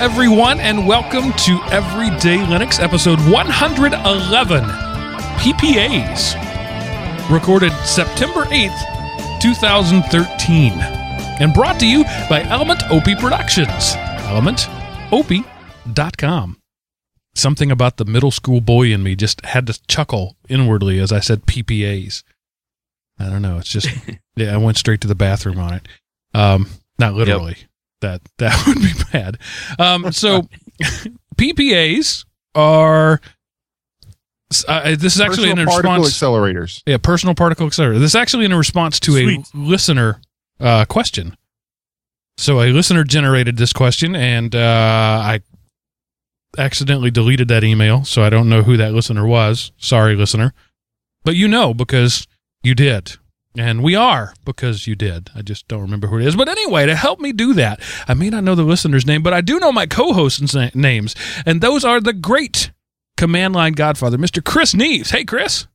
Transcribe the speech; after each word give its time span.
everyone, 0.00 0.58
and 0.60 0.86
welcome 0.86 1.30
to 1.34 1.60
Everyday 1.64 2.38
Linux, 2.38 2.80
episode 2.82 3.18
111 3.30 4.64
PPAs, 5.36 7.30
recorded 7.30 7.70
September 7.84 8.44
8th, 8.44 9.42
2013, 9.42 10.72
and 10.72 11.52
brought 11.52 11.78
to 11.80 11.86
you 11.86 12.04
by 12.30 12.42
Element 12.44 12.82
OP 12.90 13.04
Productions. 13.18 13.92
ElementOP.com. 15.12 16.56
Something 17.34 17.70
about 17.70 17.98
the 17.98 18.06
middle 18.06 18.30
school 18.30 18.62
boy 18.62 18.86
in 18.94 19.02
me 19.02 19.14
just 19.14 19.44
had 19.44 19.66
to 19.66 19.78
chuckle 19.86 20.38
inwardly 20.48 20.98
as 20.98 21.12
I 21.12 21.20
said 21.20 21.44
PPAs. 21.44 22.22
I 23.18 23.28
don't 23.28 23.42
know. 23.42 23.58
It's 23.58 23.68
just, 23.68 23.90
yeah, 24.34 24.54
I 24.54 24.56
went 24.56 24.78
straight 24.78 25.02
to 25.02 25.08
the 25.08 25.14
bathroom 25.14 25.58
on 25.58 25.74
it. 25.74 25.86
Um, 26.32 26.70
not 26.98 27.12
literally. 27.12 27.58
That 28.00 28.22
that 28.38 28.64
would 28.66 28.78
be 28.78 28.92
bad. 29.12 29.38
Um, 29.78 30.12
so 30.12 30.48
PPAs 31.36 32.24
are. 32.54 33.20
Uh, 34.66 34.96
this 34.96 35.14
is 35.14 35.20
actually 35.20 35.48
Personal 35.50 35.60
in 35.60 35.66
particle 35.66 36.04
response. 36.04 36.18
To 36.18 36.26
accelerators. 36.26 36.82
Yeah, 36.84 36.96
personal 36.96 37.36
particle 37.36 37.68
accelerator. 37.68 38.00
This 38.00 38.12
is 38.12 38.16
actually 38.16 38.46
in 38.46 38.52
a 38.52 38.58
response 38.58 38.98
to 39.00 39.12
Sweet. 39.12 39.38
a 39.38 39.56
listener 39.56 40.20
uh, 40.58 40.86
question. 40.86 41.36
So 42.36 42.60
a 42.60 42.72
listener 42.72 43.04
generated 43.04 43.58
this 43.58 43.72
question, 43.72 44.16
and 44.16 44.56
uh, 44.56 45.20
I 45.22 45.40
accidentally 46.58 47.10
deleted 47.10 47.48
that 47.48 47.62
email, 47.62 48.04
so 48.04 48.22
I 48.22 48.30
don't 48.30 48.48
know 48.48 48.62
who 48.62 48.76
that 48.76 48.92
listener 48.92 49.26
was. 49.26 49.72
Sorry, 49.76 50.16
listener, 50.16 50.52
but 51.22 51.36
you 51.36 51.46
know 51.46 51.72
because 51.74 52.26
you 52.62 52.74
did, 52.74 53.18
and 53.56 53.82
we 53.82 53.94
are 53.94 54.34
because 54.44 54.86
you 54.86 54.94
did. 54.94 55.30
I 55.34 55.42
just 55.42 55.68
don't 55.68 55.80
remember 55.80 56.06
who 56.06 56.18
it 56.18 56.26
is. 56.26 56.36
But 56.36 56.48
anyway, 56.48 56.86
to 56.86 56.94
help 56.94 57.20
me 57.20 57.32
do 57.32 57.54
that, 57.54 57.80
I 58.06 58.14
may 58.14 58.30
not 58.30 58.44
know 58.44 58.54
the 58.54 58.62
listener's 58.62 59.06
name, 59.06 59.22
but 59.22 59.32
I 59.32 59.40
do 59.40 59.58
know 59.58 59.72
my 59.72 59.86
co-hosts' 59.86 60.54
na- 60.54 60.70
names, 60.74 61.14
and 61.44 61.60
those 61.60 61.84
are 61.84 62.00
the 62.00 62.12
great 62.12 62.70
command 63.16 63.54
line 63.54 63.72
godfather, 63.72 64.18
Mr. 64.18 64.44
Chris 64.44 64.74
Neves. 64.74 65.10
Hey, 65.10 65.24
Chris. 65.24 65.66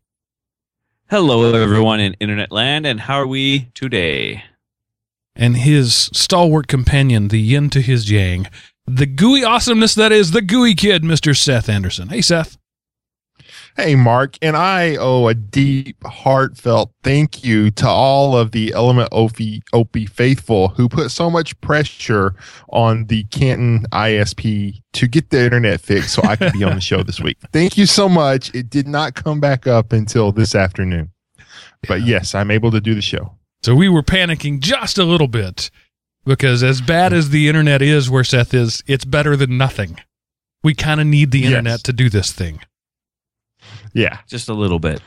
Hello, 1.10 1.54
everyone 1.54 2.00
in 2.00 2.14
Internet 2.20 2.52
Land, 2.52 2.88
and 2.88 3.02
how 3.02 3.16
are 3.22 3.28
we 3.28 3.70
today? 3.76 4.44
and 5.36 5.58
his 5.58 6.10
stalwart 6.14 6.68
companion, 6.68 7.28
the 7.28 7.42
yin 7.42 7.70
to 7.70 7.82
his 7.82 8.10
yang, 8.10 8.48
the 8.88 9.06
gooey 9.06 9.44
awesomeness 9.44 9.96
that 9.96 10.12
is 10.12 10.32
the 10.32 10.42
gooey 10.42 10.74
kid, 10.76 11.04
Mr. 11.04 11.36
Seth 11.36 11.68
Anderson. 11.68 12.10
Hey, 12.10 12.22
Seth. 12.22 12.58
Hey, 13.78 13.96
Mark, 13.96 14.38
and 14.42 14.56
I 14.56 14.96
owe 14.96 15.28
a 15.28 15.34
deep, 15.34 16.02
heartfelt 16.06 16.92
thank 17.04 17.44
you 17.44 17.72
to 17.72 17.88
all 17.88 18.38
of 18.38 18.52
the 18.52 18.72
Element 18.74 19.10
OP, 19.12 19.36
OP 19.74 19.98
faithful 20.10 20.70
who 20.70 20.88
put 20.88 21.12
so 21.12 21.30
much 21.30 21.60
pressure 21.60 22.36
on 22.70 23.06
the 23.08 23.26
Canton 23.26 23.86
ISP 23.92 24.82
to 24.94 25.08
get 25.08 25.30
the 25.30 25.44
internet 25.44 25.82
fixed 25.82 26.14
so 26.14 26.24
I 26.24 26.38
could 26.38 26.54
be 26.54 26.64
on 26.64 26.76
the 26.76 26.80
show 26.82 27.04
this 27.04 27.20
week. 27.20 27.38
Thank 27.52 27.78
you 27.78 27.86
so 27.86 28.08
much. 28.08 28.54
It 28.56 28.70
did 28.70 28.88
not 28.88 29.14
come 29.16 29.42
back 29.42 29.68
up 29.68 29.92
until 29.92 30.32
this 30.32 30.56
afternoon. 30.56 31.12
But 31.86 32.04
yes, 32.04 32.34
I'm 32.34 32.52
able 32.52 32.72
to 32.72 32.80
do 32.80 32.96
the 32.96 33.02
show. 33.02 33.36
So 33.62 33.76
we 33.76 33.90
were 33.90 34.04
panicking 34.04 34.62
just 34.62 34.98
a 34.98 35.04
little 35.04 35.28
bit 35.28 35.70
because, 36.24 36.64
as 36.64 36.80
bad 36.80 37.12
as 37.12 37.30
the 37.30 37.50
internet 37.50 37.82
is 37.82 38.10
where 38.10 38.24
Seth 38.24 38.54
is, 38.54 38.82
it's 38.88 39.04
better 39.06 39.36
than 39.36 39.58
nothing. 39.58 39.98
We 40.64 40.74
kind 40.76 41.02
of 41.02 41.08
need 41.08 41.32
the 41.32 41.40
Yes. 41.40 41.48
internet 41.50 41.84
to 41.84 41.94
do 41.94 42.10
this 42.10 42.32
thing. 42.32 42.62
Yeah. 43.96 44.20
Just 44.28 44.50
a 44.50 44.54
little 44.54 44.78
bit. 44.78 45.02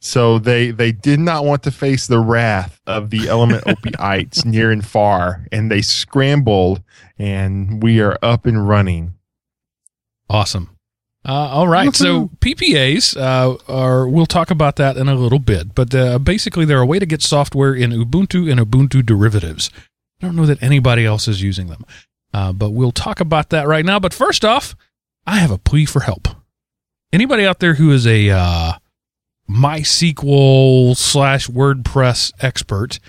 So 0.00 0.38
they 0.38 0.70
they 0.70 0.92
did 0.92 1.20
not 1.20 1.44
want 1.44 1.62
to 1.64 1.70
face 1.70 2.06
the 2.06 2.18
wrath 2.18 2.80
of 2.86 3.10
the 3.10 3.28
element 3.28 3.62
opiates 3.66 4.44
near 4.44 4.70
and 4.70 4.84
far, 4.84 5.46
and 5.52 5.70
they 5.70 5.82
scrambled, 5.82 6.82
and 7.18 7.82
we 7.82 8.00
are 8.00 8.18
up 8.22 8.46
and 8.46 8.66
running. 8.66 9.14
Awesome. 10.28 10.70
Uh, 11.22 11.32
all 11.32 11.68
right. 11.68 11.94
So 11.94 12.30
PPAs 12.40 13.14
uh, 13.14 13.58
are. 13.68 14.08
We'll 14.08 14.24
talk 14.24 14.50
about 14.50 14.76
that 14.76 14.96
in 14.96 15.06
a 15.06 15.14
little 15.14 15.38
bit, 15.38 15.74
but 15.74 15.94
uh, 15.94 16.18
basically 16.18 16.64
they're 16.64 16.80
a 16.80 16.86
way 16.86 16.98
to 16.98 17.06
get 17.06 17.20
software 17.20 17.74
in 17.74 17.90
Ubuntu 17.90 18.50
and 18.50 18.58
Ubuntu 18.58 19.04
derivatives. 19.04 19.70
I 20.22 20.26
don't 20.26 20.36
know 20.36 20.46
that 20.46 20.62
anybody 20.62 21.04
else 21.04 21.28
is 21.28 21.42
using 21.42 21.66
them, 21.66 21.84
uh, 22.32 22.54
but 22.54 22.70
we'll 22.70 22.92
talk 22.92 23.20
about 23.20 23.50
that 23.50 23.66
right 23.66 23.84
now. 23.84 23.98
But 23.98 24.14
first 24.14 24.46
off, 24.46 24.74
I 25.26 25.36
have 25.40 25.50
a 25.50 25.58
plea 25.58 25.84
for 25.84 26.00
help. 26.00 26.39
Anybody 27.12 27.44
out 27.44 27.58
there 27.58 27.74
who 27.74 27.90
is 27.90 28.06
a 28.06 28.30
uh, 28.30 28.72
MySQL 29.48 30.96
slash 30.96 31.48
WordPress 31.48 32.32
expert, 32.40 33.00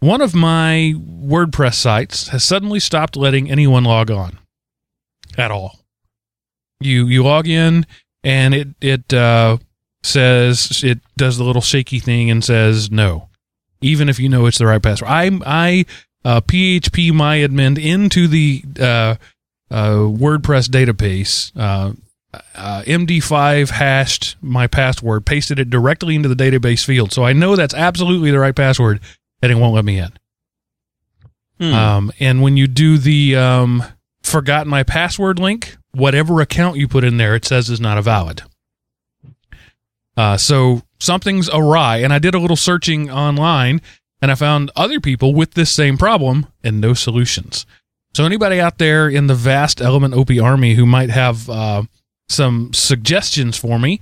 one 0.00 0.20
of 0.20 0.34
my 0.34 0.94
WordPress 0.96 1.74
sites 1.74 2.28
has 2.28 2.44
suddenly 2.44 2.80
stopped 2.80 3.16
letting 3.16 3.50
anyone 3.50 3.84
log 3.84 4.10
on 4.10 4.38
at 5.38 5.50
all 5.50 5.82
you 6.84 7.06
you 7.06 7.22
log 7.22 7.46
in 7.46 7.86
and 8.24 8.54
it 8.54 8.68
it 8.80 9.12
uh, 9.12 9.58
says 10.02 10.82
it 10.84 11.00
does 11.16 11.38
the 11.38 11.44
little 11.44 11.62
shaky 11.62 11.98
thing 11.98 12.30
and 12.30 12.44
says 12.44 12.90
no, 12.90 13.28
even 13.80 14.08
if 14.08 14.18
you 14.18 14.28
know 14.28 14.46
it's 14.46 14.58
the 14.58 14.66
right 14.66 14.82
password. 14.82 15.10
I 15.10 15.30
I 15.44 15.84
uh, 16.24 16.40
phpMyAdmin 16.40 17.82
into 17.82 18.28
the 18.28 18.62
uh, 18.78 19.16
uh, 19.70 19.96
WordPress 19.96 20.68
database. 20.68 21.52
Uh, 22.32 22.40
uh, 22.54 22.82
MD5 22.86 23.70
hashed 23.70 24.36
my 24.40 24.66
password, 24.66 25.26
pasted 25.26 25.58
it 25.58 25.70
directly 25.70 26.14
into 26.14 26.28
the 26.28 26.34
database 26.34 26.84
field, 26.84 27.12
so 27.12 27.24
I 27.24 27.32
know 27.32 27.56
that's 27.56 27.74
absolutely 27.74 28.30
the 28.30 28.38
right 28.38 28.56
password, 28.56 29.00
and 29.42 29.52
it 29.52 29.56
won't 29.56 29.74
let 29.74 29.84
me 29.84 29.98
in. 29.98 30.12
Hmm. 31.58 31.74
Um, 31.74 32.12
and 32.18 32.42
when 32.42 32.56
you 32.56 32.66
do 32.66 32.98
the 32.98 33.36
um, 33.36 33.84
forgot 34.22 34.66
my 34.66 34.82
password 34.82 35.38
link, 35.38 35.76
whatever 35.92 36.40
account 36.40 36.76
you 36.76 36.88
put 36.88 37.04
in 37.04 37.18
there, 37.18 37.34
it 37.34 37.44
says 37.44 37.70
is 37.70 37.80
not 37.80 37.98
a 37.98 38.02
valid. 38.02 38.42
Uh, 40.16 40.36
so 40.36 40.82
something's 40.98 41.48
awry. 41.50 41.98
And 41.98 42.12
I 42.12 42.18
did 42.18 42.34
a 42.34 42.38
little 42.38 42.56
searching 42.56 43.10
online 43.10 43.80
and 44.20 44.30
I 44.30 44.34
found 44.34 44.70
other 44.76 45.00
people 45.00 45.34
with 45.34 45.54
this 45.54 45.70
same 45.70 45.98
problem 45.98 46.46
and 46.62 46.80
no 46.80 46.94
solutions. 46.94 47.66
So 48.14 48.24
anybody 48.24 48.60
out 48.60 48.78
there 48.78 49.08
in 49.08 49.26
the 49.26 49.34
vast 49.34 49.80
Element 49.80 50.14
OP 50.14 50.30
army 50.40 50.74
who 50.74 50.84
might 50.84 51.10
have 51.10 51.48
uh, 51.48 51.82
some 52.32 52.72
suggestions 52.72 53.56
for 53.56 53.78
me, 53.78 54.00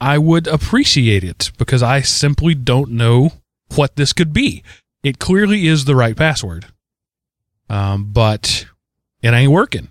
I 0.00 0.18
would 0.18 0.46
appreciate 0.46 1.24
it 1.24 1.52
because 1.58 1.82
I 1.82 2.00
simply 2.00 2.54
don't 2.54 2.92
know 2.92 3.32
what 3.74 3.96
this 3.96 4.12
could 4.12 4.32
be. 4.32 4.62
It 5.02 5.18
clearly 5.18 5.66
is 5.66 5.84
the 5.84 5.96
right 5.96 6.16
password, 6.16 6.66
um, 7.68 8.12
but 8.12 8.66
it 9.22 9.32
ain't 9.32 9.52
working. 9.52 9.88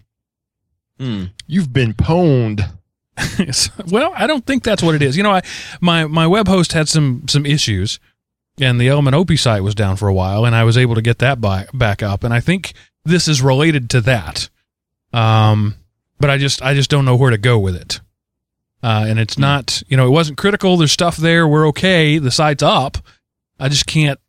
Hmm. 1.00 1.26
You've 1.48 1.74
been 1.74 1.94
pwned. 1.94 2.72
well, 3.92 4.14
I 4.16 4.28
don't 4.28 4.46
think 4.46 4.64
that's 4.64 4.84
what 4.84 4.96
it 4.96 5.02
is. 5.02 5.18
You 5.18 5.24
know, 5.24 5.32
I 5.32 5.42
my 5.82 6.06
my 6.06 6.28
web 6.28 6.48
host 6.48 6.74
had 6.74 6.88
some 6.88 7.24
some 7.28 7.46
issues, 7.46 8.00
and 8.60 8.80
the 8.80 8.88
Element 8.88 9.16
OP 9.16 9.32
site 9.32 9.64
was 9.64 9.76
down 9.76 9.96
for 9.96 10.08
a 10.08 10.14
while, 10.14 10.46
and 10.46 10.56
I 10.56 10.64
was 10.64 10.78
able 10.78 10.96
to 10.96 11.02
get 11.02 11.20
that 11.20 11.42
by, 11.42 11.68
back 11.74 12.04
up, 12.04 12.24
and 12.24 12.34
I 12.34 12.40
think 12.40 12.74
this 13.06 13.28
is 13.28 13.42
related 13.42 13.90
to 13.92 14.02
that. 14.02 14.50
Um, 15.12 15.76
but 16.20 16.30
I 16.30 16.38
just 16.38 16.62
I 16.62 16.74
just 16.74 16.90
don't 16.90 17.06
know 17.06 17.16
where 17.16 17.32
to 17.32 17.38
go 17.38 17.58
with 17.60 17.76
it. 17.76 18.00
Uh, 18.82 19.06
and 19.10 19.20
it's 19.20 19.38
not, 19.38 19.84
you 19.90 19.98
know, 19.98 20.08
it 20.08 20.12
wasn't 20.12 20.38
critical. 20.38 20.78
There's 20.78 20.92
stuff 20.94 21.18
there. 21.18 21.46
We're 21.48 21.68
okay. 21.68 22.18
The 22.18 22.32
site's 22.32 22.64
up. 22.64 22.98
I 23.60 23.68
just 23.68 23.86
can't 23.86 24.20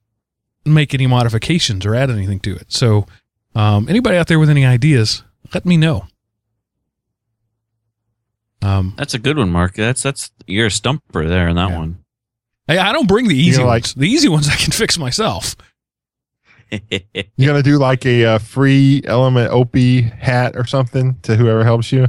make 0.65 0.93
any 0.93 1.07
modifications 1.07 1.87
or 1.87 1.95
add 1.95 2.11
anything 2.11 2.41
to 2.41 2.57
it. 2.57 2.73
So, 2.73 3.07
um, 3.55 3.89
anybody 3.89 4.17
out 4.17 4.27
there 4.27 4.41
with 4.41 4.51
any 4.51 4.67
ideas, 4.67 5.23
let 5.55 5.65
me 5.65 5.77
know. 5.77 6.07
Um, 8.63 8.95
That's 8.97 9.15
a 9.15 9.19
good 9.19 9.39
one, 9.39 9.51
Mark. 9.51 9.75
That's 9.75 10.03
that's 10.03 10.31
you're 10.47 10.67
a 10.67 10.71
stumper 10.71 11.27
there 11.27 11.49
in 11.49 11.57
that 11.57 11.71
Yeah. 11.71 11.79
one. 11.79 12.05
Hey, 12.67 12.79
I 12.79 12.93
don't 12.93 13.09
bring 13.09 13.27
the 13.29 13.37
easy 13.37 13.61
know, 13.63 13.67
like- 13.67 13.85
ones. 13.85 13.95
The 13.95 14.09
easy 14.09 14.29
ones 14.29 14.49
I 14.49 14.55
can 14.57 14.73
fix 14.73 14.99
myself. 14.99 15.57
You 17.37 17.47
gonna 17.47 17.63
do 17.63 17.79
like 17.79 18.07
a 18.07 18.25
uh, 18.25 18.39
free 18.39 19.03
element 19.05 19.53
op 19.53 19.75
hat 19.75 20.57
or 20.57 20.65
something 20.65 21.19
to 21.23 21.37
whoever 21.37 21.65
helps 21.65 21.93
you? 21.93 22.09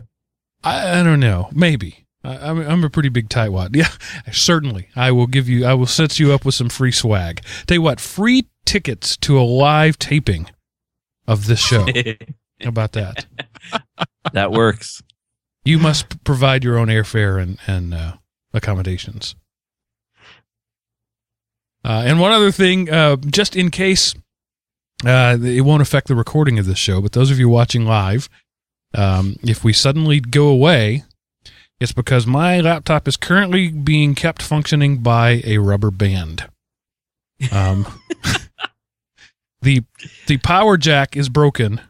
I, 0.63 0.99
I 0.99 1.03
don't 1.03 1.19
know. 1.19 1.49
Maybe. 1.51 2.05
I, 2.23 2.37
I'm, 2.37 2.59
I'm 2.59 2.83
a 2.83 2.89
pretty 2.89 3.09
big 3.09 3.29
tightwad. 3.29 3.75
Yeah, 3.75 3.89
certainly. 4.31 4.89
I 4.95 5.11
will 5.11 5.27
give 5.27 5.49
you. 5.49 5.65
I 5.65 5.73
will 5.73 5.87
set 5.87 6.19
you 6.19 6.31
up 6.33 6.45
with 6.45 6.55
some 6.55 6.69
free 6.69 6.91
swag. 6.91 7.41
Tell 7.65 7.75
you 7.75 7.81
what, 7.81 7.99
free 7.99 8.49
tickets 8.65 9.17
to 9.17 9.39
a 9.39 9.41
live 9.41 9.97
taping 9.97 10.49
of 11.27 11.47
this 11.47 11.59
show. 11.59 11.85
How 12.61 12.69
about 12.69 12.91
that? 12.91 13.25
that 14.33 14.51
works. 14.51 15.01
You 15.63 15.79
must 15.79 16.23
provide 16.23 16.63
your 16.63 16.77
own 16.77 16.87
airfare 16.87 17.41
and 17.41 17.57
and 17.65 17.93
uh, 17.93 18.13
accommodations. 18.53 19.35
Uh, 21.83 22.03
and 22.05 22.19
one 22.19 22.31
other 22.31 22.51
thing, 22.51 22.91
uh, 22.91 23.15
just 23.15 23.55
in 23.55 23.71
case 23.71 24.13
uh, 25.05 25.37
it 25.41 25.61
won't 25.61 25.81
affect 25.81 26.07
the 26.07 26.15
recording 26.15 26.59
of 26.59 26.65
this 26.65 26.77
show, 26.77 27.01
but 27.01 27.11
those 27.13 27.31
of 27.31 27.39
you 27.39 27.49
watching 27.49 27.85
live, 27.85 28.29
um, 28.93 29.35
if 29.43 29.63
we 29.63 29.73
suddenly 29.73 30.19
go 30.19 30.47
away, 30.47 31.03
it's 31.79 31.91
because 31.91 32.27
my 32.27 32.59
laptop 32.59 33.07
is 33.07 33.17
currently 33.17 33.69
being 33.69 34.13
kept 34.13 34.41
functioning 34.41 34.99
by 34.99 35.41
a 35.43 35.57
rubber 35.57 35.91
band. 35.91 36.47
Um, 37.51 37.87
the 39.61 39.83
the 40.27 40.37
power 40.37 40.77
jack 40.77 41.17
is 41.17 41.29
broken 41.29 41.81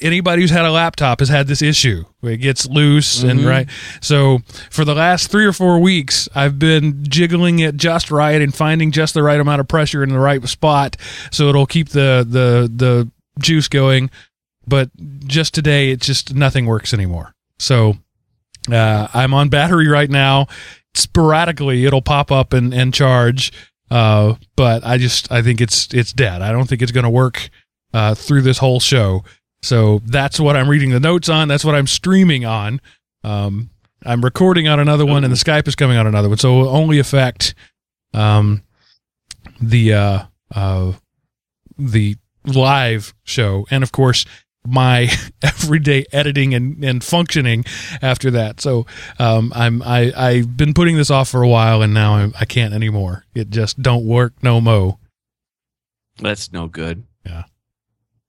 Anybody 0.00 0.42
who's 0.42 0.50
had 0.50 0.64
a 0.64 0.70
laptop 0.70 1.20
has 1.20 1.28
had 1.28 1.46
this 1.46 1.62
issue. 1.62 2.04
where 2.20 2.32
It 2.32 2.38
gets 2.38 2.66
loose 2.66 3.22
and 3.22 3.40
Mhm. 3.40 3.48
right. 3.48 3.66
So 4.00 4.40
for 4.70 4.84
the 4.84 4.94
last 4.94 5.30
three 5.30 5.44
or 5.44 5.52
four 5.52 5.78
weeks, 5.78 6.28
I've 6.34 6.58
been 6.58 7.04
jiggling 7.08 7.60
it 7.60 7.76
just 7.76 8.10
right 8.10 8.40
and 8.42 8.54
finding 8.54 8.90
just 8.90 9.14
the 9.14 9.22
right 9.22 9.38
amount 9.38 9.60
of 9.60 9.68
pressure 9.68 10.02
in 10.02 10.08
the 10.10 10.18
right 10.18 10.46
spot, 10.48 10.96
so 11.30 11.48
it'll 11.48 11.66
keep 11.66 11.90
the 11.90 12.26
the 12.28 12.70
the 12.74 13.08
juice 13.40 13.68
going. 13.68 14.10
But 14.66 14.90
just 15.26 15.54
today, 15.54 15.90
it 15.92 16.00
just 16.00 16.34
nothing 16.34 16.66
works 16.66 16.92
anymore. 16.92 17.34
So 17.58 17.98
uh, 18.70 19.08
I'm 19.14 19.32
on 19.32 19.48
battery 19.48 19.86
right 19.88 20.10
now. 20.10 20.46
Sporadically, 20.94 21.84
it'll 21.84 22.02
pop 22.02 22.30
up 22.32 22.52
and, 22.52 22.74
and 22.74 22.92
charge. 22.92 23.52
Uh, 23.90 24.34
but 24.56 24.84
I 24.84 24.98
just 24.98 25.30
I 25.32 25.40
think 25.42 25.60
it's 25.60 25.88
it's 25.94 26.12
dead. 26.12 26.42
I 26.42 26.50
don't 26.52 26.66
think 26.68 26.82
it's 26.82 26.92
going 26.92 27.04
to 27.04 27.10
work 27.10 27.48
uh, 27.94 28.14
through 28.14 28.42
this 28.42 28.58
whole 28.58 28.80
show. 28.80 29.24
So 29.62 30.00
that's 30.04 30.38
what 30.38 30.56
I'm 30.56 30.68
reading 30.68 30.90
the 30.90 31.00
notes 31.00 31.28
on. 31.28 31.48
That's 31.48 31.64
what 31.64 31.74
I'm 31.74 31.86
streaming 31.86 32.44
on. 32.44 32.80
Um, 33.24 33.70
I'm 34.04 34.22
recording 34.22 34.68
on 34.68 34.78
another 34.78 35.04
one, 35.04 35.24
and 35.24 35.32
the 35.32 35.36
Skype 35.36 35.66
is 35.66 35.74
coming 35.74 35.96
on 35.96 36.06
another 36.06 36.28
one. 36.28 36.38
So 36.38 36.54
it 36.54 36.62
will 36.62 36.68
only 36.68 36.98
affect 36.98 37.54
um, 38.14 38.62
the 39.60 39.94
uh, 39.94 40.22
uh, 40.54 40.92
the 41.76 42.16
live 42.44 43.14
show, 43.24 43.66
and 43.70 43.82
of 43.82 43.92
course 43.92 44.24
my 44.66 45.08
everyday 45.42 46.04
editing 46.12 46.54
and, 46.54 46.84
and 46.84 47.02
functioning 47.02 47.64
after 48.02 48.30
that. 48.30 48.60
So 48.60 48.86
um, 49.18 49.52
I'm 49.54 49.82
I 49.82 50.12
I've 50.16 50.56
been 50.56 50.74
putting 50.74 50.96
this 50.96 51.10
off 51.10 51.28
for 51.28 51.42
a 51.42 51.48
while, 51.48 51.82
and 51.82 51.92
now 51.92 52.14
I'm, 52.14 52.32
I 52.38 52.44
can't 52.44 52.74
anymore. 52.74 53.24
It 53.34 53.50
just 53.50 53.82
don't 53.82 54.06
work 54.06 54.34
no 54.42 54.60
mo. 54.60 54.98
That's 56.18 56.52
no 56.52 56.66
good. 56.66 57.04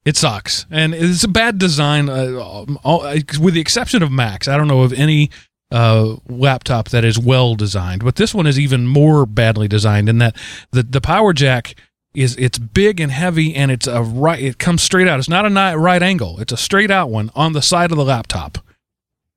It 0.09 0.17
sucks, 0.17 0.65
and 0.71 0.95
it's 0.95 1.23
a 1.23 1.27
bad 1.27 1.59
design. 1.59 2.09
Uh, 2.09 2.65
all, 2.83 3.01
with 3.39 3.53
the 3.53 3.61
exception 3.61 4.01
of 4.01 4.11
Macs, 4.11 4.47
I 4.47 4.57
don't 4.57 4.67
know 4.67 4.81
of 4.81 4.91
any 4.93 5.29
uh, 5.69 6.15
laptop 6.27 6.89
that 6.89 7.05
is 7.05 7.19
well 7.19 7.53
designed. 7.53 8.03
But 8.03 8.15
this 8.15 8.33
one 8.33 8.47
is 8.47 8.57
even 8.59 8.87
more 8.87 9.27
badly 9.27 9.67
designed 9.67 10.09
in 10.09 10.17
that 10.17 10.35
the 10.71 10.81
the 10.81 10.99
power 10.99 11.31
jack 11.31 11.75
is 12.15 12.35
it's 12.37 12.57
big 12.57 12.99
and 12.99 13.11
heavy, 13.11 13.53
and 13.53 13.69
it's 13.69 13.85
a 13.85 14.01
right. 14.01 14.41
It 14.41 14.57
comes 14.57 14.81
straight 14.81 15.07
out. 15.07 15.19
It's 15.19 15.29
not 15.29 15.45
a 15.45 15.77
right 15.77 16.01
angle. 16.01 16.39
It's 16.39 16.51
a 16.53 16.57
straight 16.57 16.89
out 16.89 17.11
one 17.11 17.29
on 17.35 17.53
the 17.53 17.61
side 17.61 17.91
of 17.91 17.97
the 17.97 18.03
laptop. 18.05 18.57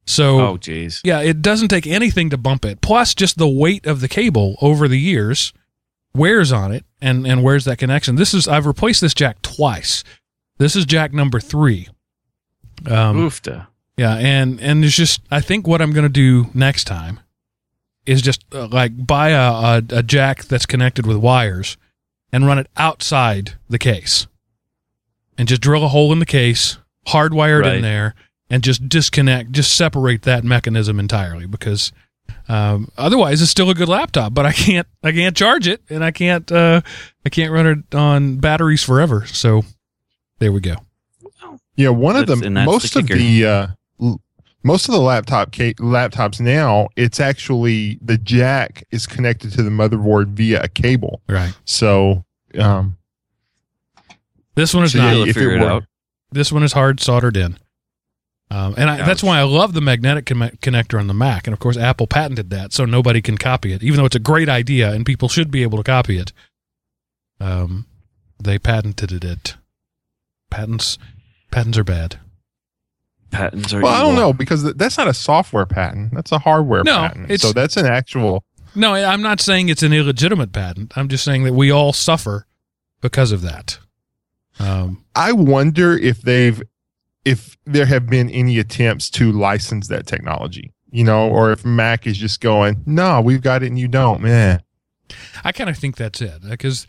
So 0.06 0.40
Oh, 0.40 0.56
jeez. 0.56 1.02
yeah, 1.04 1.20
it 1.20 1.42
doesn't 1.42 1.69
take 1.69 1.86
anything 1.86 2.30
to 2.30 2.38
bump 2.38 2.64
it. 2.64 2.80
Plus, 2.80 3.14
just 3.14 3.36
the 3.36 3.46
weight 3.46 3.84
of 3.86 4.00
the 4.00 4.08
cable 4.08 4.56
over 4.62 4.88
the 4.88 4.98
years 4.98 5.52
wears 6.14 6.50
on 6.50 6.72
it 6.72 6.86
and 6.98 7.26
and 7.26 7.42
wears 7.42 7.66
that 7.66 7.76
connection. 7.76 8.16
This 8.16 8.32
is 8.32 8.48
I've 8.48 8.64
replaced 8.66 9.02
this 9.02 9.12
jack 9.12 9.42
twice. 9.42 10.02
This 10.58 10.76
is 10.76 10.84
jack 10.87 11.12
number 11.12 11.40
three. 11.40 11.88
Um, 12.87 13.16
Oofta. 13.28 13.66
yeah, 13.96 14.16
and 14.16 14.60
and 14.60 14.84
it's 14.84 14.96
just 14.96 15.20
I 15.31 15.40
think 15.40 15.66
what 15.66 15.81
I'm 15.81 15.93
gonna 15.93 16.08
do 16.08 16.46
next 16.54 16.84
time 16.84 17.20
is 18.06 18.22
just 18.22 18.44
uh, 18.52 18.66
like 18.69 19.06
buy 19.06 19.31
a, 19.31 19.50
a 19.50 19.82
a 19.90 20.02
jack 20.02 20.44
that's 20.44 20.66
connected 20.66 21.06
with 21.06 21.16
wires 21.16 21.76
and 22.32 22.46
run 22.46 22.58
it 22.58 22.66
outside 22.76 23.54
the 23.69 23.78
case, 23.78 24.26
and 25.38 25.46
just 25.49 25.60
drill 25.62 25.84
a 25.84 25.88
hole 25.88 26.12
in 26.12 26.19
the 26.19 26.26
case, 26.26 26.78
hardwired 27.08 27.62
Right. 27.62 27.76
in 27.76 27.82
there, 27.82 28.14
and 28.50 28.62
just 28.64 28.88
disconnect, 28.88 29.52
just 29.52 29.76
separate 29.76 30.22
that 30.22 30.44
mechanism 30.44 30.98
entirely 31.00 31.46
because. 31.46 31.93
Um, 32.48 32.88
otherwise, 32.96 33.40
it's 33.43 33.50
still 33.50 33.70
a 33.70 33.75
good 33.75 33.88
laptop, 33.88 34.32
but 34.34 34.46
I 34.46 34.52
can't 34.52 34.87
I 35.02 35.12
can't 35.12 35.37
charge 35.37 35.69
it, 35.69 35.82
and 35.90 36.02
I 36.05 36.10
can't 36.10 36.50
uh, 36.50 36.81
I 37.25 37.28
can't 37.28 37.52
run 37.52 37.66
it 37.66 37.94
on 37.94 38.37
batteries 38.38 38.82
forever. 38.82 39.26
So 39.26 39.64
there 40.42 40.50
we 40.50 40.60
go. 40.60 40.74
Yeah, 41.76 41.90
one 41.90 42.16
of 42.16 42.26
the 42.26 42.50
most 42.50 42.94
the 42.94 42.98
of 43.00 43.06
the 43.06 43.46
uh, 43.46 43.66
l- 44.00 44.20
most 44.64 44.88
of 44.88 44.92
the 44.92 45.00
laptop 45.00 45.54
ca- 45.54 45.74
laptops 45.74 46.40
now, 46.40 46.88
it's 46.96 47.20
actually 47.20 47.98
the 48.02 48.18
jack 48.18 48.82
is 48.90 49.06
connected 49.06 49.52
to 49.52 49.62
the 49.62 49.70
motherboard 49.70 50.28
via 50.30 50.60
a 50.62 50.68
cable. 50.68 51.22
Right. 51.28 51.54
So, 51.64 52.24
um, 52.58 52.96
This 54.56 54.74
one 54.74 54.82
is 54.82 54.92
so 54.92 54.98
not. 54.98 55.14
You'll 55.14 55.26
figure 55.26 55.52
it 55.54 55.60
were- 55.60 55.66
out. 55.68 55.84
This 56.32 56.50
one 56.50 56.64
is 56.64 56.72
hard 56.72 56.98
soldered 56.98 57.36
in. 57.36 57.56
Um, 58.50 58.74
and 58.76 58.90
I, 58.90 58.96
that's 58.98 59.22
why 59.22 59.38
I 59.38 59.42
love 59.44 59.72
the 59.74 59.80
magnetic 59.80 60.26
con- 60.26 60.58
connector 60.60 60.98
on 60.98 61.06
the 61.06 61.14
Mac. 61.14 61.46
And 61.46 61.54
of 61.54 61.60
course, 61.60 61.76
Apple 61.76 62.06
patented 62.08 62.50
that, 62.50 62.72
so 62.72 62.84
nobody 62.84 63.22
can 63.22 63.38
copy 63.38 63.72
it, 63.72 63.82
even 63.82 63.96
though 63.98 64.06
it's 64.06 64.16
a 64.16 64.20
great 64.20 64.48
idea 64.48 64.90
and 64.92 65.06
people 65.06 65.28
should 65.28 65.50
be 65.52 65.62
able 65.62 65.78
to 65.78 65.84
copy 65.84 66.18
it. 66.18 66.32
Um, 67.40 67.86
they 68.42 68.58
patented 68.58 69.24
it. 69.24 69.56
Patents, 70.52 70.99
patents 71.50 71.78
are 71.78 71.84
bad. 71.84 72.19
Patents 73.31 73.72
are. 73.72 73.81
well, 73.81 73.93
I 73.94 74.00
don't 74.02 74.14
know 74.16 74.32
because 74.34 74.62
that's 74.75 74.99
not 74.99 75.08
a 75.08 75.14
software 75.14 75.64
patent. 75.64 76.12
That's 76.14 76.31
a 76.32 76.38
hardware 76.38 76.84
No, 76.84 76.99
patent. 76.99 77.25
it's- 77.31 77.40
So 77.40 77.52
that's 77.52 77.76
an 77.78 77.87
actual. 77.87 78.44
No, 78.75 78.93
I'm 78.94 79.22
not 79.22 79.40
saying 79.40 79.69
it's 79.70 79.82
an 79.82 79.93
illegitimate 79.93 80.52
patent. 80.52 80.93
I'm 80.96 81.08
just 81.08 81.25
saying 81.25 81.44
that 81.44 81.54
we 81.54 81.70
all 81.70 81.93
suffer 81.93 82.46
because 83.00 83.32
of 83.32 83.40
that. 83.43 83.78
Um, 84.58 85.04
I 85.14 85.32
wonder 85.32 85.96
if 85.96 86.20
they've, 86.22 86.62
if 87.25 87.56
there 87.64 87.87
have 87.87 88.06
been 88.06 88.28
any 88.31 88.58
attempts 88.58 89.08
to 89.10 89.32
license 89.32 89.88
that 89.88 90.06
technology, 90.06 90.72
you 90.90 91.05
know, 91.05 91.28
or 91.31 91.52
if 91.52 91.64
Mac 91.64 92.06
is 92.06 92.19
just 92.19 92.40
going, 92.43 92.82
no, 92.87 93.20
we've 93.22 93.43
got 93.43 93.62
it 93.62 93.66
and 93.69 93.78
you 93.78 93.88
don't, 93.88 94.20
man. 94.22 94.62
I 95.44 95.52
kind 95.52 95.69
of 95.70 95.76
think 95.78 95.96
that's 95.96 96.20
it 96.20 96.43
because 96.48 96.87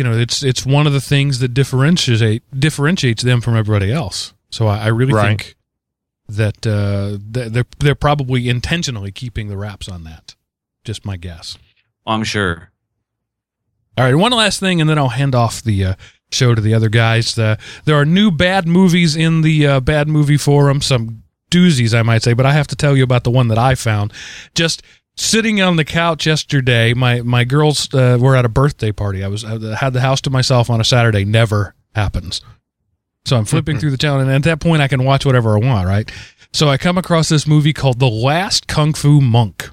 you 0.00 0.04
know 0.04 0.16
it's 0.18 0.42
it's 0.42 0.64
one 0.64 0.86
of 0.86 0.94
the 0.94 1.00
things 1.14 1.40
that 1.40 1.52
differentiate 1.52 2.42
differentiates 2.58 3.22
them 3.22 3.42
from 3.42 3.54
everybody 3.54 3.92
else. 3.92 4.32
So 4.48 4.66
I, 4.66 4.78
I 4.84 4.86
really 4.86 5.12
Right. 5.12 5.26
think 5.38 5.56
that 6.26 6.66
uh, 6.66 7.18
they're 7.20 7.66
they're 7.80 7.94
probably 7.94 8.48
intentionally 8.48 9.12
keeping 9.12 9.48
the 9.48 9.58
wraps 9.58 9.90
on 9.90 10.04
that. 10.04 10.34
Just 10.84 11.04
my 11.04 11.18
guess. 11.18 11.58
I'm 12.06 12.24
sure. 12.24 12.70
All 13.98 14.04
right, 14.06 14.14
one 14.14 14.32
last 14.32 14.58
thing, 14.58 14.80
and 14.80 14.88
then 14.88 14.96
I'll 14.96 15.10
hand 15.10 15.34
off 15.34 15.60
the 15.62 15.84
uh, 15.84 15.94
show 16.32 16.54
to 16.54 16.62
the 16.62 16.72
other 16.72 16.88
guys. 16.88 17.38
Uh, 17.38 17.56
there 17.84 17.96
are 17.96 18.06
new 18.06 18.30
bad 18.30 18.66
movies 18.66 19.16
in 19.16 19.42
the 19.42 19.66
uh, 19.66 19.80
bad 19.80 20.08
movie 20.08 20.38
forum, 20.38 20.80
some 20.80 21.22
doozies, 21.50 21.92
I 21.92 22.00
might 22.02 22.22
say, 22.22 22.32
but 22.32 22.46
I 22.46 22.52
have 22.54 22.68
to 22.68 22.76
tell 22.76 22.96
you 22.96 23.04
about 23.04 23.24
the 23.24 23.30
one 23.30 23.48
that 23.48 23.58
I 23.58 23.74
found. 23.74 24.14
Just 24.54 24.82
sitting 25.16 25.60
on 25.60 25.76
the 25.76 25.84
couch 25.84 26.26
yesterday, 26.26 26.94
my 26.94 27.22
my 27.22 27.44
girls 27.44 27.92
uh, 27.94 28.18
were 28.20 28.36
at 28.36 28.44
a 28.44 28.48
birthday 28.48 28.92
party. 28.92 29.22
I 29.24 29.28
was 29.28 29.44
I 29.44 29.76
had 29.76 29.92
the 29.92 30.00
house 30.00 30.20
to 30.22 30.30
myself 30.30 30.70
on 30.70 30.80
a 30.80 30.84
Saturday. 30.84 31.24
Never 31.24 31.74
happens. 31.94 32.40
So 33.26 33.36
I'm 33.36 33.44
flipping 33.44 33.78
through 33.78 33.90
the 33.90 33.98
channel, 33.98 34.20
and 34.20 34.30
at 34.30 34.42
that 34.44 34.60
point, 34.60 34.80
I 34.82 34.88
can 34.88 35.04
watch 35.04 35.26
whatever 35.26 35.54
I 35.54 35.58
want, 35.58 35.86
right? 35.86 36.10
So 36.52 36.68
I 36.68 36.78
come 36.78 36.96
across 36.98 37.28
this 37.28 37.46
movie 37.46 37.72
called 37.72 37.98
The 37.98 38.08
Last 38.08 38.66
Kung 38.66 38.94
Fu 38.94 39.20
Monk, 39.20 39.68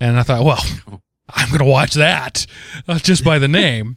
and 0.00 0.18
I 0.18 0.24
thought, 0.24 0.44
well, 0.44 1.00
I'm 1.30 1.48
going 1.48 1.60
to 1.60 1.64
watch 1.64 1.94
that 1.94 2.44
uh, 2.88 2.98
just 2.98 3.24
by 3.24 3.38
the 3.38 3.48
name. 3.48 3.96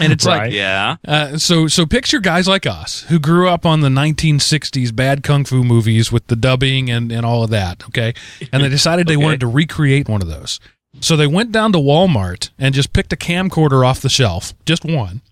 And 0.00 0.12
it's 0.12 0.26
like, 0.26 0.52
Yeah. 0.52 0.96
uh, 1.06 1.38
so 1.38 1.66
so 1.66 1.86
picture 1.86 2.20
guys 2.20 2.46
like 2.46 2.66
us 2.66 3.02
who 3.08 3.18
grew 3.18 3.48
up 3.48 3.64
on 3.64 3.80
the 3.80 3.88
1960s 3.88 4.94
bad 4.94 5.22
kung 5.22 5.44
fu 5.44 5.64
movies 5.64 6.12
with 6.12 6.26
the 6.26 6.36
dubbing 6.36 6.90
and, 6.90 7.10
and 7.10 7.24
all 7.24 7.42
of 7.42 7.50
that, 7.50 7.84
okay? 7.86 8.12
And 8.52 8.62
they 8.62 8.68
decided 8.68 9.06
they 9.06 9.16
wanted 9.24 9.40
to 9.40 9.46
recreate 9.46 10.08
one 10.08 10.20
of 10.22 10.28
those. 10.28 10.60
So 11.00 11.16
they 11.16 11.26
went 11.26 11.52
down 11.52 11.72
to 11.72 11.78
Walmart 11.78 12.50
and 12.58 12.74
just 12.74 12.92
picked 12.92 13.12
a 13.12 13.16
camcorder 13.16 13.86
off 13.86 14.00
the 14.00 14.08
shelf, 14.08 14.52
just 14.66 14.84
one. 14.84 15.22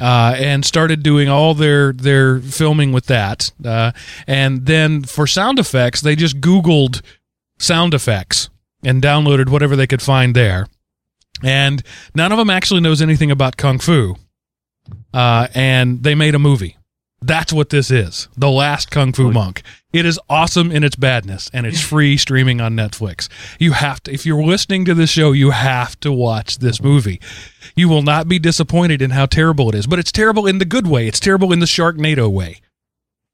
Uh, 0.00 0.34
and 0.36 0.64
started 0.64 1.02
doing 1.02 1.28
all 1.28 1.54
their 1.54 1.92
their 1.92 2.40
filming 2.40 2.92
with 2.92 3.06
that. 3.06 3.52
Uh, 3.64 3.92
and 4.26 4.66
then 4.66 5.02
for 5.02 5.26
sound 5.26 5.58
effects, 5.60 6.00
they 6.00 6.16
just 6.16 6.40
Googled 6.40 7.02
sound 7.58 7.94
effects 7.94 8.48
and 8.82 9.00
downloaded 9.02 9.48
whatever 9.48 9.76
they 9.76 9.86
could 9.86 10.02
find 10.02 10.34
there. 10.34 10.66
And 11.42 11.82
none 12.14 12.32
of 12.32 12.38
them 12.38 12.50
actually 12.50 12.80
knows 12.80 13.02
anything 13.02 13.30
about 13.30 13.56
kung 13.56 13.78
fu. 13.78 14.16
Uh, 15.12 15.48
and 15.54 16.02
they 16.02 16.14
made 16.14 16.34
a 16.34 16.38
movie. 16.38 16.76
That's 17.24 17.52
what 17.52 17.70
this 17.70 17.90
is. 17.90 18.28
The 18.36 18.50
Last 18.50 18.90
Kung 18.90 19.12
Fu 19.12 19.30
Monk. 19.30 19.62
It 19.92 20.04
is 20.04 20.18
awesome 20.28 20.72
in 20.72 20.82
its 20.82 20.96
badness 20.96 21.48
and 21.52 21.66
it's 21.66 21.80
free 21.88 22.16
streaming 22.16 22.60
on 22.60 22.74
Netflix. 22.74 23.28
You 23.58 23.72
have 23.72 24.02
to 24.04 24.12
if 24.12 24.26
you're 24.26 24.42
listening 24.42 24.84
to 24.86 24.94
this 24.94 25.10
show, 25.10 25.32
you 25.32 25.50
have 25.50 25.98
to 26.00 26.10
watch 26.10 26.58
this 26.58 26.82
movie. 26.82 27.20
You 27.76 27.88
will 27.88 28.02
not 28.02 28.26
be 28.26 28.38
disappointed 28.38 29.00
in 29.00 29.10
how 29.10 29.26
terrible 29.26 29.68
it 29.68 29.74
is, 29.74 29.86
but 29.86 29.98
it's 29.98 30.10
terrible 30.12 30.46
in 30.46 30.58
the 30.58 30.64
good 30.64 30.86
way. 30.86 31.06
It's 31.06 31.20
terrible 31.20 31.52
in 31.52 31.60
the 31.60 31.66
Sharknado 31.66 32.28
way. 32.28 32.60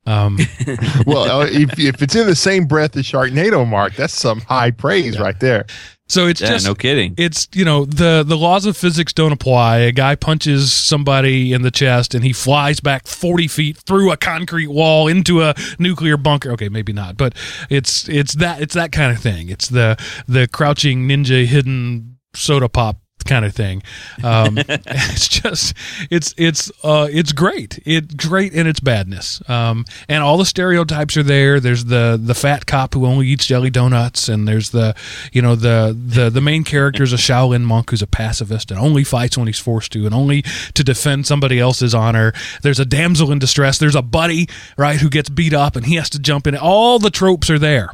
Um 0.07 0.39
Well, 1.07 1.41
uh, 1.41 1.47
if, 1.47 1.79
if 1.79 2.03
it's 2.03 2.15
in 2.15 2.27
the 2.27 2.37
same 2.37 2.67
breath 2.67 2.97
as 2.97 3.05
Sharknado, 3.05 3.67
Mark, 3.67 3.95
that's 3.95 4.15
some 4.15 4.41
high 4.41 4.71
praise 4.71 5.19
right 5.21 5.39
there. 5.41 5.67
So 6.09 6.27
it's 6.27 6.41
Yeah. 6.41 6.49
just 6.49 6.67
no 6.67 6.75
kidding. 6.75 7.15
it's 7.17 7.49
you 7.55 7.65
know 7.65 7.85
the 7.85 8.25
the 8.27 8.37
laws 8.37 8.67
of 8.67 8.77
physics 8.77 9.13
don't 9.13 9.33
apply 9.33 9.79
a 9.79 9.93
guy 9.93 10.15
punches 10.15 10.73
somebody 10.73 11.53
in 11.53 11.63
the 11.63 11.71
chest 11.71 12.15
and 12.15 12.25
he 12.25 12.33
flies 12.33 12.81
back 12.81 13.07
40 13.07 13.47
feet 13.49 13.77
through 13.77 14.11
a 14.11 14.17
concrete 14.17 14.69
wall 14.69 15.09
into 15.09 15.43
a 15.43 15.55
nuclear 15.79 16.17
bunker 16.17 16.51
okay 16.53 16.69
maybe 16.69 16.93
not 16.93 17.17
but 17.17 17.35
it's 17.71 18.09
it's 18.09 18.35
that 18.35 18.61
it's 18.61 18.75
that 18.75 18.91
kind 18.93 19.13
of 19.15 19.23
thing 19.23 19.49
it's 19.49 19.69
the 19.69 19.97
the 20.27 20.49
crouching 20.49 21.07
ninja 21.09 21.45
hidden 21.47 22.17
soda 22.35 22.69
pop 22.69 22.97
kind 23.25 23.45
of 23.45 23.55
thing. 23.55 23.83
Um, 24.23 24.59
it's 24.69 25.29
just 25.29 25.75
it's 26.11 26.35
it's 26.37 26.71
uh, 26.83 27.09
it's 27.11 27.33
great. 27.33 27.79
It's 27.85 28.15
great 28.15 28.53
in 28.53 28.67
its 28.67 28.81
badness. 28.81 29.43
Um, 29.49 29.85
and 30.09 30.23
all 30.23 30.39
the 30.39 30.47
stereotypes 30.47 31.17
are 31.17 31.23
there. 31.23 31.61
There's 31.61 31.85
the 31.87 32.21
the 32.23 32.35
fat 32.35 32.67
cop 32.67 32.95
who 32.95 33.07
only 33.07 33.29
eats 33.29 33.47
jelly 33.47 33.71
donuts, 33.71 34.29
and 34.29 34.47
there's 34.47 34.71
the 34.71 34.95
you 35.33 35.43
know 35.43 35.55
the 35.55 35.97
the 35.99 36.31
the 36.31 36.41
main 36.41 36.65
character 36.65 37.03
is 37.03 37.13
a 37.13 37.17
Shaolin 37.17 37.63
monk 37.63 37.91
who's 37.91 38.03
a 38.03 38.07
pacifist 38.07 38.71
and 38.71 38.81
only 38.81 39.05
fights 39.05 39.37
when 39.37 39.47
he's 39.47 39.59
forced 39.59 39.93
to, 39.93 40.07
and 40.07 40.15
only 40.15 40.43
to 40.75 40.85
defend 40.85 41.27
somebody 41.27 41.59
else's 41.59 41.95
honor. 41.95 42.33
There's 42.63 42.81
a 42.81 42.87
damsel 42.87 43.33
in 43.33 43.39
distress. 43.39 43.79
There's 43.79 43.95
a 43.95 44.03
buddy 44.03 44.49
right 44.77 45.01
who 45.01 45.09
gets 45.09 45.29
beat 45.29 45.55
up 45.55 45.77
and 45.77 45.87
he 45.87 45.97
has 45.97 46.11
to 46.11 46.19
jump 46.19 46.47
in. 46.47 46.57
All 46.57 46.99
the 46.99 47.11
tropes 47.11 47.51
are 47.51 47.59
there, 47.59 47.91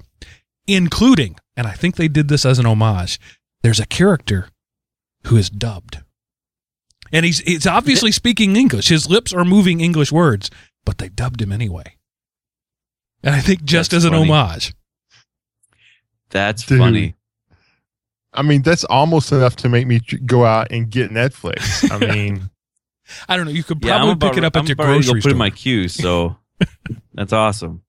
including, 0.66 1.36
and 1.56 1.66
I 1.66 1.72
think 1.72 1.96
they 1.96 2.08
did 2.08 2.28
this 2.28 2.44
as 2.44 2.58
an 2.58 2.66
homage. 2.66 3.18
There's 3.62 3.80
a 3.80 3.86
character 3.86 4.48
who 5.26 5.36
is 5.36 5.50
dubbed. 5.50 6.02
And 7.12 7.24
he's 7.24 7.38
he's 7.40 7.66
obviously 7.66 8.12
speaking 8.12 8.56
English. 8.56 8.88
His 8.88 9.08
lips 9.08 9.32
are 9.32 9.44
moving 9.44 9.80
English 9.80 10.10
words, 10.10 10.50
but 10.84 10.98
they 10.98 11.08
dubbed 11.08 11.40
him 11.40 11.52
anyway. 11.52 11.96
And 13.22 13.34
I 13.34 13.40
think 13.40 13.64
just 13.64 13.92
That's 13.92 14.04
as 14.04 14.04
an 14.04 14.12
funny. 14.12 14.30
homage. 14.30 14.74
That's 16.30 16.64
Dude. 16.66 16.78
funny. 16.78 17.14
I 18.32 18.42
mean, 18.42 18.62
that's 18.62 18.84
almost 18.84 19.30
enough 19.30 19.54
to 19.56 19.68
make 19.68 19.86
me 19.86 20.00
go 20.26 20.44
out 20.44 20.72
and 20.72 20.90
get 20.90 21.10
Netflix. 21.12 21.88
I 21.92 21.98
mean, 22.12 22.50
I 23.28 23.36
don't 23.36 23.46
know. 23.46 23.52
You 23.52 23.62
could 23.62 23.78
Yeah, 23.84 23.94
I'm 23.96 24.00
probably 24.00 24.12
about, 24.12 24.30
pick 24.32 24.38
it 24.38 24.44
up 24.44 24.56
I'm 24.56 24.62
at 24.62 24.68
your 24.68 24.74
about 24.74 24.84
ready 24.88 25.00
to 25.02 25.06
grocery 25.06 25.20
go 25.20 25.22
put 25.22 25.30
it 25.30 25.32
in 25.32 25.38
my 25.38 25.50
queue. 25.50 25.88
So 25.88 26.36
that's 27.14 27.32
awesome. 27.32 27.82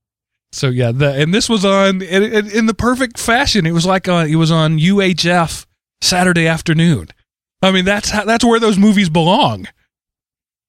So 0.51 0.69
yeah, 0.69 0.91
the 0.91 1.13
and 1.13 1.33
this 1.33 1.49
was 1.49 1.65
on 1.65 2.01
in, 2.01 2.23
in, 2.23 2.49
in 2.51 2.65
the 2.67 2.73
perfect 2.73 3.17
fashion. 3.17 3.65
It 3.65 3.71
was 3.71 3.85
like 3.85 4.07
on 4.07 4.27
it 4.27 4.35
was 4.35 4.51
on 4.51 4.77
UHF 4.77 5.65
Saturday 6.01 6.47
afternoon. 6.47 7.07
I 7.61 7.71
mean, 7.71 7.85
that's 7.85 8.09
how, 8.09 8.25
that's 8.25 8.43
where 8.43 8.59
those 8.59 8.77
movies 8.77 9.09
belong. 9.09 9.67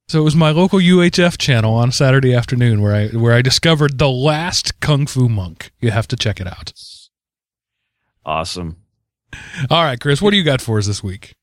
So 0.08 0.20
it 0.20 0.24
was 0.24 0.36
my 0.36 0.50
local 0.50 0.78
UHF 0.78 1.36
channel 1.36 1.74
on 1.74 1.90
Saturday 1.90 2.32
afternoon 2.32 2.80
where 2.80 2.94
I 2.94 3.08
where 3.08 3.34
I 3.34 3.42
discovered 3.42 3.98
the 3.98 4.08
last 4.08 4.78
Kung 4.80 5.06
Fu 5.06 5.28
Monk. 5.28 5.72
You 5.80 5.90
have 5.90 6.06
to 6.08 6.16
check 6.16 6.40
it 6.40 6.46
out. 6.46 6.72
Awesome. 8.24 8.76
All 9.68 9.82
right, 9.82 9.98
Chris, 10.00 10.22
what 10.22 10.30
do 10.30 10.36
you 10.36 10.44
got 10.44 10.60
for 10.60 10.78
us 10.78 10.86
this 10.86 11.02
week? 11.02 11.34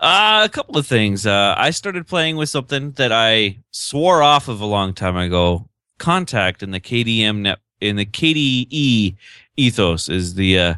Uh, 0.00 0.42
a 0.44 0.48
couple 0.48 0.76
of 0.78 0.86
things. 0.86 1.26
Uh, 1.26 1.54
I 1.56 1.70
started 1.70 2.06
playing 2.06 2.36
with 2.36 2.48
something 2.48 2.92
that 2.92 3.12
I 3.12 3.58
swore 3.70 4.22
off 4.22 4.48
of 4.48 4.60
a 4.60 4.66
long 4.66 4.94
time 4.94 5.16
ago. 5.16 5.68
Kontact 5.98 6.62
in 6.62 6.72
the 6.72 6.80
KDM 6.80 7.40
net 7.40 7.58
in 7.80 7.96
the 7.96 8.06
KDE 8.06 9.16
ethos 9.56 10.08
is 10.08 10.34
the 10.34 10.58
uh, 10.58 10.74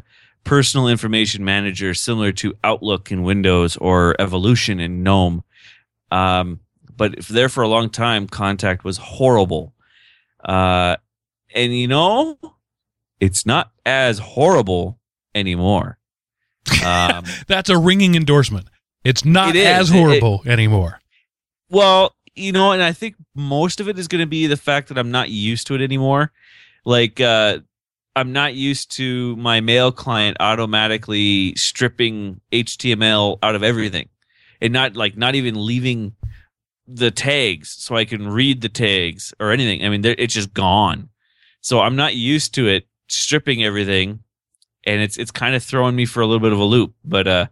personal 0.47 0.87
information 0.87 1.43
manager, 1.45 1.93
similar 1.93 2.31
to 2.33 2.53
Outlook 2.63 3.11
in 3.11 3.23
Windows 3.23 3.77
or 3.77 4.15
Evolution 4.19 4.79
in 4.79 5.03
GNOME. 5.03 5.43
Um, 6.11 6.59
but 6.95 7.17
if 7.17 7.27
there 7.27 7.49
for 7.49 7.63
a 7.63 7.67
long 7.67 7.89
time, 7.89 8.27
Kontact 8.27 8.83
was 8.83 8.97
horrible. 8.97 9.73
Uh, 10.43 10.95
and 11.53 11.75
you 11.75 11.87
know, 11.87 12.37
it's 13.19 13.45
not 13.45 13.71
as 13.85 14.19
horrible 14.19 14.99
anymore. 15.35 15.97
Um, 16.85 17.23
That's 17.47 17.69
a 17.69 17.77
ringing 17.77 18.15
endorsement. 18.15 18.67
It's 19.03 19.23
not 19.25 19.55
It 19.55 19.65
as 19.65 19.89
It- 19.91 19.95
it- 19.95 19.99
horrible 19.99 20.41
anymore. 20.45 20.99
Well, 21.69 22.15
you 22.35 22.51
know, 22.51 22.71
and 22.71 22.81
I 22.81 22.93
think 22.93 23.15
most 23.35 23.79
of 23.81 23.89
it 23.89 23.99
is 23.99 24.07
going 24.07 24.21
to 24.21 24.27
be 24.27 24.47
the 24.47 24.55
fact 24.57 24.87
that 24.89 24.97
I'm 24.97 25.11
not 25.11 25.29
used 25.29 25.67
to 25.67 25.75
it 25.75 25.81
anymore. 25.81 26.31
Like, 26.85 27.19
uh, 27.19 27.59
I'm 28.17 28.31
not 28.31 28.55
used 28.55 28.89
to 28.93 29.35
my 29.35 29.61
mail 29.61 29.91
client 29.91 30.37
automatically 30.39 31.53
stripping 31.55 32.41
HTML 32.51 33.37
out 33.43 33.53
of 33.53 33.61
everything 33.61 34.09
and 34.59 34.73
not 34.73 34.95
like 34.95 35.15
not 35.15 35.35
even 35.35 35.63
leaving 35.63 36.15
the 36.87 37.11
tags 37.11 37.69
so 37.77 37.95
I 37.95 38.05
can 38.05 38.27
read 38.27 38.61
the 38.61 38.69
tags 38.69 39.35
or 39.39 39.51
anything. 39.51 39.85
I 39.85 39.89
mean, 39.89 40.03
it's 40.03 40.33
just 40.33 40.51
gone. 40.51 41.09
So 41.61 41.79
I'm 41.79 41.95
not 41.95 42.15
used 42.15 42.55
to 42.55 42.67
it 42.67 42.87
stripping 43.07 43.63
everything, 43.63 44.23
and 44.83 44.99
it's 44.99 45.17
it's 45.17 45.29
kind 45.29 45.53
of 45.53 45.61
throwing 45.61 45.95
me 45.95 46.05
for 46.05 46.21
a 46.21 46.25
little 46.25 46.39
bit 46.39 46.53
of 46.53 46.59
a 46.59 46.63
loop. 46.63 46.95
But 47.05 47.27
uh, 47.27 47.47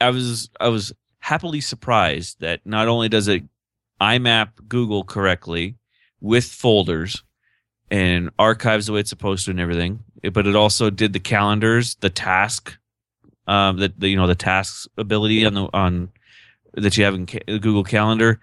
I 0.00 0.10
was 0.10 0.50
I 0.60 0.68
was 0.68 0.92
happily 1.18 1.60
surprised 1.60 2.38
that 2.38 2.60
not 2.64 2.86
only 2.86 3.08
does 3.08 3.26
it 3.26 3.42
IMAP 4.00 4.68
Google 4.68 5.02
correctly 5.02 5.78
with 6.20 6.44
folders 6.44 7.24
and 7.90 8.30
archives 8.38 8.86
the 8.86 8.92
way 8.92 9.00
it's 9.00 9.10
supposed 9.10 9.44
to 9.44 9.50
and 9.50 9.60
everything, 9.60 10.00
it- 10.22 10.32
but 10.32 10.46
it 10.46 10.56
also 10.56 10.90
did 10.90 11.12
the 11.12 11.20
calendars, 11.20 11.94
the 11.96 12.10
task, 12.10 12.76
um, 13.46 13.76
that 13.78 13.98
the, 14.00 14.08
you 14.08 14.16
know 14.16 14.26
the 14.26 14.34
tasks 14.34 14.88
ability 14.96 15.44
on 15.44 15.54
the 15.54 15.68
on 15.74 16.10
that 16.74 16.96
you 16.96 17.04
have 17.04 17.14
in 17.14 17.26
ca- 17.26 17.44
Google 17.46 17.84
Calendar, 17.84 18.40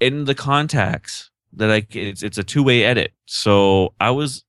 and 0.00 0.26
the 0.26 0.34
contacts 0.34 1.30
that 1.52 1.70
I 1.70 1.80
c- 1.80 2.00
it's 2.08 2.22
it's 2.22 2.38
a 2.38 2.42
two 2.44 2.62
way 2.62 2.84
edit. 2.84 3.12
So 3.26 3.92
I 4.00 4.10
was 4.10 4.44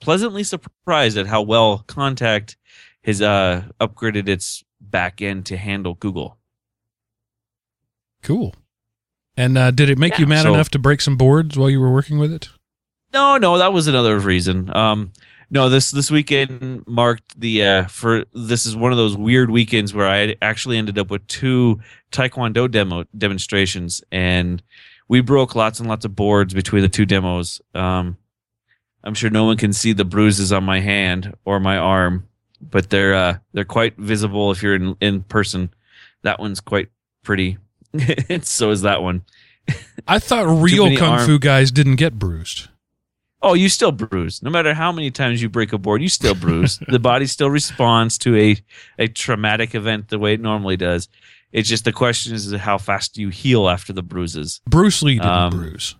pleasantly 0.00 0.44
surprised 0.44 1.16
at 1.16 1.26
how 1.26 1.40
well 1.42 1.84
Kontact 1.88 2.56
has 3.04 3.22
uh, 3.22 3.64
upgraded 3.80 4.28
its 4.28 4.62
back 4.80 5.22
end 5.22 5.46
to 5.46 5.56
handle 5.56 5.94
Google. 5.94 6.36
Cool. 8.22 8.54
And 9.36 9.58
uh, 9.58 9.70
did 9.70 9.90
it 9.90 9.98
make 9.98 10.12
Yeah, 10.14 10.20
you 10.20 10.26
mad 10.26 10.42
so- 10.42 10.54
enough 10.54 10.70
to 10.70 10.78
break 10.78 11.00
some 11.00 11.16
boards 11.16 11.56
while 11.58 11.68
you 11.70 11.80
were 11.80 11.92
working 11.92 12.18
with 12.18 12.32
it? 12.32 12.48
No, 13.14 13.38
no, 13.38 13.58
that 13.58 13.72
was 13.72 13.86
another 13.86 14.18
reason. 14.18 14.74
Um, 14.74 15.12
no, 15.48 15.68
this 15.68 15.92
this 15.92 16.10
weekend 16.10 16.84
marked 16.88 17.38
the 17.40 17.64
uh, 17.64 17.84
for 17.86 18.24
this 18.34 18.66
is 18.66 18.76
one 18.76 18.90
of 18.90 18.98
those 18.98 19.16
weird 19.16 19.50
weekends 19.50 19.94
where 19.94 20.08
I 20.08 20.34
actually 20.42 20.78
ended 20.78 20.98
up 20.98 21.12
with 21.12 21.24
two 21.28 21.80
Taekwondo 22.10 22.68
demo 22.68 23.04
demonstrations, 23.16 24.02
and 24.10 24.60
we 25.06 25.20
broke 25.20 25.54
lots 25.54 25.78
and 25.78 25.88
lots 25.88 26.04
of 26.04 26.16
boards 26.16 26.54
between 26.54 26.82
the 26.82 26.88
two 26.88 27.06
demos. 27.06 27.62
Um, 27.72 28.16
I'm 29.04 29.14
sure 29.14 29.30
no 29.30 29.44
one 29.44 29.58
can 29.58 29.72
see 29.72 29.92
the 29.92 30.04
bruises 30.04 30.50
on 30.50 30.64
my 30.64 30.80
hand 30.80 31.34
or 31.44 31.60
my 31.60 31.76
arm, 31.76 32.26
but 32.60 32.90
they're 32.90 33.14
uh, 33.14 33.38
they're 33.52 33.64
quite 33.64 33.96
visible 33.96 34.50
if 34.50 34.60
you're 34.60 34.74
in 34.74 34.96
in 35.00 35.22
person. 35.22 35.72
That 36.22 36.40
one's 36.40 36.60
quite 36.60 36.88
pretty. 37.22 37.58
so 38.42 38.70
is 38.70 38.82
that 38.82 39.02
one. 39.02 39.22
I 40.08 40.18
thought 40.18 40.46
real 40.46 40.96
kung 40.96 41.12
arm- 41.12 41.26
fu 41.26 41.38
guys 41.38 41.70
didn't 41.70 41.96
get 41.96 42.18
bruised. 42.18 42.70
Oh, 43.44 43.52
you 43.54 43.68
still 43.68 43.92
bruise. 43.92 44.42
No 44.42 44.50
matter 44.50 44.72
how 44.74 44.90
many 44.90 45.10
times 45.10 45.42
you 45.42 45.48
break 45.50 45.72
a 45.74 45.78
board, 45.78 46.00
you 46.02 46.08
still 46.08 46.34
bruise. 46.34 46.78
the 46.88 46.98
body 46.98 47.26
still 47.26 47.50
responds 47.50 48.16
to 48.18 48.34
a, 48.36 48.56
a 48.98 49.06
traumatic 49.06 49.74
event 49.74 50.08
the 50.08 50.18
way 50.18 50.32
it 50.32 50.40
normally 50.40 50.76
does. 50.78 51.08
It's 51.52 51.68
just 51.68 51.84
the 51.84 51.92
question 51.92 52.34
is 52.34 52.50
how 52.54 52.78
fast 52.78 53.14
do 53.14 53.20
you 53.20 53.28
heal 53.28 53.68
after 53.68 53.92
the 53.92 54.02
bruises. 54.02 54.60
Bruce 54.66 55.02
Lee 55.02 55.14
didn't 55.16 55.28
Um, 55.28 55.50
bruise. 55.50 55.94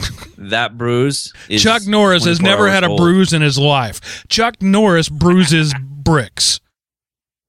That 0.38 0.78
bruise 0.78 1.32
is 1.48 1.62
Chuck 1.62 1.86
Norris 1.86 2.24
has 2.24 2.40
never 2.40 2.68
had 2.70 2.82
a 2.84 2.88
old. 2.88 2.98
bruise 2.98 3.32
in 3.32 3.42
his 3.42 3.58
life. 3.58 4.24
Chuck 4.28 4.62
Norris 4.62 5.08
bruises 5.08 5.74
bricks. 5.80 6.60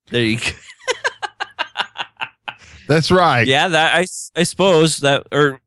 There 0.10 0.24
you 0.24 0.38
go. 0.40 0.46
that's 2.88 3.12
right. 3.12 3.46
Yeah, 3.48 3.68
that 3.68 3.96
I, 3.96 4.06
I 4.36 4.44
suppose 4.44 4.98
that 5.00 5.28
or 5.32 5.62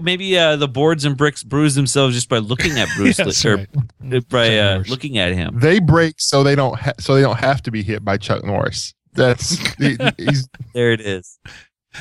maybe 0.00 0.38
uh, 0.38 0.56
the 0.56 0.68
boards 0.68 1.04
and 1.04 1.16
bricks 1.16 1.42
bruise 1.42 1.74
themselves 1.74 2.14
just 2.14 2.28
by 2.28 2.38
looking 2.38 2.78
at 2.78 2.88
Bruce 2.96 3.18
Yes, 3.18 3.44
Lee, 3.44 3.50
or 3.50 3.56
right. 3.56 3.68
uh, 4.14 4.20
by 4.28 4.58
uh, 4.58 4.84
looking 4.88 5.18
at 5.18 5.32
him. 5.32 5.58
They 5.58 5.78
break 5.80 6.16
so 6.20 6.42
they 6.42 6.54
don't 6.54 6.78
ha- 6.78 6.92
so 7.00 7.14
they 7.14 7.22
don't 7.22 7.38
have 7.38 7.62
to 7.62 7.70
be 7.70 7.82
hit 7.82 8.04
by 8.04 8.16
Chuck 8.18 8.44
Norris. 8.44 8.92
That's 9.14 9.56
he- 9.76 9.96
he's 10.18 10.48
There 10.74 10.92
it 10.92 11.00
is. 11.00 11.38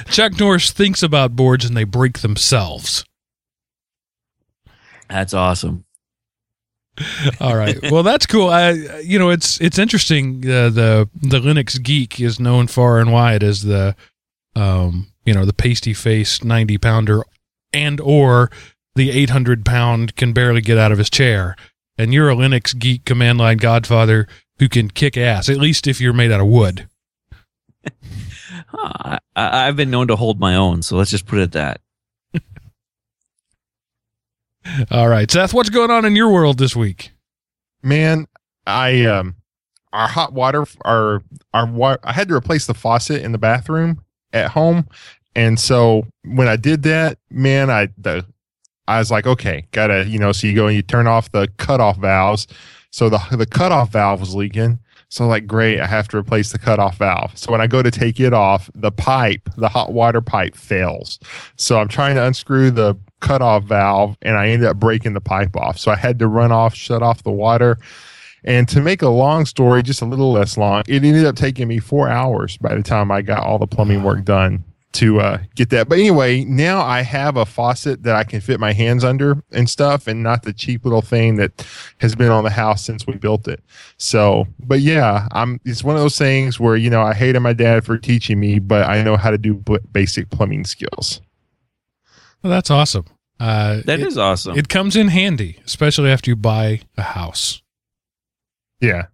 Chuck 0.08 0.39
Norris 0.39 0.72
thinks 0.72 1.03
about 1.03 1.36
boards 1.36 1.65
and 1.65 1.77
they 1.77 1.84
break 1.84 2.20
themselves. 2.20 3.06
That's 5.10 5.34
awesome. 5.34 5.86
All 7.39 7.56
right. 7.56 7.77
Well, 7.92 8.03
that's 8.03 8.25
cool. 8.25 8.50
I, 8.50 8.72
you 9.03 9.18
know, 9.20 9.30
it's 9.30 9.60
it's 9.62 9.77
interesting. 9.80 10.38
Uh, 10.50 10.70
the 10.70 11.10
the 11.22 11.39
Linux 11.39 11.82
geek 11.82 12.20
is 12.20 12.39
known 12.39 12.68
far 12.68 13.00
and 13.00 13.12
wide 13.12 13.44
as 13.44 13.63
the, 13.63 13.96
um, 14.55 15.07
you 15.25 15.33
know, 15.33 15.45
the 15.45 15.53
pasty 15.53 15.93
face 15.93 16.43
ninety 16.43 16.77
pounder, 16.77 17.24
and 17.72 18.00
or 18.01 18.51
the 18.95 19.12
eight 19.12 19.29
hundred 19.29 19.65
pound 19.65 20.15
can 20.15 20.33
barely 20.33 20.62
get 20.62 20.77
out 20.77 20.91
of 20.91 20.98
his 20.98 21.10
chair. 21.10 21.55
And 21.98 22.13
you're 22.13 22.29
a 22.29 22.36
Linux 22.36 22.77
geek 22.77 23.05
command 23.05 23.38
line 23.38 23.57
godfather 23.57 24.27
who 24.60 24.67
can 24.67 24.89
kick 24.89 25.15
ass. 25.17 25.50
At 25.50 25.57
least 25.57 25.88
if 25.88 26.01
you're 26.01 26.13
made 26.13 26.31
out 26.31 26.41
of 26.41 26.48
wood. 26.48 26.88
Huh, 28.67 29.19
I, 29.36 29.67
I've 29.67 29.75
been 29.75 29.91
known 29.91 30.07
to 30.07 30.15
hold 30.15 30.39
my 30.39 30.55
own, 30.55 30.81
so 30.81 30.95
let's 30.95 31.12
just 31.12 31.25
put 31.25 31.39
it 31.39 31.55
at 31.55 31.79
that. 32.33 32.41
All 34.91 35.07
right, 35.07 35.29
Seth, 35.29 35.53
what's 35.53 35.69
going 35.69 35.91
on 35.91 36.05
in 36.05 36.15
your 36.15 36.29
world 36.31 36.57
this 36.57 36.75
week? 36.75 37.12
man. 37.83 38.27
I 38.65 39.05
um, 39.05 39.36
our 39.91 40.07
hot 40.07 40.31
water, 40.33 40.65
our 40.86 41.22
our 41.53 41.65
water. 41.65 42.00
I 42.03 42.13
had 42.13 42.29
to 42.29 42.33
replace 42.33 42.65
the 42.65 42.74
faucet 42.74 43.22
in 43.22 43.33
the 43.33 43.38
bathroom 43.38 44.03
at 44.34 44.52
home, 44.52 44.88
and 45.36 45.60
so 45.60 46.06
when 46.25 46.48
I 46.48 46.56
did 46.56 46.84
that, 46.84 47.18
man, 47.30 47.70
I 47.70 47.90
the 47.98 48.25
I 48.88 49.00
was 49.00 49.12
like, 49.12 49.25
okay, 49.25 49.66
gotta 49.72 50.06
you 50.06 50.20
know. 50.20 50.32
So 50.32 50.48
you 50.48 50.56
go 50.56 50.68
and 50.68 50.75
you 50.75 50.82
turn 50.82 51.08
off 51.08 51.32
the 51.32 51.48
cutoff 51.58 51.98
valves. 51.98 52.48
So 52.92 53.10
the 53.10 53.20
the 53.32 53.46
cutoff 53.46 53.92
valve 53.92 54.20
was 54.20 54.36
leaking. 54.36 54.80
So 55.13 55.28
like, 55.28 55.46
great, 55.46 55.80
I 55.80 55.86
have 55.86 56.08
to 56.08 56.18
replace 56.18 56.52
the 56.52 56.58
cutoff 56.58 56.98
valve. 56.98 57.38
So 57.38 57.52
when 57.52 57.62
I 57.62 57.68
go 57.68 57.84
to 57.84 57.92
take 57.92 58.20
it 58.20 58.34
off, 58.34 58.68
the 58.74 58.92
pipe, 58.92 59.48
the 59.58 59.70
hot 59.70 59.94
water 59.94 60.22
pipe 60.22 60.56
fails. 60.56 61.20
So 61.56 61.80
I'm 61.80 61.88
trying 61.88 62.16
to 62.16 62.25
unscrew 62.25 62.72
the 62.72 62.96
cutoff 63.22 63.63
valve 63.66 64.18
and 64.24 64.36
I 64.36 64.48
ended 64.48 64.68
up 64.68 64.78
breaking 64.78 65.13
the 65.13 65.22
pipe 65.22 65.56
off. 65.56 65.78
So 65.78 65.92
I 65.92 65.98
had 65.98 66.18
to 66.18 66.28
run 66.28 66.52
off, 66.52 66.74
shut 66.74 67.04
off 67.04 67.22
the 67.22 67.32
water. 67.32 67.78
And 68.45 68.67
to 68.69 68.81
make 68.81 69.01
a 69.01 69.09
long 69.09 69.45
story 69.45 69.83
just 69.83 70.01
a 70.01 70.05
little 70.05 70.31
less 70.31 70.57
long, 70.57 70.83
it 70.88 71.03
ended 71.03 71.25
up 71.25 71.35
taking 71.35 71.67
me 71.67 71.79
four 71.79 72.09
hours 72.09 72.57
by 72.57 72.75
the 72.75 72.83
time 72.83 73.12
I 73.12 73.21
got 73.21 73.43
all 73.43 73.57
the 73.57 73.67
plumbing 73.67 74.03
work 74.03 74.23
done 74.25 74.63
to 74.93 75.19
uh, 75.19 75.39
get 75.55 75.69
that. 75.71 75.89
But 75.89 75.97
anyway, 75.97 76.43
now 76.43 76.81
I 76.81 77.01
have 77.01 77.35
a 77.35 77.45
faucet 77.45 78.03
that 78.03 78.15
I 78.15 78.23
can 78.23 78.41
fit 78.41 78.59
my 78.59 78.73
hands 78.73 79.03
under 79.03 79.41
and 79.51 79.69
stuff, 79.69 80.07
and 80.07 80.21
not 80.21 80.43
the 80.43 80.53
cheap 80.53 80.85
little 80.85 81.01
thing 81.01 81.35
that 81.38 81.65
has 81.97 82.15
been 82.15 82.29
on 82.29 82.43
the 82.43 82.51
house 82.51 82.83
since 82.83 83.07
we 83.07 83.15
built 83.15 83.47
it. 83.47 83.63
So, 83.97 84.45
but 84.59 84.81
yeah, 84.81 85.27
I'm. 85.31 85.59
It's 85.65 85.83
one 85.83 85.95
of 85.95 86.01
those 86.01 86.17
things 86.17 86.59
where 86.59 86.75
you 86.75 86.89
know 86.89 87.01
I 87.01 87.13
hated 87.15 87.39
my 87.39 87.53
dad 87.53 87.85
for 87.85 87.97
teaching 87.97 88.39
me, 88.39 88.59
but 88.59 88.88
I 88.88 89.01
know 89.01 89.17
how 89.17 89.31
to 89.31 89.38
do 89.38 89.55
b- 89.55 89.79
basic 89.91 90.29
plumbing 90.29 90.65
skills. 90.65 91.21
Well, 92.43 92.51
that's 92.51 92.69
awesome. 92.69 93.05
Uh, 93.39 93.81
That 93.85 94.00
it, 94.00 94.07
is 94.07 94.17
awesome. 94.17 94.57
It 94.57 94.69
comes 94.69 94.95
in 94.95 95.07
handy, 95.07 95.59
especially 95.65 96.12
after 96.12 96.29
you 96.29 96.35
buy 96.35 96.81
a 96.97 97.01
house. 97.01 97.62
Yeah. 98.84 99.08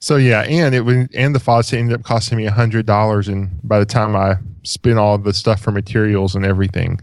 So 0.00 0.16
yeah, 0.16 0.42
and 0.42 0.74
it 0.74 0.80
was 0.82 1.06
and 1.14 1.34
the 1.34 1.40
faucet 1.40 1.78
ended 1.78 1.98
up 1.98 2.02
costing 2.04 2.36
me 2.36 2.46
a 2.46 2.50
hundred 2.50 2.84
dollars, 2.84 3.28
and 3.28 3.50
by 3.62 3.78
the 3.78 3.86
time 3.86 4.14
I 4.14 4.34
spent 4.64 4.98
all 4.98 5.16
the 5.16 5.32
stuff 5.32 5.60
for 5.62 5.70
materials 5.70 6.34
and 6.34 6.44
everything, 6.44 7.00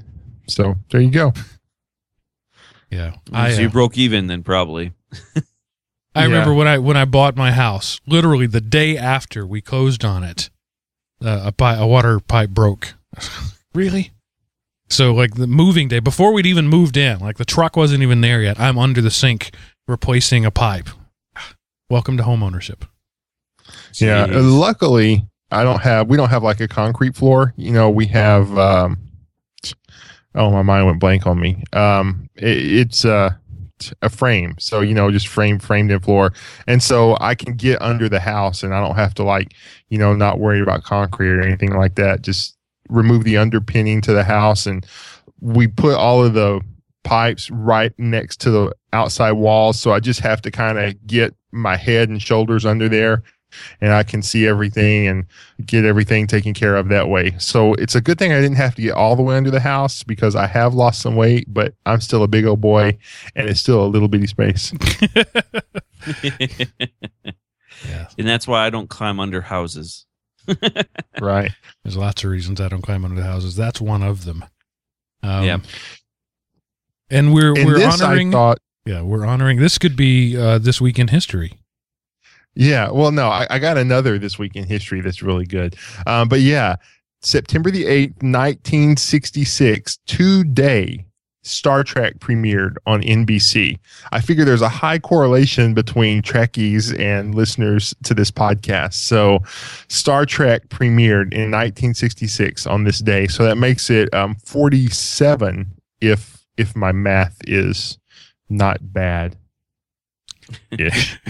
so 0.47 0.75
there 0.91 1.01
you 1.01 1.09
go. 1.09 1.33
Yeah, 2.91 3.13
so 3.31 3.61
you 3.61 3.67
uh, 3.67 3.71
broke 3.71 3.97
even 3.97 4.27
then, 4.27 4.43
probably. 4.43 4.91
I 6.13 6.21
Yeah. 6.21 6.23
remember 6.25 6.53
when 6.53 6.67
I 6.67 6.77
when 6.77 6.97
I 6.97 7.05
bought 7.05 7.35
my 7.37 7.51
house. 7.51 7.99
Literally 8.05 8.45
the 8.47 8.61
day 8.61 8.97
after 8.97 9.47
we 9.47 9.61
closed 9.61 10.03
on 10.03 10.23
it, 10.23 10.49
uh, 11.23 11.43
a 11.45 11.51
pi- 11.53 11.77
a 11.77 11.87
water 11.87 12.19
pipe 12.19 12.49
broke. 12.49 12.93
really? 13.73 14.11
So 14.89 15.13
like 15.13 15.35
the 15.35 15.47
moving 15.47 15.87
day 15.87 15.99
before 15.99 16.33
we'd 16.33 16.45
even 16.45 16.67
moved 16.67 16.97
in, 16.97 17.19
like 17.19 17.37
the 17.37 17.45
truck 17.45 17.77
wasn't 17.77 18.03
even 18.03 18.19
there 18.21 18.41
yet. 18.41 18.59
I'm 18.59 18.77
under 18.77 19.01
the 19.01 19.09
sink 19.11 19.51
replacing 19.87 20.43
a 20.45 20.51
pipe. 20.51 20.89
Welcome 21.91 22.15
to 22.15 22.23
home 22.23 22.41
ownership. 22.41 22.85
Yeah. 23.99 24.25
Jeez. 24.25 24.35
uh, 24.37 24.41
Luckily, 24.43 25.27
I 25.51 25.63
don't 25.63 25.81
have. 25.81 26.07
We 26.07 26.15
don't 26.15 26.29
have 26.29 26.41
like 26.41 26.61
a 26.61 26.67
concrete 26.69 27.17
floor. 27.17 27.53
You 27.57 27.73
know, 27.73 27.89
we 27.89 28.05
have. 28.07 28.57
um 28.57 28.97
Oh, 30.33 30.49
my 30.49 30.61
mind 30.61 30.85
went 30.85 31.01
blank 31.01 31.27
on 31.27 31.37
me. 31.37 31.61
Um, 31.73 32.29
it, 32.35 32.57
it's 32.57 33.03
uh, 33.03 33.31
a 34.01 34.09
frame, 34.09 34.55
so 34.57 34.79
you 34.79 34.93
know, 34.93 35.11
just 35.11 35.27
frame 35.27 35.59
framed 35.59 35.91
in 35.91 35.99
floor, 35.99 36.31
and 36.65 36.81
so 36.81 37.17
I 37.19 37.35
can 37.35 37.57
get 37.57 37.81
under 37.81 38.07
the 38.07 38.21
house, 38.21 38.63
and 38.63 38.73
I 38.73 38.79
don't 38.79 38.95
have 38.95 39.13
to 39.15 39.23
like, 39.23 39.53
you 39.89 39.97
know, 39.97 40.15
not 40.15 40.39
worry 40.39 40.61
about 40.61 40.85
concrete 40.85 41.31
or 41.31 41.41
anything 41.41 41.73
like 41.73 41.95
that. 41.95 42.21
Just 42.21 42.55
remove 42.87 43.25
the 43.25 43.35
underpinning 43.35 43.99
to 44.03 44.13
the 44.13 44.23
house, 44.23 44.65
and 44.65 44.85
we 45.41 45.67
put 45.67 45.95
all 45.95 46.23
of 46.23 46.33
the 46.33 46.61
pipes 47.03 47.49
right 47.51 47.93
next 47.97 48.41
to 48.41 48.51
the 48.51 48.75
outside 48.93 49.33
walls, 49.33 49.79
so 49.79 49.91
I 49.91 49.99
just 49.99 50.19
have 50.21 50.41
to 50.43 50.51
kind 50.51 50.77
of 50.77 51.07
get 51.07 51.35
my 51.51 51.75
head 51.75 52.09
and 52.09 52.21
shoulders 52.21 52.65
under 52.65 52.87
there 52.87 53.23
and 53.81 53.91
I 53.91 54.03
can 54.03 54.21
see 54.21 54.47
everything 54.47 55.07
and 55.07 55.25
get 55.65 55.85
everything 55.85 56.27
taken 56.27 56.53
care 56.53 56.75
of 56.75 56.89
that 56.89 57.09
way. 57.09 57.35
So 57.37 57.73
it's 57.75 57.95
a 57.95 58.01
good 58.01 58.17
thing 58.17 58.31
I 58.31 58.39
didn't 58.39 58.57
have 58.57 58.75
to 58.75 58.81
get 58.81 58.93
all 58.93 59.15
the 59.15 59.23
way 59.23 59.35
under 59.35 59.51
the 59.51 59.59
house 59.59 60.03
because 60.03 60.35
I 60.35 60.47
have 60.47 60.73
lost 60.73 61.01
some 61.01 61.15
weight, 61.15 61.45
but 61.49 61.73
I'm 61.85 62.01
still 62.01 62.23
a 62.23 62.27
big 62.27 62.45
old 62.45 62.61
boy 62.61 62.97
and 63.35 63.49
it's 63.49 63.59
still 63.59 63.83
a 63.83 63.87
little 63.87 64.07
bitty 64.07 64.27
space. 64.27 64.73
Yeah, 67.87 68.07
and 68.17 68.27
that's 68.27 68.47
why 68.47 68.65
I 68.65 68.69
don't 68.69 68.89
climb 68.89 69.19
under 69.19 69.41
houses. 69.41 70.05
right. 71.21 71.51
there's 71.83 71.97
lots 71.97 72.23
of 72.23 72.29
reasons 72.29 72.61
I 72.61 72.67
don't 72.67 72.81
climb 72.81 73.05
under 73.05 73.19
the 73.19 73.25
houses. 73.25 73.55
That's 73.55 73.81
one 73.81 74.03
of 74.03 74.25
them. 74.25 74.45
Um, 75.23 75.43
Yeah. 75.43 75.57
And 77.11 77.33
we're 77.33 77.53
And 77.53 77.65
we're 77.65 77.77
this 77.77 78.01
honoring. 78.01 78.29
I 78.29 78.31
thought, 78.31 78.57
yeah, 78.85 79.01
we're 79.01 79.25
honoring. 79.25 79.59
This 79.59 79.77
could 79.77 79.95
be 79.95 80.35
uh, 80.37 80.57
this 80.57 80.81
week 80.81 80.97
in 80.97 81.09
history. 81.09 81.59
yeah, 82.55 82.89
well, 82.89 83.11
no, 83.11 83.27
I, 83.27 83.45
I 83.49 83.59
got 83.59 83.77
another 83.77 84.17
this 84.17 84.39
week 84.39 84.55
in 84.55 84.65
history 84.65 85.01
that's 85.01 85.21
really 85.21 85.45
good. 85.45 85.75
Um, 86.07 86.27
but 86.29 86.39
yeah, 86.39 86.77
September 87.21 87.69
the 87.69 87.83
8th, 87.83 88.23
1966, 88.23 89.99
today, 90.07 91.05
Star 91.43 91.83
Trek 91.83 92.19
premiered 92.19 92.75
on 92.85 93.01
NBC. 93.01 93.77
I 94.11 94.21
figure 94.21 94.45
there's 94.45 94.61
a 94.61 94.69
high 94.69 94.99
correlation 94.99 95.73
between 95.73 96.21
Trekkies 96.21 96.97
and 96.99 97.33
listeners 97.33 97.95
to 98.03 98.13
this 98.13 98.31
podcast. 98.31 98.93
So, 98.93 99.39
Star 99.87 100.25
Trek 100.25 100.69
premiered 100.69 101.33
in 101.33 101.51
1966 101.51 102.67
on 102.67 102.83
this 102.83 102.99
day. 102.99 103.27
So 103.27 103.43
that 103.43 103.57
makes 103.57 103.89
it 103.89 104.13
um, 104.13 104.35
47 104.45 105.71
if 105.99 106.40
if 106.61 106.75
my 106.75 106.91
math 106.91 107.37
is 107.45 107.97
not 108.49 108.93
bad. 108.93 109.35
Ish. 110.71 111.19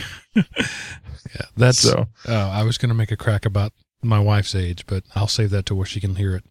Yeah, 1.34 1.46
that's. 1.56 1.78
so 1.80 2.08
Oh, 2.28 2.36
I 2.50 2.64
was 2.64 2.78
going 2.78 2.90
to 2.90 2.96
make 2.96 3.12
a 3.12 3.16
crack 3.16 3.46
about 3.46 3.72
my 4.02 4.20
wife's 4.20 4.54
age, 4.56 4.86
but 4.86 5.04
I'll 5.16 5.28
save 5.30 5.50
that 5.52 5.66
to 5.68 5.76
where 5.76 5.86
she 5.86 6.02
can 6.02 6.16
hear 6.16 6.36
it. 6.36 6.44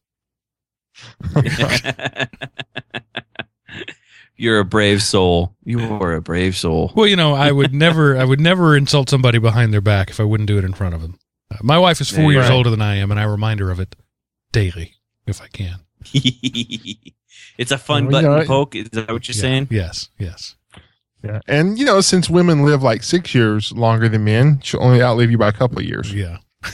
You're 4.36 4.60
a 4.60 4.64
brave 4.64 5.02
soul. 5.02 5.54
You 5.64 5.80
are 5.80 6.14
a 6.14 6.22
brave 6.22 6.56
soul. 6.56 6.92
Well, 6.94 7.06
you 7.06 7.16
know, 7.16 7.34
I 7.34 7.52
would 7.52 7.74
never, 7.74 8.16
I 8.16 8.24
would 8.24 8.40
never 8.40 8.74
insult 8.74 9.10
somebody 9.10 9.38
behind 9.38 9.72
their 9.74 9.82
back 9.82 10.08
if 10.08 10.18
I 10.18 10.24
wouldn't 10.24 10.46
do 10.46 10.56
it 10.56 10.64
in 10.64 10.72
front 10.72 10.94
of 10.94 11.02
them. 11.02 11.18
Uh, 11.50 11.58
my 11.62 11.76
wife 11.76 12.00
is 12.00 12.08
four 12.08 12.18
There 12.20 12.24
you 12.26 12.38
years 12.38 12.48
go. 12.48 12.54
older 12.56 12.70
than 12.70 12.80
I 12.80 12.94
am, 12.96 13.10
and 13.10 13.20
I 13.20 13.24
remind 13.24 13.60
her 13.60 13.70
of 13.70 13.80
it 13.80 13.96
daily 14.52 14.94
if 15.26 15.42
I 15.42 15.48
can. 15.48 15.80
it's 17.60 17.70
a 17.70 17.78
fun 17.78 18.06
Well, 18.06 18.22
you 18.22 18.28
button 18.28 18.40
know, 18.40 18.46
poke. 18.46 18.74
Is 18.74 18.88
that 18.90 19.08
what 19.10 19.28
you're 19.28 19.36
Yeah. 19.36 19.40
saying? 19.40 19.68
Yes, 19.70 20.08
yes. 20.18 20.56
Yeah. 21.22 21.40
And, 21.46 21.78
you 21.78 21.84
know, 21.84 22.00
since 22.00 22.30
women 22.30 22.64
live 22.64 22.82
like 22.82 23.02
six 23.02 23.34
years 23.34 23.72
longer 23.72 24.08
than 24.08 24.24
men, 24.24 24.58
she'll 24.62 24.82
only 24.82 25.02
outlive 25.02 25.30
you 25.30 25.36
by 25.38 25.48
a 25.48 25.52
couple 25.52 25.78
of 25.78 25.84
years. 25.84 26.12
Yeah. 26.12 26.38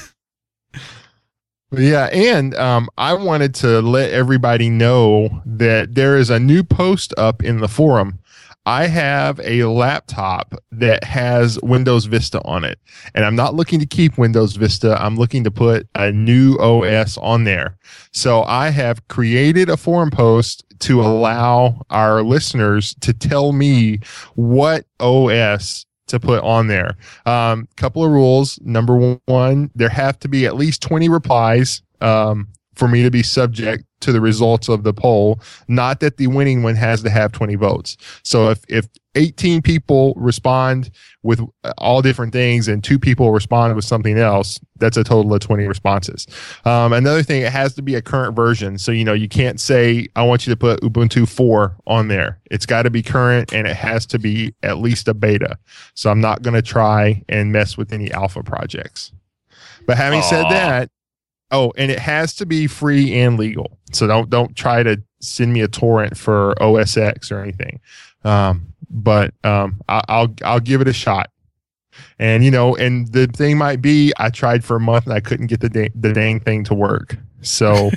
Yeah. 1.72 2.04
And 2.12 2.54
um, 2.54 2.88
I 2.96 3.12
wanted 3.14 3.54
to 3.56 3.80
let 3.82 4.12
everybody 4.12 4.70
know 4.70 5.42
that 5.44 5.94
there 5.96 6.16
is 6.16 6.30
a 6.30 6.38
new 6.38 6.62
post 6.62 7.12
up 7.18 7.42
in 7.42 7.58
the 7.58 7.66
forum. 7.68 8.20
I 8.66 8.88
have 8.88 9.40
a 9.44 9.64
laptop 9.64 10.54
that 10.72 11.04
has 11.04 11.58
Windows 11.62 12.06
Vista 12.06 12.42
on 12.44 12.64
it. 12.64 12.80
And 13.14 13.24
I'm 13.24 13.36
not 13.36 13.54
looking 13.54 13.78
to 13.78 13.86
keep 13.86 14.18
Windows 14.18 14.56
Vista. 14.56 15.00
I'm 15.00 15.16
looking 15.16 15.44
to 15.44 15.50
put 15.52 15.88
a 15.94 16.10
new 16.10 16.56
OS 16.58 17.16
on 17.18 17.44
there. 17.44 17.78
So 18.12 18.42
I 18.42 18.70
have 18.70 19.06
created 19.06 19.70
a 19.70 19.76
forum 19.76 20.10
post 20.10 20.64
to 20.80 21.00
allow 21.00 21.82
our 21.90 22.22
listeners 22.22 22.94
to 23.00 23.14
tell 23.14 23.52
me 23.52 24.00
what 24.34 24.84
OS 24.98 25.86
to 26.08 26.20
put 26.20 26.42
on 26.42 26.66
there. 26.66 26.96
Um, 27.24 27.68
couple 27.76 28.04
of 28.04 28.10
rules. 28.10 28.58
Number 28.62 29.18
one, 29.26 29.70
there 29.74 29.88
have 29.88 30.18
to 30.20 30.28
be 30.28 30.44
at 30.44 30.56
least 30.56 30.82
20 30.82 31.08
replies 31.08 31.82
um, 32.00 32.48
for 32.76 32.88
me 32.88 33.02
to 33.02 33.10
be 33.10 33.22
subject 33.22 33.84
to 34.00 34.12
the 34.12 34.20
results 34.20 34.68
of 34.68 34.84
the 34.84 34.92
poll. 34.92 35.40
Not 35.66 36.00
that 36.00 36.18
the 36.18 36.26
winning 36.26 36.62
one 36.62 36.76
has 36.76 37.02
to 37.02 37.10
have 37.10 37.32
20 37.32 37.54
votes. 37.56 37.96
So 38.22 38.50
if, 38.50 38.62
if 38.68 38.86
18 39.14 39.62
people 39.62 40.12
respond 40.16 40.90
with 41.22 41.40
all 41.78 42.02
different 42.02 42.34
things 42.34 42.68
and 42.68 42.84
two 42.84 42.98
people 42.98 43.32
respond 43.32 43.74
with 43.74 43.86
something 43.86 44.18
else, 44.18 44.60
that's 44.76 44.98
a 44.98 45.04
total 45.04 45.32
of 45.32 45.40
20 45.40 45.66
responses. 45.66 46.26
Um, 46.66 46.92
another 46.92 47.22
thing, 47.22 47.40
it 47.42 47.52
has 47.52 47.74
to 47.74 47.82
be 47.82 47.94
a 47.94 48.02
current 48.02 48.36
version. 48.36 48.76
So, 48.76 48.92
you 48.92 49.04
know, 49.04 49.14
you 49.14 49.28
can't 49.28 49.58
say, 49.58 50.08
I 50.14 50.22
want 50.22 50.46
you 50.46 50.52
to 50.52 50.56
put 50.56 50.82
Ubuntu 50.82 51.26
4 51.26 51.76
on 51.86 52.08
there. 52.08 52.38
It's 52.50 52.66
got 52.66 52.82
to 52.82 52.90
be 52.90 53.02
current 53.02 53.54
and 53.54 53.66
it 53.66 53.76
has 53.76 54.04
to 54.06 54.18
be 54.18 54.54
at 54.62 54.78
least 54.78 55.08
a 55.08 55.14
beta. 55.14 55.58
So 55.94 56.10
I'm 56.10 56.20
not 56.20 56.42
going 56.42 56.54
to 56.54 56.62
try 56.62 57.24
and 57.30 57.50
mess 57.50 57.78
with 57.78 57.94
any 57.94 58.12
alpha 58.12 58.42
projects. 58.42 59.12
But 59.86 59.96
having 59.96 60.20
said 60.22 60.44
that, 60.50 60.90
oh, 61.50 61.72
and 61.76 61.90
it 61.90 61.98
has 61.98 62.34
to 62.36 62.46
be 62.46 62.66
free 62.66 63.14
and 63.18 63.38
legal. 63.38 63.78
So 63.92 64.06
don't 64.06 64.30
don't 64.30 64.56
try 64.56 64.82
to 64.82 65.02
send 65.20 65.52
me 65.52 65.60
a 65.60 65.68
torrent 65.68 66.16
for 66.16 66.60
OS 66.62 66.96
X 66.96 67.30
or 67.30 67.40
anything. 67.40 67.80
Um, 68.24 68.74
but 68.90 69.34
um, 69.44 69.80
I, 69.88 70.02
I'll 70.08 70.34
I'll 70.44 70.60
give 70.60 70.80
it 70.80 70.88
a 70.88 70.92
shot. 70.92 71.30
And 72.18 72.44
you 72.44 72.50
know, 72.50 72.76
and 72.76 73.10
the 73.12 73.26
thing 73.26 73.58
might 73.58 73.80
be, 73.80 74.12
I 74.18 74.30
tried 74.30 74.64
for 74.64 74.76
a 74.76 74.80
month 74.80 75.04
and 75.04 75.14
I 75.14 75.20
couldn't 75.20 75.46
get 75.46 75.60
the 75.60 75.90
the 75.94 76.12
dang 76.12 76.40
thing 76.40 76.64
to 76.64 76.74
work. 76.74 77.16
So, 77.48 77.90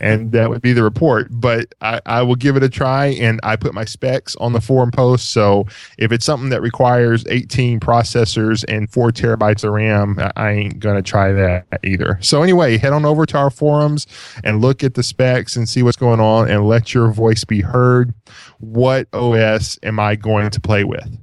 and 0.00 0.32
that 0.32 0.50
would 0.50 0.62
be 0.62 0.72
the 0.72 0.82
report. 0.82 1.28
But 1.30 1.74
I, 1.80 2.00
I 2.06 2.22
will 2.22 2.36
give 2.36 2.56
it 2.56 2.62
a 2.62 2.68
try, 2.68 3.06
and 3.06 3.40
I 3.42 3.56
put 3.56 3.74
my 3.74 3.84
specs 3.84 4.34
on 4.36 4.52
the 4.52 4.60
forum 4.60 4.90
post. 4.90 5.30
So 5.32 5.66
if 5.98 6.12
it's 6.12 6.24
something 6.24 6.48
that 6.50 6.62
requires 6.62 7.24
18 7.28 7.80
processors 7.80 8.64
and 8.68 8.90
four 8.90 9.10
terabytes 9.10 9.64
of 9.64 9.72
RAM, 9.72 10.16
I- 10.18 10.32
I 10.36 10.50
ain't 10.52 10.78
gonna 10.80 11.02
try 11.02 11.32
that 11.32 11.66
either. 11.84 12.18
So 12.20 12.42
anyway, 12.42 12.78
head 12.78 12.92
on 12.92 13.04
over 13.04 13.26
to 13.26 13.38
our 13.38 13.50
forums 13.50 14.06
and 14.42 14.60
look 14.60 14.82
at 14.84 14.94
the 14.94 15.02
specs 15.02 15.56
and 15.56 15.68
see 15.68 15.82
what's 15.82 15.96
going 15.96 16.20
on, 16.20 16.50
and 16.50 16.66
let 16.66 16.92
your 16.94 17.08
voice 17.12 17.44
be 17.44 17.60
heard. 17.60 18.14
What 18.58 19.08
OS 19.12 19.78
am 19.82 19.98
I 20.00 20.16
going 20.16 20.50
to 20.50 20.60
play 20.60 20.84
with? 20.84 21.18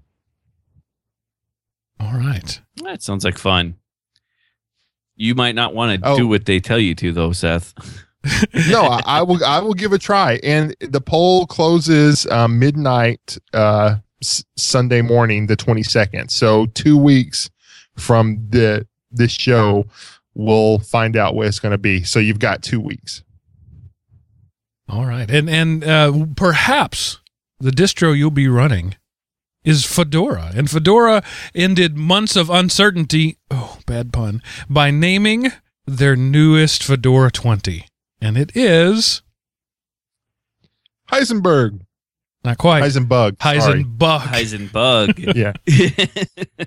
All 2.00 2.13
right. 2.13 2.60
That 2.84 3.02
sounds 3.04 3.24
like 3.26 3.38
fun. 3.38 3.76
You 5.15 5.36
might 5.36 5.56
not 5.56 5.74
want 5.76 6.02
to 6.02 6.08
Oh. 6.10 6.17
do 6.17 6.28
what 6.28 6.45
they 6.45 6.60
tell 6.60 6.80
you 6.80 6.95
to, 6.95 7.12
though, 7.12 7.32
Seth. 7.32 7.74
no, 8.69 8.84
I, 8.84 9.02
I 9.06 9.21
will. 9.24 9.43
I 9.43 9.60
will 9.60 9.74
give 9.74 9.93
a 9.93 9.97
try. 10.00 10.39
And 10.43 10.76
the 10.80 11.02
poll 11.02 11.45
closes 11.47 12.26
um, 12.28 12.60
midnight 12.60 13.38
uh, 13.54 13.95
s- 14.21 14.43
Sunday 14.56 15.02
morning, 15.02 15.47
the 15.47 15.56
twenty 15.56 15.84
second. 15.84 16.30
So 16.30 16.67
two 16.67 16.97
weeks 16.97 17.50
from 17.97 18.45
the 18.50 18.88
this 19.12 19.32
show, 19.32 19.86
we'll 20.36 20.80
find 20.80 21.17
out 21.17 21.34
what 21.36 21.47
it's 21.47 21.60
going 21.60 21.71
to 21.74 21.78
be. 21.80 22.04
So 22.04 22.19
you've 22.19 22.39
got 22.39 22.62
two 22.62 22.80
weeks. 22.80 23.24
All 24.88 25.06
right. 25.06 25.30
And 25.30 25.50
and 25.50 25.84
uh, 25.84 26.26
perhaps 26.36 27.19
the 27.60 27.71
distro 27.71 28.15
you'll 28.17 28.30
be 28.32 28.47
running 28.47 28.95
is 29.63 29.86
Fedora. 29.86 30.52
And 30.56 30.69
Fedora 30.69 31.24
ended 31.54 31.97
months 31.97 32.36
of 32.36 32.50
uncertainty, 32.50 33.38
oh, 33.50 33.78
bad 33.86 34.12
pun, 34.12 34.41
by 34.69 34.91
naming 34.91 35.52
their 35.86 36.15
newest 36.15 36.84
Fedora 36.84 37.32
20. 37.32 37.86
And 38.21 38.38
it 38.38 38.56
is 38.56 39.21
Heisenberg, 41.12 41.82
not 42.43 42.58
quite 42.58 42.84
Heisenbug, 42.84 43.41
sorry. 43.41 43.84
Heisenbug. 43.84 44.19
Heisenbug. 44.21 45.36
Yeah, 46.58 46.65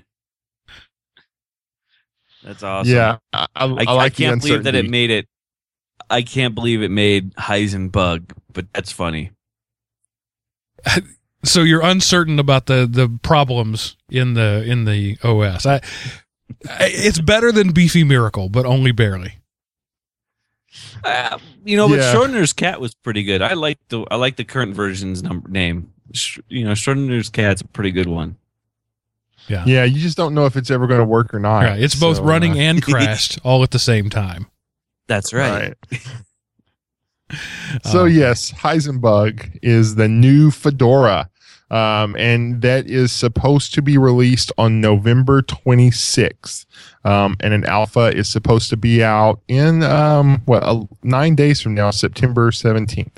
That's 2.43 2.61
awesome. 2.61 2.93
yeah. 2.93 3.17
I, 3.33 3.47
I, 3.55 3.65
I, 3.65 3.67
I 3.67 3.83
I 3.87 3.93
like 3.93 4.15
the 4.15 4.25
can't 4.25 4.41
believe 4.41 4.63
that 4.65 4.75
it 4.75 4.87
made 4.89 5.09
it. 5.09 5.27
I 6.09 6.21
can't 6.21 6.53
believe 6.53 6.83
it 6.83 6.91
made 6.91 7.33
Heisenbug, 7.35 8.31
but 8.53 8.67
that's 8.71 8.91
funny. 8.91 9.31
so 11.45 11.61
you're 11.61 11.81
uncertain 11.83 12.39
about 12.39 12.65
the 12.65 12.85
the 12.89 13.07
problems 13.23 13.95
in 14.09 14.33
the 14.33 14.63
in 14.65 14.85
the 14.85 15.17
OS. 15.23 15.65
I, 15.65 15.75
I 16.69 16.89
it's 16.91 17.19
better 17.19 17.51
than 17.51 17.71
Beefy 17.71 18.03
Miracle, 18.03 18.49
but 18.49 18.65
only 18.65 18.91
barely. 18.91 19.39
Uh, 21.03 21.37
you 21.63 21.77
know, 21.77 21.87
but 21.87 21.99
Yeah. 21.99 22.13
Schrodinger's 22.13 22.53
cat 22.53 22.81
was 22.81 22.93
pretty 22.95 23.23
good. 23.23 23.41
I 23.41 23.53
like 23.53 23.79
the 23.89 24.05
I 24.11 24.15
like 24.15 24.35
the 24.35 24.43
current 24.43 24.75
version's 24.75 25.23
number 25.23 25.49
name. 25.49 25.91
Sh- 26.13 26.39
You 26.49 26.65
know, 26.65 26.71
Schrodinger's 26.71 27.29
cat's 27.29 27.61
a 27.61 27.67
pretty 27.67 27.91
good 27.91 28.07
one. 28.07 28.37
Yeah, 29.47 29.63
yeah. 29.67 29.83
you 29.83 29.99
just 30.01 30.17
don't 30.17 30.33
know 30.33 30.45
if 30.47 30.55
it's 30.57 30.71
ever 30.71 30.87
going 30.87 30.99
to 31.01 31.05
work 31.05 31.31
or 31.33 31.39
not. 31.39 31.59
Right. 31.63 31.79
It's 31.79 31.93
both 31.93 32.17
So, 32.17 32.23
running 32.23 32.53
uh, 32.53 32.55
and 32.63 32.81
crashed 32.83 33.37
all 33.43 33.61
at 33.63 33.69
the 33.71 33.77
same 33.79 34.09
time. 34.09 34.47
That's 35.07 35.33
right. 35.33 35.75
So 37.83 38.03
Um, 38.05 38.11
yes, 38.13 38.51
Heisenbug 38.51 39.57
is 39.63 39.95
the 39.95 40.07
new 40.07 40.51
Fedora, 40.51 41.29
um, 41.71 42.15
and 42.17 42.61
that 42.61 42.87
is 42.87 43.11
supposed 43.11 43.73
to 43.73 43.81
be 43.81 43.97
released 43.97 44.51
on 44.57 44.79
November 44.81 45.41
26th. 45.41 46.65
Um, 47.03 47.35
and 47.39 47.53
an 47.53 47.65
alpha 47.65 48.15
is 48.15 48.27
supposed 48.29 48.69
to 48.69 48.77
be 48.77 49.03
out 49.03 49.39
in 49.47 49.83
um, 49.83 50.41
what 50.45 50.63
uh, 50.63 50.83
nine 51.03 51.35
days 51.35 51.61
from 51.61 51.73
now, 51.75 51.91
September 51.91 52.51
17th. 52.51 53.17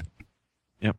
Yep. 0.82 0.96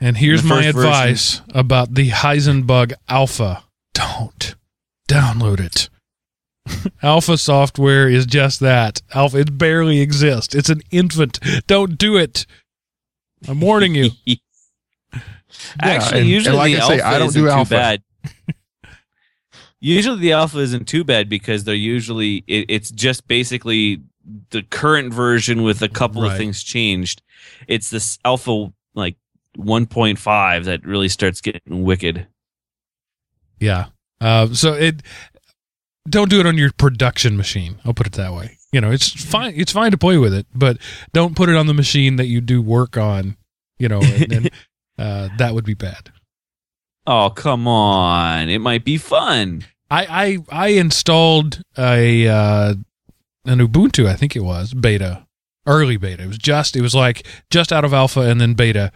And 0.00 0.16
here's 0.16 0.42
The 0.42 0.48
my 0.48 0.62
first 0.62 0.74
version- 0.76 0.90
advice 0.90 1.42
about 1.54 1.94
the 1.94 2.10
Heisenbug 2.10 2.92
Alpha. 3.08 3.64
Don't 3.94 4.54
download 5.08 5.60
it. 5.60 5.88
Alpha 7.02 7.38
software 7.38 8.08
is 8.08 8.26
just 8.26 8.60
that. 8.60 9.00
Alpha 9.14 9.38
it 9.38 9.56
barely 9.58 10.00
exists. 10.00 10.54
It's 10.54 10.68
an 10.68 10.82
infant. 10.90 11.38
Don't 11.66 11.96
do 11.98 12.16
it. 12.16 12.46
I'm 13.48 13.60
warning 13.60 13.94
you. 13.94 14.10
Actually, 15.80 16.20
and- 16.20 16.28
usually 16.28 16.50
and 16.50 16.58
like 16.58 16.72
the 16.72 16.82
I 16.82 16.88
say, 16.88 17.00
alpha 17.02 17.06
I 17.14 17.18
don't 17.18 17.28
isn't 17.28 17.42
do 17.42 17.46
too 17.48 17.52
alpha. 17.52 17.74
bad. 17.74 18.02
usually 19.80 20.18
the 20.20 20.32
alpha 20.32 20.58
isn't 20.58 20.88
too 20.88 21.04
bad 21.04 21.28
because 21.28 21.64
they're 21.64 21.74
usually 21.74 22.44
it, 22.46 22.66
it's 22.68 22.90
just 22.90 23.26
basically 23.28 24.02
the 24.50 24.62
current 24.62 25.12
version 25.12 25.62
with 25.62 25.82
a 25.82 25.88
couple 25.88 26.22
Right. 26.22 26.32
of 26.32 26.38
things 26.38 26.62
changed. 26.62 27.22
It's 27.66 27.90
this 27.90 28.18
alpha 28.24 28.72
like 28.94 29.16
1.5 29.56 30.64
that 30.64 30.84
really 30.84 31.08
starts 31.08 31.40
getting 31.40 31.82
wicked. 31.84 32.26
Yeah. 33.60 33.86
Uh, 34.20 34.48
so 34.52 34.72
it 34.74 35.02
don't 36.08 36.28
do 36.30 36.40
it 36.40 36.46
on 36.46 36.56
your 36.58 36.72
production 36.72 37.36
machine. 37.36 37.78
I'll 37.84 37.94
put 37.94 38.06
it 38.06 38.12
that 38.14 38.32
way. 38.32 38.58
You 38.72 38.80
know, 38.80 38.90
it's 38.90 39.08
fine. 39.08 39.54
It's 39.56 39.72
fine 39.72 39.90
to 39.92 39.98
play 39.98 40.18
with 40.18 40.34
it, 40.34 40.46
but 40.54 40.76
don't 41.12 41.34
put 41.36 41.48
it 41.48 41.56
on 41.56 41.66
the 41.66 41.74
machine 41.74 42.16
that 42.16 42.26
you 42.26 42.40
do 42.40 42.60
work 42.60 42.96
on. 42.98 43.36
You 43.78 43.88
know, 43.88 44.00
and, 44.02 44.32
and 44.32 44.50
uh, 44.98 45.28
that 45.38 45.54
would 45.54 45.64
be 45.64 45.74
bad. 45.74 46.10
Oh 47.06 47.30
come 47.30 47.66
on! 47.66 48.48
It 48.48 48.58
might 48.58 48.84
be 48.84 48.96
fun. 48.96 49.64
I 49.90 50.38
I, 50.50 50.66
I 50.66 50.68
installed 50.68 51.62
a 51.76 52.26
uh, 52.28 52.74
an 53.44 53.58
Ubuntu. 53.58 54.06
I 54.06 54.14
think 54.14 54.36
it 54.36 54.42
was 54.42 54.74
beta, 54.74 55.26
early 55.66 55.96
beta. 55.96 56.24
It 56.24 56.26
was 56.26 56.38
just 56.38 56.76
it 56.76 56.82
was 56.82 56.94
like 56.94 57.26
just 57.50 57.72
out 57.72 57.84
of 57.84 57.94
alpha 57.94 58.20
and 58.20 58.40
then 58.40 58.54
beta 58.54 58.92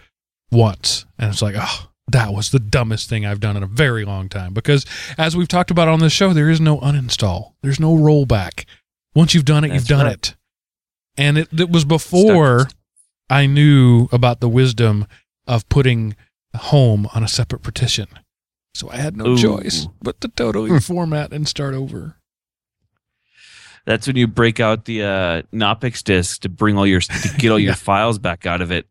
once, 0.51 1.07
and 1.19 1.31
it's 1.31 1.43
like 1.43 1.55
oh. 1.59 1.88
That 2.09 2.35
was 2.35 2.51
the 2.51 2.59
dumbest 2.59 3.09
thing 3.09 3.25
I've 3.25 3.41
done 3.41 3.57
in 3.57 3.62
a 3.62 3.67
very 3.67 4.05
long 4.05 4.29
time 4.29 4.53
because, 4.53 4.85
as 5.17 5.37
we've 5.37 5.49
talked 5.49 5.71
about 5.71 5.88
on 5.88 6.01
this 6.01 6.12
show, 6.12 6.35
there 6.35 6.51
is 6.51 6.61
no 6.61 6.79
uninstall. 6.81 7.53
There's 7.62 7.81
no 7.81 7.97
rollback. 7.97 8.67
Once 9.15 9.35
you've 9.35 9.45
done 9.45 9.65
it, 9.65 9.73
you've 9.73 9.87
done 9.87 10.05
right. 10.07 10.15
it. 10.15 10.35
And 11.17 11.38
it, 11.38 11.49
it 11.59 11.71
was 11.71 11.85
before 11.85 12.67
I 13.31 13.47
knew 13.47 14.09
about 14.12 14.41
the 14.41 14.49
wisdom 14.49 15.07
of 15.46 15.68
putting 15.68 16.16
home 16.57 17.07
on 17.14 17.22
a 17.22 17.28
separate 17.28 17.62
partition. 17.62 18.07
So 18.74 18.90
I 18.90 18.96
had 18.96 19.16
no 19.16 19.28
Ooh. 19.28 19.38
choice 19.38 19.87
but 20.02 20.20
to 20.22 20.28
totally 20.28 20.78
format 20.81 21.33
and 21.33 21.46
start 21.46 21.74
over. 21.74 22.16
That's 23.85 24.07
when 24.07 24.16
you 24.16 24.26
break 24.28 24.61
out 24.61 24.85
the 24.85 25.02
uh, 25.02 25.42
Knoppix 25.52 26.02
disk 26.05 26.42
to 26.42 26.48
bring 26.48 26.78
all 26.78 26.87
your 26.87 27.00
to 27.00 27.28
get 27.38 27.50
all 27.50 27.59
your 27.59 27.70
Yeah. 27.72 27.74
files 27.74 28.18
back 28.18 28.46
out 28.46 28.61
of 28.61 28.70
it, 28.70 28.87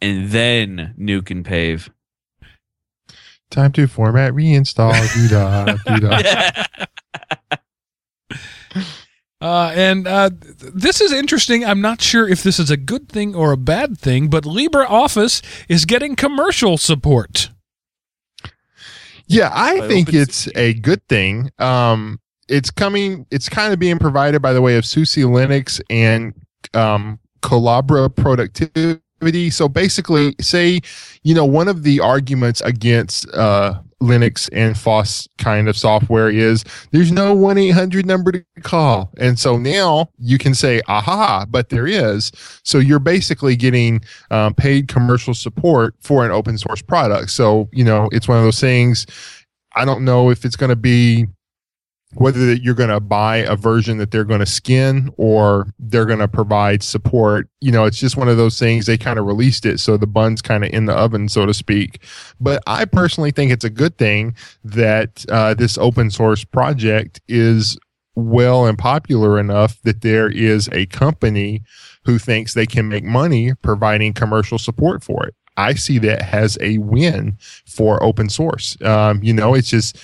and 0.00 0.30
then 0.30 0.94
nuke 0.98 1.30
and 1.30 1.44
pave. 1.44 1.90
Time 3.50 3.72
to 3.72 3.86
format, 3.86 4.32
reinstall. 4.32 4.92
doo-dah, 5.14 5.76
doo-dah. 5.86 6.64
Uh, 9.44 9.70
and 9.74 10.08
uh, 10.08 10.30
this 10.72 11.02
is 11.02 11.12
interesting. 11.12 11.66
I'm 11.66 11.82
not 11.82 12.00
sure 12.00 12.26
if 12.26 12.42
this 12.42 12.58
is 12.58 12.70
a 12.70 12.78
good 12.78 13.10
thing 13.10 13.34
or 13.34 13.52
a 13.52 13.58
bad 13.58 13.98
thing, 13.98 14.28
but 14.28 14.44
LibreOffice 14.44 15.42
is 15.68 15.84
getting 15.84 16.16
commercial 16.16 16.78
support. 16.78 17.50
Yeah, 19.26 19.50
I 19.52 19.80
By 19.80 19.88
think 19.88 20.08
open 20.08 20.20
it's 20.22 20.48
a 20.56 20.72
good 20.72 21.06
thing. 21.08 21.50
Um, 21.58 22.20
it's 22.48 22.70
coming. 22.70 23.26
It's 23.30 23.50
kind 23.50 23.74
of 23.74 23.78
being 23.78 23.98
provided 23.98 24.40
by 24.40 24.54
the 24.54 24.62
way 24.62 24.78
of 24.78 24.86
SUSE 24.86 25.16
Linux 25.16 25.78
and 25.90 26.32
um, 26.72 27.18
Collabora 27.42 28.16
Productivity. 28.16 29.50
So 29.50 29.68
basically, 29.68 30.36
say 30.40 30.80
you 31.22 31.34
know 31.34 31.44
one 31.44 31.68
of 31.68 31.82
the 31.82 32.00
arguments 32.00 32.62
against 32.62 33.28
uh, 33.34 33.78
Linux 34.02 34.48
and 34.52 34.76
FOSS 34.76 35.28
kind 35.38 35.68
of 35.68 35.76
software 35.76 36.28
is 36.28 36.64
there's 36.90 37.12
no 37.12 37.34
one 37.34 37.58
eight 37.58 37.70
hundred 37.70 38.06
number 38.06 38.32
to 38.32 38.44
call, 38.62 39.10
and 39.18 39.38
so 39.38 39.56
now 39.56 40.08
you 40.18 40.38
can 40.38 40.54
say 40.54 40.80
aha, 40.88 41.46
but 41.48 41.68
there 41.68 41.86
is. 41.86 42.32
So 42.64 42.78
you're 42.78 42.98
basically 42.98 43.56
getting 43.56 44.02
um, 44.30 44.54
paid 44.54 44.88
commercial 44.88 45.34
support 45.34 45.94
for 46.00 46.24
an 46.24 46.30
open 46.30 46.58
source 46.58 46.82
product. 46.82 47.30
So, 47.30 47.68
you 47.72 47.84
know, 47.84 48.08
it's 48.12 48.28
one 48.28 48.38
of 48.38 48.44
those 48.44 48.60
things. 48.60 49.06
I 49.76 49.84
don't 49.84 50.04
know 50.04 50.30
if 50.30 50.44
it's 50.44 50.56
going 50.56 50.70
to 50.70 50.76
be 50.76 51.26
whether 52.16 52.52
you're 52.54 52.74
going 52.74 52.90
to 52.90 53.00
buy 53.00 53.38
a 53.38 53.56
version 53.56 53.98
that 53.98 54.10
they're 54.10 54.24
going 54.24 54.40
to 54.40 54.46
skin 54.46 55.12
or 55.16 55.66
they're 55.78 56.06
going 56.06 56.18
to 56.20 56.28
provide 56.28 56.82
support. 56.82 57.48
You 57.60 57.72
know, 57.72 57.84
it's 57.84 57.98
just 57.98 58.16
one 58.16 58.28
of 58.28 58.36
those 58.36 58.58
things. 58.58 58.86
They 58.86 58.98
kind 58.98 59.18
of 59.18 59.26
released 59.26 59.66
it. 59.66 59.80
So 59.80 59.96
the 59.96 60.06
bun's 60.06 60.42
kind 60.42 60.64
of 60.64 60.70
in 60.70 60.86
the 60.86 60.94
oven, 60.94 61.28
so 61.28 61.46
to 61.46 61.54
speak. 61.54 62.02
But 62.40 62.62
I 62.66 62.84
personally 62.84 63.30
think 63.30 63.50
it's 63.52 63.64
a 63.64 63.70
good 63.70 63.98
thing 63.98 64.36
that 64.64 65.24
uh, 65.28 65.54
this 65.54 65.78
open 65.78 66.10
source 66.10 66.44
project 66.44 67.20
is 67.28 67.78
well 68.16 68.66
and 68.66 68.78
popular 68.78 69.38
enough 69.38 69.80
that 69.82 70.02
there 70.02 70.28
is 70.30 70.68
a 70.72 70.86
company 70.86 71.62
who 72.04 72.18
thinks 72.18 72.54
they 72.54 72.66
can 72.66 72.88
make 72.88 73.04
money 73.04 73.54
providing 73.62 74.12
commercial 74.12 74.58
support 74.58 75.02
for 75.02 75.26
it. 75.26 75.34
I 75.56 75.74
see 75.74 75.98
that 76.00 76.34
as 76.34 76.58
a 76.60 76.78
win 76.78 77.38
for 77.66 78.02
open 78.02 78.28
source. 78.28 78.76
Um, 78.82 79.22
you 79.22 79.32
know, 79.32 79.54
it's 79.54 79.68
just 79.68 79.96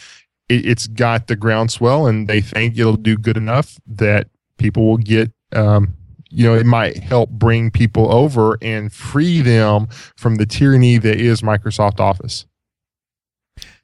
it, 0.51 0.67
it's 0.67 0.87
got 0.87 1.29
the 1.29 1.37
groundswell, 1.37 2.07
and 2.07 2.29
they 2.29 2.41
think 2.41 2.77
it'll 2.77 2.97
do 2.97 3.17
good 3.17 3.37
enough 3.37 3.79
that 3.87 4.29
people 4.59 4.87
will 4.87 4.99
get. 4.99 5.33
Um, 5.53 5.97
you 6.33 6.45
know, 6.45 6.55
it 6.55 6.67
might 6.67 6.99
help 6.99 7.31
bring 7.31 7.71
people 7.71 8.13
over 8.13 8.57
and 8.63 8.93
free 8.93 9.41
them 9.41 9.89
from 10.17 10.37
the 10.37 10.47
tyranny 10.47 10.97
that 10.99 11.21
is 11.21 11.43
Microsoft 11.43 11.99
Office. 11.99 12.47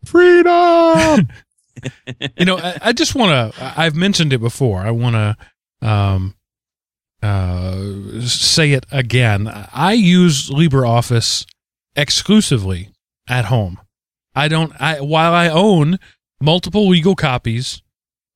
Freedom. 0.04 1.28
you 2.38 2.44
know, 2.44 2.58
I, 2.58 2.78
I 2.82 2.92
just 2.92 3.16
want 3.16 3.54
to. 3.54 3.74
I've 3.76 3.96
mentioned 3.96 4.32
it 4.32 4.38
before. 4.38 4.82
I 4.82 4.92
want 4.92 5.16
to 5.16 5.88
um, 5.88 6.36
uh, 7.20 8.20
say 8.20 8.72
it 8.72 8.86
again. 8.92 9.48
I 9.72 9.94
use 9.94 10.48
LibreOffice 10.48 11.46
exclusively 11.96 12.90
at 13.28 13.46
home. 13.46 13.80
I 14.36 14.46
don't. 14.46 14.72
I 14.80 15.00
while 15.00 15.32
I 15.32 15.48
own 15.48 15.98
multiple 16.40 16.88
legal 16.88 17.14
copies 17.14 17.82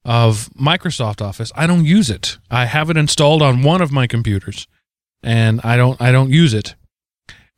of 0.05 0.49
Microsoft 0.55 1.21
Office. 1.21 1.53
I 1.55 1.67
don't 1.67 1.85
use 1.85 2.11
it. 2.11 2.39
I 2.51 2.65
have 2.67 2.91
it 2.91 2.97
installed 2.97 3.43
on 3.43 3.63
one 3.63 3.83
of 3.83 3.93
my 3.93 4.07
computers, 4.07 4.67
and 5.23 5.61
I 5.63 5.77
don't 5.77 6.01
I 6.01 6.13
don't 6.13 6.31
use 6.31 6.55
it. 6.55 6.75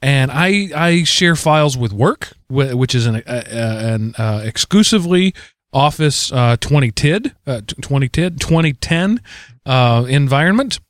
And 0.01 0.31
I 0.33 0.71
I 0.75 1.05
share 1.05 1.37
files 1.37 1.77
with 1.77 1.93
work, 1.93 2.33
which 2.49 2.95
is 2.95 3.07
an 3.07 3.17
uh, 3.17 3.45
an 3.47 4.15
uh, 4.19 4.43
exclusively 4.45 5.35
Office 5.73 6.31
uh, 6.33 6.57
2010 6.61 7.35
uh, 7.47 7.61
2010 7.67 8.37
2010 8.39 9.21
uh, 9.65 10.05
environment. 10.09 10.81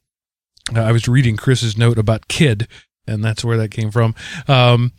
Uh, 0.74 0.80
I 0.80 0.92
was 0.92 1.06
reading 1.08 1.36
Chris's 1.36 1.76
note 1.76 1.98
about 1.98 2.28
kid, 2.28 2.68
and 3.06 3.22
that's 3.22 3.44
where 3.44 3.56
that 3.58 3.70
came 3.70 3.90
from. 3.90 4.14
Um, 4.48 4.92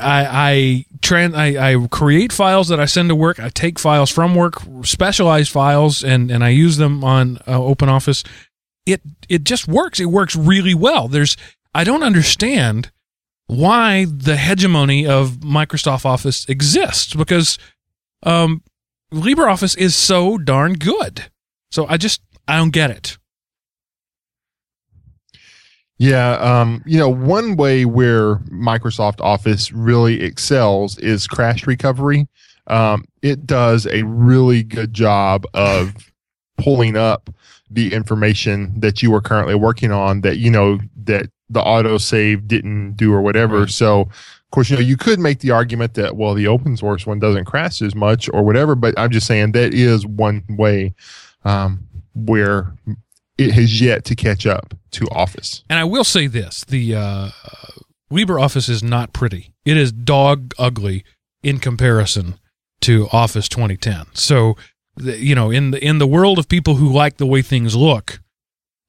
I 0.00 0.26
I, 0.26 0.84
tran- 1.00 1.34
I 1.34 1.72
I 1.72 1.86
create 1.88 2.32
files 2.32 2.68
that 2.68 2.80
I 2.80 2.84
send 2.84 3.08
to 3.08 3.14
work. 3.14 3.40
I 3.40 3.48
take 3.48 3.78
files 3.78 4.10
from 4.10 4.34
work, 4.34 4.54
specialized 4.82 5.50
files, 5.50 6.02
and 6.04 6.30
and 6.30 6.44
I 6.44 6.50
use 6.50 6.76
them 6.76 7.02
on 7.04 7.38
uh, 7.46 7.62
Open 7.62 7.88
Office. 7.88 8.24
It 8.86 9.02
it 9.28 9.44
just 9.44 9.68
works. 9.68 10.00
It 10.00 10.06
works 10.06 10.34
really 10.36 10.74
well. 10.74 11.08
There's 11.08 11.36
I 11.74 11.84
don't 11.84 12.02
understand 12.02 12.90
why 13.46 14.04
the 14.04 14.36
hegemony 14.36 15.06
of 15.06 15.38
Microsoft 15.38 16.04
Office 16.04 16.48
exists 16.48 17.14
because 17.14 17.58
um, 18.22 18.62
LibreOffice 19.12 19.76
is 19.76 19.96
so 19.96 20.38
darn 20.38 20.74
good. 20.74 21.24
So 21.70 21.86
I 21.86 21.96
just 21.96 22.20
I 22.46 22.56
don't 22.56 22.72
get 22.72 22.90
it. 22.90 23.18
Yeah, 25.98 26.34
um, 26.34 26.82
you 26.86 26.96
know, 26.96 27.08
one 27.08 27.56
way 27.56 27.84
where 27.84 28.36
Microsoft 28.36 29.20
Office 29.20 29.72
really 29.72 30.22
excels 30.22 30.96
is 30.98 31.26
crash 31.26 31.66
recovery. 31.66 32.28
Um, 32.68 33.04
it 33.22 33.46
does 33.46 33.86
a 33.86 34.04
really 34.04 34.62
good 34.62 34.94
job 34.94 35.44
of 35.54 35.94
pulling 36.56 36.96
up 36.96 37.30
the 37.70 37.92
information 37.92 38.78
that 38.78 39.02
you 39.02 39.10
were 39.10 39.20
currently 39.20 39.54
working 39.54 39.90
on 39.90 40.20
that 40.22 40.38
you 40.38 40.50
know 40.50 40.78
that 41.04 41.30
the 41.50 41.60
autosave 41.60 42.46
didn't 42.46 42.92
do 42.92 43.12
or 43.12 43.20
whatever. 43.20 43.60
Right. 43.60 43.70
So, 43.70 44.02
of 44.02 44.50
course, 44.50 44.70
you 44.70 44.76
know, 44.76 44.82
you 44.82 44.96
could 44.96 45.18
make 45.18 45.40
the 45.40 45.50
argument 45.50 45.94
that 45.94 46.16
well, 46.16 46.34
the 46.34 46.46
open 46.46 46.76
source 46.76 47.06
one 47.06 47.18
doesn't 47.18 47.46
crash 47.46 47.82
as 47.82 47.94
much 47.94 48.28
or 48.32 48.42
whatever. 48.44 48.74
But 48.74 48.98
I'm 48.98 49.10
just 49.10 49.26
saying 49.26 49.52
that 49.52 49.74
is 49.74 50.06
one 50.06 50.44
way 50.48 50.94
um, 51.44 51.86
where 52.14 52.72
it 53.38 53.52
has 53.52 53.80
yet 53.80 54.04
to 54.06 54.16
catch 54.16 54.46
up 54.46 54.74
to 54.90 55.06
Office. 55.10 55.64
And 55.70 55.78
I 55.78 55.84
will 55.84 56.04
say 56.04 56.26
this: 56.26 56.64
the 56.64 56.94
uh, 56.94 57.30
LibreOffice 58.10 58.68
is 58.68 58.82
not 58.82 59.12
pretty. 59.12 59.54
It 59.64 59.76
is 59.76 59.92
dog 59.92 60.54
ugly 60.58 61.04
in 61.42 61.58
comparison 61.58 62.34
to 62.80 63.08
Office 63.12 63.48
2010. 63.48 64.06
So, 64.14 64.56
you 64.98 65.34
know, 65.34 65.50
in 65.50 65.70
the 65.70 65.84
in 65.84 65.98
the 65.98 66.06
world 66.06 66.38
of 66.38 66.48
people 66.48 66.76
who 66.76 66.92
like 66.92 67.16
the 67.16 67.26
way 67.26 67.42
things 67.42 67.76
look, 67.76 68.20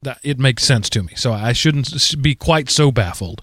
that 0.01 0.19
it 0.23 0.39
makes 0.39 0.63
sense 0.63 0.89
to 0.91 1.03
me. 1.03 1.13
So 1.15 1.33
I 1.33 1.53
shouldn't 1.53 2.21
be 2.21 2.35
quite 2.35 2.69
so 2.69 2.91
baffled. 2.91 3.41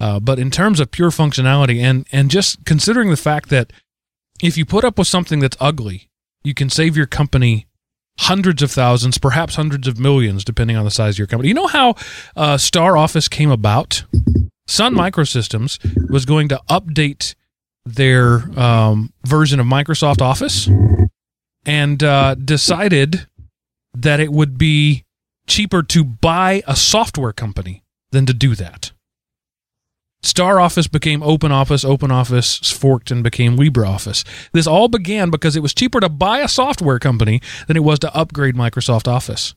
Uh, 0.00 0.20
but 0.20 0.38
in 0.38 0.50
terms 0.50 0.80
of 0.80 0.90
pure 0.90 1.10
functionality 1.10 1.80
and 1.80 2.06
and 2.12 2.30
just 2.30 2.64
considering 2.64 3.10
the 3.10 3.16
fact 3.16 3.48
that 3.50 3.72
if 4.42 4.58
you 4.58 4.64
put 4.64 4.84
up 4.84 4.98
with 4.98 5.08
something 5.08 5.40
that's 5.40 5.56
ugly, 5.60 6.10
you 6.42 6.54
can 6.54 6.68
save 6.68 6.96
your 6.96 7.06
company 7.06 7.66
hundreds 8.18 8.62
of 8.62 8.70
thousands, 8.70 9.18
perhaps 9.18 9.56
hundreds 9.56 9.88
of 9.88 9.98
millions, 9.98 10.44
depending 10.44 10.76
on 10.76 10.84
the 10.84 10.90
size 10.90 11.14
of 11.14 11.18
your 11.18 11.26
company. 11.26 11.48
You 11.48 11.54
know 11.54 11.66
how 11.66 11.94
uh, 12.36 12.56
Star 12.56 12.96
Office 12.96 13.28
came 13.28 13.50
about? 13.50 14.04
Sun 14.66 14.94
Microsystems 14.94 15.78
was 16.10 16.24
going 16.24 16.48
to 16.48 16.60
update 16.70 17.34
their 17.84 18.48
um, 18.58 19.12
version 19.26 19.60
of 19.60 19.66
Microsoft 19.66 20.22
Office 20.22 20.68
and 21.66 22.02
uh, 22.02 22.34
decided 22.34 23.26
that 23.92 24.20
it 24.20 24.32
would 24.32 24.56
be 24.56 25.04
cheaper 25.46 25.82
to 25.82 26.04
buy 26.04 26.62
a 26.66 26.74
software 26.74 27.32
company 27.32 27.82
than 28.10 28.26
to 28.26 28.32
do 28.32 28.54
that. 28.54 28.92
Star 30.24 30.58
Office 30.58 30.88
became 30.88 31.22
Open 31.22 31.52
Office, 31.52 31.84
Open 31.84 32.10
Office 32.10 32.56
forked 32.72 33.10
and 33.10 33.22
became 33.22 33.58
LibreOffice. 33.58 34.24
This 34.52 34.66
all 34.66 34.88
began 34.88 35.28
because 35.28 35.54
it 35.54 35.60
was 35.60 35.74
cheaper 35.74 36.00
to 36.00 36.08
buy 36.08 36.38
a 36.38 36.48
software 36.48 36.98
company 36.98 37.42
than 37.66 37.76
it 37.76 37.84
was 37.84 37.98
to 38.00 38.16
upgrade 38.16 38.54
Microsoft 38.54 39.06
Office. 39.06 39.54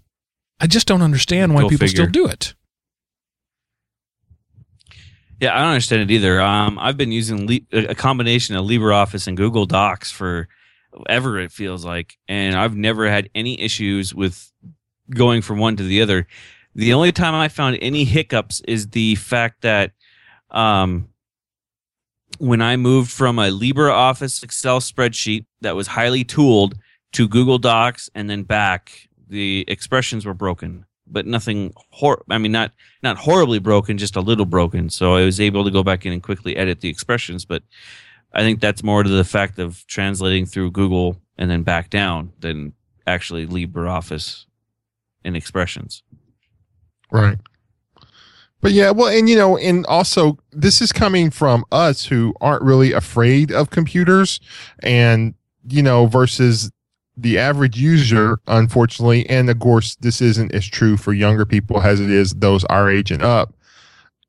I 0.59 0.67
just 0.67 0.85
don't 0.85 1.01
understand 1.01 1.53
why 1.53 1.61
Go 1.61 1.69
people 1.69 1.87
figure. 1.87 2.03
still 2.03 2.11
do 2.11 2.27
it. 2.27 2.53
Yeah, 5.39 5.55
I 5.55 5.59
don't 5.59 5.69
understand 5.69 6.01
it 6.01 6.13
either. 6.13 6.41
Um, 6.41 6.77
I've 6.79 6.97
been 6.97 7.13
using 7.13 7.47
Le- 7.47 7.89
a 7.89 7.95
combination 7.95 8.55
of 8.57 8.65
LibreOffice 8.65 9.27
and 9.27 9.37
Google 9.37 9.65
Docs 9.67 10.11
for 10.11 10.49
ever 11.07 11.39
it 11.39 11.51
feels 11.53 11.85
like, 11.85 12.17
and 12.27 12.55
I've 12.55 12.75
never 12.75 13.09
had 13.09 13.29
any 13.33 13.61
issues 13.61 14.13
with 14.13 14.51
going 15.11 15.41
from 15.41 15.59
one 15.59 15.77
to 15.77 15.83
the 15.83 16.01
other. 16.01 16.27
The 16.75 16.93
only 16.93 17.13
time 17.13 17.35
I 17.35 17.47
found 17.47 17.77
any 17.81 18.03
hiccups 18.03 18.61
is 18.67 18.89
the 18.89 19.15
fact 19.15 19.61
that 19.61 19.91
um, 20.51 21.09
when 22.39 22.61
I 22.61 22.77
moved 22.77 23.11
from 23.11 23.39
a 23.39 23.49
LibreOffice 23.49 24.43
Excel 24.43 24.79
spreadsheet 24.79 25.45
that 25.61 25.75
was 25.75 25.87
highly 25.87 26.23
tooled 26.23 26.75
to 27.13 27.27
Google 27.27 27.57
Docs 27.57 28.09
and 28.13 28.29
then 28.29 28.43
back, 28.43 29.09
the 29.27 29.65
expressions 29.67 30.25
were 30.25 30.33
broken, 30.33 30.85
but 31.07 31.25
nothing. 31.25 31.73
Hor- 31.91 32.23
I 32.29 32.37
mean, 32.37 32.51
not 32.51 32.71
not 33.01 33.17
horribly 33.17 33.59
broken, 33.59 33.97
just 33.97 34.15
a 34.15 34.21
little 34.21 34.45
broken. 34.45 34.89
So 34.89 35.15
I 35.15 35.25
was 35.25 35.39
able 35.39 35.63
to 35.63 35.71
go 35.71 35.83
back 35.83 36.05
in 36.05 36.13
and 36.13 36.23
quickly 36.23 36.55
edit 36.55 36.81
the 36.81 36.89
expressions. 36.89 37.45
But 37.45 37.63
I 38.33 38.41
think 38.41 38.59
that's 38.59 38.83
more 38.83 39.03
to 39.03 39.09
the 39.09 39.23
fact 39.23 39.59
of 39.59 39.85
translating 39.87 40.45
through 40.45 40.71
Google 40.71 41.17
and 41.37 41.49
then 41.49 41.63
back 41.63 41.89
down 41.89 42.33
than 42.39 42.73
actually 43.05 43.47
LibreOffice 43.47 44.45
and 45.23 45.35
expressions. 45.35 46.03
Right. 47.11 47.37
But 48.61 48.71
yeah, 48.71 48.91
well, 48.91 49.07
and 49.07 49.29
you 49.29 49.35
know, 49.35 49.57
and 49.57 49.85
also 49.85 50.37
this 50.51 50.81
is 50.81 50.91
coming 50.91 51.29
from 51.29 51.63
us 51.71 52.05
who 52.05 52.33
aren't 52.41 52.63
really 52.63 52.91
afraid 52.91 53.51
of 53.51 53.69
computers 53.69 54.39
and, 54.79 55.35
you 55.67 55.83
know, 55.83 56.07
versus 56.07 56.71
the 57.15 57.37
average 57.37 57.77
user, 57.77 58.39
unfortunately. 58.47 59.27
And 59.29 59.49
of 59.49 59.59
course, 59.59 59.95
this 59.97 60.21
isn't 60.21 60.53
as 60.53 60.65
true 60.65 60.97
for 60.97 61.13
younger 61.13 61.45
people 61.45 61.81
as 61.81 61.99
it 61.99 62.09
is 62.09 62.33
those 62.33 62.63
our 62.65 62.89
age 62.89 63.11
and 63.11 63.23
up. 63.23 63.53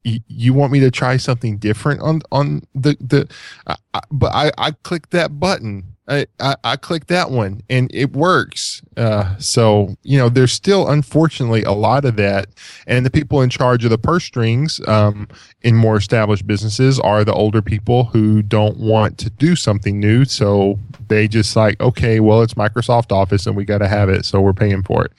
You 0.05 0.55
want 0.55 0.73
me 0.73 0.81
to 0.81 0.91
try 0.91 1.19
something 1.19 1.59
different 1.59 2.01
on 2.01 2.23
on 2.33 2.63
the 2.75 2.97
the, 3.01 3.29
I, 3.67 4.01
but 4.11 4.33
I 4.35 4.53
I 4.57 4.71
click 4.71 5.11
that 5.11 5.39
button. 5.39 5.97
I, 6.09 6.27
I 6.41 6.57
I 6.65 6.77
click 6.77 7.07
that 7.07 7.31
one 7.31 7.63
and 7.69 7.91
it 7.95 8.15
works. 8.15 8.83
Uh, 8.97 9.37
so 9.39 9.97
you 10.03 10.19
know, 10.19 10.29
there's 10.29 10.53
still 10.53 10.89
unfortunately 10.89 11.63
a 11.63 11.73
lot 11.73 12.05
of 12.05 12.17
that. 12.17 12.49
And 12.87 13.05
the 13.05 13.11
people 13.11 13.43
in 13.43 13.51
charge 13.51 13.85
of 13.85 13.91
the 13.91 13.99
purse 13.99 14.25
strings 14.25 14.81
um, 14.89 15.29
in 15.63 15.77
more 15.77 15.97
established 15.97 16.47
businesses 16.47 16.99
are 16.99 17.25
the 17.25 17.35
older 17.35 17.61
people 17.61 18.05
who 18.05 18.43
don't 18.43 18.79
want 18.79 19.19
to 19.19 19.31
do 19.31 19.55
something 19.55 20.01
new. 20.01 20.25
So 20.25 20.79
they 21.09 21.29
just 21.29 21.55
like 21.57 21.81
okay 21.81 22.21
well 22.21 22.43
it's 22.43 22.55
microsoft 22.55 23.13
office 23.13 23.47
and 23.47 23.57
we 23.57 23.65
got 23.65 23.79
to 23.79 23.89
have 23.89 24.09
it. 24.09 24.25
So 24.25 24.41
we're 24.41 24.53
paying 24.55 24.83
for 24.83 25.05
it. 25.05 25.13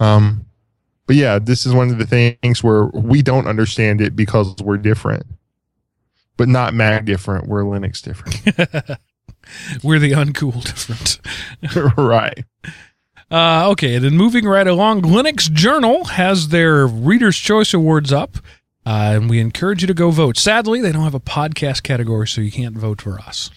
Um, 0.00 0.46
but 1.06 1.16
yeah 1.16 1.38
this 1.38 1.66
is 1.66 1.72
one 1.72 1.90
of 1.90 1.98
the 1.98 2.06
things 2.06 2.62
where 2.62 2.86
we 2.86 3.22
don't 3.22 3.46
understand 3.46 4.00
it 4.00 4.16
because 4.16 4.56
we're 4.62 4.76
different 4.76 5.26
but 6.36 6.48
not 6.48 6.74
mac 6.74 7.04
different. 7.06 7.48
We're 7.48 7.62
linux 7.62 8.02
different 8.02 8.98
We're 9.82 9.98
the 9.98 10.12
uncool 10.12 10.62
different. 10.62 11.20
right 11.98 12.44
Uh, 13.30 13.70
okay, 13.70 13.96
and 13.96 14.04
then 14.04 14.16
moving 14.16 14.44
right 14.44 14.66
along, 14.66 15.02
Linux 15.02 15.50
Journal 15.52 16.04
has 16.04 16.48
their 16.48 16.86
Reader's 16.86 17.36
Choice 17.36 17.74
Awards 17.74 18.12
up, 18.12 18.36
uh, 18.86 19.14
and 19.16 19.28
we 19.28 19.40
encourage 19.40 19.82
you 19.82 19.88
to 19.88 19.94
go 19.94 20.10
vote. 20.10 20.36
Sadly, 20.36 20.80
they 20.80 20.92
don't 20.92 21.02
have 21.02 21.14
a 21.14 21.20
podcast 21.20 21.82
category, 21.82 22.28
so 22.28 22.40
you 22.40 22.52
can't 22.52 22.76
vote 22.76 23.02
for 23.02 23.18
us. 23.18 23.50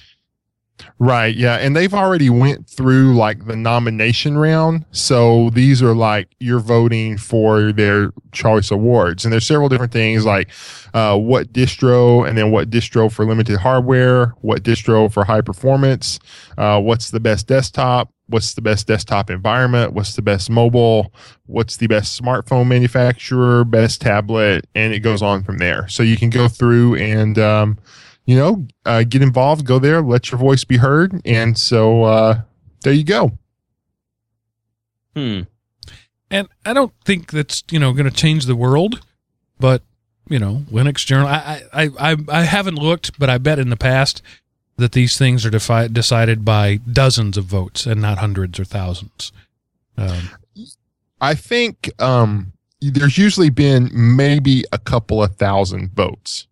Right, 0.98 1.36
yeah, 1.36 1.56
and 1.56 1.76
they've 1.76 1.94
already 1.94 2.30
went 2.30 2.68
through 2.68 3.15
like 3.15 3.46
the 3.46 3.56
nomination 3.56 4.38
round. 4.38 4.86
So 4.92 5.50
these 5.52 5.82
are 5.82 5.96
like 5.96 6.30
you're 6.39 6.60
voting 6.60 7.18
for 7.18 7.72
their 7.72 8.12
choice 8.32 8.72
awards, 8.72 9.24
and 9.24 9.32
there's 9.32 9.46
several 9.46 9.70
different 9.70 9.94
things 9.94 10.26
like 10.26 10.50
uh, 10.94 11.18
what 11.18 11.54
distro, 11.54 12.28
and 12.28 12.38
then 12.38 12.52
what 12.52 12.70
distro 12.70 13.12
for 13.12 13.26
limited 13.26 13.60
hardware, 13.60 14.36
what 14.42 14.63
distro 14.63 15.12
for 15.12 15.24
high 15.24 15.42
performance, 15.42 16.20
uh, 16.58 16.80
what's 16.80 17.12
the 17.12 17.20
best 17.20 17.48
desktop, 17.48 18.12
what's 18.28 18.54
the 18.54 18.62
best 18.62 18.88
desktop 18.88 19.30
environment, 19.30 19.94
what's 19.94 20.15
the 20.15 20.22
best 20.22 20.50
mobile, 20.50 21.13
what's 21.46 21.78
the 21.78 21.88
best 21.88 22.20
smartphone 22.22 22.68
manufacturer, 22.68 23.63
best 23.63 24.02
tablet, 24.02 24.68
and 24.76 24.94
it 24.94 25.00
goes 25.00 25.22
on 25.22 25.44
from 25.44 25.58
there. 25.58 25.88
So 25.88 26.04
you 26.04 26.18
can 26.18 26.30
go 26.30 26.48
through 26.48 26.96
and 26.96 27.38
um, 27.39 27.78
you 28.30 28.36
know, 28.36 28.68
uh, 28.86 29.02
get 29.02 29.24
involved, 29.24 29.65
go 29.65 29.80
there, 29.80 30.04
let 30.04 30.30
your 30.30 30.38
voice 30.38 30.63
be 30.63 30.78
heard. 30.78 31.20
And 31.26 31.58
so 31.58 32.04
uh, 32.04 32.42
there 32.84 32.94
you 32.94 33.04
go. 33.04 33.32
Hmm. 35.15 35.42
And 36.30 36.48
I 36.63 36.74
don't 36.74 36.94
think 37.04 37.32
that's 37.32 37.63
you 37.72 37.80
know 37.80 37.92
going 37.92 38.06
to 38.06 38.15
change 38.15 38.46
the 38.46 38.56
world, 38.56 39.02
but 39.60 39.82
you 40.30 40.38
know, 40.38 40.63
Linux 40.72 41.08
Journal. 41.08 41.28
I 41.28 41.63
I, 41.74 41.89
I 42.00 42.15
I 42.28 42.44
haven't 42.44 42.76
looked, 42.76 43.18
but 43.18 43.32
I 43.32 43.39
bet 43.39 43.58
in 43.58 43.72
the 43.72 43.76
past 43.76 44.22
that 44.78 44.92
these 44.92 45.18
things 45.18 45.44
are 45.44 45.50
defi- 45.50 45.88
decided 45.88 46.46
by 46.46 46.76
dozens 46.76 47.36
of 47.36 47.46
votes 47.46 47.88
and 47.88 48.00
not 48.00 48.20
hundreds 48.20 48.60
or 48.60 48.63
thousands. 48.63 49.32
Um, 49.98 50.30
I 51.20 51.34
think 51.34 51.89
um, 52.00 52.54
there's 52.80 53.18
usually 53.18 53.50
been 53.50 53.89
maybe 53.92 54.65
a 54.72 54.78
couple 54.78 55.24
of 55.24 55.36
thousand 55.36 55.96
votes. 55.96 56.46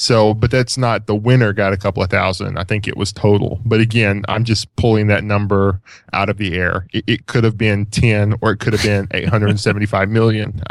So, 0.00 0.32
but 0.32 0.52
that's 0.52 0.78
not 0.78 1.08
the 1.08 1.14
winner 1.16 1.52
got 1.52 1.72
a 1.72 1.76
couple 1.76 2.04
of 2.04 2.08
thousand. 2.08 2.56
I 2.56 2.62
think 2.62 2.86
it 2.86 2.96
was 2.96 3.12
total. 3.12 3.60
But 3.64 3.80
again, 3.80 4.24
I'm 4.28 4.44
just 4.44 4.74
pulling 4.76 5.08
that 5.08 5.24
number 5.24 5.80
out 6.12 6.28
of 6.28 6.36
the 6.36 6.54
air. 6.54 6.86
It, 6.92 7.02
it 7.08 7.26
could 7.26 7.42
have 7.42 7.58
been 7.58 7.84
10 7.86 8.36
or 8.40 8.52
it 8.52 8.60
could 8.60 8.74
have 8.74 8.82
been 8.82 9.08
875 9.10 10.08
million. 10.08 10.62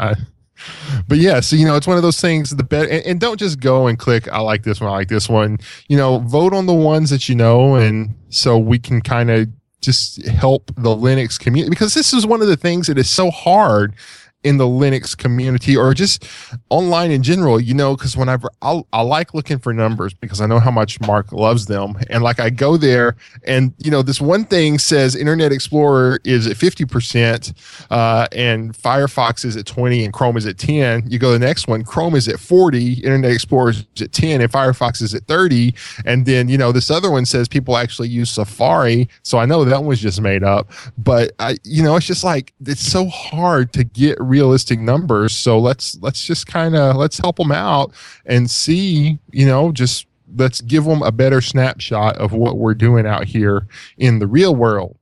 But 1.06 1.18
yeah, 1.18 1.38
so 1.38 1.54
you 1.54 1.64
know, 1.64 1.76
it's 1.76 1.86
one 1.86 1.96
of 1.96 2.02
those 2.02 2.20
things. 2.20 2.50
The 2.50 2.64
bet, 2.64 2.88
and, 2.88 3.06
and, 3.06 3.20
don't 3.20 3.38
just 3.38 3.60
go 3.60 3.86
and 3.86 3.96
click. 3.96 4.26
I 4.26 4.40
like 4.40 4.64
this 4.64 4.80
one. 4.80 4.90
I 4.90 4.92
like 4.92 5.08
this 5.08 5.28
one. 5.28 5.58
You 5.86 5.96
know, 5.96 6.18
vote 6.18 6.52
on 6.52 6.66
the 6.66 6.74
ones 6.74 7.10
that 7.10 7.28
you 7.28 7.36
know, 7.36 7.76
and 7.76 8.12
so 8.30 8.58
we 8.58 8.80
can 8.80 9.00
kind 9.00 9.30
of 9.30 9.46
just 9.80 10.26
help 10.26 10.72
the 10.74 10.90
Linux 10.90 11.38
community 11.38 11.70
because 11.70 11.94
this 11.94 12.12
is 12.12 12.26
one 12.26 12.42
of 12.42 12.48
the 12.48 12.56
things 12.56 12.88
that 12.88 12.98
is 12.98 13.08
so 13.08 13.30
hard 13.30 13.94
in 14.44 14.56
the 14.56 14.64
Linux 14.64 15.16
community 15.16 15.76
or 15.76 15.92
just 15.94 16.24
online 16.70 17.10
in 17.10 17.24
general, 17.24 17.58
you 17.58 17.74
know, 17.74 17.96
because 17.96 18.16
whenever 18.16 18.48
I 18.62 19.02
like 19.02 19.34
looking 19.34 19.58
for 19.58 19.74
numbers 19.74 20.14
because 20.14 20.40
I 20.40 20.46
know 20.46 20.60
how 20.60 20.70
much 20.70 21.00
Mark 21.00 21.32
loves 21.32 21.66
them. 21.66 21.96
And 22.08 22.22
like 22.22 22.38
I 22.38 22.50
go 22.50 22.76
there 22.76 23.16
and, 23.44 23.74
you 23.78 23.90
know, 23.90 24.02
this 24.02 24.20
one 24.20 24.44
thing 24.44 24.78
says 24.78 25.16
Internet 25.16 25.50
Explorer 25.50 26.20
is 26.24 26.46
at 26.46 26.56
50% 26.56 27.52
uh, 27.90 28.28
and 28.30 28.74
Firefox 28.74 29.44
is 29.44 29.56
at 29.56 29.66
20 29.66 30.04
and 30.04 30.14
Chrome 30.14 30.36
is 30.36 30.46
at 30.46 30.56
10. 30.56 31.10
You 31.10 31.18
go 31.18 31.32
to 31.32 31.38
the 31.38 31.44
next 31.44 31.66
one, 31.66 31.82
Chrome 31.82 32.14
is 32.14 32.28
at 32.28 32.38
40, 32.38 32.92
Internet 32.94 33.32
Explorer 33.32 33.70
is 33.70 33.86
at 34.00 34.12
10 34.12 34.40
and 34.40 34.52
Firefox 34.52 35.02
is 35.02 35.14
at 35.14 35.24
30. 35.24 35.74
And 36.04 36.26
then, 36.26 36.48
you 36.48 36.58
know, 36.58 36.70
this 36.70 36.92
other 36.92 37.10
one 37.10 37.24
says 37.24 37.48
people 37.48 37.76
actually 37.76 38.08
use 38.08 38.30
Safari. 38.30 39.08
So 39.24 39.38
I 39.38 39.46
know 39.46 39.64
that 39.64 39.78
one 39.78 39.86
was 39.86 40.00
just 40.00 40.20
made 40.20 40.44
up. 40.44 40.70
But, 40.96 41.32
I, 41.40 41.56
you 41.64 41.82
know, 41.82 41.96
it's 41.96 42.06
just 42.06 42.22
like, 42.22 42.54
it's 42.64 42.86
so 42.86 43.08
hard 43.08 43.72
to 43.72 43.82
get 43.82 44.16
realistic 44.28 44.78
numbers. 44.80 45.34
So 45.34 45.58
let's 45.58 45.96
let's 46.00 46.24
just 46.24 46.46
kind 46.46 46.76
of 46.76 46.96
let's 46.96 47.18
help 47.18 47.36
them 47.36 47.52
out 47.52 47.92
and 48.26 48.50
see, 48.50 49.18
you 49.32 49.46
know, 49.46 49.72
just 49.72 50.06
let's 50.36 50.60
give 50.60 50.84
them 50.84 51.02
a 51.02 51.12
better 51.12 51.40
snapshot 51.40 52.16
of 52.18 52.32
what 52.32 52.58
we're 52.58 52.74
doing 52.74 53.06
out 53.06 53.24
here 53.24 53.66
in 53.96 54.18
the 54.18 54.26
real 54.26 54.54
world. 54.54 54.96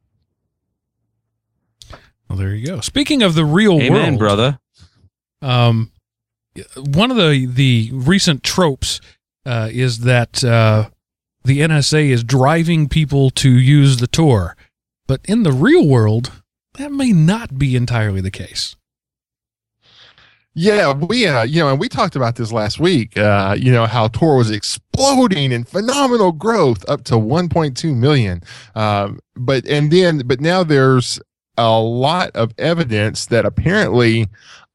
Well, 2.29 2.39
there 2.39 2.55
you 2.55 2.67
go. 2.67 2.81
Speaking 2.81 3.23
of 3.23 3.35
the 3.35 3.45
real 3.45 3.81
Amen, 3.81 3.91
world, 3.91 4.19
brother. 4.19 4.59
Um, 5.43 5.93
one 6.77 7.11
of 7.11 7.17
the 7.17 7.47
the 7.47 7.91
recent 7.93 8.43
tropes 8.43 9.01
uh, 9.45 9.69
is 9.71 10.01
that 10.01 10.43
uh, 10.43 10.91
the 11.45 11.61
NSA 11.61 12.09
is 12.09 12.25
driving 12.25 12.89
people 12.89 13.31
to 13.31 13.51
use 13.51 13.99
the 13.99 14.07
Tor, 14.07 14.57
but 15.07 15.21
in 15.25 15.45
the 15.45 15.53
real 15.53 15.87
world, 15.87 16.33
that 16.75 16.91
may 16.93 17.12
not 17.12 17.59
be 17.59 17.77
entirely 17.77 18.21
the 18.21 18.31
case. 18.31 18.77
Yeah, 20.59 20.95
we 20.95 21.27
uh, 21.27 21.42
you 21.42 21.61
know, 21.61 21.69
and 21.69 21.79
we 21.79 21.87
talked 21.87 22.16
about 22.16 22.37
this 22.37 22.51
last 22.51 22.81
week. 22.81 23.19
Uh, 23.19 23.55
you 23.59 23.71
know 23.71 23.85
how 23.85 24.09
Tor 24.09 24.38
was 24.38 24.51
exploding 24.51 25.53
in 25.53 25.64
phenomenal 25.64 26.33
growth 26.33 26.83
up 26.88 27.05
to 27.05 27.14
1.2 27.14 27.95
million. 27.95 28.42
Um, 28.75 29.21
but 29.35 29.66
and 29.66 29.90
then, 29.92 30.23
but 30.25 30.40
now 30.40 30.64
there's 30.64 31.21
a 31.59 31.79
lot 31.79 32.31
of 32.35 32.55
evidence 32.57 33.27
that 33.27 33.45
apparently 33.45 34.29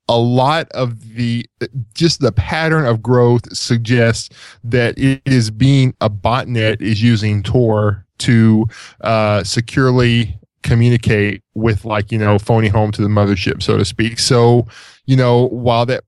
a 0.08 0.20
lot 0.20 0.70
of 0.70 1.16
the 1.16 1.48
just 1.96 2.20
the 2.20 2.32
pattern 2.32 2.86
of 2.86 3.02
growth 3.02 3.52
suggests 3.58 4.30
that 4.64 4.96
it 5.00 5.24
is 5.26 5.50
being 5.50 5.96
a 6.00 6.12
botnet 6.12 6.80
is 6.80 7.02
using 7.02 7.42
Tor 7.42 8.06
to 8.20 8.68
uh, 9.02 9.44
securely 9.44 10.38
communicate 10.62 11.42
with 11.56 11.86
like 11.86 12.12
you 12.12 12.20
know 12.20 12.38
phony 12.38 12.68
home 12.68 12.92
to 12.92 13.02
the 13.02 13.08
mothership 13.08 13.64
so 13.64 13.78
to 13.78 13.84
speak 13.84 14.20
so 14.20 14.68
you 15.06 15.16
know, 15.16 15.48
while 15.48 15.86
that 15.86 16.04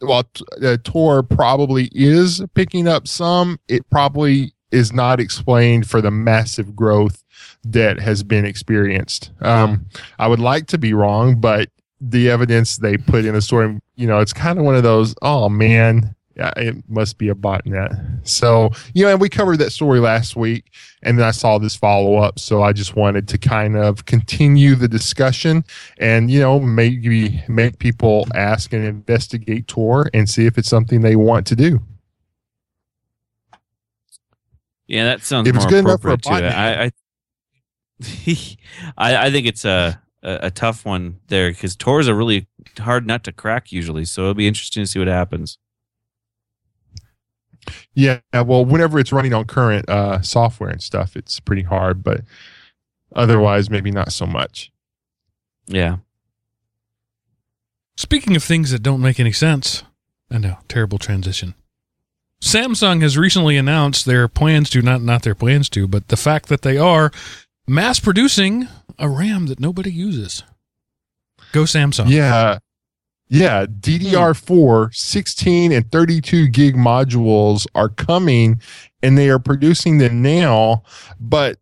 while 0.00 0.24
the 0.56 0.78
Tor 0.78 1.22
probably 1.22 1.88
is 1.92 2.42
picking 2.54 2.88
up 2.88 3.06
some, 3.06 3.60
it 3.68 3.88
probably 3.88 4.52
is 4.70 4.92
not 4.92 5.20
explained 5.20 5.88
for 5.88 6.00
the 6.00 6.10
massive 6.10 6.74
growth 6.74 7.22
that 7.62 8.00
has 8.00 8.22
been 8.22 8.44
experienced. 8.44 9.30
Um, 9.40 9.86
I 10.18 10.26
would 10.26 10.40
like 10.40 10.66
to 10.68 10.78
be 10.78 10.94
wrong, 10.94 11.40
but 11.40 11.68
the 12.00 12.30
evidence 12.30 12.78
they 12.78 12.96
put 12.96 13.24
in 13.24 13.34
the 13.34 13.42
story, 13.42 13.80
you 13.94 14.06
know, 14.06 14.18
it's 14.18 14.32
kind 14.32 14.58
of 14.58 14.64
one 14.64 14.74
of 14.74 14.82
those, 14.82 15.14
oh 15.22 15.48
man, 15.48 16.16
yeah, 16.36 16.52
it 16.56 16.76
must 16.88 17.18
be 17.18 17.28
a 17.28 17.34
botnet. 17.34 18.26
So, 18.26 18.70
you 18.94 19.04
know, 19.04 19.10
and 19.10 19.20
we 19.20 19.28
covered 19.28 19.58
that 19.58 19.70
story 19.70 20.00
last 20.00 20.34
week, 20.34 20.72
and 21.02 21.18
then 21.18 21.26
I 21.26 21.30
saw 21.30 21.58
this 21.58 21.76
follow 21.76 22.16
up. 22.16 22.38
So 22.38 22.62
I 22.62 22.72
just 22.72 22.96
wanted 22.96 23.28
to 23.28 23.38
kind 23.38 23.76
of 23.76 24.06
continue 24.06 24.74
the 24.74 24.88
discussion 24.88 25.64
and, 25.98 26.30
you 26.30 26.40
know, 26.40 26.58
maybe 26.58 27.42
make 27.48 27.78
people 27.78 28.26
ask 28.34 28.72
and 28.72 28.84
investigate 28.84 29.68
Tor 29.68 30.08
and 30.14 30.28
see 30.28 30.46
if 30.46 30.56
it's 30.56 30.68
something 30.68 31.02
they 31.02 31.16
want 31.16 31.46
to 31.48 31.56
do. 31.56 31.80
Yeah, 34.86 35.04
that 35.04 35.22
sounds 35.22 35.48
if 35.48 35.56
it's 35.56 35.66
good 35.66 35.84
enough 35.84 36.02
for 36.02 36.12
a 36.12 36.18
botnet. 36.18 36.52
I, 36.52 36.84
I, 36.84 36.92
I, 38.96 39.26
I 39.26 39.30
think 39.30 39.46
it's 39.46 39.64
a, 39.64 40.00
a, 40.22 40.38
a 40.42 40.50
tough 40.50 40.84
one 40.86 41.20
there 41.28 41.50
because 41.50 41.76
Tor 41.76 42.00
is 42.00 42.08
a 42.08 42.14
really 42.14 42.46
hard 42.78 43.06
nut 43.06 43.24
to 43.24 43.32
crack 43.32 43.70
usually. 43.70 44.06
So 44.06 44.22
it'll 44.22 44.34
be 44.34 44.48
interesting 44.48 44.82
to 44.82 44.86
see 44.86 44.98
what 44.98 45.08
happens. 45.08 45.58
Yeah, 47.94 48.20
well, 48.32 48.64
whenever 48.64 48.98
it's 48.98 49.12
running 49.12 49.34
on 49.34 49.44
current 49.44 49.88
uh, 49.88 50.20
software 50.22 50.70
and 50.70 50.82
stuff, 50.82 51.16
it's 51.16 51.40
pretty 51.40 51.62
hard, 51.62 52.02
but 52.02 52.22
otherwise, 53.14 53.70
maybe 53.70 53.90
not 53.90 54.12
so 54.12 54.26
much. 54.26 54.72
Yeah. 55.66 55.98
Speaking 57.96 58.34
of 58.34 58.42
things 58.42 58.70
that 58.70 58.82
don't 58.82 59.00
make 59.00 59.20
any 59.20 59.32
sense, 59.32 59.84
I 60.30 60.38
know, 60.38 60.58
terrible 60.68 60.98
transition. 60.98 61.54
Samsung 62.42 63.02
has 63.02 63.16
recently 63.16 63.56
announced 63.56 64.04
their 64.04 64.26
plans 64.26 64.68
to 64.70 64.82
not 64.82 65.00
not 65.00 65.22
their 65.22 65.36
plans 65.36 65.68
to, 65.70 65.86
but 65.86 66.08
the 66.08 66.16
fact 66.16 66.48
that 66.48 66.62
they 66.62 66.76
are 66.76 67.12
mass 67.68 68.00
producing 68.00 68.66
a 68.98 69.08
RAM 69.08 69.46
that 69.46 69.60
nobody 69.60 69.92
uses. 69.92 70.42
Go 71.52 71.62
Samsung. 71.62 72.10
Yeah. 72.10 72.58
Yeah, 73.32 73.64
DDR4 73.64 74.94
16 74.94 75.72
and 75.72 75.90
32 75.90 76.48
gig 76.48 76.76
modules 76.76 77.66
are 77.74 77.88
coming 77.88 78.60
and 79.02 79.16
they 79.16 79.30
are 79.30 79.38
producing 79.38 79.96
them 79.96 80.20
now, 80.20 80.82
but 81.18 81.58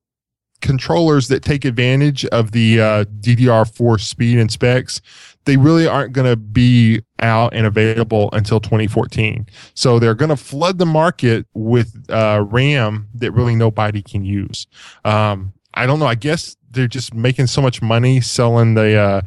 controllers 0.62 1.28
that 1.28 1.44
take 1.44 1.64
advantage 1.64 2.24
of 2.26 2.50
the 2.50 2.80
uh, 2.80 3.04
DDR4 3.20 4.00
speed 4.00 4.38
and 4.38 4.50
specs, 4.50 5.00
they 5.44 5.56
really 5.56 5.87
aren't 5.87 6.12
going 6.12 6.28
to 6.28 6.35
be 6.35 7.04
out 7.20 7.54
and 7.54 7.68
available 7.68 8.30
until 8.33 8.59
2014. 8.59 9.46
So 9.74 10.00
they're 10.00 10.16
going 10.16 10.30
to 10.30 10.37
flood 10.37 10.78
the 10.78 10.87
market 10.87 11.46
with 11.54 12.04
uh, 12.11 12.44
RAM 12.48 13.06
that 13.14 13.30
really 13.30 13.54
nobody 13.54 14.02
can 14.02 14.24
use. 14.24 14.66
Um, 15.04 15.52
I 15.74 15.87
don't 15.87 16.00
know. 16.00 16.06
I 16.06 16.16
guess 16.16 16.56
they're 16.68 16.88
just 16.88 17.14
making 17.14 17.46
so 17.46 17.62
much 17.62 17.80
money 17.80 18.20
selling 18.20 18.74
the 18.74 18.96
uh, 18.96 19.20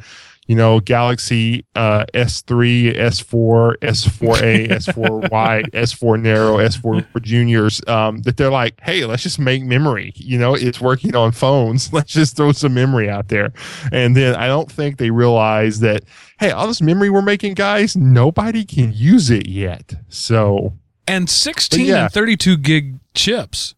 you 0.47 0.55
know, 0.55 0.79
Galaxy 0.79 1.65
uh, 1.75 2.05
S3, 2.13 2.95
S4, 2.97 3.77
S4A, 3.77 4.67
S4Y, 4.69 5.69
S4 5.71 6.21
narrow, 6.21 6.57
S4 6.57 7.05
for 7.11 7.19
Juniors, 7.19 7.81
um, 7.87 8.19
that 8.23 8.35
they're 8.35 8.51
like, 8.51 8.79
hey, 8.81 9.05
let's 9.05 9.23
just 9.23 9.39
make 9.39 9.63
memory. 9.63 10.11
You 10.15 10.37
know, 10.37 10.53
it's 10.55 10.81
working 10.81 11.15
on 11.15 11.31
phones. 11.31 11.93
Let's 11.93 12.11
just 12.11 12.35
throw 12.35 12.51
some 12.51 12.73
memory 12.73 13.09
out 13.09 13.29
there. 13.29 13.53
And 13.91 14.17
then 14.17 14.35
I 14.35 14.47
don't 14.47 14.71
think 14.71 14.97
they 14.97 15.11
realize 15.11 15.79
that, 15.79 16.03
hey, 16.39 16.51
all 16.51 16.67
this 16.67 16.81
memory 16.81 17.09
we're 17.09 17.21
making, 17.21 17.53
guys, 17.53 17.95
nobody 17.95 18.65
can 18.65 18.91
use 18.93 19.29
it 19.29 19.47
yet. 19.47 19.93
So. 20.09 20.73
And 21.07 21.29
16 21.29 21.85
yeah. 21.85 22.05
and 22.05 22.13
32 22.13 22.57
gig 22.57 22.99
chips. 23.13 23.75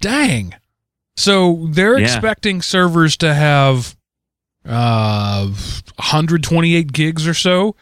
Dang. 0.00 0.54
So 1.16 1.66
they're 1.70 1.98
yeah. 1.98 2.04
expecting 2.04 2.62
servers 2.62 3.16
to 3.18 3.34
have 3.34 3.96
uh, 4.68 5.46
128 5.46 6.92
gigs 6.92 7.26
or 7.26 7.34
so. 7.34 7.74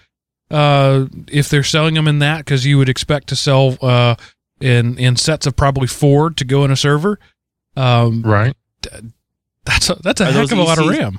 Uh, 0.51 1.07
if 1.29 1.49
they're 1.49 1.65
selling 1.65 1.95
them 1.95 2.07
in 2.07 2.21
that, 2.21 2.39
because 2.39 2.65
you 2.65 2.79
would 2.79 2.89
expect 2.89 3.29
to 3.29 3.37
sell 3.37 3.77
uh, 3.83 4.15
in 4.61 4.97
in 4.97 5.17
sets 5.17 5.47
of 5.47 5.57
probably 5.57 5.89
four 5.89 6.31
to 6.31 6.45
go 6.45 6.65
in 6.65 6.71
a 6.71 6.77
server. 6.77 7.19
Um, 7.77 8.23
right. 8.23 8.57
That's 9.65 9.91
a, 9.91 9.97
that's 9.97 10.21
a 10.21 10.27
Are 10.27 10.33
heck 10.33 10.53
of 10.53 10.59
a 10.59 10.63
lot 10.63 10.79
of 10.79 10.87
RAM. 10.87 11.19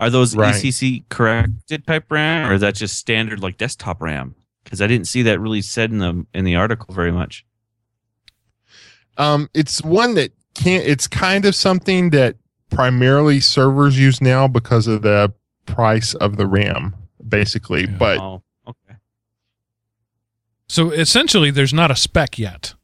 Are 0.00 0.10
those 0.10 0.34
right. 0.34 0.52
ECC 0.52 1.04
corrected 1.08 1.86
type 1.86 2.10
RAM, 2.10 2.50
or 2.50 2.54
is 2.54 2.60
that 2.62 2.74
just 2.74 2.98
standard 2.98 3.40
like 3.40 3.56
desktop 3.56 4.02
RAM? 4.02 4.34
Because 4.64 4.82
I 4.82 4.88
didn't 4.88 5.06
see 5.06 5.22
that 5.22 5.38
really 5.38 5.62
said 5.62 5.92
in 5.92 5.98
the 5.98 6.26
in 6.34 6.44
the 6.44 6.56
article 6.56 6.92
very 6.92 7.12
much. 7.12 7.46
Um, 9.16 9.48
it's 9.54 9.82
one 9.82 10.14
that 10.14 10.32
can't. 10.54 10.84
It's 10.84 11.06
kind 11.06 11.44
of 11.44 11.54
something 11.54 12.10
that 12.10 12.34
primarily 12.72 13.40
servers 13.40 13.98
use 13.98 14.20
now 14.20 14.48
because 14.48 14.86
of 14.86 15.02
the 15.02 15.32
price 15.66 16.14
of 16.14 16.36
the 16.36 16.46
RAM, 16.46 16.94
basically. 17.28 17.82
Yeah. 17.82 17.96
But 17.98 18.18
oh, 18.18 18.42
okay. 18.66 18.96
So 20.68 20.90
essentially, 20.90 21.50
there's 21.50 21.74
not 21.74 21.90
a 21.90 21.96
spec 21.96 22.38
yet. 22.38 22.74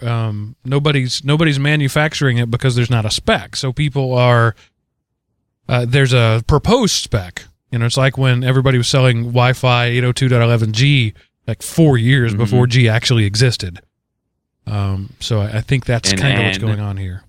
Um, 0.00 0.56
nobody's 0.64 1.22
nobody's 1.24 1.58
manufacturing 1.58 2.38
it 2.38 2.50
because 2.50 2.74
there's 2.76 2.90
not 2.90 3.04
a 3.04 3.10
spec. 3.10 3.56
So 3.56 3.72
people 3.72 4.14
are 4.14 4.54
uh, 5.68 5.84
there's 5.86 6.12
a 6.12 6.42
proposed 6.46 6.94
spec. 6.94 7.44
You 7.70 7.78
know, 7.78 7.86
it's 7.86 7.96
like 7.96 8.16
when 8.18 8.42
everybody 8.42 8.78
was 8.78 8.88
selling 8.88 9.24
Wi-Fi 9.26 9.90
802.11g 9.90 11.14
like 11.46 11.62
four 11.62 11.96
years 11.98 12.34
Mhm. 12.34 12.38
before 12.38 12.66
G 12.66 12.88
actually 12.88 13.24
existed. 13.24 13.80
Um, 14.66 15.12
so 15.20 15.40
I, 15.40 15.58
I 15.58 15.60
think 15.60 15.84
that's 15.84 16.12
kind 16.12 16.38
of 16.38 16.44
what's 16.46 16.58
going 16.58 16.80
on 16.80 16.96
here. 16.96 17.22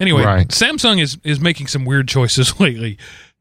Yeah. 0.00 0.04
Anyway, 0.04 0.24
Right. 0.24 0.48
Samsung 0.48 1.00
is 1.00 1.18
is 1.24 1.40
making 1.40 1.66
some 1.68 1.84
weird 1.84 2.08
choices 2.08 2.58
lately, 2.60 2.98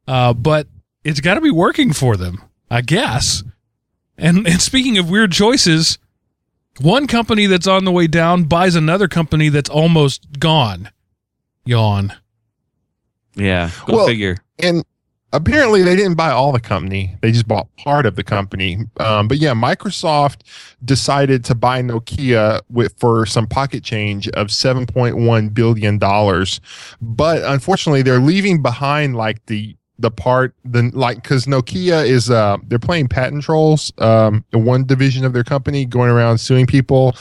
uh, 0.08 0.34
but 0.34 0.68
it's 1.04 1.22
got 1.22 1.36
to 1.36 1.42
be 1.42 1.52
working 1.52 1.94
for 1.94 2.18
them, 2.18 2.44
I 2.70 2.82
guess. 2.82 3.44
And 4.18 4.46
and 4.48 4.62
speaking 4.62 4.98
of 4.98 5.10
weird 5.10 5.32
choices, 5.32 5.98
one 6.82 7.08
company 7.08 7.46
that's 7.46 7.68
on 7.68 7.86
the 7.86 7.92
way 7.92 8.08
down 8.08 8.44
buys 8.44 8.76
another 8.76 9.08
company 9.08 9.48
that's 9.50 9.70
almost 9.70 10.40
gone. 10.40 10.90
Yawn. 11.66 12.14
Yeah, 13.36 13.72
go 13.86 13.98
Well- 13.98 14.08
figure. 14.08 14.38
and 14.58 14.84
apparently 15.34 15.84
they 15.84 15.96
didn't 15.96 16.16
buy 16.16 16.32
all 16.32 16.52
the 16.52 16.60
company. 16.60 17.16
They 17.22 17.32
just 17.32 17.48
bought 17.48 17.68
part 17.78 18.06
of 18.06 18.16
the 18.16 18.24
company. 18.24 18.80
Um, 19.00 19.28
but 19.28 19.38
yeah 19.38 19.54
microsoft 19.54 20.42
decided 20.84 21.44
to 21.46 21.56
buy 21.56 21.82
nokia 21.82 22.62
with 22.70 22.98
for 22.98 23.26
some 23.26 23.48
pocket 23.48 23.84
change 23.84 24.28
of 24.30 24.48
7.1 24.48 25.54
billion 25.54 25.98
dollars. 25.98 26.62
But 27.02 27.44
unfortunately 27.44 28.02
they're 28.02 28.20
leaving 28.20 28.62
behind 28.62 29.16
like 29.16 29.46
the 29.46 29.76
the 30.00 30.10
part 30.10 30.56
the 30.64 30.90
like 30.94 31.22
because 31.22 31.46
nokia 31.46 32.08
is 32.08 32.30
uh 32.30 32.58
they're 32.68 32.80
playing 32.80 33.08
patent 33.10 33.44
trolls 33.44 33.92
um 33.98 34.46
one 34.52 34.86
division 34.86 35.26
of 35.26 35.34
their 35.34 35.44
company 35.44 35.86
going 35.86 36.10
around 36.10 36.38
suing 36.38 36.66
people 36.66 37.14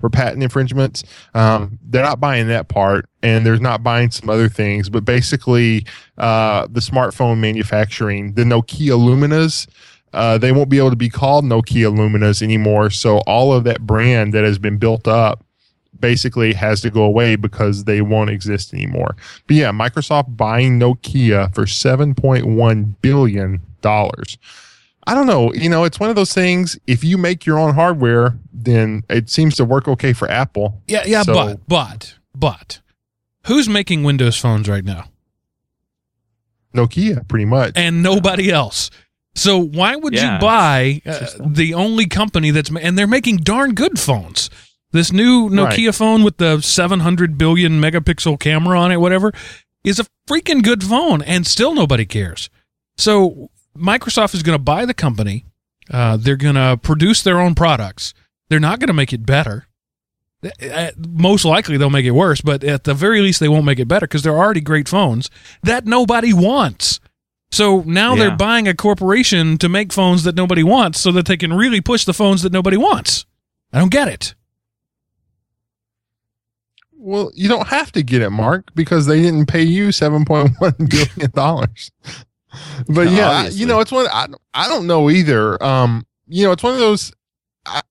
for 0.00 0.10
patent 0.10 0.42
infringements 0.42 1.04
um 1.34 1.78
they're 1.90 2.02
not 2.02 2.18
buying 2.18 2.48
that 2.48 2.68
part 2.68 3.06
and 3.22 3.44
they're 3.44 3.58
not 3.58 3.82
buying 3.82 4.10
some 4.10 4.28
other 4.30 4.48
things 4.48 4.88
but 4.88 5.04
basically 5.04 5.84
uh, 6.20 6.66
the 6.70 6.80
smartphone 6.80 7.38
manufacturing, 7.38 8.34
the 8.34 8.44
Nokia 8.44 8.98
Luminas. 8.98 9.66
Uh, 10.12 10.36
they 10.38 10.52
won't 10.52 10.68
be 10.68 10.78
able 10.78 10.90
to 10.90 10.96
be 10.96 11.08
called 11.08 11.44
Nokia 11.44 11.94
Luminas 11.94 12.42
anymore. 12.42 12.90
So 12.90 13.18
all 13.20 13.52
of 13.52 13.64
that 13.64 13.80
brand 13.82 14.34
that 14.34 14.44
has 14.44 14.58
been 14.58 14.76
built 14.76 15.08
up 15.08 15.44
basically 15.98 16.52
has 16.52 16.80
to 16.80 16.90
go 16.90 17.02
away 17.02 17.36
because 17.36 17.84
they 17.84 18.02
won't 18.02 18.30
exist 18.30 18.74
anymore. 18.74 19.16
But 19.46 19.56
yeah, 19.56 19.70
Microsoft 19.70 20.36
buying 20.36 20.78
Nokia 20.78 21.54
for 21.54 21.66
seven 21.66 22.14
point 22.14 22.46
one 22.46 22.96
billion 23.02 23.60
dollars. 23.80 24.36
I 25.06 25.14
don't 25.14 25.26
know. 25.26 25.52
You 25.54 25.68
know, 25.68 25.84
it's 25.84 25.98
one 25.98 26.10
of 26.10 26.16
those 26.16 26.32
things. 26.34 26.78
If 26.86 27.02
you 27.02 27.16
make 27.18 27.46
your 27.46 27.58
own 27.58 27.74
hardware, 27.74 28.38
then 28.52 29.02
it 29.08 29.30
seems 29.30 29.56
to 29.56 29.64
work 29.64 29.88
okay 29.88 30.12
for 30.12 30.30
Apple. 30.30 30.82
Yeah, 30.86 31.02
yeah, 31.06 31.22
So- 31.22 31.32
but 31.34 31.66
but 31.66 32.14
but 32.34 32.80
who's 33.46 33.68
making 33.68 34.02
Windows 34.04 34.36
phones 34.36 34.68
right 34.68 34.84
now? 34.84 35.06
Nokia, 36.74 37.26
pretty 37.26 37.44
much. 37.46 37.72
and 37.76 38.02
nobody 38.02 38.50
else. 38.50 38.90
So 39.34 39.58
why 39.58 39.96
would 39.96 40.12
Yeah, 40.14 40.34
you 40.34 40.40
buy 40.40 41.02
uh, 41.06 41.26
the 41.44 41.74
only 41.74 42.06
company 42.06 42.50
that's 42.50 42.70
ma- 42.70 42.80
and 42.80 42.96
they're 42.98 43.06
making 43.06 43.38
darn 43.38 43.74
good 43.74 43.98
phones. 43.98 44.50
This 44.92 45.12
new 45.12 45.48
Right. 45.48 45.78
Nokia 45.78 45.94
phone 45.96 46.24
with 46.24 46.36
the 46.38 46.60
700 46.60 47.38
billion 47.38 47.80
megapixel 47.80 48.38
camera 48.40 48.78
on 48.80 48.90
it, 48.92 48.96
whatever, 49.00 49.32
is 49.84 49.98
a 50.00 50.06
freaking 50.28 50.62
good 50.62 50.82
phone, 50.84 51.22
and 51.22 51.46
still 51.46 51.74
nobody 51.74 52.04
cares. 52.04 52.50
So 52.96 53.50
Microsoft 53.76 54.34
is 54.34 54.42
going 54.42 54.58
to 54.58 54.62
buy 54.62 54.84
the 54.84 54.94
company. 54.94 55.44
Uh, 55.90 56.16
they're 56.16 56.36
going 56.36 56.54
to 56.54 56.78
produce 56.80 57.22
their 57.22 57.40
own 57.40 57.54
products. 57.54 58.14
They're 58.48 58.60
not 58.60 58.80
going 58.80 58.88
to 58.88 58.94
make 58.94 59.12
it 59.12 59.24
better. 59.26 59.66
Uh, 60.62 60.90
Most 60.96 61.44
likely 61.44 61.76
they'll 61.76 61.90
make 61.90 62.06
it 62.06 62.12
worse, 62.12 62.40
but 62.40 62.64
at 62.64 62.84
the 62.84 62.94
very 62.94 63.20
least 63.20 63.40
they 63.40 63.48
won't 63.48 63.64
make 63.64 63.78
it 63.78 63.88
better 63.88 64.06
because 64.06 64.22
they're 64.22 64.36
already 64.38 64.60
great 64.60 64.88
phones 64.88 65.28
that 65.62 65.84
nobody 65.84 66.32
wants. 66.32 67.00
So 67.52 67.82
now 67.84 68.14
they're 68.14 68.36
buying 68.36 68.68
a 68.68 68.74
corporation 68.74 69.58
to 69.58 69.68
make 69.68 69.92
phones 69.92 70.22
that 70.22 70.36
nobody 70.36 70.62
wants 70.62 71.00
so 71.00 71.10
that 71.12 71.26
they 71.26 71.36
can 71.36 71.52
really 71.52 71.80
push 71.80 72.04
the 72.04 72.14
phones 72.14 72.42
that 72.42 72.52
nobody 72.52 72.76
wants. 72.76 73.26
I 73.72 73.80
don't 73.80 73.90
get 73.90 74.08
it. 74.08 74.34
Well, 76.92 77.32
you 77.34 77.48
don't 77.48 77.68
have 77.68 77.92
to 77.92 78.02
get 78.02 78.22
it, 78.22 78.30
Mark, 78.30 78.74
because 78.74 79.06
they 79.06 79.22
didn't 79.22 79.46
pay 79.46 79.62
you 79.62 79.90
seven 79.90 80.24
point 80.24 80.52
one 80.58 80.74
billion 80.78 81.30
but 82.88 83.10
yeah, 83.10 83.28
I- 83.30 83.34
Obviously. 83.36 83.60
you 83.60 83.66
know, 83.66 83.80
it's 83.80 83.92
one 83.92 84.06
I 84.12 84.26
I 84.54 84.68
don't 84.68 84.86
know 84.86 85.10
either. 85.10 85.62
Um, 85.62 86.06
you 86.26 86.44
know, 86.44 86.52
it's 86.52 86.62
one 86.62 86.74
of 86.74 86.78
those. 86.80 87.12
I, 87.66 87.82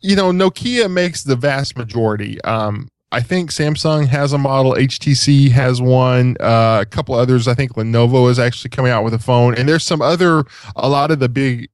you 0.00 0.14
know, 0.16 0.30
Nokia 0.30 0.90
makes 0.90 1.24
the 1.24 1.36
vast 1.36 1.76
majority. 1.76 2.40
Um, 2.42 2.88
I 3.12 3.20
think 3.20 3.50
Samsung 3.50 4.06
has 4.08 4.32
a 4.32 4.38
model, 4.38 4.72
HTC 4.74 5.50
has 5.52 5.80
one, 5.80 6.36
uh, 6.40 6.78
a 6.82 6.86
couple 6.86 7.14
others. 7.14 7.48
I 7.48 7.54
think 7.54 7.74
Lenovo 7.74 8.28
is 8.30 8.38
actually 8.38 8.70
coming 8.70 8.92
out 8.92 9.04
with 9.04 9.14
a 9.14 9.18
phone, 9.18 9.54
and 9.54 9.68
there's 9.68 9.84
some 9.84 10.02
other. 10.02 10.44
A 10.74 10.88
lot 10.88 11.10
of 11.10 11.18
the 11.20 11.28
big 11.28 11.68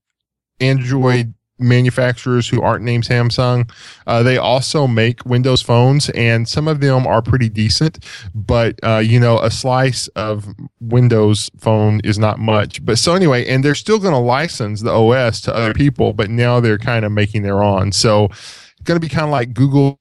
Android 0.60 1.34
manufacturers 1.58 2.48
who 2.48 2.60
aren't 2.62 2.84
named 2.84 3.04
Samsung. 3.04 3.70
Uh, 4.06 4.22
they 4.22 4.36
also 4.36 4.86
make 4.86 5.24
Windows 5.24 5.62
phones, 5.62 6.10
and 6.10 6.48
some 6.48 6.68
of 6.68 6.80
them 6.80 7.06
are 7.06 7.22
pretty 7.22 7.48
decent. 7.48 8.04
But 8.34 8.78
uh, 8.82 8.98
you 8.98 9.20
know, 9.20 9.38
a 9.38 9.50
slice 9.50 10.08
of 10.08 10.46
Windows 10.80 11.50
phone 11.58 12.00
is 12.04 12.18
not 12.18 12.38
much. 12.38 12.84
But 12.84 12.98
so 12.98 13.14
anyway, 13.14 13.46
and 13.46 13.64
they're 13.64 13.74
still 13.74 13.98
going 13.98 14.14
to 14.14 14.18
license 14.18 14.82
the 14.82 14.90
OS 14.90 15.40
to 15.42 15.54
other 15.54 15.74
people, 15.74 16.12
but 16.12 16.30
now 16.30 16.60
they're 16.60 16.78
kind 16.78 17.04
of 17.04 17.12
making 17.12 17.42
their 17.42 17.62
own. 17.62 17.92
So 17.92 18.28
going 18.84 19.00
to 19.00 19.06
be 19.06 19.08
kind 19.08 19.24
of 19.24 19.30
like 19.30 19.54
Google 19.54 19.98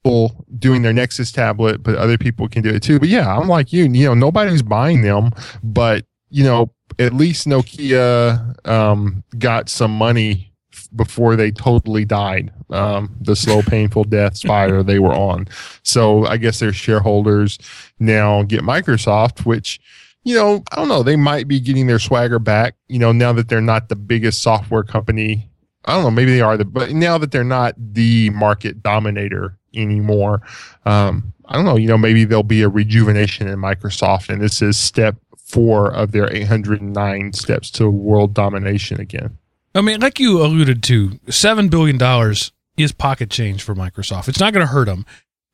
doing 0.57 0.81
their 0.81 0.93
Nexus 0.93 1.31
tablet, 1.31 1.83
but 1.83 1.95
other 1.95 2.17
people 2.17 2.47
can 2.47 2.63
do 2.63 2.69
it 2.69 2.81
too. 2.81 2.99
But 2.99 3.09
yeah, 3.09 3.35
I'm 3.35 3.47
like 3.47 3.71
you. 3.71 3.83
You 3.83 4.07
know, 4.07 4.13
nobody's 4.13 4.63
buying 4.63 5.01
them, 5.01 5.31
but 5.63 6.05
you 6.29 6.43
know, 6.43 6.71
at 6.97 7.13
least 7.13 7.45
Nokia 7.45 8.67
um, 8.67 9.23
got 9.37 9.69
some 9.69 9.91
money 9.91 10.50
before 10.95 11.35
they 11.35 11.51
totally 11.51 12.05
died. 12.05 12.51
Um, 12.69 13.15
the 13.21 13.35
slow, 13.35 13.61
painful 13.61 14.05
death 14.05 14.37
spiral 14.37 14.83
they 14.83 14.99
were 14.99 15.13
on. 15.13 15.47
So 15.83 16.25
I 16.25 16.37
guess 16.37 16.59
their 16.59 16.73
shareholders 16.73 17.57
now 17.99 18.43
get 18.43 18.61
Microsoft, 18.61 19.45
which, 19.45 19.79
you 20.23 20.35
know, 20.35 20.63
I 20.71 20.75
don't 20.75 20.87
know, 20.87 21.03
they 21.03 21.15
might 21.15 21.47
be 21.47 21.59
getting 21.59 21.87
their 21.87 21.99
swagger 21.99 22.39
back, 22.39 22.75
you 22.87 22.99
know, 22.99 23.11
now 23.11 23.33
that 23.33 23.49
they're 23.49 23.61
not 23.61 23.89
the 23.89 23.95
biggest 23.95 24.41
software 24.41 24.83
company. 24.83 25.49
I 25.85 25.93
don't 25.93 26.03
know, 26.03 26.11
maybe 26.11 26.33
they 26.33 26.41
are 26.41 26.57
the, 26.57 26.65
but 26.65 26.91
now 26.91 27.17
that 27.17 27.31
they're 27.31 27.43
not 27.43 27.73
the 27.77 28.29
market 28.31 28.83
dominator 28.83 29.57
anymore, 29.73 30.41
um, 30.85 31.33
I 31.45 31.55
don't 31.55 31.65
know, 31.65 31.75
you 31.75 31.87
know, 31.87 31.97
maybe 31.97 32.23
there'll 32.23 32.43
be 32.43 32.61
a 32.61 32.69
rejuvenation 32.69 33.47
in 33.47 33.59
Microsoft, 33.59 34.29
and 34.29 34.41
this 34.41 34.61
is 34.61 34.77
step 34.77 35.17
four 35.37 35.91
of 35.91 36.11
their 36.11 36.33
809 36.33 37.33
steps 37.33 37.69
to 37.71 37.89
world 37.89 38.33
domination 38.33 39.01
again. 39.01 39.37
I 39.74 39.82
mean, 39.82 39.99
like 40.01 40.19
you 40.19 40.41
alluded 40.43 40.84
to, 40.84 41.19
seven 41.30 41.69
billion 41.69 41.97
dollars 41.97 42.51
is 42.78 42.91
pocket 42.91 43.30
change 43.30 43.63
for 43.63 43.74
Microsoft. 43.76 44.28
It's 44.28 44.39
not 44.39 44.53
going 44.53 44.65
to 44.65 44.72
hurt 44.72 44.86
them. 44.86 45.05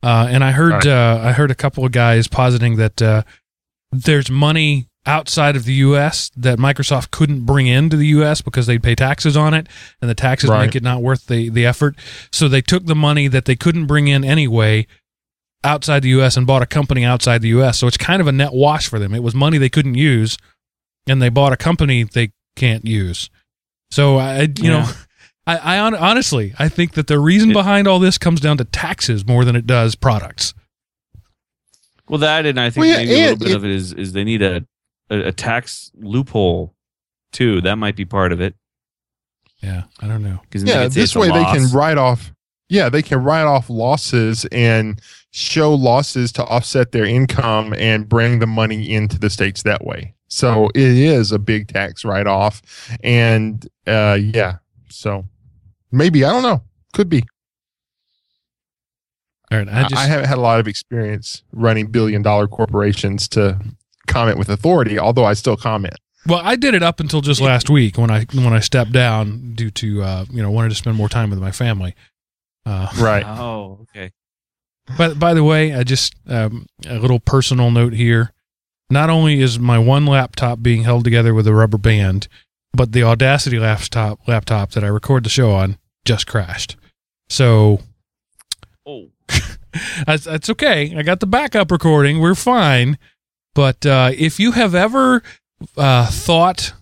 Uh, 0.02 0.28
and 0.30 0.44
I 0.44 0.52
heard 0.52 0.72
Right. 0.72 0.86
uh, 0.86 1.20
I 1.22 1.32
heard 1.32 1.50
a 1.50 1.54
couple 1.56 1.84
of 1.84 1.92
guys 1.92 2.28
positing 2.28 2.76
that 2.76 3.02
uh, 3.02 3.22
there's 3.92 4.30
money 4.30 4.86
outside 5.06 5.56
of 5.56 5.64
the 5.64 5.72
U.S. 5.74 6.30
that 6.36 6.58
Microsoft 6.58 7.10
couldn't 7.10 7.44
bring 7.46 7.66
into 7.66 7.96
the 7.96 8.06
U.S. 8.08 8.40
because 8.42 8.66
they'd 8.66 8.82
pay 8.82 8.94
taxes 8.94 9.36
on 9.36 9.54
it, 9.54 9.66
and 10.00 10.08
the 10.10 10.14
taxes 10.14 10.50
Right. 10.50 10.66
make 10.66 10.76
it 10.76 10.82
not 10.82 11.02
worth 11.02 11.26
the 11.26 11.48
the 11.48 11.66
effort. 11.66 11.96
So 12.32 12.46
they 12.48 12.60
took 12.60 12.86
the 12.86 12.94
money 12.94 13.26
that 13.28 13.44
they 13.44 13.56
couldn't 13.56 13.86
bring 13.86 14.06
in 14.08 14.24
anyway 14.24 14.86
outside 15.64 16.00
the 16.02 16.10
U.S. 16.10 16.36
and 16.36 16.46
bought 16.46 16.62
a 16.62 16.66
company 16.66 17.04
outside 17.04 17.42
the 17.42 17.48
U.S. 17.48 17.78
So 17.78 17.86
it's 17.88 17.96
kind 17.96 18.20
of 18.20 18.26
a 18.28 18.32
net 18.32 18.52
wash 18.52 18.86
for 18.88 18.98
them. 18.98 19.14
It 19.14 19.22
was 19.22 19.34
money 19.34 19.58
they 19.58 19.68
couldn't 19.68 19.94
use, 19.96 20.38
and 21.08 21.20
they 21.20 21.28
bought 21.28 21.52
a 21.52 21.56
company 21.56 22.04
they 22.04 22.30
can't 22.56 22.84
use. 22.84 23.30
So 23.90 24.16
I, 24.18 24.42
you 24.42 24.52
Yeah. 24.58 24.70
know, 24.70 24.90
I, 25.46 25.76
I 25.76 25.76
hon- 25.78 25.94
honestly, 25.94 26.54
I 26.58 26.68
think 26.68 26.92
that 26.92 27.06
the 27.06 27.18
reason 27.18 27.50
It- 27.50 27.54
behind 27.54 27.88
all 27.88 27.98
this 27.98 28.18
comes 28.18 28.40
down 28.40 28.58
to 28.58 28.64
taxes 28.64 29.26
more 29.26 29.44
than 29.44 29.56
it 29.56 29.66
does 29.66 29.94
products. 29.94 30.52
Well, 32.08 32.18
that 32.18 32.46
and 32.46 32.58
I 32.58 32.70
think 32.70 32.82
Well, 32.82 32.88
yeah, 32.90 32.96
maybe 32.98 33.12
a 33.12 33.16
little 33.22 33.36
bit 33.38 33.48
it- 33.50 33.54
of 33.56 33.64
it 33.64 33.70
is 33.70 33.92
is 33.92 34.12
they 34.12 34.24
need 34.24 34.42
a, 34.42 34.64
a 35.10 35.28
a 35.28 35.32
tax 35.32 35.90
loophole 35.94 36.74
too. 37.32 37.60
That 37.60 37.76
might 37.76 37.96
be 37.96 38.04
part 38.06 38.32
of 38.32 38.40
it 38.40 38.54
Yeah, 39.62 39.84
I 40.00 40.06
don't 40.08 40.22
know. 40.22 40.40
because 40.42 40.64
yeah 40.64 40.88
this 40.88 41.14
way 41.16 41.28
they 41.28 41.44
can 41.44 41.70
write 41.72 41.98
off 41.98 42.32
yeah 42.70 42.88
they 42.88 43.02
can 43.02 43.22
write 43.22 43.44
off 43.44 43.68
losses 43.70 44.46
and 44.52 45.00
show 45.30 45.74
losses 45.74 46.32
to 46.32 46.44
offset 46.44 46.92
their 46.92 47.04
income 47.04 47.74
and 47.76 48.08
bring 48.08 48.38
the 48.38 48.46
money 48.46 48.92
into 48.92 49.18
the 49.18 49.28
states 49.30 49.62
that 49.64 49.84
way 49.84 50.14
so 50.28 50.68
it 50.74 50.82
is 50.82 51.32
a 51.32 51.38
big 51.38 51.68
tax 51.68 52.04
write-off 52.04 52.62
and 53.02 53.68
uh 53.86 54.16
yeah 54.20 54.58
so 54.88 55.24
maybe 55.90 56.24
i 56.24 56.30
don't 56.30 56.42
know 56.42 56.62
could 56.92 57.08
be 57.08 57.22
All 59.50 59.58
right, 59.58 59.68
I 59.68 59.80
i, 59.80 59.82
just 59.84 59.94
I 59.96 60.06
haven't 60.06 60.28
had 60.28 60.38
a 60.38 60.42
lot 60.42 60.60
of 60.60 60.68
experience 60.68 61.42
running 61.52 61.86
billion 61.86 62.22
dollar 62.22 62.46
corporations 62.46 63.28
to 63.28 63.58
comment 64.06 64.38
with 64.38 64.48
authority 64.48 64.98
although 64.98 65.24
i 65.24 65.34
still 65.34 65.56
comment 65.56 65.96
well, 66.26 66.40
I 66.44 66.56
did 66.56 66.74
it 66.74 66.82
up 66.82 67.00
until 67.00 67.22
just 67.22 67.40
last 67.40 67.70
week 67.70 67.96
when 67.96 68.10
I 68.10 68.26
when 68.34 68.52
I 68.52 68.60
stepped 68.60 68.92
down 68.92 69.54
due 69.54 69.70
to 69.70 70.02
uh, 70.02 70.24
you 70.30 70.42
know 70.42 70.50
wanted 70.50 70.68
to 70.70 70.74
spend 70.74 70.96
more 70.96 71.08
time 71.08 71.30
with 71.30 71.38
my 71.38 71.52
family. 71.52 71.94
Uh, 72.66 72.88
Right. 72.98 73.24
Oh, 73.24 73.78
okay. 73.82 74.12
But 74.98 75.18
by 75.18 75.32
the 75.32 75.42
way, 75.44 75.74
I 75.74 75.84
just 75.84 76.14
um, 76.28 76.66
a 76.86 76.98
little 76.98 77.20
personal 77.20 77.70
note 77.70 77.94
here. 77.94 78.32
Not 78.90 79.10
only 79.10 79.40
is 79.40 79.58
my 79.58 79.78
one 79.78 80.06
laptop 80.06 80.62
being 80.62 80.82
held 80.82 81.04
together 81.04 81.34
with 81.34 81.46
a 81.46 81.54
rubber 81.54 81.78
band, 81.78 82.28
but 82.72 82.92
the 82.92 83.02
Audacity 83.02 83.58
laptop 83.58 84.26
laptop 84.26 84.70
that 84.72 84.84
I 84.84 84.88
record 84.88 85.24
the 85.24 85.30
show 85.30 85.52
on 85.52 85.78
just 86.04 86.26
crashed. 86.26 86.76
So 87.28 87.80
Oh, 88.88 89.10
that's, 90.06 90.48
okay. 90.48 90.96
I 90.96 91.02
got 91.02 91.20
the 91.20 91.26
backup 91.26 91.70
recording. 91.70 92.20
We're 92.20 92.34
fine. 92.34 92.96
But 93.54 93.84
uh, 93.84 94.12
if 94.16 94.40
you 94.40 94.52
have 94.52 94.74
ever 94.74 95.22
uh, 95.76 96.10
thought 96.10 96.72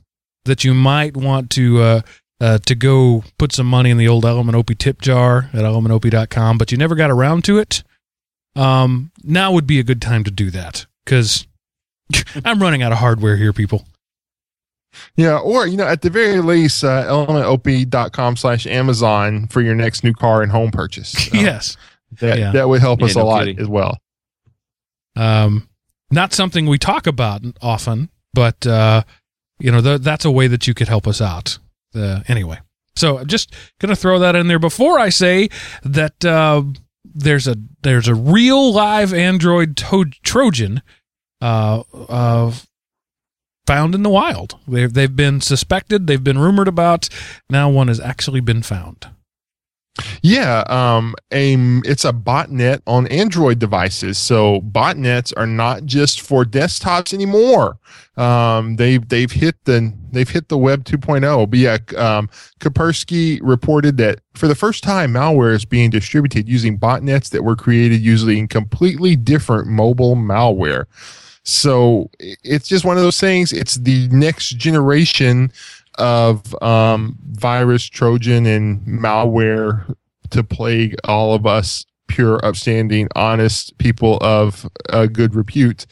that 0.44 0.62
you 0.62 0.72
might 0.72 1.16
want 1.16 1.50
to 1.50 1.80
uh, 1.80 2.00
uh, 2.40 2.58
to 2.58 2.74
go 2.74 3.24
put 3.38 3.52
some 3.52 3.66
money 3.66 3.90
in 3.90 3.96
the 3.96 4.06
old 4.06 4.24
Element 4.24 4.54
Opie 4.54 4.76
tip 4.76 5.00
jar 5.00 5.50
at 5.52 5.64
elementopie.com, 5.64 6.58
but 6.58 6.70
you 6.70 6.78
never 6.78 6.94
got 6.94 7.10
around 7.10 7.44
to 7.44 7.58
it, 7.58 7.82
um, 8.54 9.10
now 9.24 9.50
would 9.50 9.66
be 9.66 9.80
a 9.80 9.84
good 9.84 10.02
time 10.02 10.22
to 10.22 10.30
do 10.30 10.50
that 10.50 10.86
because 11.04 11.46
I'm 12.44 12.60
running 12.60 12.82
out 12.82 12.92
of 12.92 12.98
hardware 12.98 13.36
here, 13.36 13.52
people. 13.52 13.86
Yeah, 15.16 15.38
or 15.38 15.66
you 15.66 15.76
know, 15.76 15.86
at 15.86 16.00
the 16.02 16.08
very 16.10 16.40
least, 16.40 16.82
uh, 16.82 17.04
elementop.com 17.06 18.36
slash 18.36 18.66
Amazon 18.66 19.46
for 19.48 19.60
your 19.60 19.74
next 19.74 20.02
new 20.04 20.14
car 20.14 20.42
and 20.42 20.50
home 20.50 20.70
purchase. 20.70 21.28
Uh, 21.34 21.38
yes. 21.40 21.76
that 22.20 22.38
Yeah. 22.38 22.52
that 22.52 22.68
would 22.68 22.80
help 22.80 23.00
Yeah, 23.00 23.06
us 23.06 23.14
a 23.16 23.18
no 23.18 23.26
lot 23.26 23.40
kidding. 23.40 23.60
as 23.60 23.68
well. 23.68 23.98
Um, 25.16 25.68
not 26.10 26.32
something 26.32 26.66
we 26.66 26.78
talk 26.78 27.06
about 27.06 27.42
often, 27.60 28.10
but 28.32 28.66
uh, 28.66 29.02
you 29.58 29.70
know 29.72 29.80
th- 29.80 30.00
that's 30.02 30.24
a 30.24 30.30
way 30.30 30.46
that 30.46 30.66
you 30.66 30.74
could 30.74 30.88
help 30.88 31.06
us 31.06 31.20
out. 31.20 31.58
Uh, 31.94 32.20
anyway, 32.28 32.58
so 32.94 33.18
I'm 33.18 33.26
just 33.26 33.54
gonna 33.80 33.96
throw 33.96 34.18
that 34.18 34.36
in 34.36 34.46
there 34.48 34.58
before 34.58 34.98
I 34.98 35.08
say 35.08 35.48
that 35.82 36.24
uh, 36.24 36.62
there's 37.04 37.46
a 37.48 37.56
there's 37.82 38.08
a 38.08 38.14
real 38.14 38.72
live 38.72 39.12
Android 39.12 39.76
to- 39.78 40.10
Trojan 40.22 40.82
uh, 41.40 41.82
uh, 42.08 42.52
found 43.66 43.94
in 43.94 44.02
the 44.02 44.10
wild. 44.10 44.58
They've 44.66 44.92
they've 44.92 45.14
been 45.14 45.40
suspected, 45.40 46.06
they've 46.06 46.22
been 46.22 46.38
rumored 46.38 46.68
about. 46.68 47.08
Now 47.50 47.68
one 47.68 47.88
has 47.88 48.00
actually 48.00 48.40
been 48.40 48.62
found. 48.62 49.08
Yeah, 50.22 50.62
um, 50.66 51.14
a, 51.32 51.54
it's 51.84 52.04
a 52.04 52.12
botnet 52.12 52.82
on 52.86 53.06
Android 53.06 53.58
devices. 53.58 54.18
So 54.18 54.60
botnets 54.60 55.32
are 55.36 55.46
not 55.46 55.86
just 55.86 56.20
for 56.20 56.44
desktops 56.44 57.14
anymore. 57.14 57.78
Um, 58.16 58.76
they've 58.76 59.06
they've 59.08 59.30
hit 59.30 59.56
the 59.64 59.92
they've 60.12 60.28
hit 60.28 60.48
the 60.48 60.58
web 60.58 60.84
2.0. 60.84 61.50
But 61.50 61.58
yeah, 61.58 61.78
um, 61.96 62.28
Kaspersky 62.60 63.38
reported 63.42 63.96
that 63.98 64.20
for 64.34 64.48
the 64.48 64.54
first 64.54 64.82
time, 64.82 65.12
malware 65.14 65.54
is 65.54 65.64
being 65.64 65.90
distributed 65.90 66.48
using 66.48 66.78
botnets 66.78 67.30
that 67.30 67.44
were 67.44 67.56
created 67.56 68.00
using 68.00 68.48
completely 68.48 69.16
different 69.16 69.68
mobile 69.68 70.16
malware. 70.16 70.86
So 71.46 72.10
it's 72.18 72.66
just 72.66 72.84
one 72.84 72.96
of 72.96 73.04
those 73.04 73.20
things. 73.20 73.52
It's 73.52 73.76
the 73.76 74.08
next 74.08 74.56
generation 74.56 75.52
of 75.96 76.60
um, 76.60 77.16
virus, 77.30 77.84
Trojan, 77.84 78.46
and 78.46 78.80
malware 78.84 79.94
to 80.30 80.42
plague 80.42 80.96
all 81.04 81.34
of 81.34 81.46
us 81.46 81.86
pure, 82.08 82.44
upstanding, 82.44 83.08
honest 83.14 83.78
people 83.78 84.18
of 84.20 84.68
uh, 84.90 85.06
good 85.06 85.36
repute. 85.36 85.86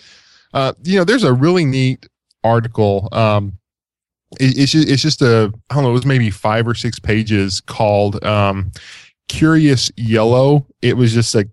Uh, 0.53 0.73
you 0.83 0.99
know, 0.99 1.05
there's 1.05 1.25
a 1.25 1.33
really 1.33 1.65
neat 1.65 2.09
article. 2.43 3.09
Um, 3.13 3.59
it, 4.41 4.59
it's 4.59 4.73
just, 4.73 4.89
it's 4.89 5.03
just 5.03 5.23
a 5.23 5.53
I 5.71 5.75
don't 5.77 5.85
know, 5.85 5.91
it 5.91 5.95
was 5.95 6.07
maybe 6.07 6.31
five 6.31 6.67
or 6.67 6.75
six 6.75 6.99
pages 6.99 7.61
called 7.61 8.23
um, 8.25 8.73
"Curious 9.29 9.93
Yellow." 9.97 10.67
It 10.83 10.97
was 10.97 11.15
just 11.15 11.33
a 11.37 11.49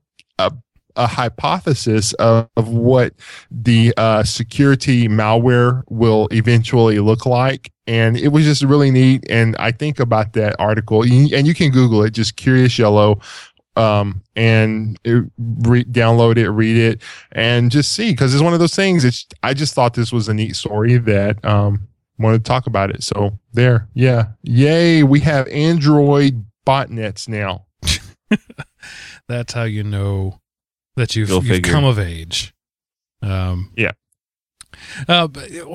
a, 0.95 1.07
hypothesis 1.07 2.13
of, 2.13 2.49
of 2.57 2.69
what 2.69 3.13
the 3.49 3.93
uh, 3.97 4.23
security 4.23 5.07
malware 5.07 5.83
will 5.89 6.27
eventually 6.31 6.99
look 6.99 7.25
like. 7.25 7.71
And 7.87 8.17
it 8.17 8.29
was 8.29 8.45
just 8.45 8.63
really 8.63 8.91
neat. 8.91 9.25
And 9.29 9.55
I 9.57 9.71
think 9.71 9.99
about 9.99 10.33
that 10.33 10.55
article, 10.59 11.03
and 11.03 11.47
you 11.47 11.53
can 11.53 11.71
Google 11.71 12.03
it, 12.03 12.11
just 12.11 12.37
Curious 12.37 12.77
Yellow, 12.79 13.19
um, 13.75 14.21
and 14.35 14.99
it, 15.03 15.23
re- 15.37 15.85
download 15.85 16.37
it, 16.37 16.49
read 16.49 16.77
it, 16.77 17.01
and 17.31 17.71
just 17.71 17.93
see 17.93 18.11
because 18.11 18.33
it's 18.33 18.43
one 18.43 18.53
of 18.53 18.59
those 18.59 18.75
things. 18.75 19.05
It's 19.05 19.25
I 19.43 19.53
just 19.53 19.73
thought 19.73 19.93
this 19.93 20.11
was 20.11 20.27
a 20.27 20.33
neat 20.33 20.55
story 20.55 20.97
that 20.97 21.43
um, 21.45 21.87
wanted 22.19 22.43
to 22.43 22.47
talk 22.47 22.67
about 22.67 22.91
it. 22.91 23.03
So 23.03 23.39
there, 23.53 23.87
yeah, 23.93 24.27
yay! 24.43 25.03
We 25.03 25.21
have 25.21 25.47
Android 25.47 26.45
botnets 26.65 27.27
now. 27.27 27.65
That's 29.27 29.53
how 29.53 29.63
you 29.63 29.83
know 29.83 30.40
that 30.95 31.15
you've, 31.15 31.29
you've 31.29 31.61
come 31.63 31.83
of 31.83 31.99
age. 31.99 32.53
Um, 33.21 33.71
Yeah. 33.75 33.91
Uh, 35.07 35.27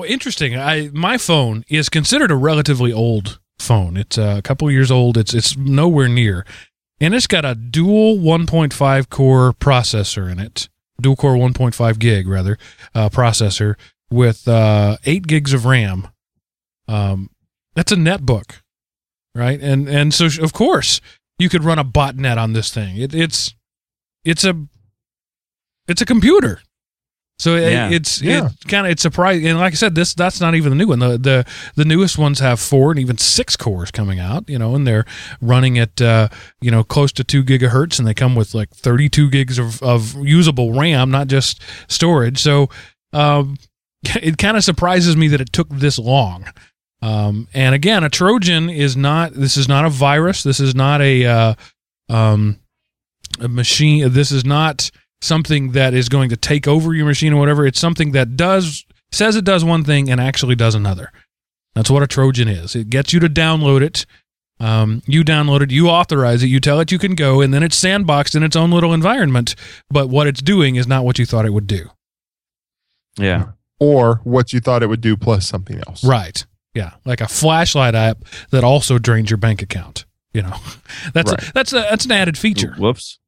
interesting. 0.07 0.57
I 0.57 0.89
my 0.91 1.17
phone 1.17 1.63
is 1.69 1.87
considered 1.89 2.31
a 2.31 2.35
relatively 2.35 2.91
old 2.91 3.39
phone. 3.59 3.95
It's 3.95 4.17
uh, 4.17 4.35
a 4.37 4.41
couple 4.41 4.69
years 4.71 4.91
old. 4.91 5.17
It's 5.17 5.33
it's 5.33 5.55
nowhere 5.55 6.07
near, 6.07 6.45
and 6.99 7.13
it's 7.13 7.27
got 7.27 7.45
a 7.45 7.55
dual 7.55 8.17
1.5 8.17 9.09
core 9.09 9.53
processor 9.53 10.31
in 10.31 10.39
it. 10.39 10.67
Dual 10.99 11.15
core 11.15 11.35
1.5 11.35 11.99
gig 11.99 12.27
rather 12.27 12.57
uh, 12.95 13.09
processor 13.09 13.75
with 14.09 14.47
uh, 14.47 14.97
eight 15.05 15.27
gigs 15.27 15.53
of 15.53 15.65
RAM. 15.65 16.07
Um, 16.87 17.29
that's 17.75 17.91
a 17.91 17.95
netbook, 17.97 18.61
right? 19.35 19.59
And 19.61 19.87
and 19.87 20.13
so 20.13 20.27
of 20.41 20.53
course 20.53 21.01
you 21.37 21.49
could 21.49 21.63
run 21.63 21.77
a 21.77 21.85
botnet 21.85 22.37
on 22.37 22.53
this 22.53 22.73
thing. 22.73 22.97
It, 22.97 23.13
it's 23.13 23.53
it's 24.23 24.43
a 24.43 24.67
it's 25.87 26.01
a 26.01 26.05
computer. 26.05 26.59
So 27.39 27.55
it- 27.55 27.71
Yeah. 27.71 27.89
it's 27.91 28.19
Yeah. 28.19 28.47
it's 28.47 28.63
kind 28.63 28.87
of 28.87 28.91
it's 28.91 29.01
surprising. 29.03 29.45
And 29.47 29.59
like 29.59 29.73
I 29.73 29.75
said, 29.75 29.93
this 29.93 30.15
that's 30.15 30.41
not 30.41 30.55
even 30.55 30.71
the 30.71 30.75
new 30.75 30.87
one. 30.87 30.97
The 30.99 31.17
the 31.19 31.45
the 31.75 31.85
newest 31.85 32.17
ones 32.17 32.39
have 32.39 32.59
four 32.59 32.89
and 32.89 32.99
even 32.99 33.17
six 33.19 33.55
cores 33.55 33.91
coming 33.91 34.19
out. 34.19 34.49
You 34.49 34.57
know, 34.57 34.73
and 34.75 34.87
they're 34.87 35.05
running 35.39 35.77
at 35.77 36.01
uh, 36.01 36.29
you 36.61 36.71
know 36.71 36.83
close 36.83 37.11
to 37.13 37.23
two 37.23 37.43
gigahertz, 37.43 37.99
and 37.99 38.07
they 38.07 38.15
come 38.15 38.33
with 38.35 38.55
like 38.55 38.69
thirty 38.71 39.07
two 39.07 39.29
gigs 39.29 39.59
of 39.59 39.81
of 39.83 40.15
usable 40.25 40.73
RAM, 40.73 41.11
not 41.11 41.27
just 41.27 41.61
storage. 41.87 42.39
So 42.39 42.69
um, 43.13 43.57
it 44.21 44.39
kind 44.39 44.57
of 44.57 44.63
surprises 44.63 45.15
me 45.15 45.27
that 45.27 45.39
it 45.41 45.53
took 45.53 45.69
this 45.69 45.99
long. 45.99 46.45
Um, 47.03 47.47
and 47.53 47.75
again, 47.75 48.03
a 48.03 48.09
Trojan 48.09 48.71
is 48.71 48.97
not. 48.97 49.33
This 49.33 49.57
is 49.57 49.67
not 49.67 49.85
a 49.85 49.89
virus. 49.89 50.41
This 50.41 50.59
is 50.59 50.73
not 50.73 51.01
a 51.03 51.23
uh, 51.25 51.53
um, 52.09 52.57
a 53.39 53.47
machine. 53.47 54.11
This 54.11 54.31
is 54.31 54.43
not 54.43 54.89
something 55.21 55.71
that 55.71 55.93
is 55.93 56.09
going 56.09 56.29
to 56.29 56.37
take 56.37 56.67
over 56.67 56.93
your 56.93 57.05
machine 57.05 57.33
or 57.33 57.39
whatever. 57.39 57.65
It's 57.65 57.79
something 57.79 58.11
that 58.11 58.35
does 58.37 58.85
says 59.11 59.35
it 59.35 59.45
does 59.45 59.63
one 59.63 59.83
thing 59.83 60.09
and 60.09 60.19
actually 60.21 60.55
does 60.55 60.75
another. 60.75 61.11
That's 61.75 61.89
what 61.89 62.03
a 62.03 62.07
Trojan 62.07 62.47
is. 62.47 62.75
It 62.75 62.89
gets 62.89 63.13
you 63.13 63.19
to 63.21 63.29
download 63.29 63.81
it. 63.81 64.05
Um, 64.59 65.03
you 65.05 65.23
download 65.23 65.61
it, 65.61 65.69
you 65.69 65.87
authorize 65.87 66.41
it, 66.41 66.47
you 66.47 66.59
tell 66.59 66.79
it 66.79 66.91
you 66.91 66.97
can 66.97 67.13
go, 67.13 67.41
and 67.41 67.53
then 67.53 67.61
it's 67.61 67.79
sandboxed 67.79 68.35
in 68.35 68.41
its 68.41 68.55
own 68.55 68.71
little 68.71 68.91
environment. 68.91 69.53
But 69.89 70.09
what 70.09 70.25
it's 70.25 70.41
doing 70.41 70.75
is 70.77 70.87
not 70.87 71.05
what 71.05 71.19
you 71.19 71.27
thought 71.27 71.45
it 71.45 71.53
would 71.53 71.67
do. 71.67 71.89
yeah. 73.17 73.49
Or 73.79 74.21
what 74.23 74.53
you 74.53 74.59
thought 74.59 74.81
it 74.81 74.87
would 74.87 75.01
do 75.01 75.15
plus 75.15 75.47
something 75.47 75.77
else. 75.87 76.03
Right. 76.03 76.43
Yeah. 76.73 76.93
Like 77.05 77.21
a 77.21 77.27
flashlight 77.27 77.93
app 77.93 78.23
that 78.49 78.63
also 78.63 78.97
drains 78.97 79.29
your 79.29 79.37
bank 79.37 79.61
account. 79.61 80.05
You 80.33 80.41
know, 80.41 80.55
that's 81.13 81.29
Right. 81.31 81.47
a, 81.49 81.53
that's 81.53 81.73
a, 81.73 81.75
that's 81.87 82.05
an 82.05 82.11
added 82.11 82.37
feature. 82.39 82.73
Whoops. 82.79 83.19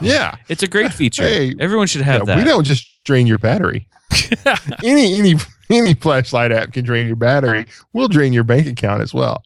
Yeah. 0.00 0.36
It's 0.48 0.62
a 0.62 0.68
great 0.68 0.92
feature. 0.92 1.22
Hey. 1.22 1.54
Everyone 1.58 1.86
should 1.86 2.02
have 2.02 2.22
Yeah, 2.22 2.34
that. 2.34 2.38
We 2.38 2.44
don't 2.44 2.64
just 2.64 2.86
drain 3.04 3.26
your 3.26 3.38
battery. 3.38 3.88
any 4.84 5.14
any 5.18 5.34
any 5.70 5.94
flashlight 5.94 6.52
app 6.52 6.72
can 6.72 6.84
drain 6.84 7.06
your 7.06 7.16
battery. 7.16 7.66
We'll 7.92 8.08
drain 8.08 8.32
your 8.32 8.44
bank 8.44 8.66
account 8.66 9.02
as 9.02 9.12
well. 9.12 9.42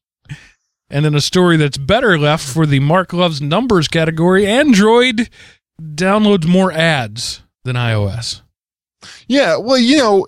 And 0.90 1.04
then 1.04 1.14
a 1.14 1.20
story 1.20 1.56
that's 1.56 1.78
better 1.78 2.18
left 2.18 2.46
for 2.46 2.66
the 2.66 2.80
Mark 2.80 3.12
Loves 3.12 3.40
Numbers 3.42 3.88
category 3.88 4.46
Android 4.46 5.28
downloads 5.80 6.46
more 6.46 6.72
ads 6.72 7.42
than 7.64 7.76
iOS. 7.76 8.40
Yeah, 9.26 9.58
well, 9.58 9.78
you 9.78 9.98
know, 9.98 10.26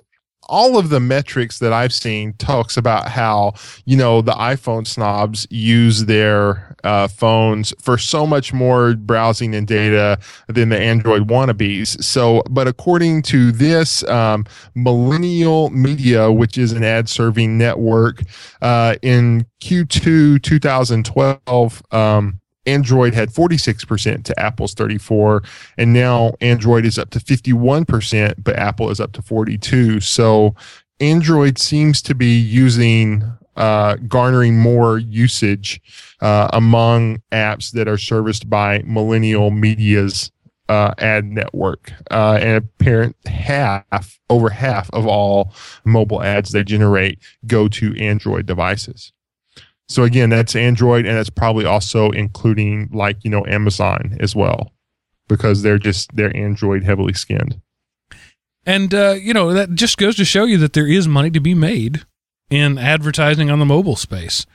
all 0.51 0.77
of 0.77 0.91
the 0.91 1.01
metrics 1.01 1.61
that 1.61 1.73
I've 1.73 1.93
seen 1.93 2.35
talks 2.35 2.77
about 2.77 3.09
how 3.09 3.55
you 3.87 3.97
know 3.97 4.21
the 4.21 4.33
iPhone 4.33 4.87
snobs 4.87 5.47
use 5.49 6.05
their 6.05 6.77
uh, 6.85 7.09
phones 7.09 7.73
for 7.81 7.97
so 7.97 8.27
much 8.27 8.53
more 8.53 8.95
browsing 8.95 9.55
and 9.55 9.67
data 9.67 10.19
than 10.49 10.69
the 10.71 10.79
Android 10.79 11.29
wannabes. 11.29 12.03
So, 12.03 12.43
but 12.51 12.67
according 12.67 13.23
to 13.23 13.53
this 13.53 14.05
um, 14.05 14.45
Millennial 14.75 15.71
Media, 15.71 16.31
which 16.31 16.59
is 16.59 16.73
an 16.73 16.83
ad-serving 16.83 17.57
network, 17.57 18.23
uh, 18.61 18.97
in 19.03 19.47
Q2 19.61 20.43
2012. 20.43 21.83
Um, 21.93 22.40
Android 22.67 23.15
had 23.15 23.31
46% 23.31 24.25
to 24.25 24.39
Apple's 24.41 24.75
34 24.75 25.43
and 25.79 25.93
now 25.93 26.35
Android 26.41 26.85
is 26.85 26.99
up 26.99 27.11
to 27.11 27.19
51%, 27.19 28.35
but 28.43 28.57
Apple 28.57 28.91
is 28.91 29.01
up 29.01 29.13
to 29.13 29.23
42. 29.23 30.01
So 30.01 30.55
Android 31.01 31.59
seems 31.59 32.03
to 32.03 32.15
be 32.15 32.39
using 32.39 33.25
uh, 33.57 33.97
garnering 34.09 34.59
more 34.59 34.99
usage 34.99 35.81
uh, 36.21 36.49
among 36.53 37.23
apps 37.33 37.73
that 37.73 37.89
are 37.89 37.99
serviced 37.99 38.49
by 38.49 38.83
Millennial 38.85 39.51
Media's 39.51 40.31
uh, 40.69 40.95
ad 40.99 41.27
network. 41.27 41.93
Uh, 42.11 42.39
and 42.41 42.57
apparent 42.57 43.17
half, 43.27 44.21
over 44.31 44.49
half 44.51 44.89
of 44.95 45.07
all 45.07 45.53
mobile 45.85 46.23
ads 46.23 46.53
they 46.53 46.63
generate 46.63 47.19
go 47.47 47.69
to 47.69 47.97
Android 47.99 48.47
devices. 48.47 49.13
So 49.91 50.05
again, 50.05 50.31
that's 50.31 50.55
Android, 50.55 51.05
and 51.05 51.17
that's 51.17 51.31
probably 51.31 51.65
also 51.65 52.11
including 52.13 52.89
like 52.93 53.17
you 53.25 53.31
know 53.31 53.45
Amazon 53.47 54.17
as 54.21 54.37
well, 54.37 54.71
because 55.29 55.63
they're 55.63 55.81
just 55.81 56.15
they're 56.15 56.35
Android 56.37 56.85
heavily 56.85 57.13
skinned. 57.13 57.61
And 58.65 58.95
uh, 58.95 59.17
you 59.21 59.35
know 59.35 59.53
that 59.53 59.75
just 59.75 59.99
goes 59.99 60.15
to 60.17 60.25
show 60.25 60.45
you 60.45 60.59
that 60.59 60.75
there 60.75 60.87
is 60.87 61.09
money 61.09 61.31
to 61.31 61.41
be 61.41 61.55
made 61.55 62.05
in 62.51 62.79
advertising 62.79 63.51
on 63.51 63.59
the 63.59 63.67
mobile 63.67 63.97
space. 63.97 64.47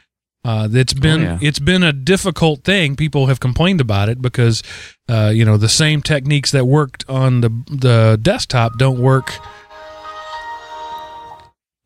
Uh, 0.46 0.70
it's 0.72 0.94
been 0.94 1.20
Oh, 1.22 1.24
yeah. 1.24 1.40
it's 1.42 1.60
been 1.60 1.84
a 1.84 1.92
difficult 1.92 2.64
thing. 2.64 2.96
People 2.96 3.26
have 3.26 3.40
complained 3.42 3.82
about 3.82 4.08
it 4.08 4.22
because 4.22 4.64
uh, 5.10 5.34
you 5.36 5.44
know 5.44 5.58
the 5.58 5.68
same 5.68 6.02
techniques 6.02 6.52
that 6.52 6.66
worked 6.66 7.04
on 7.10 7.42
the 7.42 7.50
the 7.70 8.18
desktop 8.22 8.78
don't 8.78 9.00
work. 9.02 9.34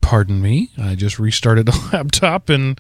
Pardon 0.02 0.42
me, 0.42 0.70
I 0.78 0.94
just 0.96 1.18
restarted 1.20 1.66
the 1.68 1.90
laptop 1.94 2.50
and 2.50 2.80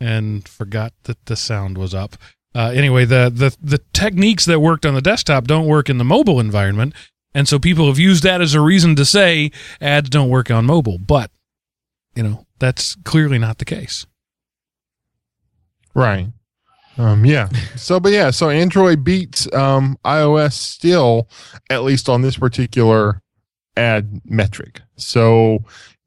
and 0.00 0.46
forgot 0.46 0.92
that 1.04 1.24
the 1.26 1.36
sound 1.36 1.78
was 1.78 1.94
up. 1.94 2.16
Uh, 2.54 2.70
anyway, 2.74 3.04
the, 3.04 3.30
the 3.32 3.56
the 3.62 3.82
techniques 3.92 4.44
that 4.46 4.60
worked 4.60 4.86
on 4.86 4.94
the 4.94 5.02
desktop 5.02 5.46
don't 5.46 5.66
work 5.66 5.90
in 5.90 5.98
the 5.98 6.04
mobile 6.04 6.40
environment, 6.40 6.94
and 7.34 7.46
so 7.46 7.58
people 7.58 7.86
have 7.86 7.98
used 7.98 8.22
that 8.22 8.40
as 8.40 8.54
a 8.54 8.60
reason 8.60 8.96
to 8.96 9.04
say 9.04 9.50
ads 9.80 10.08
don't 10.08 10.30
work 10.30 10.50
on 10.50 10.64
mobile. 10.64 10.98
But 10.98 11.30
you 12.14 12.22
know 12.22 12.46
that's 12.58 12.96
clearly 13.04 13.38
not 13.38 13.58
the 13.58 13.64
case. 13.64 14.06
Right. 15.94 16.28
Um, 16.96 17.24
yeah. 17.24 17.48
So, 17.76 18.00
but 18.00 18.12
yeah, 18.12 18.30
so 18.30 18.50
Android 18.50 19.04
beats 19.04 19.50
um, 19.54 19.98
iOS 20.04 20.52
still, 20.52 21.28
at 21.70 21.84
least 21.84 22.08
on 22.08 22.22
this 22.22 22.36
particular 22.36 23.22
ad 23.76 24.20
metric. 24.24 24.80
So, 24.96 25.60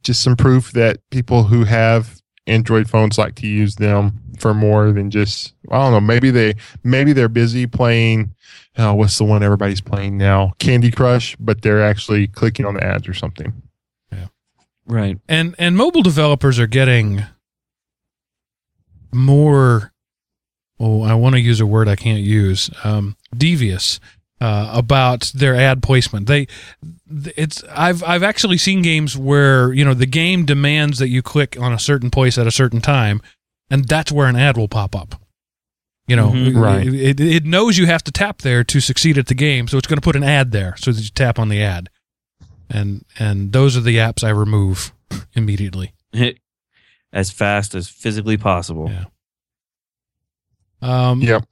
just 0.03 0.21
some 0.21 0.35
proof 0.35 0.73
that 0.73 0.97
people 1.11 1.43
who 1.43 1.63
have 1.63 2.20
Android 2.47 2.89
phones 2.89 3.17
like 3.17 3.35
to 3.35 3.47
use 3.47 3.75
them 3.75 4.19
for 4.39 4.53
more 4.53 4.91
than 4.91 5.11
just 5.11 5.53
I 5.69 5.77
don't 5.77 5.91
know. 5.91 6.01
Maybe 6.01 6.31
they 6.31 6.55
maybe 6.83 7.13
they're 7.13 7.29
busy 7.29 7.67
playing. 7.67 8.33
Oh, 8.77 8.93
what's 8.93 9.17
the 9.17 9.25
one 9.25 9.43
everybody's 9.43 9.81
playing 9.81 10.17
now? 10.17 10.53
Candy 10.57 10.91
Crush, 10.91 11.35
but 11.39 11.61
they're 11.61 11.83
actually 11.83 12.27
clicking 12.27 12.65
on 12.65 12.75
the 12.75 12.83
ads 12.83 13.07
or 13.07 13.13
something. 13.13 13.53
Yeah, 14.11 14.27
right. 14.87 15.19
and 15.27 15.55
and 15.59 15.77
mobile 15.77 16.01
developers 16.01 16.57
are 16.57 16.67
getting 16.67 17.25
more 19.13 19.91
oh 20.79 21.01
i 21.03 21.13
want 21.13 21.35
to 21.35 21.41
use 21.41 21.59
a 21.59 21.65
word 21.65 21.87
i 21.87 21.95
can't 21.95 22.21
use 22.21 22.69
um, 22.83 23.15
devious 23.35 23.99
uh, 24.39 24.71
about 24.73 25.31
their 25.35 25.55
ad 25.55 25.83
placement 25.83 26.27
they 26.27 26.47
it's 27.36 27.64
i've 27.76 28.03
i've 28.03 28.24
actually 28.24 28.57
seen 28.57 28.82
games 28.82 29.18
where 29.18 29.74
you 29.74 29.84
know 29.86 29.93
the 29.93 30.05
game 30.05 30.45
demands 30.45 30.97
that 30.99 31.09
you 31.09 31.22
click 31.22 31.57
on 31.59 31.74
a 31.74 31.80
certain 31.80 32.09
place 32.09 32.38
at 32.38 32.47
a 32.47 32.51
certain 32.51 32.80
time 32.82 33.22
and 33.70 33.86
that's 33.88 34.12
where 34.12 34.28
an 34.28 34.36
ad 34.36 34.55
will 34.57 34.68
pop 34.68 34.95
up 34.95 35.16
you 36.07 36.16
know 36.16 36.30
Mhm. 36.32 36.55
Right. 36.62 36.88
it, 36.88 37.20
it 37.20 37.45
knows 37.45 37.78
you 37.78 37.86
have 37.86 38.03
to 38.05 38.12
tap 38.12 38.39
there 38.41 38.64
to 38.64 38.80
succeed 38.80 39.18
at 39.18 39.28
the 39.28 39.36
game 39.36 39.68
so 39.68 39.78
it's 39.78 39.88
going 39.88 39.97
to 39.99 40.01
put 40.01 40.16
an 40.16 40.24
ad 40.24 40.51
there 40.51 40.76
so 40.78 40.91
that 40.91 41.01
you 41.01 41.09
tap 41.09 41.38
on 41.39 41.49
the 41.49 41.62
ad 41.62 41.89
and 42.70 43.03
and 43.20 43.51
those 43.53 43.76
are 43.78 43.82
the 43.82 43.97
apps 43.97 44.24
i 44.24 44.30
remove 44.30 44.91
immediately 45.34 45.93
as 47.14 47.30
fast 47.32 47.76
as 47.76 47.89
physically 47.89 48.38
possible. 48.38 48.89
Yeah. 48.89 49.05
Um, 50.82 51.22
Yep. 51.22 51.45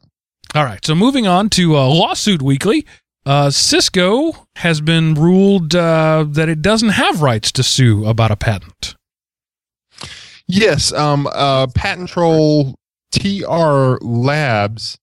All 0.55 0.63
right. 0.63 0.83
So 0.85 0.95
moving 0.95 1.27
on 1.27 1.49
to 1.51 1.75
uh, 1.77 1.85
lawsuit 1.87 2.41
weekly. 2.41 2.85
Uh, 3.29 3.51
Cisco 3.51 4.47
has 4.55 4.81
been 4.81 5.13
ruled 5.13 5.75
uh, 5.75 6.25
that 6.27 6.49
it 6.49 6.63
doesn't 6.63 6.89
have 6.89 7.21
rights 7.21 7.51
to 7.51 7.61
sue 7.61 8.07
about 8.07 8.31
a 8.31 8.35
patent. 8.35 8.95
Yes, 10.47 10.91
um, 10.91 11.27
uh, 11.31 11.67
patent 11.75 12.09
troll 12.09 12.73
TR 13.11 13.97
Labs 14.01 14.97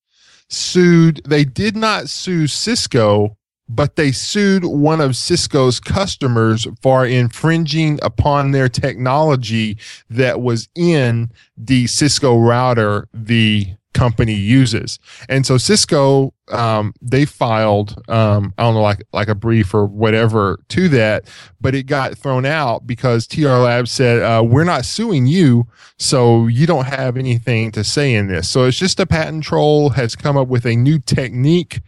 sued. 0.50 1.20
They 1.24 1.44
did 1.44 1.76
not 1.76 2.08
sue 2.08 2.48
Cisco, 2.48 3.36
but 3.68 3.94
they 3.94 4.10
sued 4.10 4.64
one 4.64 5.00
of 5.00 5.14
Cisco's 5.14 5.78
customers 5.78 6.66
for 6.82 7.06
infringing 7.06 8.00
upon 8.02 8.50
their 8.50 8.68
technology 8.68 9.78
that 10.10 10.40
was 10.40 10.68
in 10.74 11.30
the 11.56 11.86
Cisco 11.86 12.36
router 12.36 13.06
the 13.14 13.76
company 13.96 14.34
uses. 14.34 14.98
And 15.28 15.46
so 15.46 15.56
Cisco, 15.56 16.34
um, 16.48 16.92
they 17.00 17.24
filed, 17.24 17.96
um, 18.10 18.52
I 18.58 18.64
don't 18.64 18.74
know, 18.74 18.82
like 18.82 19.02
like 19.12 19.28
a 19.28 19.34
brief 19.34 19.72
or 19.72 19.86
whatever 19.86 20.58
to 20.68 20.88
that, 20.90 21.24
but 21.60 21.74
it 21.74 21.84
got 21.84 22.16
thrown 22.18 22.44
out 22.44 22.86
because 22.86 23.26
TR 23.26 23.48
Labs 23.48 23.90
said 23.90 24.22
uh, 24.22 24.42
we're 24.44 24.64
not 24.64 24.84
suing 24.84 25.26
you, 25.26 25.66
so 25.98 26.46
you 26.46 26.66
don't 26.66 26.86
have 26.86 27.16
anything 27.16 27.72
to 27.72 27.82
say 27.82 28.14
in 28.14 28.28
this. 28.28 28.48
So 28.48 28.64
it's 28.64 28.78
just 28.78 29.00
a 29.00 29.06
patent 29.06 29.44
troll 29.44 29.90
has 29.90 30.14
come 30.14 30.36
up 30.36 30.48
with 30.48 30.66
a 30.66 30.76
new 30.76 30.98
technique. 30.98 31.80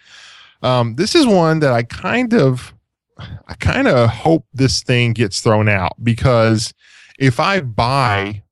Um, 0.62 0.96
this 0.96 1.14
is 1.14 1.26
one 1.26 1.60
that 1.60 1.72
I 1.72 1.82
kind 1.82 2.32
of, 2.32 2.74
I 3.18 3.54
kind 3.60 3.86
of 3.86 4.08
hope 4.08 4.46
this 4.54 4.82
thing 4.82 5.12
gets 5.12 5.40
thrown 5.40 5.68
out 5.68 5.92
because 6.02 6.72
if 7.18 7.38
I 7.38 7.60
buy, 7.60 8.42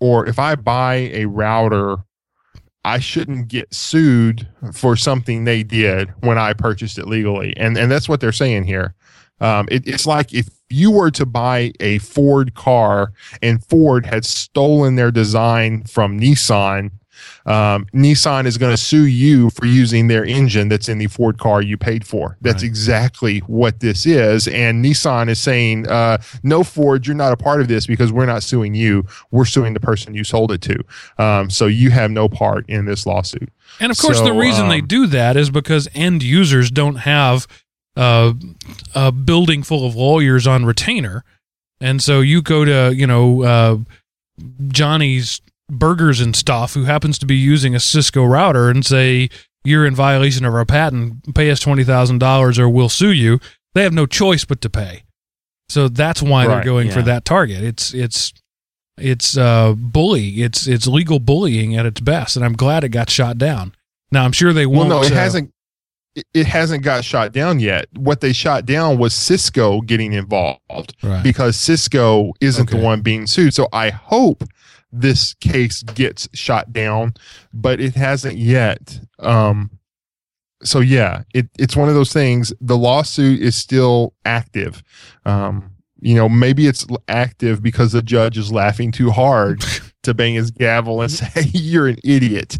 or 0.00 0.26
if 0.26 0.38
I 0.38 0.54
buy 0.54 1.10
a 1.12 1.26
router 1.26 1.96
I 2.84 2.98
shouldn't 2.98 3.48
get 3.48 3.72
sued 3.72 4.46
for 4.72 4.96
something 4.96 5.44
they 5.44 5.62
did 5.62 6.10
when 6.20 6.38
I 6.38 6.52
purchased 6.52 6.98
it 6.98 7.06
legally, 7.06 7.56
and 7.56 7.76
and 7.78 7.90
that's 7.90 8.08
what 8.08 8.20
they're 8.20 8.32
saying 8.32 8.64
here. 8.64 8.94
Um, 9.40 9.68
it, 9.70 9.86
it's 9.86 10.06
like 10.06 10.32
if 10.32 10.48
you 10.68 10.90
were 10.90 11.10
to 11.12 11.26
buy 11.26 11.72
a 11.80 11.98
Ford 11.98 12.54
car 12.54 13.12
and 13.42 13.64
Ford 13.64 14.06
had 14.06 14.24
stolen 14.24 14.96
their 14.96 15.10
design 15.10 15.84
from 15.84 16.20
Nissan, 16.20 16.90
um, 17.46 17.86
Nissan 17.94 18.46
is 18.46 18.58
going 18.58 18.72
to 18.72 18.76
sue 18.76 19.04
you 19.06 19.50
for 19.50 19.66
using 19.66 20.08
their 20.08 20.24
engine 20.24 20.68
that's 20.68 20.88
in 20.88 20.98
the 20.98 21.06
Ford 21.06 21.38
car 21.38 21.60
you 21.62 21.76
paid 21.76 22.06
for. 22.06 22.36
That's 22.40 22.62
Right. 22.62 22.68
exactly 22.68 23.38
what 23.40 23.80
this 23.80 24.06
is, 24.06 24.48
and 24.48 24.84
Nissan 24.84 25.28
is 25.28 25.38
saying, 25.38 25.88
uh, 25.88 26.18
"No, 26.42 26.64
Ford, 26.64 27.06
you're 27.06 27.16
not 27.16 27.32
a 27.32 27.36
part 27.36 27.60
of 27.60 27.68
this 27.68 27.86
because 27.86 28.12
we're 28.12 28.26
not 28.26 28.42
suing 28.42 28.74
you. 28.74 29.06
We're 29.30 29.44
suing 29.44 29.74
the 29.74 29.80
person 29.80 30.14
you 30.14 30.24
sold 30.24 30.52
it 30.52 30.60
to." 30.62 30.76
Um, 31.18 31.50
so 31.50 31.66
you 31.66 31.90
have 31.90 32.10
no 32.10 32.28
part 32.28 32.64
in 32.68 32.84
this 32.86 33.06
lawsuit. 33.06 33.50
And 33.80 33.90
of 33.90 33.98
course, 33.98 34.18
the 34.20 34.26
So, 34.26 34.38
reason 34.38 34.68
they 34.68 34.80
um, 34.80 34.86
do 34.86 35.06
that 35.08 35.36
is 35.36 35.50
because 35.50 35.88
end 35.94 36.22
users 36.22 36.70
don't 36.70 36.96
have 36.96 37.46
uh, 37.96 38.32
a 38.94 39.12
building 39.12 39.62
full 39.62 39.86
of 39.86 39.94
lawyers 39.94 40.46
on 40.46 40.64
retainer. 40.64 41.24
And 41.80 42.02
so 42.02 42.20
you 42.20 42.40
go 42.42 42.64
to, 42.64 42.92
you 42.94 43.06
know, 43.06 43.42
uh, 43.42 43.76
Johnny's 44.68 45.40
Burgers 45.78 46.20
and 46.20 46.34
stuff, 46.34 46.74
who 46.74 46.84
happens 46.84 47.18
to 47.18 47.26
be 47.26 47.36
using 47.36 47.74
a 47.74 47.80
Cisco 47.80 48.24
router, 48.24 48.68
and 48.70 48.84
say, 48.84 49.28
you're 49.64 49.86
in 49.86 49.94
violation 49.94 50.44
of 50.44 50.54
our 50.54 50.64
patent, 50.66 51.34
pay 51.34 51.50
us 51.50 51.60
$20,000 51.60 52.58
or 52.58 52.68
we'll 52.68 52.88
sue 52.88 53.12
you. 53.12 53.40
They 53.74 53.82
have 53.82 53.92
no 53.92 54.06
choice 54.06 54.44
but 54.44 54.60
to 54.60 54.70
pay. 54.70 55.04
So 55.68 55.88
that's 55.88 56.22
why 56.22 56.46
they're 56.46 56.56
Right, 56.56 56.64
going 56.64 56.90
for 56.90 57.02
that 57.02 57.24
target. 57.24 57.62
It's, 57.64 57.94
it's, 57.94 58.32
it's 58.98 59.36
uh, 59.36 59.72
bully. 59.76 60.42
It's 60.42 60.68
it's 60.68 60.86
legal 60.86 61.18
bullying 61.18 61.74
at 61.74 61.84
its 61.84 62.00
best, 62.00 62.36
and 62.36 62.44
I'm 62.44 62.52
glad 62.52 62.84
it 62.84 62.90
got 62.90 63.10
shot 63.10 63.38
down. 63.38 63.74
Now 64.12 64.24
I'm 64.24 64.30
sure 64.30 64.52
they 64.52 64.66
won't. 64.66 64.88
no, 64.88 65.02
it 65.02 65.10
uh, 65.10 65.14
hasn't. 65.16 65.50
it- 66.14 66.26
It 66.32 66.46
hasn't 66.46 66.84
got 66.84 67.04
shot 67.04 67.32
down 67.32 67.58
yet. 67.58 67.86
What 67.96 68.20
they 68.20 68.32
shot 68.32 68.66
down 68.66 68.98
was 68.98 69.12
Cisco 69.12 69.80
getting 69.80 70.12
involved 70.12 70.94
Right. 71.02 71.24
because 71.24 71.56
Cisco 71.56 72.34
isn't 72.40 72.68
Okay. 72.70 72.78
the 72.78 72.84
one 72.84 73.00
being 73.00 73.26
sued. 73.26 73.52
So 73.54 73.66
I 73.72 73.90
hope 73.90 74.44
this 74.94 75.34
case 75.34 75.82
gets 75.82 76.28
shot 76.32 76.72
down, 76.72 77.14
but 77.52 77.80
it 77.80 77.94
hasn't 77.94 78.36
yet. 78.36 79.00
Um, 79.18 79.70
so 80.62 80.80
yeah, 80.80 81.22
it, 81.34 81.48
it's 81.58 81.76
one 81.76 81.88
of 81.88 81.94
those 81.94 82.12
things. 82.12 82.52
The 82.60 82.76
lawsuit 82.76 83.40
is 83.40 83.56
still 83.56 84.14
active. 84.24 84.82
Um, 85.26 85.72
you 86.00 86.14
know, 86.14 86.28
maybe 86.28 86.66
it's 86.66 86.86
active 87.08 87.62
because 87.62 87.92
the 87.92 88.02
judge 88.02 88.38
is 88.38 88.52
laughing 88.52 88.92
too 88.92 89.10
hard 89.10 89.64
to 90.02 90.14
bang 90.14 90.34
his 90.34 90.50
gavel 90.50 91.00
and 91.00 91.10
say 91.10 91.42
you're 91.52 91.88
an 91.88 91.98
idiot. 92.04 92.58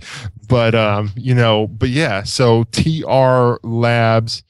But 0.48 0.74
um, 0.74 1.12
you 1.16 1.34
know, 1.34 1.68
but 1.68 1.90
yeah, 1.90 2.24
so 2.24 2.64
TR 2.64 3.56
Labs 3.66 4.42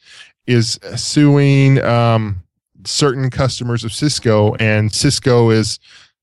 is 0.47 0.79
suing 0.97 1.83
um 1.83 2.43
certain 2.87 3.31
customers 3.31 3.85
of 3.85 3.93
Cisco 3.93 4.55
and 4.57 4.93
Cisco 4.93 5.51
is 5.51 5.79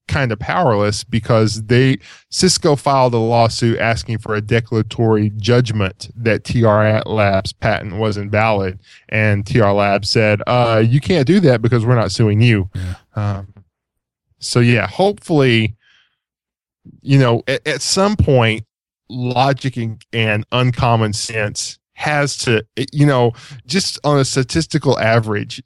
kind 0.08 0.32
of 0.32 0.40
powerless 0.40 1.04
because 1.04 1.64
they 1.64 1.98
Cisco 2.30 2.76
filed 2.76 3.14
a 3.14 3.18
lawsuit 3.18 3.80
asking 3.80 4.18
for 4.18 4.36
a 4.36 4.42
declaratory 4.42 5.32
judgment 5.38 6.10
that 6.16 6.44
TR 6.44 7.08
Labs 7.10 7.54
patent 7.54 7.96
was 7.96 8.18
invalid 8.18 8.80
and 9.10 9.46
TR 9.46 9.68
Labs 9.70 10.10
said 10.10 10.42
uh 10.48 10.84
you 10.86 11.00
can't 11.00 11.26
do 11.26 11.40
that 11.42 11.62
because 11.62 11.86
we're 11.86 11.96
not 11.96 12.12
suing 12.12 12.42
you. 12.42 12.70
Yeah. 12.76 12.96
Um 13.16 13.54
so 14.40 14.60
yeah, 14.60 14.88
hopefully 14.88 15.78
you 17.02 17.18
know, 17.18 17.44
at, 17.48 17.66
at 17.68 17.82
some 17.82 18.16
point, 18.16 18.66
logic 19.10 19.78
and, 19.78 20.04
and 20.14 20.46
uncommon 20.52 21.14
sense 21.14 21.80
has 21.94 22.38
to, 22.38 22.66
you 22.92 23.06
know, 23.06 23.34
just 23.66 24.00
on 24.04 24.20
a 24.20 24.26
statistical 24.26 24.98
average, 25.00 25.62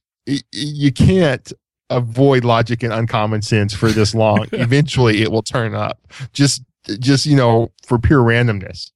you 0.51 0.91
can't 0.91 1.53
avoid 1.89 2.43
logic 2.43 2.83
and 2.83 2.93
uncommon 2.93 3.41
sense 3.41 3.73
for 3.73 3.89
this 3.89 4.15
long. 4.15 4.47
Eventually, 4.51 5.21
it 5.21 5.31
will 5.31 5.43
turn 5.43 5.75
up. 5.75 5.99
Just, 6.33 6.63
just 6.99 7.25
you 7.25 7.35
know, 7.35 7.71
for 7.85 7.99
pure 7.99 8.21
randomness. 8.21 8.91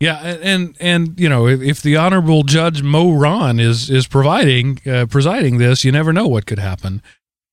Yeah, 0.00 0.18
and 0.20 0.76
and, 0.80 1.18
you 1.18 1.28
know, 1.28 1.46
if, 1.46 1.62
if 1.62 1.82
the 1.82 1.96
honorable 1.96 2.42
Judge 2.42 2.82
Mo 2.82 3.12
Ron 3.12 3.60
is 3.60 3.88
is 3.88 4.06
providing 4.06 4.80
uh, 4.86 5.06
presiding 5.06 5.58
this, 5.58 5.84
you 5.84 5.92
never 5.92 6.12
know 6.12 6.26
what 6.26 6.46
could 6.46 6.58
happen. 6.58 7.00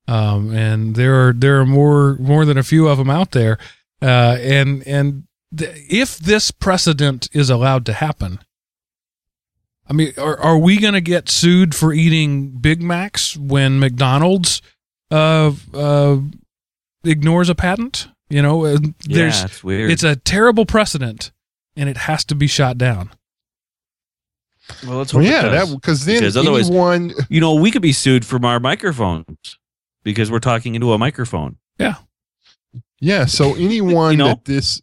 Um, 0.07 0.53
and 0.53 0.95
there 0.95 1.27
are 1.27 1.33
there 1.33 1.59
are 1.61 1.65
more 1.65 2.17
more 2.19 2.43
than 2.43 2.57
a 2.57 2.63
few 2.63 2.87
of 2.87 2.97
them 2.97 3.09
out 3.09 3.31
there. 3.31 3.57
Uh, 4.01 4.37
and 4.41 4.85
and 4.87 5.23
th- 5.55 5.75
if 5.89 6.17
this 6.17 6.51
precedent 6.51 7.29
is 7.31 7.49
allowed 7.49 7.85
to 7.85 7.93
happen, 7.93 8.39
I 9.91 9.93
mean, 9.93 10.13
are 10.17 10.39
are 10.39 10.57
we 10.57 10.77
going 10.79 10.93
to 10.93 11.01
get 11.01 11.27
sued 11.27 11.75
for 11.75 11.91
eating 11.91 12.51
Big 12.51 12.81
Macs 12.81 13.35
when 13.35 13.77
McDonald's 13.77 14.61
uh 15.11 15.51
uh 15.73 16.17
ignores 17.03 17.49
a 17.49 17.55
patent? 17.55 18.07
You 18.29 18.41
know, 18.41 18.63
uh, 18.63 18.77
there's 19.03 19.39
yeah, 19.39 19.45
it's 19.47 19.61
weird. 19.65 19.91
it's 19.91 20.03
a 20.03 20.15
terrible 20.15 20.65
precedent 20.65 21.33
and 21.75 21.89
it 21.89 21.97
has 21.97 22.23
to 22.25 22.35
be 22.35 22.47
shot 22.47 22.77
down. 22.77 23.09
well, 24.87 24.99
let's 24.99 25.13
Well, 25.13 25.23
hope 25.25 25.29
it 25.29 25.35
yeah, 25.43 25.49
that 25.49 25.69
because 25.75 26.05
then 26.05 26.19
Because 26.21 26.37
otherwise- 26.37 26.69
anyone, 26.69 27.13
you 27.27 27.41
know, 27.41 27.55
we 27.55 27.69
could 27.69 27.81
be 27.81 27.91
sued 27.91 28.25
from 28.25 28.45
our 28.45 28.61
microphones 28.61 29.59
because 30.03 30.31
we're 30.31 30.39
talking 30.39 30.73
into 30.75 30.93
a 30.93 30.97
microphone. 30.97 31.57
Yeah, 31.77 31.95
yeah. 33.01 33.25
So 33.25 33.55
anyone 33.57 34.11
You 34.13 34.17
know? 34.19 34.27
that 34.29 34.45
this, 34.45 34.81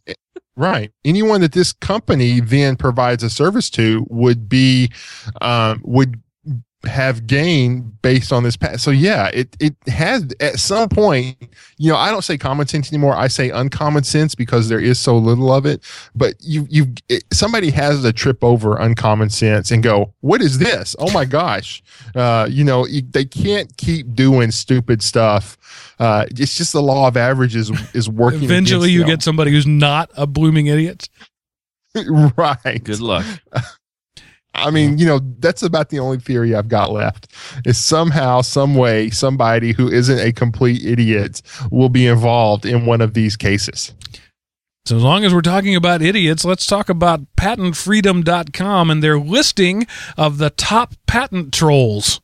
right, 0.55 0.91
anyone 1.05 1.41
that 1.41 1.51
this 1.51 1.73
company 1.73 2.39
then 2.39 2.75
provides 2.75 3.23
a 3.23 3.29
service 3.29 3.69
to 3.71 4.05
would 4.09 4.49
be, 4.49 4.91
um, 5.41 5.81
would 5.83 6.21
have 6.85 7.27
gained 7.27 8.01
based 8.01 8.31
on 8.31 8.43
this 8.43 8.55
patent. 8.55 8.79
So 8.79 8.91
yeah, 8.91 9.27
it 9.33 9.55
it 9.59 9.75
has 9.87 10.27
at 10.39 10.59
some 10.59 10.87
point, 10.87 11.37
you 11.77 11.91
know, 11.91 11.97
I 11.97 12.09
don't 12.09 12.23
say 12.23 12.37
common 12.37 12.67
sense 12.67 12.91
anymore. 12.91 13.15
I 13.15 13.27
say 13.27 13.49
uncommon 13.49 14.03
sense 14.03 14.33
because 14.33 14.69
there 14.69 14.79
is 14.79 14.97
so 14.97 15.17
little 15.17 15.51
of 15.51 15.65
it. 15.65 15.83
But 16.15 16.35
you 16.39 16.67
you 16.69 16.93
it, 17.09 17.23
somebody 17.33 17.69
has 17.71 18.01
to 18.03 18.13
trip 18.13 18.43
over 18.43 18.77
uncommon 18.77 19.29
sense 19.29 19.71
and 19.71 19.83
go, 19.83 20.13
"What 20.21 20.41
is 20.41 20.57
this? 20.59 20.95
Oh 20.99 21.11
my 21.11 21.25
gosh!" 21.25 21.83
Uh, 22.15 22.47
you 22.49 22.63
know, 22.63 22.85
you, 22.87 23.01
they 23.01 23.25
can't 23.25 23.75
keep 23.75 24.13
doing 24.13 24.51
stupid 24.51 25.03
stuff. 25.03 25.57
Uh, 25.99 26.25
it's 26.31 26.55
just 26.55 26.71
the 26.71 26.81
law 26.81 27.09
of 27.09 27.17
averages 27.17 27.71
is 27.93 28.09
working. 28.09 28.43
Eventually, 28.43 28.89
you 28.89 28.99
them. 28.99 29.09
get 29.09 29.21
somebody 29.21 29.51
who's 29.51 29.67
not 29.67 30.09
a 30.15 30.25
blooming 30.25 30.67
idiot. 30.67 31.09
right. 32.37 32.81
Good 32.83 33.01
luck. 33.01 33.25
I 34.55 34.71
mean, 34.71 34.97
you 34.97 35.05
know, 35.05 35.19
that's 35.39 35.63
about 35.63 35.89
the 35.89 35.99
only 35.99 36.17
theory 36.17 36.55
I've 36.55 36.67
got 36.67 36.91
left. 36.91 37.31
Is 37.65 37.77
somehow, 37.77 38.41
some 38.41 38.75
way, 38.75 39.09
somebody 39.09 39.71
who 39.73 39.89
isn't 39.89 40.19
a 40.19 40.31
complete 40.31 40.83
idiot 40.83 41.41
will 41.71 41.89
be 41.89 42.07
involved 42.07 42.65
in 42.65 42.85
one 42.85 43.01
of 43.01 43.13
these 43.13 43.37
cases. 43.37 43.93
So, 44.85 44.97
as 44.97 45.03
long 45.03 45.23
as 45.23 45.33
we're 45.33 45.41
talking 45.41 45.75
about 45.75 46.01
idiots, 46.01 46.43
let's 46.43 46.65
talk 46.65 46.89
about 46.89 47.21
patentfreedom.com 47.37 48.89
and 48.89 49.03
their 49.03 49.19
listing 49.19 49.85
of 50.17 50.39
the 50.39 50.49
top 50.49 50.95
patent 51.05 51.53
trolls. 51.53 52.21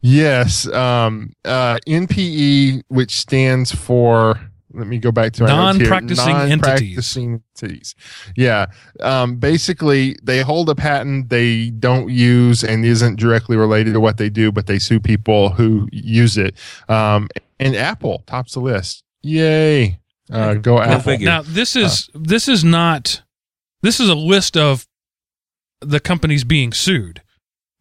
Yes, 0.00 0.66
um, 0.68 1.32
uh, 1.44 1.78
NPE, 1.86 2.82
which 2.88 3.18
stands 3.18 3.72
for. 3.72 4.51
Let 4.74 4.86
me 4.86 4.98
go 4.98 5.12
back 5.12 5.32
to 5.34 5.42
my 5.44 5.48
notes 5.48 5.78
here. 5.78 5.88
Non-practicing 5.90 6.34
entities. 6.36 6.50
Non-practicing 6.50 7.42
entities. 7.62 7.94
Yeah. 8.36 8.66
Um, 9.00 9.36
basically, 9.36 10.16
they 10.22 10.40
hold 10.42 10.68
a 10.70 10.74
patent 10.74 11.28
they 11.28 11.70
don't 11.70 12.08
use 12.10 12.64
and 12.64 12.84
isn't 12.84 13.18
directly 13.18 13.56
related 13.56 13.92
to 13.94 14.00
what 14.00 14.16
they 14.16 14.30
do, 14.30 14.50
but 14.52 14.66
they 14.66 14.78
sue 14.78 15.00
people 15.00 15.50
who 15.50 15.88
use 15.92 16.36
it. 16.38 16.56
Um, 16.88 17.28
and 17.60 17.76
Apple 17.76 18.22
tops 18.26 18.54
the 18.54 18.60
list. 18.60 19.04
Yay! 19.22 20.00
Uh, 20.30 20.54
go 20.54 20.80
Apple. 20.80 21.00
figure. 21.00 21.26
Now, 21.26 21.42
this 21.42 21.76
is 21.76 22.08
this 22.14 22.48
is 22.48 22.64
not 22.64 23.22
this 23.82 24.00
is 24.00 24.08
a 24.08 24.14
list 24.14 24.56
of 24.56 24.86
the 25.80 26.00
companies 26.00 26.44
being 26.44 26.72
sued, 26.72 27.22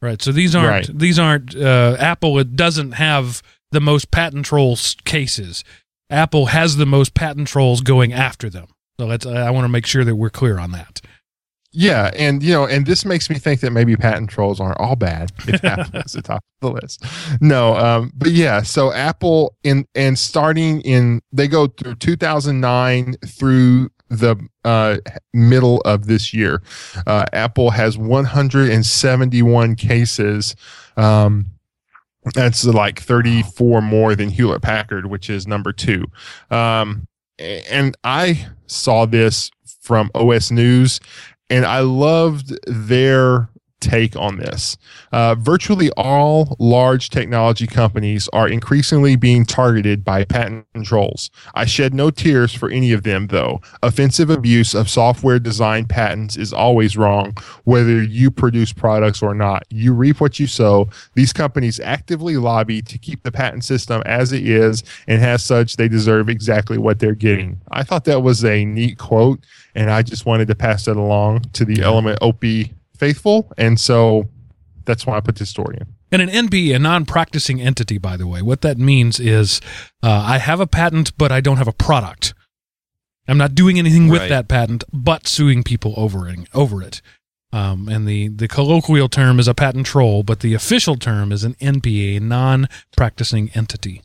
right? 0.02 0.22
So 0.22 0.32
these 0.32 0.56
aren't 0.56 0.90
Right. 0.90 1.00
these 1.00 1.18
aren't 1.18 1.56
uh, 1.56 1.96
Apple. 2.00 2.38
It 2.40 2.56
doesn't 2.56 2.94
have 2.94 3.42
the 3.72 3.80
most 3.80 4.12
patent 4.12 4.46
trolls 4.46 4.96
cases. 5.06 5.64
Apple 6.12 6.48
has 6.48 6.76
the 6.76 6.86
most 6.86 7.14
patent 7.14 7.48
trolls 7.48 7.82
going 7.82 8.14
after 8.14 8.50
them. 8.50 8.68
So 9.00 9.08
let's. 9.08 9.26
I 9.26 9.50
want 9.50 9.66
to 9.66 9.70
make 9.70 9.86
sure 9.86 10.04
that 10.04 10.16
we're 10.16 10.30
clear 10.30 10.60
on 10.60 10.72
that. 10.74 11.02
Yeah, 11.74 12.12
and 12.16 12.44
you 12.44 12.52
know, 12.52 12.66
and 12.66 12.86
this 12.86 13.06
makes 13.06 13.30
me 13.30 13.38
think 13.38 13.62
that 13.62 13.72
maybe 13.72 13.96
patent 13.96 14.30
trolls 14.30 14.60
aren't 14.60 14.78
all 14.78 14.98
bad 14.98 15.32
if 15.48 15.64
Apple 15.64 16.02
is 16.02 16.12
the 16.12 16.22
top 16.22 16.44
of 16.62 16.74
the 16.74 16.82
list. 16.82 17.06
No, 17.40 17.76
um, 17.78 18.12
but 18.14 18.32
yeah, 18.32 18.62
so 18.62 18.92
Apple 18.92 19.56
in 19.64 19.86
and 19.96 20.20
starting 20.20 20.82
in 20.82 21.22
they 21.32 21.48
go 21.48 21.68
through 21.68 21.96
2009 21.96 23.16
through 23.26 23.90
the 24.10 24.36
uh, 24.66 24.98
middle 25.34 25.80
of 25.82 26.08
this 26.08 26.34
year. 26.34 26.62
Uh, 27.08 27.26
Apple 27.32 27.70
has 27.70 27.98
171 27.98 29.76
cases. 29.76 30.56
Um, 30.98 31.46
that's 32.34 32.66
like 32.66 33.00
34 33.00 33.82
more 33.82 34.16
than 34.16 34.30
Hewlett 34.30 34.62
Packard, 34.62 35.08
which 35.08 35.30
is 35.30 35.48
number 35.48 35.74
two. 35.74 36.06
Um, 36.50 37.08
and 37.40 37.96
I 38.04 38.48
saw 38.68 39.06
this 39.06 39.50
from 39.82 40.12
OS 40.14 40.52
News 40.52 41.00
and 41.52 41.66
I 41.66 41.82
loved 41.82 42.58
their 42.66 43.50
take 43.82 44.16
on 44.16 44.38
this. 44.38 44.78
Uh, 45.12 45.36
virtually 45.36 45.90
all 45.98 46.56
large 46.60 47.10
technology 47.10 47.68
companies 47.68 48.30
are 48.32 48.48
increasingly 48.48 49.16
being 49.16 49.46
targeted 49.46 50.06
by 50.06 50.24
patent 50.24 50.66
trolls. 50.84 51.30
I 51.56 51.66
shed 51.66 51.94
no 51.94 52.10
tears 52.10 52.54
for 52.54 52.70
any 52.70 52.92
of 52.92 53.04
them, 53.04 53.28
though. 53.28 53.62
Offensive 53.84 54.30
abuse 54.30 54.74
of 54.74 54.90
software 54.90 55.40
design 55.40 55.86
patents 55.86 56.38
is 56.38 56.54
always 56.54 56.96
wrong, 56.96 57.36
whether 57.64 58.02
you 58.02 58.32
produce 58.32 58.72
products 58.72 59.22
or 59.22 59.34
not. 59.34 59.64
You 59.70 59.94
reap 59.94 60.22
what 60.22 60.40
you 60.40 60.48
sow. 60.48 60.90
These 61.16 61.34
companies 61.34 61.80
actively 61.80 62.38
lobby 62.38 62.82
to 62.84 62.98
keep 62.98 63.24
the 63.24 63.32
patent 63.32 63.66
system 63.66 64.02
as 64.06 64.32
it 64.32 64.48
is, 64.48 64.84
and 65.08 65.24
as 65.24 65.44
such, 65.44 65.76
they 65.76 65.88
deserve 65.88 66.30
exactly 66.30 66.78
what 66.78 67.00
they're 67.00 67.16
getting. 67.16 67.60
I 67.72 67.84
thought 67.84 68.06
that 68.06 68.22
was 68.22 68.46
a 68.46 68.64
neat 68.64 68.98
quote 68.98 69.44
and 69.76 69.90
I 69.90 70.02
just 70.02 70.26
wanted 70.26 70.48
to 70.50 70.56
pass 70.56 70.86
that 70.86 70.98
along 70.98 71.42
to 71.54 71.66
the 71.66 71.82
Element 71.82 72.20
OP 72.22 72.44
faithful, 73.06 73.52
and 73.58 73.80
so 73.80 74.30
that's 74.86 75.06
why 75.08 75.18
I 75.18 75.22
put 75.22 75.36
this 75.38 75.50
story 75.50 75.78
in. 75.82 75.88
And 76.12 76.22
an 76.22 76.30
NP, 76.48 76.76
a 76.76 76.80
non-practicing 76.80 77.60
entity, 77.62 77.98
by 77.98 78.16
the 78.16 78.28
way, 78.28 78.42
what 78.42 78.62
that 78.62 78.78
means 78.78 79.20
is 79.20 79.60
uh, 80.04 80.24
I 80.34 80.38
have 80.38 80.60
a 80.60 80.68
patent, 80.68 81.18
but 81.18 81.32
I 81.32 81.42
don't 81.42 81.58
have 81.58 81.68
a 81.68 81.74
product. 81.74 82.34
I'm 83.28 83.38
not 83.38 83.56
doing 83.56 83.80
anything 83.80 84.08
with 84.08 84.22
Right. 84.22 84.30
that 84.30 84.48
patent, 84.48 84.84
but 84.94 85.28
suing 85.28 85.64
people 85.64 85.94
over 85.98 86.28
it. 86.30 86.40
Over 86.54 86.82
it. 86.84 87.02
Um, 87.54 87.88
and 87.90 88.08
the, 88.08 88.28
the 88.30 88.48
colloquial 88.48 89.10
term 89.10 89.40
is 89.40 89.48
a 89.48 89.54
patent 89.54 89.86
troll, 89.86 90.24
but 90.24 90.40
the 90.42 90.54
official 90.54 90.96
term 90.96 91.32
is 91.32 91.44
an 91.44 91.56
NPE, 91.56 92.22
non-practicing 92.22 93.50
entity. 93.56 94.02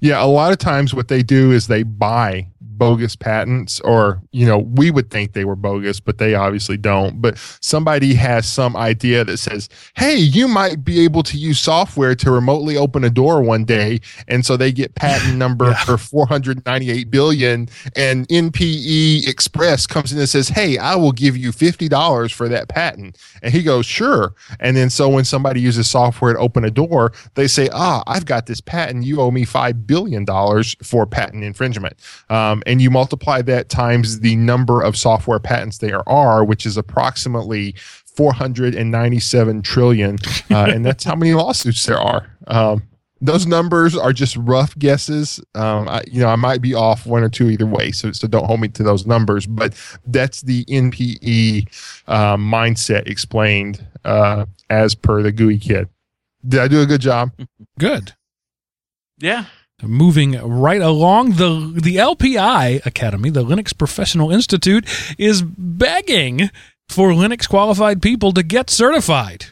Yeah, 0.00 0.22
a 0.22 0.26
lot 0.26 0.52
of 0.52 0.58
times 0.58 0.94
what 0.94 1.08
they 1.08 1.22
do 1.22 1.50
is 1.52 1.66
they 1.66 1.82
buy 1.82 2.48
bogus 2.78 3.16
patents, 3.16 3.80
or 3.80 4.20
you 4.32 4.46
know, 4.46 4.58
we 4.58 4.90
would 4.90 5.10
think 5.10 5.32
they 5.32 5.44
were 5.44 5.56
bogus, 5.56 6.00
but 6.00 6.18
they 6.18 6.34
obviously 6.34 6.76
don't. 6.76 7.20
But 7.20 7.38
somebody 7.60 8.14
has 8.14 8.46
some 8.46 8.76
idea 8.76 9.24
that 9.24 9.38
says, 9.38 9.68
"Hey, 9.96 10.16
you 10.16 10.48
might 10.48 10.84
be 10.84 11.00
able 11.04 11.22
to 11.24 11.36
use 11.36 11.60
software 11.60 12.14
to 12.16 12.30
remotely 12.30 12.76
open 12.76 13.04
a 13.04 13.10
door 13.10 13.42
one 13.42 13.64
day," 13.64 14.00
and 14.28 14.44
so 14.44 14.56
they 14.56 14.72
get 14.72 14.94
patent 14.94 15.36
number 15.44 15.66
Yeah. 15.70 15.84
for 15.84 15.98
498 15.98 17.10
billion, 17.10 17.68
and 17.96 18.26
NPE 18.28 19.26
Express 19.28 19.86
comes 19.86 20.12
in 20.12 20.18
and 20.18 20.28
says, 20.28 20.48
"Hey, 20.48 20.78
I 20.78 20.96
will 20.96 21.12
give 21.12 21.36
you 21.36 21.52
fifty 21.52 21.88
dollars 21.88 22.32
for 22.32 22.48
that 22.48 22.68
patent," 22.68 23.16
and 23.42 23.52
he 23.52 23.62
goes, 23.62 23.86
"Sure." 23.86 24.34
And 24.60 24.76
then 24.76 24.90
so 24.90 25.08
when 25.08 25.24
somebody 25.24 25.60
uses 25.60 25.88
software 25.88 26.32
to 26.34 26.38
open 26.38 26.64
a 26.64 26.70
door, 26.70 27.12
they 27.34 27.46
say, 27.46 27.68
"Ah, 27.72 28.02
I've 28.06 28.24
got 28.26 28.46
this 28.46 28.60
patent. 28.60 29.04
You 29.04 29.20
owe 29.20 29.30
me 29.30 29.44
five 29.44 29.86
billion 29.86 30.24
dollars 30.24 30.74
for 30.82 31.06
patent 31.06 31.44
infringement." 31.44 31.94
Um, 32.30 32.62
and 32.66 32.80
you 32.80 32.90
multiply 32.90 33.42
that 33.42 33.68
times 33.68 34.20
the 34.20 34.36
number 34.36 34.82
of 34.82 34.96
software 34.96 35.38
patents 35.38 35.78
there 35.78 36.06
are, 36.08 36.44
which 36.44 36.66
is 36.66 36.76
approximately 36.76 37.74
497 38.16 39.62
trillion, 39.62 40.18
uh, 40.50 40.66
and 40.68 40.84
that's 40.84 41.04
how 41.04 41.14
many 41.14 41.34
lawsuits 41.34 41.84
there 41.86 41.98
are. 41.98 42.28
Um, 42.46 42.82
those 43.20 43.46
numbers 43.46 43.96
are 43.96 44.12
just 44.12 44.36
rough 44.36 44.78
guesses. 44.78 45.40
Um, 45.54 45.88
I, 45.88 46.02
you 46.06 46.20
know, 46.20 46.28
I 46.28 46.36
might 46.36 46.60
be 46.60 46.74
off 46.74 47.06
one 47.06 47.22
or 47.22 47.28
two 47.28 47.48
either 47.48 47.66
way, 47.66 47.90
so 47.90 48.12
so 48.12 48.28
don't 48.28 48.44
hold 48.44 48.60
me 48.60 48.68
to 48.68 48.82
those 48.82 49.06
numbers. 49.06 49.46
But 49.46 49.74
that's 50.06 50.42
the 50.42 50.64
NPE 50.66 51.66
uh, 52.06 52.36
mindset 52.36 53.08
explained 53.08 53.86
uh, 54.04 54.44
as 54.68 54.94
per 54.94 55.22
the 55.22 55.32
GUI 55.32 55.58
kid. 55.58 55.88
Did 56.46 56.60
I 56.60 56.68
do 56.68 56.82
a 56.82 56.86
good 56.86 57.00
job? 57.00 57.32
Good. 57.78 58.12
Yeah. 59.18 59.46
Moving 59.86 60.32
right 60.32 60.80
along. 60.80 61.32
The 61.32 61.72
the 61.80 61.96
LPI 61.96 62.84
Academy, 62.86 63.30
the 63.30 63.44
Linux 63.44 63.76
Professional 63.76 64.30
Institute, 64.30 64.86
is 65.18 65.42
begging 65.42 66.50
for 66.88 67.10
Linux 67.10 67.48
qualified 67.48 68.02
people 68.02 68.32
to 68.32 68.42
get 68.42 68.70
certified. 68.70 69.46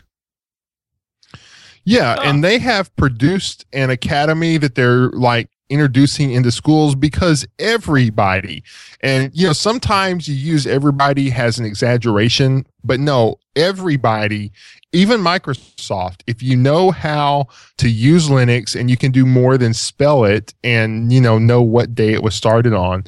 Yeah, 1.84 2.16
and 2.22 2.44
they 2.44 2.58
have 2.58 2.94
produced 2.94 3.66
an 3.72 3.90
academy 3.90 4.56
that 4.56 4.76
they're 4.76 5.10
like 5.10 5.50
introducing 5.72 6.32
into 6.32 6.52
schools 6.52 6.94
because 6.94 7.46
everybody 7.58 8.62
and 9.00 9.30
you 9.32 9.46
know 9.46 9.54
sometimes 9.54 10.28
you 10.28 10.34
use 10.34 10.66
everybody 10.66 11.30
has 11.30 11.58
an 11.58 11.64
exaggeration 11.64 12.66
but 12.84 13.00
no 13.00 13.38
everybody 13.56 14.52
even 14.92 15.18
microsoft 15.18 16.20
if 16.26 16.42
you 16.42 16.54
know 16.54 16.90
how 16.90 17.46
to 17.78 17.88
use 17.88 18.28
linux 18.28 18.78
and 18.78 18.90
you 18.90 18.98
can 18.98 19.10
do 19.10 19.24
more 19.24 19.56
than 19.56 19.72
spell 19.72 20.24
it 20.24 20.52
and 20.62 21.10
you 21.10 21.22
know 21.22 21.38
know 21.38 21.62
what 21.62 21.94
day 21.94 22.12
it 22.12 22.22
was 22.22 22.34
started 22.34 22.74
on 22.74 23.02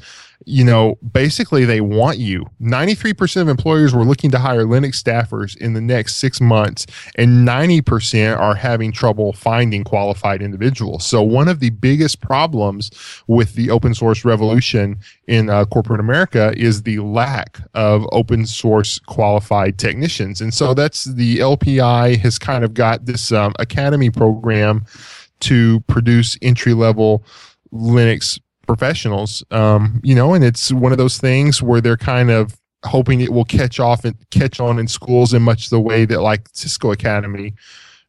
you 0.47 0.65
know, 0.65 0.97
basically 1.13 1.65
they 1.65 1.81
want 1.81 2.19
you. 2.19 2.47
93% 2.61 3.43
of 3.43 3.49
employers 3.49 3.95
were 3.95 4.05
looking 4.05 4.31
to 4.31 4.39
hire 4.39 4.65
Linux 4.65 5.03
staffers 5.03 5.57
in 5.57 5.73
the 5.73 5.81
next 5.81 6.17
six 6.17 6.41
months, 6.41 6.87
and 7.17 7.47
90% 7.47 8.39
are 8.39 8.55
having 8.55 8.93
trouble 8.93 9.33
finding 9.33 9.85
qualified 9.85 10.43
individuals. 10.43 11.07
So, 11.07 11.23
one 11.23 11.49
of 11.49 11.61
the 11.61 11.71
biggest 11.71 12.21
problems 12.21 12.91
with 13.27 13.55
the 13.55 13.71
open 13.71 13.95
source 13.95 14.25
revolution 14.25 14.99
in 15.27 15.49
uh, 15.49 15.65
corporate 15.65 16.01
America 16.01 16.53
is 16.57 16.83
the 16.83 16.99
lack 17.01 17.59
of 17.75 18.07
open 18.13 18.47
source 18.47 18.99
qualified 18.99 19.79
technicians. 19.79 20.41
And 20.41 20.53
so, 20.53 20.75
that's 20.75 21.05
the 21.05 21.39
LPI 21.39 22.19
has 22.19 22.39
kind 22.39 22.65
of 22.65 22.75
got 22.75 23.07
this 23.07 23.33
um, 23.33 23.55
academy 23.59 24.11
program 24.11 24.85
to 25.41 25.81
produce 25.81 26.39
entry 26.43 26.75
level 26.75 27.23
Linux 27.73 28.39
professionals. 28.67 29.43
Um, 29.51 30.01
you 30.03 30.15
know, 30.15 30.35
and 30.35 30.45
it's 30.45 30.73
one 30.73 30.93
of 30.93 30.99
those 30.99 31.19
things 31.19 31.63
where 31.63 31.81
they're 31.81 31.97
kind 31.97 32.31
of 32.31 32.57
hoping 32.85 33.21
it 33.21 33.33
will 33.33 33.45
catch 33.45 33.81
off 33.81 34.05
and 34.05 34.15
catch 34.31 34.61
on 34.61 34.79
in 34.79 34.87
schools 34.89 35.33
in 35.33 35.43
much 35.43 35.71
the 35.71 35.81
way 35.81 36.05
that 36.05 36.21
like 36.21 36.49
Cisco 36.53 36.91
Academy. 36.93 37.55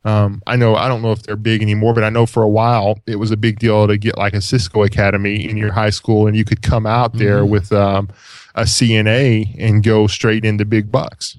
Um, 0.03 0.41
I 0.45 0.56
know 0.56 0.76
I 0.76 0.88
don't 0.88 1.01
know 1.01 1.12
if 1.14 1.24
they're 1.24 1.36
big 1.36 1.62
anymore, 1.64 1.93
but 1.95 2.03
I 2.03 2.10
know 2.10 2.26
for 2.28 2.43
a 2.43 2.47
while 2.49 2.99
it 3.08 3.16
was 3.16 3.32
a 3.32 3.38
big 3.38 3.58
deal 3.58 3.88
to 3.88 3.97
get 3.97 4.18
like 4.18 4.34
a 4.36 4.41
Cisco 4.41 4.84
Academy 4.84 5.49
in 5.49 5.58
your 5.58 5.72
high 5.72 5.89
school, 5.89 6.28
and 6.28 6.36
you 6.38 6.45
could 6.45 6.62
come 6.62 6.86
out 6.86 7.14
there 7.18 7.41
Mhm. 7.41 7.49
with 7.49 7.72
um, 7.72 8.10
a 8.53 8.64
CNA 8.68 9.56
and 9.58 9.82
go 9.84 10.06
straight 10.08 10.45
into 10.45 10.64
big 10.66 10.91
bucks. 10.91 11.38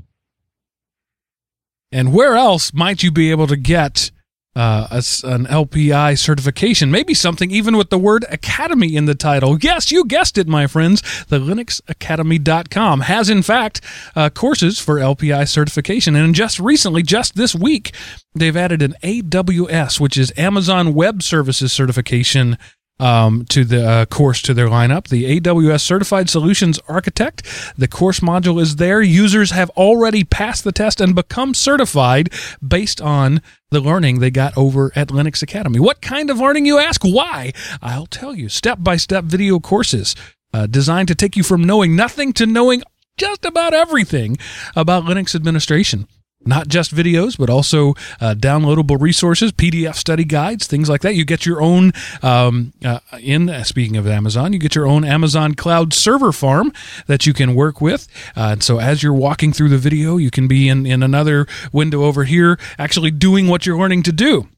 And 1.93 2.13
where 2.13 2.35
else 2.37 2.73
might 2.75 3.03
you 3.03 3.11
be 3.13 3.31
able 3.31 3.47
to 3.47 3.57
get 3.57 4.11
uh, 4.57 4.89
a 4.91 4.97
an 5.25 5.47
LPI 5.47 6.19
certification? 6.19 6.91
Maybe 6.91 7.15
something 7.15 7.53
even 7.53 7.77
with 7.77 7.91
the 7.91 7.99
word 7.99 8.25
academy 8.31 8.97
in 8.97 9.05
the 9.05 9.15
title. 9.15 9.59
Yes, 9.61 9.93
you 9.93 10.05
guessed 10.05 10.37
it, 10.39 10.49
my 10.49 10.67
friends. 10.67 11.03
The 11.27 11.39
LinuxAcademy.com 11.39 13.01
has, 13.03 13.31
in 13.31 13.43
fact, 13.43 13.81
uh, 14.17 14.31
courses 14.31 14.81
for 14.81 14.97
LPI 14.97 15.49
certification. 15.49 16.17
And 16.17 16.35
just 16.35 16.59
recently, 16.59 17.03
just 17.05 17.37
this 17.37 17.55
week, 17.55 17.93
they've 18.35 18.57
added 18.57 18.83
an 18.83 18.95
AWS, 19.03 20.01
which 20.01 20.17
is 20.17 20.33
Amazon 20.37 20.95
Web 20.95 21.23
Services 21.23 21.73
certification 21.73 22.59
um, 22.99 23.45
to 23.47 23.65
the 23.65 23.87
uh, 23.87 24.07
course 24.07 24.43
to 24.43 24.55
their 24.55 24.69
lineup. 24.69 25.09
The 25.09 25.41
AWS 25.41 25.81
Certified 25.81 26.31
Solutions 26.31 26.79
Architect. 26.89 27.43
The 27.77 27.89
course 27.89 28.21
module 28.21 28.61
is 28.61 28.77
there. 28.77 29.03
Users 29.03 29.51
have 29.51 29.71
already 29.71 30.25
passed 30.25 30.65
the 30.65 30.73
test 30.73 31.01
and 31.01 31.15
become 31.15 31.55
certified 31.55 32.33
based 32.67 33.01
on 33.01 33.43
the 33.71 33.81
learning 33.81 34.21
they 34.21 34.31
got 34.31 34.57
over 34.57 34.93
at 34.95 35.09
Linux 35.09 35.43
Academy. 35.43 35.81
What 35.81 36.01
kind 36.01 36.31
of 36.31 36.39
learning, 36.39 36.67
you 36.67 36.79
ask? 36.79 37.03
Why? 37.03 37.53
I'll 37.83 38.07
tell 38.07 38.35
you. 38.35 38.49
Step 38.49 38.79
by 38.81 38.97
step 38.97 39.25
video 39.25 39.59
courses 39.61 40.15
uh, 40.53 40.67
designed 40.67 41.09
to 41.09 41.15
take 41.15 41.37
you 41.37 41.43
from 41.43 41.65
knowing 41.65 41.97
nothing 41.97 42.33
to 42.35 42.47
knowing 42.47 42.83
just 43.17 43.45
about 43.45 43.75
everything 43.75 44.37
about 44.75 45.05
Linux 45.05 45.35
administration 45.35 46.07
not 46.47 46.69
just 46.69 46.95
videos, 46.95 47.37
but 47.37 47.51
also 47.51 47.91
uh, 48.21 48.35
downloadable 48.35 49.01
resources, 49.01 49.53
PDF 49.53 49.95
study 49.97 50.25
guides, 50.25 50.67
things 50.67 50.89
like 50.89 51.03
that. 51.03 51.15
You 51.15 51.25
get 51.25 51.45
your 51.47 51.61
own, 51.61 51.93
um, 52.23 52.73
uh, 52.85 53.01
in 53.21 53.51
uh, 53.51 53.65
speaking 53.65 53.97
of 53.97 54.07
Amazon, 54.07 54.53
you 54.53 54.59
get 54.59 54.75
your 54.75 54.87
own 54.87 55.05
Amazon 55.05 55.55
Cloud 55.55 55.93
server 55.93 56.33
farm 56.33 56.73
that 57.07 57.27
you 57.27 57.33
can 57.33 57.55
work 57.55 57.81
with. 57.81 58.09
Uh, 58.37 58.51
and 58.53 58.63
so 58.63 58.79
as 58.79 59.03
you're 59.03 59.13
walking 59.13 59.53
through 59.53 59.69
the 59.69 59.79
video, 59.79 60.17
you 60.17 60.31
can 60.31 60.49
be 60.49 60.69
in, 60.69 60.87
in 60.87 61.03
another 61.03 61.47
window 61.73 62.05
over 62.05 62.25
here, 62.25 62.59
actually 62.79 63.11
doing 63.11 63.49
what 63.49 63.67
you're 63.67 63.79
learning 63.79 64.03
to 64.05 64.13
do 64.13 64.49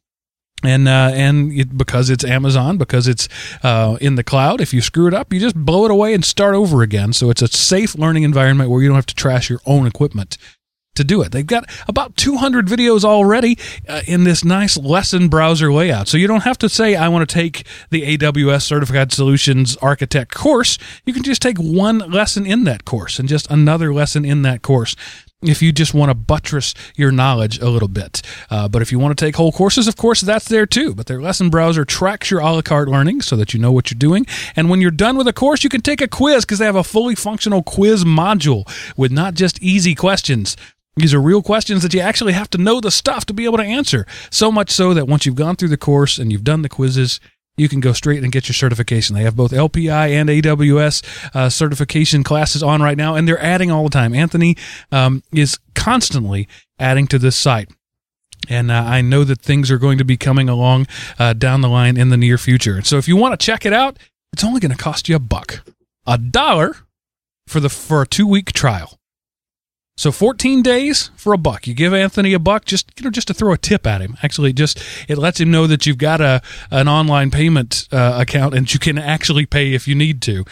and 0.64 0.89
uh, 0.89 1.11
and 1.12 1.53
it, 1.53 1.76
because 1.76 2.11
it's 2.11 2.24
Amazon, 2.24 2.78
because 2.78 3.07
it's 3.07 3.28
uh, 3.62 3.97
in 4.01 4.16
the 4.16 4.24
cloud, 4.24 4.61
if 4.61 4.74
you 4.74 4.80
screw 4.80 5.07
it 5.07 5.14
up, 5.14 5.32
you 5.32 5.39
just 5.39 5.55
blow 5.55 5.84
it 5.84 5.91
away 5.91 6.14
and 6.14 6.24
start 6.24 6.55
over 6.55 6.82
again. 6.82 7.12
So 7.12 7.30
it's 7.30 7.43
a 7.43 7.49
safe 7.49 7.95
learning 7.95 8.24
environment 8.24 8.70
where 8.70 8.82
you 8.82 8.89
don't 8.89 8.97
have 8.97 9.07
to 9.07 9.14
trash 9.14 9.49
your 9.49 9.61
own 9.66 9.86
equipment 9.86 10.36
to 10.99 11.05
do 11.05 11.23
it. 11.23 11.33
They've 11.33 11.47
got 11.47 11.69
about 11.89 12.17
200 12.17 12.67
videos 12.67 13.05
already 13.05 13.59
uh, 13.89 14.03
in 14.07 14.25
this 14.25 14.45
nice 14.45 14.77
lesson 14.77 15.29
browser 15.29 15.73
layout. 15.73 16.09
So 16.09 16.19
you 16.19 16.27
don't 16.27 16.45
have 16.45 16.59
to 16.59 16.69
say, 16.69 16.95
I 16.95 17.09
want 17.09 17.29
to 17.29 17.35
take 17.35 17.65
the 17.91 18.17
AWS 18.19 18.63
Certified 18.63 19.13
Solutions 19.13 19.77
Architect 19.79 20.35
course. 20.35 20.79
You 21.07 21.13
can 21.13 21.23
just 21.23 21.43
take 21.43 21.59
one 21.59 21.99
lesson 21.99 22.47
in 22.47 22.65
that 22.65 22.85
course 22.85 23.19
and 23.19 23.29
just 23.29 23.51
another 23.51 23.93
lesson 23.93 24.25
in 24.25 24.43
that 24.43 24.63
course 24.63 24.95
if 25.43 25.63
you 25.63 25.71
just 25.71 25.95
want 25.95 26.11
to 26.11 26.15
buttress 26.15 26.75
your 26.97 27.13
knowledge 27.13 27.61
a 27.61 27.69
little 27.69 27.89
bit. 27.89 28.23
Uh, 28.51 28.67
but 28.69 28.83
if 28.83 28.91
you 28.91 28.99
want 28.99 29.17
to 29.17 29.25
take 29.25 29.37
whole 29.37 29.53
courses, 29.53 29.87
of 29.87 29.97
course, 29.97 30.21
that's 30.21 30.49
there 30.49 30.67
too. 30.67 30.95
But 30.95 31.07
their 31.07 31.23
lesson 31.23 31.49
browser 31.49 31.85
tracks 31.85 32.31
your 32.31 32.41
a 32.41 32.53
la 32.53 32.63
carte 32.63 32.89
learning 32.89 33.21
so 33.23 33.37
that 33.37 33.55
you 33.55 33.61
know 33.61 33.71
what 33.71 33.91
you're 33.91 33.99
doing. 33.99 34.27
And 34.57 34.69
when 34.69 34.81
you're 34.81 34.91
done 34.91 35.17
with 35.17 35.29
a 35.29 35.33
course, 35.33 35.63
you 35.63 35.71
can 35.71 35.81
take 35.81 36.01
a 36.01 36.09
quiz 36.09 36.45
because 36.45 36.59
they 36.59 36.65
have 36.65 36.75
a 36.75 36.83
fully 36.83 37.15
functional 37.15 37.63
quiz 37.63 38.05
module 38.05 38.69
with 38.97 39.13
not 39.13 39.35
just 39.35 39.63
easy 39.63 39.95
questions. 39.95 40.57
These 40.99 41.15
are 41.15 41.21
real 41.21 41.43
questions 41.43 41.83
that 41.83 41.95
you 41.95 42.01
actually 42.01 42.33
have 42.33 42.51
to 42.51 42.59
know 42.59 42.81
the 42.81 42.91
stuff 42.91 43.25
to 43.27 43.35
be 43.35 43.45
able 43.45 43.59
to 43.59 43.65
answer. 43.65 44.07
So 44.31 44.51
much 44.51 44.71
so 44.71 44.95
that 44.95 45.07
once 45.07 45.27
you've 45.27 45.37
gone 45.37 45.57
through 45.57 45.69
the 45.69 45.77
course 45.77 46.19
and 46.19 46.33
you've 46.33 46.45
done 46.45 46.63
the 46.63 46.69
quizzes, 46.69 47.21
you 47.57 47.69
can 47.69 47.81
go 47.81 47.93
straight 47.93 48.23
and 48.23 48.33
get 48.33 48.49
your 48.49 48.55
certification. 48.55 49.15
They 49.15 49.23
have 49.23 49.37
both 49.37 49.53
LPI 49.53 50.11
and 50.11 50.29
AWS 50.29 51.37
uh, 51.37 51.51
certification 51.51 52.23
classes 52.25 52.63
on 52.63 52.83
right 52.83 52.97
now, 52.97 53.15
and 53.15 53.27
they're 53.27 53.43
adding 53.43 53.71
all 53.71 53.85
the 53.85 53.91
time. 53.91 54.15
Anthony 54.15 54.57
um, 54.93 55.23
is 55.33 55.59
constantly 55.75 56.49
adding 56.79 57.07
to 57.09 57.19
this 57.19 57.37
site. 57.37 57.71
And 58.49 58.71
uh, 58.71 58.75
I 58.75 59.03
know 59.03 59.25
that 59.25 59.41
things 59.41 59.71
are 59.71 59.79
going 59.79 59.99
to 59.99 60.05
be 60.05 60.17
coming 60.17 60.49
along 60.49 60.87
uh, 61.19 61.33
down 61.33 61.61
the 61.61 61.69
line 61.69 61.97
in 61.97 62.09
the 62.09 62.17
near 62.17 62.39
future. 62.39 62.81
So 62.83 62.97
if 62.97 63.09
you 63.09 63.17
want 63.17 63.39
to 63.39 63.45
check 63.45 63.67
it 63.67 63.73
out, 63.73 63.99
it's 64.33 64.45
only 64.45 64.61
going 64.61 64.73
to 64.73 64.79
cost 64.79 65.09
you 65.09 65.17
a 65.17 65.21
buck, 65.21 65.63
a 66.07 66.17
dollar 66.17 66.77
for 67.47 67.61
the 67.61 67.69
for 67.69 68.03
a 68.03 68.07
two 68.07 68.27
week 68.27 68.53
trial. 68.53 68.99
So 69.99 70.13
14 70.13 70.63
days 70.63 71.11
for 71.17 71.33
a 71.33 71.37
buck. 71.37 71.67
You 71.67 71.75
give 71.75 71.93
Anthony 71.93 72.33
a 72.33 72.39
buck 72.39 72.65
just 72.65 72.89
you 72.97 73.03
know 73.03 73.11
just 73.11 73.27
to 73.29 73.35
throw 73.35 73.53
a 73.53 73.59
tip 73.59 73.85
at 73.85 74.01
him. 74.01 74.17
Actually, 74.23 74.53
just 74.53 74.81
it 75.09 75.19
lets 75.19 75.41
him 75.41 75.51
know 75.51 75.67
that 75.67 75.87
you've 75.87 75.99
got 75.99 76.21
a 76.21 76.41
an 76.71 76.87
online 76.87 77.33
payment 77.33 77.89
uh, 77.91 78.17
account 78.17 78.55
and 78.55 78.73
you 78.73 78.79
can 78.79 78.97
actually 78.97 79.45
pay 79.45 79.75
if 79.75 79.89
you 79.89 79.97
need 79.97 80.23
to. 80.23 80.45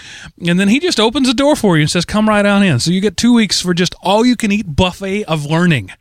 And 0.44 0.58
then 0.58 0.66
he 0.66 0.80
just 0.80 0.98
opens 0.98 1.28
the 1.28 1.32
door 1.32 1.54
for 1.54 1.76
you 1.76 1.82
and 1.82 1.90
says, 1.90 2.04
"Come 2.04 2.28
right 2.28 2.44
on 2.44 2.64
in." 2.64 2.80
So 2.80 2.90
you 2.90 3.00
get 3.00 3.16
two 3.16 3.32
weeks 3.32 3.60
for 3.60 3.72
just 3.72 3.94
all 4.02 4.26
you 4.26 4.34
can 4.34 4.50
eat 4.50 4.74
buffet 4.74 5.22
of 5.26 5.46
learning. 5.46 5.92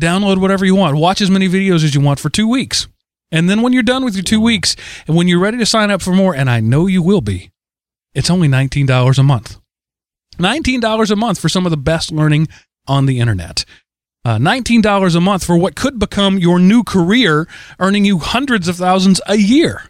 Download 0.00 0.38
whatever 0.40 0.64
you 0.64 0.76
want. 0.76 0.96
Watch 0.96 1.20
as 1.20 1.28
many 1.28 1.48
videos 1.48 1.82
as 1.82 1.92
you 1.92 2.00
want 2.00 2.20
for 2.20 2.30
two 2.30 2.46
weeks. 2.46 2.86
And 3.32 3.50
then 3.50 3.62
when 3.62 3.72
you're 3.72 3.82
done 3.82 4.04
with 4.04 4.14
your 4.14 4.22
two 4.22 4.40
weeks 4.40 4.76
and 5.08 5.16
when 5.16 5.26
you're 5.26 5.40
ready 5.40 5.58
to 5.58 5.66
sign 5.66 5.90
up 5.90 6.02
for 6.02 6.12
more, 6.12 6.36
and 6.36 6.48
I 6.48 6.60
know 6.60 6.86
you 6.86 7.02
will 7.02 7.20
be, 7.20 7.50
it's 8.14 8.30
only 8.30 8.46
$19 8.46 9.18
a 9.18 9.22
month. 9.24 9.60
$19 10.40 11.10
a 11.10 11.16
month 11.16 11.38
for 11.38 11.48
some 11.48 11.66
of 11.66 11.70
the 11.70 11.76
best 11.76 12.10
learning 12.10 12.48
on 12.86 13.06
the 13.06 13.20
internet. 13.20 13.64
Uh, 14.24 14.36
$19 14.36 15.16
a 15.16 15.20
month 15.20 15.44
for 15.44 15.56
what 15.56 15.76
could 15.76 15.98
become 15.98 16.38
your 16.38 16.58
new 16.58 16.82
career, 16.82 17.48
earning 17.78 18.04
you 18.04 18.18
hundreds 18.18 18.68
of 18.68 18.76
thousands 18.76 19.20
a 19.26 19.36
year. 19.36 19.84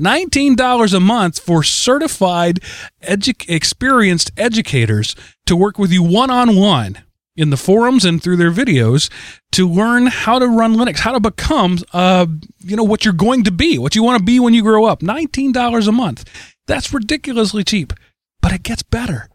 $19 0.00 0.94
a 0.94 1.00
month 1.00 1.38
for 1.38 1.62
certified, 1.62 2.60
edu- 3.02 3.48
experienced 3.48 4.30
educators 4.36 5.14
to 5.46 5.56
work 5.56 5.78
with 5.78 5.92
you 5.92 6.02
one 6.02 6.30
on 6.30 6.56
one 6.56 6.98
in 7.36 7.50
the 7.50 7.56
forums 7.56 8.04
and 8.04 8.22
through 8.22 8.36
their 8.36 8.50
videos 8.50 9.10
to 9.52 9.68
learn 9.68 10.06
how 10.06 10.38
to 10.38 10.46
run 10.46 10.74
Linux, 10.74 10.98
how 10.98 11.12
to 11.12 11.20
become, 11.20 11.78
uh, 11.92 12.26
you 12.60 12.76
know, 12.76 12.82
what 12.82 13.04
you're 13.04 13.14
going 13.14 13.44
to 13.44 13.50
be, 13.50 13.78
what 13.78 13.94
you 13.94 14.02
want 14.02 14.18
to 14.18 14.24
be 14.24 14.38
when 14.38 14.54
you 14.54 14.62
grow 14.62 14.84
up. 14.84 15.00
$19 15.00 15.88
a 15.88 15.92
month. 15.92 16.24
That's 16.66 16.92
ridiculously 16.92 17.64
cheap, 17.64 17.92
but 18.40 18.52
it 18.52 18.62
gets 18.62 18.82
better. 18.82 19.28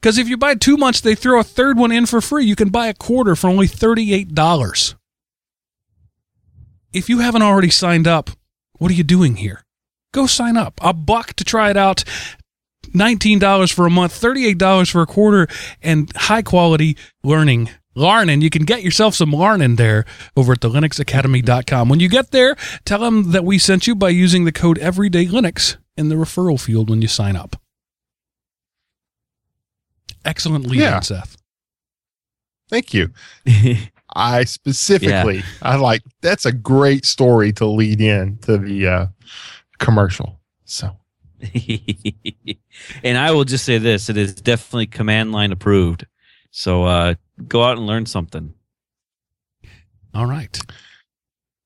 Because 0.00 0.18
if 0.18 0.28
you 0.28 0.36
buy 0.36 0.54
two 0.54 0.76
months, 0.76 1.00
they 1.00 1.14
throw 1.14 1.40
a 1.40 1.44
third 1.44 1.76
one 1.76 1.90
in 1.90 2.06
for 2.06 2.20
free. 2.20 2.44
You 2.44 2.56
can 2.56 2.68
buy 2.68 2.86
a 2.86 2.94
quarter 2.94 3.34
for 3.34 3.48
only 3.48 3.66
$38. 3.66 4.94
If 6.92 7.08
you 7.08 7.18
haven't 7.18 7.42
already 7.42 7.70
signed 7.70 8.06
up, 8.06 8.30
what 8.78 8.90
are 8.90 8.94
you 8.94 9.04
doing 9.04 9.36
here? 9.36 9.62
Go 10.12 10.26
sign 10.26 10.56
up. 10.56 10.78
A 10.80 10.92
buck 10.92 11.34
to 11.34 11.44
try 11.44 11.70
it 11.70 11.76
out, 11.76 12.04
$19 12.94 13.72
for 13.72 13.86
a 13.86 13.90
month, 13.90 14.18
$38 14.18 14.90
for 14.90 15.02
a 15.02 15.06
quarter, 15.06 15.48
and 15.82 16.10
high 16.16 16.42
quality 16.42 16.96
learning 17.22 17.70
Larnin. 17.96 18.40
You 18.40 18.50
can 18.50 18.64
get 18.64 18.82
yourself 18.82 19.14
some 19.14 19.32
Larnin 19.32 19.76
there 19.76 20.04
over 20.36 20.52
at 20.52 20.60
the 20.60 20.70
linuxacademy.com. 20.70 21.88
When 21.88 22.00
you 22.00 22.08
get 22.08 22.30
there, 22.30 22.56
tell 22.84 23.00
them 23.00 23.32
that 23.32 23.44
we 23.44 23.58
sent 23.58 23.86
you 23.86 23.94
by 23.94 24.10
using 24.10 24.44
the 24.44 24.52
code 24.52 24.78
everydaylinux 24.78 25.76
in 25.96 26.08
the 26.08 26.14
referral 26.14 26.60
field 26.60 26.88
when 26.88 27.02
you 27.02 27.08
sign 27.08 27.36
up. 27.36 27.56
Excellent 30.28 30.66
lead 30.66 30.80
Yeah. 30.80 31.00
Seth. 31.00 31.38
Thank 32.68 32.92
you. 32.92 33.10
I 34.14 34.44
specifically, 34.44 35.42
I 35.62 35.76
like 35.76 36.02
that's 36.20 36.44
a 36.44 36.52
great 36.52 37.06
story 37.06 37.50
to 37.54 37.66
lead 37.66 38.02
in 38.02 38.36
to 38.42 38.58
the 38.58 38.86
uh, 38.86 39.06
commercial. 39.78 40.38
So 40.66 40.98
and 43.02 43.16
I 43.16 43.30
will 43.30 43.44
just 43.44 43.64
say 43.64 43.78
this: 43.78 44.10
it 44.10 44.18
is 44.18 44.34
definitely 44.34 44.86
command 44.86 45.32
line 45.32 45.50
approved. 45.50 46.06
So 46.50 46.84
uh, 46.84 47.14
go 47.46 47.62
out 47.64 47.78
and 47.78 47.86
learn 47.86 48.04
something. 48.04 48.52
All 50.14 50.26
right. 50.26 50.58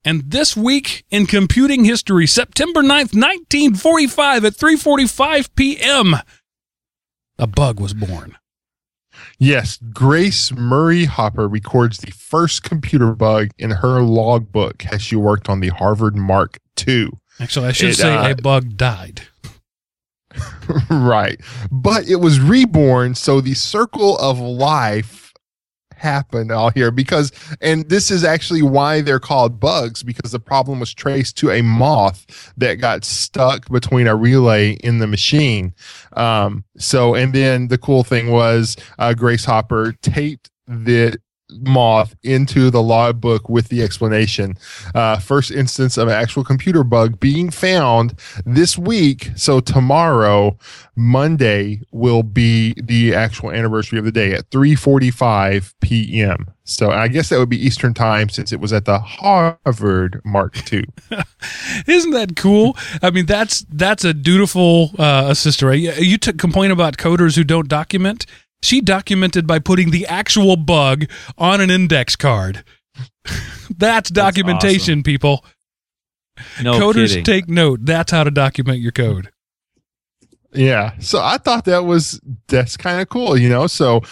And 0.05 0.31
this 0.31 0.57
week 0.57 1.05
in 1.11 1.27
computing 1.27 1.85
history, 1.85 2.29
September 2.29 2.83
9th, 2.83 3.15
1945 3.15 4.45
at 4.45 4.53
3:45 4.53 5.49
p.m., 5.57 6.17
a 7.39 7.47
bug 7.49 7.81
was 7.81 7.95
born. 7.95 8.37
Yes, 9.43 9.79
Grace 9.93 10.53
Murray 10.53 11.05
Hopper 11.05 11.49
records 11.49 11.99
the 11.99 12.11
first 12.13 12.63
computer 12.63 13.13
bug 13.15 13.51
in 13.59 13.71
her 13.71 14.03
logbook 14.03 14.87
as 14.87 15.03
she 15.03 15.17
worked 15.17 15.49
on 15.49 15.61
the 15.61 15.69
Harvard 15.69 16.17
Mark 16.17 16.59
II. 16.87 17.11
Actually, 17.41 17.69
I 17.69 17.73
should 17.73 17.91
It, 17.91 17.97
say 17.97 18.15
uh, 18.15 18.31
a 18.31 18.35
bug 18.37 18.77
died. 18.77 19.23
right. 20.91 21.41
But 21.71 22.09
it 22.09 22.17
was 22.17 22.41
reborn, 22.41 23.15
so 23.15 23.41
the 23.41 23.55
circle 23.55 24.17
of 24.19 24.39
life 24.39 25.22
happened 26.03 26.51
out 26.51 26.75
here 26.75 26.91
because 26.91 27.33
and 27.61 27.89
this 27.89 28.11
is 28.11 28.25
actually 28.25 28.63
why 28.63 29.01
they're 29.01 29.21
called 29.21 29.61
bugs 29.61 30.03
because 30.03 30.33
the 30.33 30.41
problem 30.41 30.81
was 30.81 30.93
traced 30.93 31.39
to 31.39 31.51
a 31.51 31.63
moth 31.63 32.53
that 32.57 32.75
got 32.75 33.05
stuck 33.05 33.69
between 33.71 34.07
a 34.07 34.17
relay 34.17 34.73
in 34.73 34.99
the 34.99 35.07
machine. 35.07 35.73
Um 36.15 36.65
so 36.77 37.15
and 37.15 37.33
then 37.33 37.69
the 37.69 37.79
cool 37.79 38.05
thing 38.05 38.31
was 38.31 38.77
uh, 38.99 39.15
grace 39.15 39.45
hopper 39.45 39.93
taped 40.03 40.51
the 40.67 41.19
moth 41.61 42.15
into 42.23 42.71
the 42.71 42.83
logbook 42.83 43.49
with 43.49 43.69
the 43.69 43.83
explanation 43.83 44.57
uh, 44.95 45.19
first 45.19 45.51
instance 45.51 45.97
of 45.97 46.09
an 46.09 46.15
actual 46.15 46.45
computer 46.45 46.85
bug 46.85 47.19
being 47.21 47.51
found 47.51 48.19
this 48.45 48.79
week 48.79 49.31
so 49.37 49.61
tomorrow 49.61 50.57
monday 50.97 51.81
will 51.91 52.23
be 52.23 52.75
the 52.83 53.15
actual 53.15 53.51
anniversary 53.51 53.99
of 53.99 54.05
the 54.05 54.13
day 54.13 54.33
at 54.33 54.49
3.45 54.51 55.75
p.m 55.81 56.51
so 56.65 56.91
i 56.91 57.09
guess 57.09 57.29
that 57.29 57.39
would 57.39 57.49
be 57.49 57.65
eastern 57.65 57.95
time 57.95 58.29
since 58.29 58.53
it 58.53 58.61
was 58.61 58.73
at 58.73 58.85
the 58.85 58.99
harvard 58.99 60.21
mark 60.25 60.73
ii 60.73 60.85
Isn't 61.87 62.13
that 62.13 62.37
cool? 62.37 62.77
I 63.03 63.11
mean, 63.11 63.27
that's 63.27 63.65
that's 63.71 64.05
a 64.05 64.15
dutiful 64.15 64.91
uh? 64.99 65.35
You, 65.35 65.93
you 65.93 66.19
took 66.19 66.39
complain 66.39 66.71
about 66.71 66.97
coders 66.97 67.37
who 67.37 67.45
don't 67.45 67.69
document. 67.69 68.27
She 68.63 68.81
documented 68.81 69.47
by 69.47 69.59
putting 69.59 69.91
the 69.91 70.07
actual 70.07 70.57
bug 70.57 71.07
on 71.37 71.61
an 71.61 71.71
index 71.71 72.17
card. 72.17 72.65
that's 73.77 74.11
documentation, 74.11 75.03
people. 75.03 75.45
No 76.63 76.79
Coders 76.79 77.09
kidding. 77.09 77.25
take 77.25 77.49
note. 77.49 77.81
That's 77.83 78.11
how 78.11 78.25
to 78.25 78.31
document 78.31 78.81
your 78.81 78.93
code. 78.93 79.31
Yeah. 80.53 80.93
So 80.99 81.21
I 81.21 81.39
thought 81.39 81.65
that 81.65 81.85
was 81.85 82.21
that's 82.49 82.77
kind 82.77 83.01
of 83.01 83.09
cool, 83.09 83.37
you 83.37 83.49
know. 83.49 83.67
So 83.67 84.03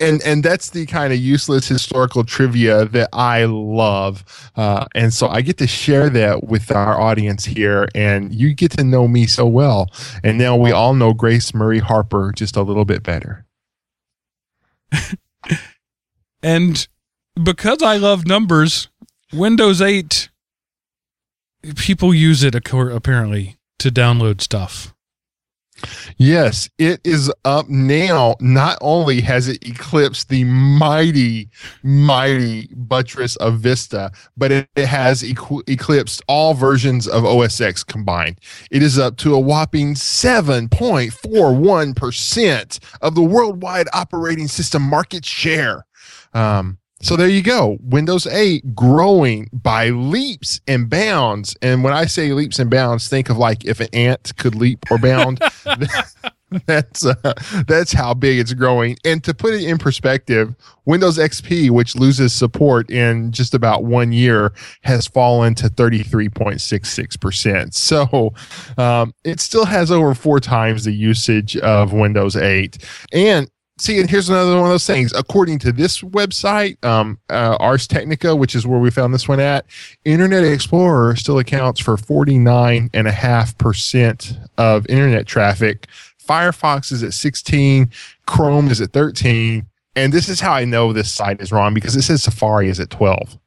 and 0.00 0.22
and 0.22 0.42
that's 0.42 0.70
the 0.70 0.86
kind 0.86 1.12
of 1.12 1.18
useless 1.18 1.68
historical 1.68 2.24
trivia 2.24 2.86
that 2.86 3.08
I 3.12 3.44
love. 3.44 4.24
Uh, 4.56 4.86
and 4.94 5.12
so 5.12 5.28
I 5.28 5.42
get 5.42 5.58
to 5.58 5.66
share 5.66 6.08
that 6.10 6.44
with 6.44 6.70
our 6.70 7.00
audience 7.00 7.44
here 7.44 7.88
and 7.94 8.34
you 8.34 8.54
get 8.54 8.72
to 8.72 8.84
know 8.84 9.08
me 9.08 9.26
so 9.26 9.46
well. 9.46 9.88
And 10.22 10.38
now 10.38 10.56
we 10.56 10.72
all 10.72 10.94
know 10.94 11.12
Grace 11.12 11.54
Murray 11.54 11.80
Hopper 11.80 12.32
just 12.34 12.56
a 12.56 12.62
little 12.62 12.84
bit 12.84 13.02
better. 13.02 13.44
And 16.42 16.86
because 17.42 17.82
I 17.82 17.96
love 17.96 18.26
numbers, 18.26 18.88
Windows 19.32 19.80
8 19.82 20.28
people 21.74 22.14
use 22.14 22.44
it 22.44 22.54
apparently 22.54 23.56
to 23.80 23.90
download 23.90 24.40
stuff. 24.40 24.94
Yes, 26.16 26.70
it 26.78 27.00
is 27.04 27.32
up 27.44 27.68
now. 27.68 28.36
Not 28.40 28.78
only 28.80 29.20
has 29.22 29.48
it 29.48 29.66
eclipsed 29.66 30.28
the 30.28 30.44
mighty, 30.44 31.48
mighty 31.82 32.68
buttress 32.74 33.34
of 33.36 33.58
Vista, 33.60 34.10
but 34.36 34.52
it, 34.52 34.68
it 34.76 34.86
has 34.86 35.22
equ- 35.22 35.66
eclipsed 35.68 36.22
all 36.28 36.52
versions 36.54 37.08
of 37.08 37.24
OS 37.24 37.60
X 37.60 37.82
combined. 37.84 38.40
It 38.70 38.82
is 38.82 38.98
up 38.98 39.16
to 39.18 39.34
a 39.34 39.40
whopping 39.40 39.94
7.41% 39.94 42.78
of 43.02 43.14
the 43.14 43.22
worldwide 43.22 43.86
operating 43.92 44.48
system 44.48 44.82
market 44.82 45.24
share. 45.24 45.86
Um, 46.34 46.78
so 47.00 47.16
there 47.16 47.28
you 47.28 47.42
go. 47.42 47.78
Windows 47.80 48.26
8 48.26 48.74
growing 48.74 49.50
by 49.52 49.90
leaps 49.90 50.60
and 50.66 50.88
bounds. 50.88 51.56
And 51.60 51.84
when 51.84 51.92
I 51.92 52.06
say 52.06 52.32
leaps 52.32 52.58
and 52.58 52.70
bounds, 52.70 53.08
think 53.08 53.28
of 53.28 53.36
like 53.36 53.64
if 53.64 53.80
an 53.80 53.88
ant 53.92 54.32
could 54.38 54.54
leap 54.54 54.90
or 54.90 54.98
bound. 54.98 55.40
that's 56.66 57.04
uh, 57.04 57.34
that's 57.66 57.92
how 57.92 58.14
big 58.14 58.38
it's 58.38 58.54
growing. 58.54 58.96
And 59.04 59.24
to 59.24 59.34
put 59.34 59.52
it 59.54 59.64
in 59.64 59.78
perspective, 59.78 60.54
Windows 60.84 61.18
XP, 61.18 61.70
which 61.70 61.96
loses 61.96 62.32
support 62.32 62.88
in 62.90 63.32
just 63.32 63.52
about 63.54 63.82
one 63.84 64.12
year, 64.12 64.52
has 64.82 65.08
fallen 65.08 65.56
to 65.56 65.68
33.66%. 65.68 67.74
So 67.74 68.32
um, 68.78 69.12
it 69.24 69.40
still 69.40 69.64
has 69.64 69.90
over 69.90 70.14
four 70.14 70.38
times 70.38 70.84
the 70.84 70.92
usage 70.92 71.56
of 71.58 71.92
Windows 71.92 72.36
8. 72.36 72.78
And 73.12 73.50
see, 73.78 74.00
and 74.00 74.08
here's 74.08 74.28
another 74.28 74.56
one 74.56 74.64
of 74.64 74.70
those 74.70 74.86
things. 74.86 75.12
According 75.12 75.58
to 75.60 75.72
this 75.72 76.02
website, 76.02 76.82
um, 76.84 77.18
uh, 77.30 77.56
Ars 77.60 77.86
Technica, 77.86 78.34
which 78.34 78.54
is 78.54 78.66
where 78.66 78.78
we 78.78 78.90
found 78.90 79.14
this 79.14 79.28
one 79.28 79.40
at, 79.40 79.66
Internet 80.04 80.44
Explorer 80.44 81.16
still 81.16 81.38
accounts 81.38 81.80
for 81.80 81.96
49.5% 81.96 84.48
of 84.58 84.86
internet 84.88 85.26
traffic. 85.26 85.86
Firefox 86.26 86.92
is 86.92 87.02
at 87.02 87.14
16, 87.14 87.90
Chrome 88.26 88.68
is 88.68 88.80
at 88.80 88.92
13. 88.92 89.66
And 89.94 90.12
this 90.12 90.28
is 90.28 90.40
how 90.40 90.52
I 90.52 90.64
know 90.66 90.92
this 90.92 91.10
site 91.10 91.40
is 91.40 91.52
wrong 91.52 91.72
because 91.72 91.96
it 91.96 92.02
says 92.02 92.22
Safari 92.22 92.68
is 92.68 92.78
at 92.80 92.90
12. 92.90 93.38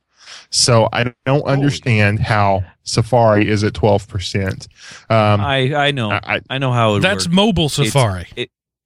So 0.49 0.89
I 0.91 1.13
don't 1.25 1.45
understand 1.45 2.19
how 2.19 2.63
Safari 2.83 3.47
is 3.47 3.63
at 3.63 3.73
12%. 3.73 4.67
Um, 5.11 5.41
I 5.41 5.75
I 5.75 5.91
know. 5.91 6.09
I, 6.09 6.19
I, 6.23 6.41
I 6.49 6.57
know 6.57 6.71
how 6.71 6.95
it 6.95 7.01
That's 7.01 7.27
works. 7.27 7.35
mobile 7.35 7.69
Safari. 7.69 8.25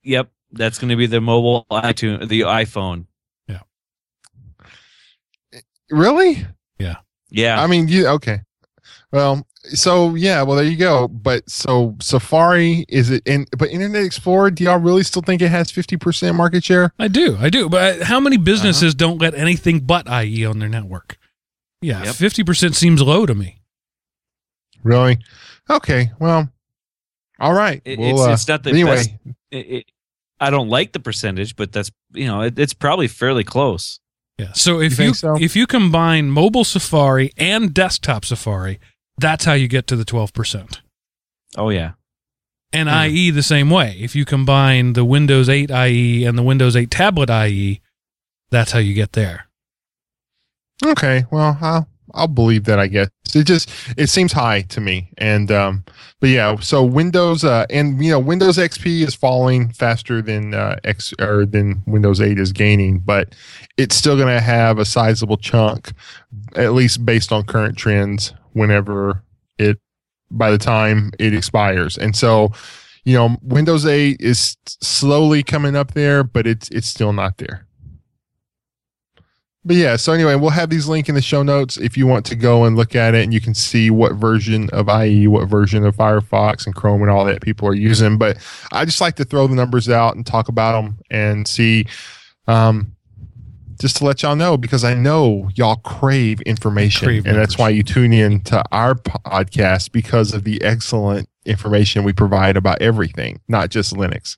Yep, 0.04 0.30
that's 0.54 0.78
going 0.80 0.90
to 0.90 0.96
be 0.96 1.08
the 1.08 1.20
mobile 1.22 1.66
iTunes, 1.72 2.28
the 2.30 2.42
iPhone. 2.42 3.06
Yeah. 3.48 3.60
Really? 5.90 6.46
Yeah, 6.80 6.96
Yeah. 7.30 7.62
I 7.62 7.68
mean, 7.68 7.88
you 7.88 8.08
okay? 8.08 8.40
Well, 9.12 9.46
so 9.66 10.16
yeah, 10.16 10.42
well 10.42 10.56
there 10.58 10.66
you 10.66 10.76
go. 10.76 11.08
But 11.08 11.48
so 11.50 11.96
Safari 12.02 12.84
is 12.90 13.10
it? 13.12 13.22
In 13.28 13.46
but 13.58 13.70
Internet 13.70 14.04
Explorer, 14.04 14.50
do 14.52 14.64
y'all 14.64 14.80
really 14.80 15.04
still 15.04 15.22
think 15.22 15.42
it 15.42 15.50
has 15.50 15.70
fifty 15.72 15.98
percent 15.98 16.36
market 16.36 16.64
share? 16.64 16.92
I 16.98 17.08
do, 17.10 17.38
I 17.40 17.50
do. 17.50 17.70
But 17.70 18.02
how 18.02 18.20
many 18.20 18.38
businesses 18.38 18.96
don't 18.96 19.20
let 19.22 19.36
anything 19.36 19.82
but 19.82 20.08
IE 20.10 20.46
on 20.46 20.60
their 20.60 20.68
network? 20.70 21.18
Yeah, 21.82 22.04
Yep. 22.06 22.16
fifty 22.16 22.44
percent 22.44 22.76
seems 22.76 23.02
low 23.02 23.26
to 23.26 23.36
me. 23.36 23.62
Really? 24.84 25.20
Okay. 25.70 26.12
Well, 26.20 26.50
all 27.40 27.54
right. 27.54 27.82
It- 27.86 28.00
Well, 28.00 28.10
it's 28.16 28.22
uh, 28.22 28.32
it's 28.32 28.48
not 28.48 28.64
the 28.64 28.72
anyway, 28.72 28.96
best. 28.96 29.10
It, 29.52 29.58
it, 29.58 29.86
I 30.48 30.50
don't 30.50 30.70
like 30.70 30.92
the 30.94 31.00
percentage, 31.00 31.56
but 31.56 31.72
that's 31.72 31.92
you 32.14 32.28
know 32.28 32.42
it, 32.42 32.58
it's 32.60 32.74
probably 32.74 33.08
fairly 33.08 33.44
close. 33.44 34.00
Yeah. 34.38 34.52
So 34.54 34.80
if 34.82 34.98
You 35.00 35.06
you, 35.06 35.14
so? 35.14 35.36
if 35.40 35.56
you 35.56 35.68
combine 35.68 36.30
mobile 36.32 36.64
Safari 36.64 37.32
and 37.38 37.74
desktop 37.74 38.26
Safari, 38.26 38.80
that's 39.18 39.46
how 39.46 39.54
you 39.54 39.68
get 39.68 39.86
to 39.88 39.96
the 39.96 40.06
twelve 40.06 40.34
percent. 40.34 40.82
Oh 41.56 41.70
yeah, 41.70 41.92
And 42.72 42.90
Hmm. 42.90 42.96
IE 43.16 43.30
the 43.32 43.44
same 43.44 43.70
way. 43.70 43.96
If 44.00 44.16
you 44.16 44.26
combine 44.26 44.94
the 44.94 45.06
Windows 45.06 45.48
8 45.50 45.70
IE 45.70 46.26
and 46.26 46.36
the 46.36 46.42
Windows 46.42 46.76
8 46.76 46.90
tablet 46.90 47.30
IE, 47.30 47.80
that's 48.50 48.72
how 48.72 48.80
you 48.80 48.96
get 48.96 49.12
there. 49.14 49.46
Okay, 50.84 51.26
well, 51.32 51.58
I'll 51.62 51.88
I'll 52.14 52.28
believe 52.28 52.64
that. 52.66 52.80
I 52.80 52.88
guess 52.88 53.10
it 53.36 53.46
just 53.46 53.70
it 53.98 54.08
seems 54.08 54.32
high 54.32 54.62
to 54.62 54.82
me, 54.82 55.10
and 55.18 55.52
um, 55.52 55.84
but 56.20 56.30
yeah. 56.30 56.58
So 56.60 56.84
Windows 56.84 57.44
uh, 57.44 57.66
and 57.70 58.04
you 58.04 58.12
know 58.12 58.20
Windows 58.20 58.58
XP 58.58 59.06
is 59.06 59.16
falling 59.16 59.72
faster 59.72 60.22
than 60.22 60.54
uh, 60.54 60.78
X 60.84 61.14
or 61.20 61.46
than 61.46 61.84
Windows 61.86 62.22
8 62.22 62.40
is 62.40 62.52
gaining, 62.52 63.00
but 63.00 63.36
it's 63.78 63.96
still 63.96 64.16
going 64.16 64.34
to 64.34 64.40
have 64.40 64.80
a 64.80 64.86
sizable 64.86 65.38
chunk, 65.38 65.92
at 66.56 66.74
least 66.74 67.06
based 67.06 67.32
on 67.32 67.44
current 67.44 67.78
trends. 67.78 68.34
Whenever 68.54 69.24
it 69.58 69.80
by 70.30 70.52
the 70.52 70.58
time 70.58 71.12
it 71.20 71.34
expires, 71.34 71.98
and 71.98 72.16
so 72.16 72.52
you 73.04 73.16
know 73.16 73.38
Windows 73.42 73.86
8 73.86 74.18
is 74.20 74.58
slowly 74.66 75.44
coming 75.44 75.76
up 75.76 75.94
there, 75.94 76.24
but 76.24 76.48
it's 76.48 76.70
it's 76.70 76.88
still 76.88 77.14
not 77.14 77.38
there. 77.38 77.68
But 79.66 79.78
yeah, 79.78 79.96
so 79.96 80.12
anyway, 80.12 80.36
we'll 80.36 80.50
have 80.50 80.70
these 80.70 80.88
link 80.88 81.08
in 81.08 81.16
the 81.16 81.22
show 81.22 81.42
notes 81.42 81.78
if 81.78 81.96
you 81.96 82.06
want 82.06 82.26
to 82.26 82.36
go 82.36 82.66
and 82.66 82.76
look 82.76 82.96
at 82.96 83.16
it 83.16 83.24
and 83.24 83.34
you 83.34 83.40
can 83.40 83.54
see 83.54 83.90
what 83.90 84.14
version 84.14 84.70
of 84.72 84.90
IE, 84.90 85.28
what 85.28 85.48
version 85.48 85.86
of 85.86 85.96
Firefox 85.96 86.66
and 86.66 86.76
Chrome 86.76 87.02
and 87.02 87.10
all 87.10 87.24
that 87.26 87.42
people 87.42 87.68
are 87.70 87.74
using. 87.74 88.18
But 88.18 88.38
I 88.74 88.84
just 88.84 89.00
like 89.00 89.16
to 89.16 89.24
throw 89.24 89.48
the 89.48 89.56
numbers 89.56 89.88
out 89.90 90.16
and 90.16 90.26
talk 90.26 90.50
about 90.50 90.82
them 90.82 91.00
and 91.10 91.48
see, 91.48 91.86
um, 92.46 92.94
just 93.80 93.98
to 93.98 94.06
let 94.06 94.22
y'all 94.22 94.36
know 94.36 94.58
because 94.58 94.84
I 94.84 94.94
know 94.94 95.50
y'all 95.56 95.78
crave 95.78 96.42
information 96.42 97.08
Crave 97.08 97.26
and 97.26 97.36
that's 97.36 97.58
why 97.58 97.70
you 97.70 97.84
tune 97.84 98.14
in 98.14 98.42
to 98.42 98.64
our 98.72 98.96
podcast 98.96 99.92
because 99.92 100.34
of 100.34 100.44
the 100.44 100.62
excellent 100.62 101.30
information 101.46 102.04
we 102.04 102.14
provide 102.14 102.58
about 102.58 102.82
everything, 102.82 103.42
not 103.48 103.70
just 103.70 103.94
Linux. 103.94 104.38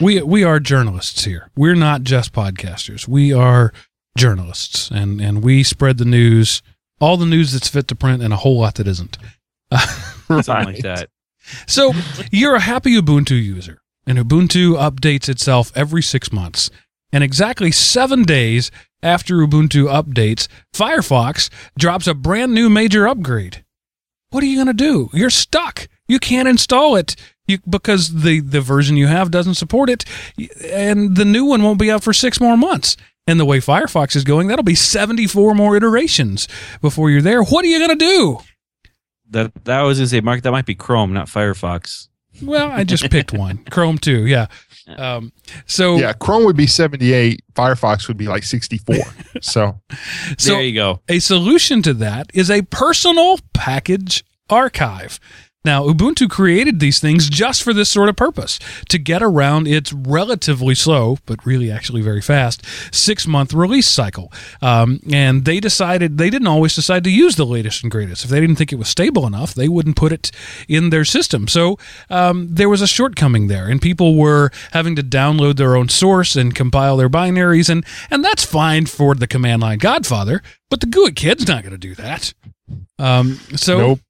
We 0.00 0.22
we 0.22 0.44
are 0.44 0.58
journalists 0.60 1.24
here. 1.24 1.50
We're 1.56 1.74
not 1.74 2.02
just 2.02 2.32
podcasters. 2.32 3.06
We 3.06 3.32
are 3.32 3.72
journalists, 4.16 4.90
and 4.90 5.20
and 5.20 5.42
we 5.42 5.62
spread 5.62 5.98
the 5.98 6.04
news, 6.04 6.62
all 7.00 7.16
the 7.16 7.26
news 7.26 7.52
that's 7.52 7.68
fit 7.68 7.88
to 7.88 7.94
print, 7.94 8.22
and 8.22 8.32
a 8.32 8.38
whole 8.38 8.58
lot 8.58 8.76
that 8.76 8.88
isn't. 8.88 9.18
Something 10.28 10.64
like 10.64 10.78
that. 10.78 11.10
So 11.66 11.92
you're 12.30 12.54
a 12.54 12.60
happy 12.60 13.00
Ubuntu 13.00 13.42
user, 13.42 13.82
and 14.06 14.18
Ubuntu 14.18 14.76
updates 14.76 15.28
itself 15.28 15.72
every 15.74 16.02
six 16.02 16.32
months. 16.32 16.70
And 17.12 17.22
exactly 17.22 17.70
seven 17.70 18.24
days 18.24 18.72
after 19.02 19.36
Ubuntu 19.36 19.86
updates, 19.86 20.48
Firefox 20.74 21.48
drops 21.78 22.08
a 22.08 22.14
brand 22.14 22.54
new 22.54 22.68
major 22.68 23.06
upgrade. 23.06 23.64
What 24.30 24.42
are 24.42 24.46
you 24.46 24.56
going 24.56 24.66
to 24.66 24.72
do? 24.72 25.10
You're 25.12 25.30
stuck. 25.30 25.86
You 26.08 26.18
can't 26.18 26.48
install 26.48 26.96
it 26.96 27.14
you, 27.46 27.58
because 27.68 28.22
the, 28.22 28.40
the 28.40 28.60
version 28.60 28.96
you 28.96 29.06
have 29.06 29.30
doesn't 29.30 29.54
support 29.54 29.90
it, 29.90 30.04
and 30.72 31.16
the 31.16 31.24
new 31.24 31.44
one 31.44 31.62
won't 31.62 31.78
be 31.78 31.90
out 31.90 32.02
for 32.02 32.12
six 32.12 32.40
more 32.40 32.56
months. 32.56 32.96
And 33.26 33.40
the 33.40 33.44
way 33.44 33.58
Firefox 33.58 34.16
is 34.16 34.24
going, 34.24 34.48
that'll 34.48 34.62
be 34.62 34.74
74 34.74 35.54
more 35.54 35.76
iterations 35.76 36.46
before 36.82 37.10
you're 37.10 37.22
there. 37.22 37.42
What 37.42 37.64
are 37.64 37.68
you 37.68 37.78
going 37.78 37.98
to 37.98 38.04
do? 38.04 38.38
That 39.30 39.52
that 39.64 39.80
was 39.82 39.98
gonna 39.98 40.08
say, 40.08 40.20
Mark. 40.20 40.42
That 40.42 40.52
might 40.52 40.66
be 40.66 40.74
Chrome, 40.74 41.12
not 41.14 41.28
Firefox. 41.28 42.08
Well, 42.42 42.70
I 42.70 42.84
just 42.84 43.10
picked 43.10 43.32
one. 43.32 43.58
Chrome 43.70 43.98
too, 43.98 44.26
yeah. 44.26 44.46
Um, 44.86 45.32
so 45.66 45.96
Yeah, 45.96 46.12
Chrome 46.12 46.44
would 46.44 46.56
be 46.56 46.66
78, 46.66 47.42
Firefox 47.54 48.06
would 48.08 48.16
be 48.16 48.26
like 48.26 48.42
64. 48.42 48.96
so, 49.40 49.80
so 50.36 50.52
there 50.52 50.62
you 50.62 50.74
go. 50.74 51.00
a 51.08 51.20
solution 51.20 51.80
to 51.82 51.94
that 51.94 52.30
is 52.34 52.50
a 52.50 52.62
personal 52.62 53.38
package 53.54 54.24
archive. 54.50 55.18
Now, 55.64 55.84
Ubuntu 55.84 56.28
created 56.28 56.78
these 56.78 57.00
things 57.00 57.30
just 57.30 57.62
for 57.62 57.72
this 57.72 57.88
sort 57.88 58.10
of 58.10 58.16
purpose 58.16 58.58
to 58.90 58.98
get 58.98 59.22
around 59.22 59.66
its 59.66 59.94
relatively 59.94 60.74
slow, 60.74 61.16
but 61.24 61.46
really 61.46 61.70
actually 61.70 62.02
very 62.02 62.20
fast, 62.20 62.62
six 62.94 63.26
month 63.26 63.54
release 63.54 63.88
cycle. 63.88 64.30
Um, 64.60 65.00
and 65.10 65.46
they 65.46 65.60
decided, 65.60 66.18
they 66.18 66.28
didn't 66.28 66.48
always 66.48 66.74
decide 66.74 67.02
to 67.04 67.10
use 67.10 67.36
the 67.36 67.46
latest 67.46 67.82
and 67.82 67.90
greatest. 67.90 68.24
If 68.24 68.30
they 68.30 68.40
didn't 68.40 68.56
think 68.56 68.74
it 68.74 68.78
was 68.78 68.88
stable 68.88 69.26
enough, 69.26 69.54
they 69.54 69.68
wouldn't 69.68 69.96
put 69.96 70.12
it 70.12 70.30
in 70.68 70.90
their 70.90 71.06
system. 71.06 71.48
So 71.48 71.78
um, 72.10 72.48
there 72.50 72.68
was 72.68 72.82
a 72.82 72.86
shortcoming 72.86 73.46
there, 73.46 73.66
and 73.66 73.80
people 73.80 74.16
were 74.16 74.50
having 74.72 74.94
to 74.96 75.02
download 75.02 75.56
their 75.56 75.76
own 75.76 75.88
source 75.88 76.36
and 76.36 76.54
compile 76.54 76.98
their 76.98 77.08
binaries. 77.08 77.70
And, 77.70 77.86
and 78.10 78.22
that's 78.22 78.44
fine 78.44 78.84
for 78.84 79.14
the 79.14 79.26
command 79.26 79.62
line 79.62 79.78
Godfather, 79.78 80.42
but 80.68 80.80
the 80.80 80.86
GUI 80.86 81.12
kid's 81.12 81.48
not 81.48 81.62
going 81.62 81.72
to 81.72 81.78
do 81.78 81.94
that. 81.94 82.34
Um, 82.98 83.36
so 83.56 83.78
nope. 83.78 84.00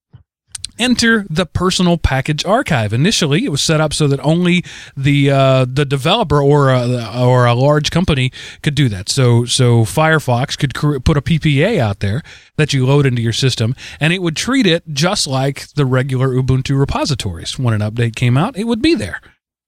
Enter 0.79 1.27
the 1.31 1.47
personal 1.47 1.99
package 1.99 2.45
archive. 2.45 2.93
Initially, 2.93 3.45
it 3.45 3.51
was 3.51 3.63
set 3.63 3.81
up 3.81 3.93
so 3.93 4.07
that 4.09 4.21
only 4.21 4.65
the 4.97 5.31
uh, 5.31 5.67
the 5.69 5.85
developer 5.85 6.41
or 6.43 6.71
a, 6.71 7.21
or 7.21 7.47
a 7.47 7.55
large 7.55 7.91
company 7.91 8.33
could 8.63 8.75
do 8.75 8.89
that. 8.89 9.09
So 9.09 9.45
so 9.45 9.85
Firefox 9.85 10.59
could 10.59 10.75
cr- 10.75 10.99
put 10.99 11.17
a 11.17 11.23
PPA 11.23 11.79
out 11.79 12.01
there 12.01 12.23
that 12.57 12.73
you 12.73 12.87
load 12.87 13.07
into 13.07 13.23
your 13.23 13.33
system, 13.33 13.75
and 14.01 14.13
it 14.13 14.23
would 14.23 14.37
treat 14.37 14.67
it 14.67 14.85
just 14.93 15.27
like 15.27 15.69
the 15.75 15.87
regular 15.87 16.29
Ubuntu 16.29 16.79
repositories. 16.79 17.59
When 17.59 17.75
an 17.75 17.81
update 17.81 18.15
came 18.17 18.37
out, 18.37 18.57
it 18.57 18.65
would 18.65 18.83
be 18.83 18.95
there. 18.95 19.21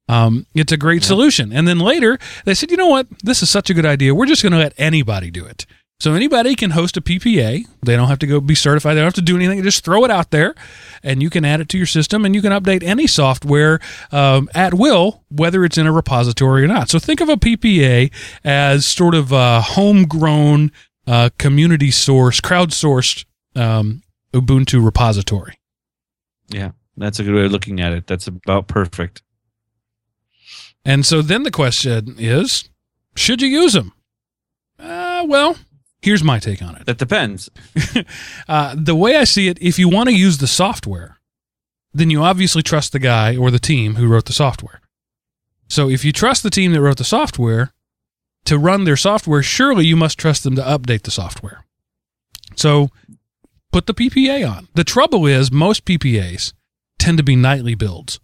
Um, 0.09 0.46
it's 0.54 0.72
a 0.72 0.76
great 0.76 1.02
solution. 1.02 1.52
And 1.52 1.66
then 1.66 1.78
later, 1.78 2.18
they 2.44 2.54
said, 2.54 2.70
you 2.70 2.76
know 2.76 2.88
what? 2.88 3.09
This 3.24 3.42
is 3.42 3.50
such 3.50 3.70
a 3.70 3.74
good 3.74 3.86
idea. 3.86 4.14
We're 4.14 4.26
just 4.26 4.42
going 4.42 4.52
to 4.52 4.59
let 4.59 4.74
anybody 4.78 5.30
do 5.30 5.44
it. 5.44 5.66
So 5.99 6.12
anybody 6.12 6.55
can 6.55 6.72
host 6.72 6.99
a 6.99 7.01
PPA. 7.01 7.64
They 7.82 7.97
don't 7.97 8.09
have 8.09 8.18
to 8.18 8.26
go 8.26 8.38
be 8.38 8.55
certified. 8.55 8.97
They 8.97 9.01
don't 9.01 9.07
have 9.07 9.14
to 9.14 9.22
do 9.22 9.36
anything. 9.36 9.62
Just 9.62 9.82
throw 9.82 10.05
it 10.05 10.11
out 10.11 10.30
there, 10.30 10.55
and 11.03 11.22
you 11.22 11.30
can 11.30 11.44
add 11.44 11.61
it 11.61 11.70
to 11.70 11.78
your 11.78 11.86
system, 11.86 12.26
and 12.26 12.34
you 12.34 12.42
can 12.42 12.53
update 12.53 12.82
any 12.82 13.07
software 13.07 13.80
um, 14.12 14.51
at 14.55 14.74
will, 14.74 15.24
whether 15.30 15.64
it's 15.64 15.78
in 15.78 15.86
a 15.86 15.92
repository 15.92 16.64
or 16.64 16.66
not. 16.66 16.90
So 16.90 16.99
think 16.99 17.22
of 17.22 17.30
a 17.30 17.36
PPA 17.36 18.12
as 18.44 18.84
sort 18.84 19.14
of 19.14 19.32
a 19.32 19.62
homegrown, 19.62 20.70
uh, 21.07 21.30
community 21.38 21.90
source, 21.90 22.42
crowdsourced 22.42 23.24
um, 23.55 24.03
Ubuntu 24.34 24.84
repository. 24.84 25.59
Yeah, 26.49 26.72
that's 26.99 27.18
a 27.20 27.24
good 27.24 27.34
way 27.34 27.47
of 27.47 27.53
looking 27.53 27.80
at 27.80 27.92
it. 27.94 28.07
That's 28.07 28.26
about 28.26 28.68
perfect. 28.68 29.22
And 30.84 31.07
so 31.07 31.22
then 31.22 31.42
the 31.42 31.51
question 31.51 32.16
is, 32.18 32.68
should 33.16 33.40
you 33.40 33.49
use 33.49 33.72
them? 33.72 33.92
Uh, 34.78 35.24
well, 35.26 35.57
here's 36.07 36.22
my 36.22 36.38
take 36.38 36.62
on 36.62 36.76
it. 36.76 36.86
That 36.86 36.98
depends. 36.98 37.50
Uh, 38.48 38.76
the 38.78 38.94
way 38.94 39.16
I 39.16 39.24
see 39.24 39.48
it, 39.48 39.59
if 39.61 39.76
you 39.76 39.88
want 39.88 40.09
to 40.09 40.14
use 40.14 40.38
the 40.38 40.46
software, 40.46 41.18
then 41.92 42.11
you 42.11 42.22
obviously 42.22 42.62
trust 42.62 42.92
the 42.92 43.00
guy 43.00 43.36
or 43.36 43.50
the 43.50 43.59
team 43.59 43.96
who 43.96 44.07
wrote 44.07 44.26
the 44.26 44.32
software. 44.32 44.80
So 45.68 45.90
if 45.90 46.04
you 46.04 46.12
trust 46.12 46.44
the 46.44 46.50
team 46.50 46.72
that 46.72 46.80
wrote 46.80 46.98
the 46.98 47.04
software 47.04 47.72
to 48.44 48.57
run 48.57 48.84
their 48.84 48.96
software, 48.96 49.42
surely 49.42 49.84
you 49.84 49.96
must 49.96 50.16
trust 50.16 50.44
them 50.44 50.54
to 50.54 50.62
update 50.62 51.02
the 51.02 51.11
software. 51.11 51.64
So 52.54 52.90
put 53.72 53.86
the 53.86 53.94
PPA 53.94 54.48
on. 54.48 54.68
The 54.74 54.84
trouble 54.84 55.26
is, 55.26 55.50
most 55.50 55.84
PPAs 55.84 56.52
tend 57.00 57.18
to 57.18 57.24
be 57.24 57.34
nightly 57.34 57.74
builds. 57.74 58.20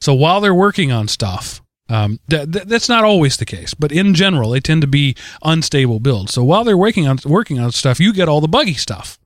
So 0.00 0.14
while 0.14 0.40
they're 0.40 0.54
working 0.54 0.92
on 0.92 1.08
stuff, 1.08 1.62
um, 1.88 2.18
th- 2.30 2.50
th- 2.50 2.64
that's 2.64 2.88
not 2.88 3.04
always 3.04 3.36
the 3.36 3.44
case, 3.44 3.74
but 3.74 3.92
in 3.92 4.14
general, 4.14 4.50
they 4.50 4.60
tend 4.60 4.80
to 4.82 4.86
be 4.86 5.14
unstable 5.42 6.00
builds. 6.00 6.32
So 6.32 6.42
while 6.42 6.64
they're 6.64 6.76
working 6.78 7.06
on 7.06 7.18
working 7.24 7.58
on 7.58 7.72
stuff, 7.72 8.00
you 8.00 8.12
get 8.12 8.28
all 8.28 8.40
the 8.40 8.48
buggy 8.48 8.74
stuff, 8.74 9.18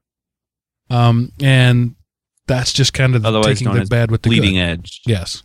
um, 0.90 1.32
and 1.40 1.94
that's 2.46 2.72
just 2.72 2.92
kind 2.92 3.14
of 3.14 3.24
Otherwise 3.24 3.58
taking 3.60 3.72
the 3.74 3.80
as 3.80 3.88
bad 3.88 4.10
with 4.10 4.22
the 4.22 4.30
Leading 4.30 4.54
good. 4.54 4.60
edge. 4.60 5.02
Yes. 5.06 5.42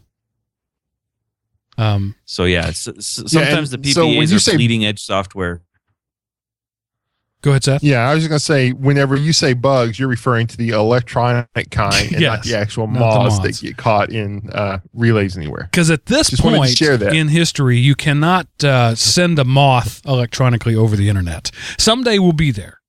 Um, 1.78 2.16
So 2.26 2.46
yeah, 2.46 2.68
it's, 2.70 2.88
it's- 2.88 3.18
Yeah, 3.20 3.28
sometimes 3.46 3.74
and 3.74 3.84
the 3.84 3.92
so 3.94 4.08
when 4.08 4.18
PPAs 4.18 4.30
you 4.30 4.36
are 4.38 4.40
say- 4.40 4.58
leading 4.58 4.86
edge 4.86 5.02
software. 5.02 5.62
Go 7.44 7.52
ahead, 7.52 7.64
Seth. 7.64 7.84
Yeah, 7.84 8.10
I 8.10 8.14
was 8.16 8.24
just 8.24 8.30
going 8.30 8.40
to 8.40 8.44
say, 8.44 8.72
whenever 8.72 9.16
you 9.16 9.32
say 9.34 9.54
bugs, 9.54 10.00
you're 10.00 10.08
referring 10.10 10.48
to 10.48 10.58
the 10.58 10.70
electronic 10.70 11.48
kind 11.70 12.12
and 12.14 12.22
not 12.22 12.42
the 12.44 12.56
actual 12.56 12.88
not 12.88 12.94
the 12.94 13.00
moths 13.20 13.38
moths. 13.38 13.60
that 13.60 13.68
get 13.68 13.78
caught 13.78 14.10
in 14.12 14.50
uh, 14.52 14.80
relays 14.94 15.38
anywhere. 15.38 15.68
Because 15.70 15.92
at 15.92 16.08
this 16.08 16.32
Just 16.32 16.42
point 16.42 16.68
share 16.76 16.98
that. 16.98 17.14
in 17.14 17.28
history, 17.28 17.78
you 17.78 17.94
cannot 17.94 18.48
uh, 18.64 18.96
send 18.96 19.38
a 19.38 19.44
moth 19.46 20.02
electronically 20.06 20.74
over 20.76 20.96
the 20.96 21.10
internet. 21.10 21.52
Someday 21.78 22.18
we'll 22.18 22.32
be 22.32 22.50
there, 22.52 22.80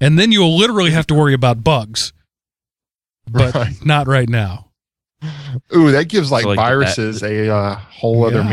and 0.00 0.18
then 0.18 0.32
you'll 0.32 0.56
literally 0.56 0.92
have 0.92 1.06
to 1.08 1.14
worry 1.14 1.34
about 1.34 1.62
bugs, 1.62 2.12
but 3.30 3.54
Right. 3.54 3.84
not 3.84 4.06
right 4.06 4.28
now. 4.28 4.70
Ooh, 5.74 5.90
that 5.92 6.08
gives 6.08 6.30
like, 6.30 6.42
So, 6.42 6.48
like, 6.50 6.56
the 6.56 6.62
viruses 6.62 7.22
a 7.22 7.48
uh, 7.54 7.76
whole 7.76 8.24
other 8.26 8.42
Yeah. 8.42 8.48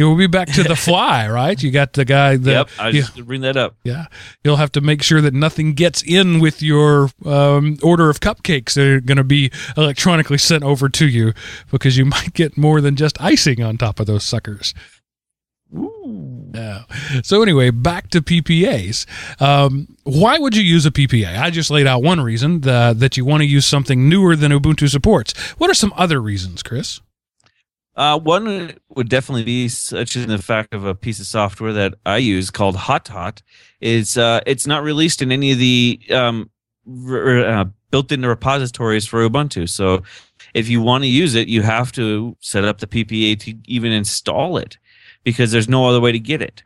Meaning. 0.00 0.10
You'll 0.10 0.18
be 0.18 0.26
back 0.26 0.48
to 0.54 0.62
the 0.62 0.76
fly, 0.90 1.28
right? 1.28 1.60
You 1.62 1.70
got 1.70 1.92
the 1.92 2.04
guy 2.04 2.36
that 2.36 2.50
yep, 2.50 2.68
I 2.78 2.86
was 2.88 2.96
just 2.96 3.26
bring 3.26 3.42
that 3.42 3.56
up. 3.56 3.76
Yeah, 3.84 4.06
you'll 4.44 4.56
have 4.56 4.72
to 4.72 4.80
make 4.80 5.02
sure 5.02 5.20
that 5.20 5.34
nothing 5.34 5.74
gets 5.74 6.02
in 6.02 6.40
with 6.40 6.62
your 6.62 7.10
um, 7.24 7.78
order 7.82 8.10
of 8.10 8.20
cupcakes 8.20 8.74
that 8.74 8.86
are 8.86 9.00
going 9.00 9.18
to 9.18 9.24
be 9.24 9.50
electronically 9.76 10.38
sent 10.38 10.64
over 10.64 10.88
to 10.88 11.08
you 11.08 11.32
because 11.70 11.96
you 11.96 12.04
might 12.06 12.34
get 12.34 12.56
more 12.56 12.80
than 12.80 12.96
just 12.96 13.20
icing 13.20 13.62
on 13.62 13.76
top 13.76 14.00
of 14.00 14.06
those 14.06 14.24
suckers. 14.24 14.74
Yeah. 15.72 16.84
So 17.22 17.42
anyway, 17.42 17.70
back 17.70 18.10
to 18.10 18.20
PPAs. 18.20 19.06
Um, 19.40 19.96
why 20.02 20.38
would 20.38 20.56
you 20.56 20.62
use 20.62 20.84
a 20.84 20.90
PPA? 20.90 21.38
I 21.38 21.50
just 21.50 21.70
laid 21.70 21.86
out 21.86 22.02
one 22.02 22.20
reason 22.20 22.62
the, 22.62 22.94
that 22.96 23.16
you 23.16 23.24
want 23.24 23.42
to 23.42 23.46
use 23.46 23.66
something 23.66 24.08
newer 24.08 24.34
than 24.34 24.50
Ubuntu 24.50 24.88
supports. 24.88 25.38
What 25.58 25.70
are 25.70 25.74
some 25.74 25.92
other 25.96 26.20
reasons, 26.20 26.62
Chris? 26.62 27.00
Uh, 27.96 28.18
one 28.18 28.72
would 28.88 29.08
definitely 29.08 29.44
be 29.44 29.68
such 29.68 30.16
in 30.16 30.28
the 30.28 30.38
fact 30.38 30.72
of 30.72 30.84
a 30.84 30.94
piece 30.94 31.20
of 31.20 31.26
software 31.26 31.72
that 31.72 31.94
I 32.06 32.18
use 32.18 32.50
called 32.50 32.76
Hotot. 32.76 33.42
Is 33.80 34.16
uh, 34.16 34.40
it's 34.46 34.66
not 34.66 34.82
released 34.82 35.22
in 35.22 35.32
any 35.32 35.52
of 35.52 35.58
the 35.58 36.00
um, 36.10 36.50
r- 37.06 37.18
r- 37.18 37.44
uh, 37.44 37.64
built-in 37.90 38.24
repositories 38.24 39.06
for 39.06 39.28
Ubuntu. 39.28 39.68
So 39.68 40.02
if 40.54 40.68
you 40.68 40.80
want 40.80 41.04
to 41.04 41.08
use 41.08 41.34
it, 41.34 41.48
you 41.48 41.62
have 41.62 41.92
to 41.92 42.36
set 42.40 42.64
up 42.64 42.78
the 42.78 42.86
PPA 42.86 43.38
to 43.40 43.54
even 43.66 43.92
install 43.92 44.56
it 44.56 44.78
because 45.24 45.52
there's 45.52 45.68
no 45.68 45.88
other 45.88 46.00
way 46.00 46.12
to 46.12 46.18
get 46.18 46.42
it. 46.42 46.62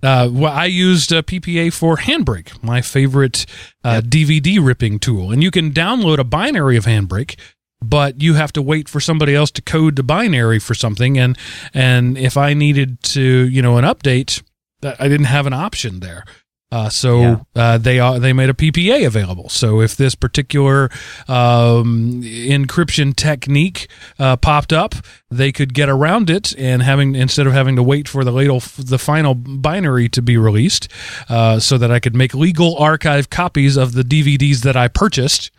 Uh, 0.00 0.28
well, 0.30 0.52
I 0.52 0.66
used 0.66 1.12
uh, 1.12 1.22
PPA 1.22 1.72
for 1.72 1.96
Handbrake, 1.96 2.62
my 2.62 2.80
favorite 2.80 3.46
uh, 3.82 4.00
DVD 4.00 4.64
ripping 4.64 5.00
tool. 5.00 5.32
And 5.32 5.42
you 5.42 5.50
can 5.50 5.72
download 5.72 6.18
a 6.18 6.24
binary 6.24 6.76
of 6.76 6.84
Handbrake, 6.84 7.36
but 7.80 8.20
you 8.20 8.34
have 8.34 8.52
to 8.54 8.62
wait 8.62 8.88
for 8.88 9.00
somebody 9.00 9.34
else 9.34 9.50
to 9.52 9.62
code 9.62 9.96
the 9.96 10.02
binary 10.02 10.58
for 10.58 10.74
something. 10.74 11.18
And 11.18 11.36
and 11.72 12.18
if 12.18 12.36
I 12.36 12.54
needed 12.54 13.02
to, 13.04 13.22
you 13.48 13.62
know, 13.62 13.76
an 13.78 13.84
update, 13.84 14.42
that 14.80 15.00
I 15.00 15.08
didn't 15.08 15.26
have 15.26 15.46
an 15.46 15.52
option 15.52 16.00
there. 16.00 16.24
Uh, 16.70 16.90
so 16.90 17.20
Yeah. 17.22 17.36
uh, 17.56 17.78
they 17.78 17.98
are 17.98 18.18
they 18.18 18.34
made 18.34 18.50
a 18.50 18.54
PPA 18.54 19.06
available. 19.06 19.48
So 19.48 19.80
if 19.80 19.96
this 19.96 20.14
particular 20.14 20.90
um, 21.26 22.20
encryption 22.22 23.16
technique 23.16 23.88
uh, 24.18 24.36
popped 24.36 24.72
up, 24.72 24.94
they 25.30 25.50
could 25.50 25.72
get 25.72 25.88
around 25.88 26.28
it 26.28 26.54
and 26.58 26.82
having 26.82 27.14
instead 27.14 27.46
of 27.46 27.54
having 27.54 27.76
to 27.76 27.82
wait 27.82 28.06
for 28.06 28.22
the 28.22 28.32
ladle, 28.32 28.60
the 28.76 28.98
final 28.98 29.34
binary 29.34 30.10
to 30.10 30.20
be 30.20 30.36
released, 30.36 30.88
uh, 31.30 31.58
so 31.58 31.78
that 31.78 31.90
I 31.90 32.00
could 32.00 32.14
make 32.14 32.34
legal 32.34 32.76
archive 32.76 33.30
copies 33.30 33.76
of 33.78 33.92
the 33.92 34.02
DVDs 34.02 34.60
that 34.60 34.76
I 34.76 34.88
purchased. 34.88 35.50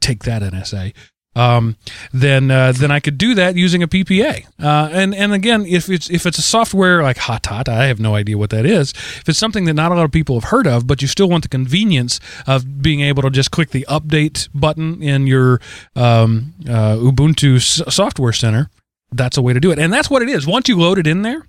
Take 0.00 0.24
that, 0.24 0.42
NSA 0.42 0.92
um, 1.36 1.76
then 2.12 2.50
uh, 2.50 2.72
then 2.72 2.90
I 2.90 3.00
could 3.00 3.18
do 3.18 3.34
that 3.34 3.56
using 3.56 3.82
a 3.82 3.88
PPA. 3.88 4.46
Uh, 4.62 4.88
and 4.92 5.14
and 5.14 5.32
again, 5.32 5.66
if 5.66 5.88
it's 5.88 6.08
if 6.08 6.26
it's 6.26 6.38
a 6.38 6.42
software 6.42 7.02
like 7.02 7.16
Hot 7.18 7.44
Hot, 7.46 7.68
I 7.68 7.86
have 7.86 7.98
no 7.98 8.14
idea 8.14 8.38
what 8.38 8.50
that 8.50 8.64
is. 8.64 8.90
If 8.92 9.28
it's 9.28 9.38
something 9.38 9.64
that 9.64 9.74
not 9.74 9.90
a 9.90 9.96
lot 9.96 10.04
of 10.04 10.12
people 10.12 10.36
have 10.38 10.50
heard 10.50 10.66
of, 10.66 10.86
but 10.86 11.02
you 11.02 11.08
still 11.08 11.28
want 11.28 11.42
the 11.42 11.48
convenience 11.48 12.20
of 12.46 12.80
being 12.80 13.00
able 13.00 13.22
to 13.22 13.30
just 13.30 13.50
click 13.50 13.70
the 13.70 13.84
update 13.88 14.48
button 14.54 15.02
in 15.02 15.26
your 15.26 15.60
um, 15.96 16.54
uh, 16.68 16.94
Ubuntu 16.96 17.56
s- 17.56 17.82
Software 17.92 18.32
Center, 18.32 18.70
that's 19.10 19.36
a 19.36 19.42
way 19.42 19.52
to 19.52 19.58
do 19.60 19.72
it. 19.72 19.78
And 19.80 19.92
that's 19.92 20.08
what 20.08 20.22
it 20.22 20.28
is. 20.28 20.46
Once 20.46 20.68
you 20.68 20.78
load 20.78 20.98
it 20.98 21.06
in 21.06 21.22
there. 21.22 21.46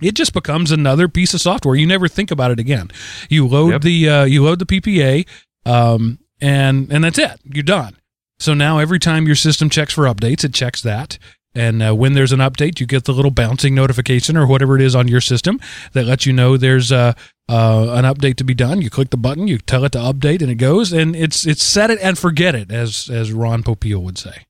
It 0.00 0.14
just 0.14 0.32
becomes 0.32 0.72
another 0.72 1.06
piece 1.06 1.32
of 1.34 1.40
software. 1.42 1.76
You 1.76 1.86
never 1.86 2.08
think 2.08 2.30
about 2.30 2.50
it 2.50 2.58
again. 2.58 2.90
You 3.28 3.46
load 3.46 3.70
Yep. 3.72 3.82
the 3.82 4.08
uh, 4.08 4.24
you 4.24 4.42
load 4.42 4.58
the 4.58 4.64
PPA, 4.64 5.28
um, 5.66 6.18
and 6.42 6.92
and 6.92 7.04
that's 7.04 7.18
it. 7.18 7.40
You're 7.44 7.62
done. 7.62 7.96
So 8.38 8.52
now 8.52 8.78
every 8.78 8.98
time 8.98 9.26
your 9.26 9.36
system 9.36 9.70
checks 9.70 9.94
for 9.94 10.04
updates, 10.04 10.44
it 10.44 10.52
checks 10.52 10.82
that. 10.82 11.18
And 11.54 11.82
uh, 11.82 11.94
when 11.94 12.14
there's 12.14 12.32
an 12.32 12.40
update, 12.40 12.80
you 12.80 12.86
get 12.86 13.04
the 13.04 13.12
little 13.12 13.30
bouncing 13.30 13.74
notification 13.74 14.36
or 14.36 14.46
whatever 14.46 14.74
it 14.74 14.82
is 14.82 14.94
on 14.96 15.06
your 15.06 15.20
system 15.20 15.60
that 15.92 16.06
lets 16.06 16.26
you 16.26 16.32
know 16.32 16.56
there's 16.56 16.90
uh, 16.90 17.12
uh, 17.48 17.92
an 17.92 18.04
update 18.04 18.36
to 18.36 18.44
be 18.44 18.54
done. 18.54 18.80
You 18.80 18.90
click 18.90 19.10
the 19.10 19.18
button, 19.18 19.46
you 19.46 19.58
tell 19.58 19.84
it 19.84 19.92
to 19.92 19.98
update, 19.98 20.40
and 20.40 20.50
it 20.50 20.56
goes. 20.56 20.92
And 20.92 21.14
it's 21.14 21.46
it's 21.46 21.62
set 21.62 21.90
it 21.90 21.98
and 22.02 22.18
forget 22.18 22.54
it, 22.54 22.72
as 22.72 23.08
as 23.10 23.32
Ron 23.32 23.62
Popeil 23.62 24.02
would 24.02 24.18
say. 24.18 24.46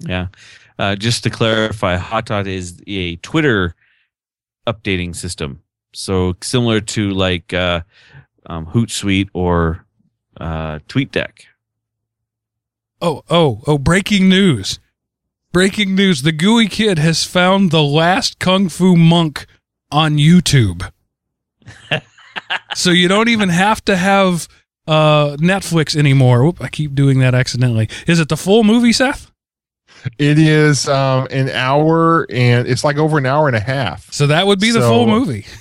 Yeah. 0.00 0.28
Uh, 0.78 0.96
just 0.96 1.22
to 1.22 1.30
clarify, 1.30 1.96
Hotot 1.96 2.46
is 2.46 2.82
a 2.86 3.16
Twitter 3.16 3.74
updating 4.66 5.14
system. 5.14 5.62
So 5.94 6.34
similar 6.42 6.80
to 6.80 7.10
like 7.10 7.54
uh, 7.54 7.82
um, 8.46 8.66
Hootsuite 8.66 9.28
or 9.32 9.85
uh, 10.40 10.78
TweetDeck. 10.88 11.44
Oh 13.00 13.22
oh 13.28 13.62
oh! 13.66 13.78
Breaking 13.78 14.28
news! 14.28 14.78
Breaking 15.52 15.94
news! 15.94 16.22
The 16.22 16.32
GUI 16.32 16.66
Kid 16.68 16.98
has 16.98 17.24
found 17.24 17.70
the 17.70 17.82
last 17.82 18.38
Kung 18.38 18.68
Fu 18.68 18.96
monk 18.96 19.46
on 19.90 20.16
YouTube. 20.16 20.90
so 22.74 22.90
you 22.90 23.08
don't 23.08 23.28
even 23.28 23.48
have 23.50 23.84
to 23.84 23.96
have 23.96 24.48
uh, 24.86 25.36
Netflix 25.36 25.94
anymore. 25.96 26.42
Whoop, 26.44 26.62
I 26.62 26.68
keep 26.68 26.94
doing 26.94 27.18
that 27.20 27.34
accidentally. 27.34 27.88
Is 28.06 28.18
it 28.20 28.28
the 28.28 28.36
full 28.36 28.64
movie, 28.64 28.92
Seth? 28.92 29.30
It 30.18 30.38
is 30.38 30.88
um, 30.88 31.26
an 31.30 31.48
hour 31.50 32.26
and 32.30 32.68
it's 32.68 32.84
like 32.84 32.96
over 32.96 33.18
an 33.18 33.26
hour 33.26 33.48
and 33.48 33.56
a 33.56 33.60
half. 33.60 34.10
So 34.12 34.28
that 34.28 34.46
would 34.46 34.60
be 34.60 34.70
the 34.70 34.80
So- 34.80 34.88
full 34.88 35.06
movie. 35.06 35.44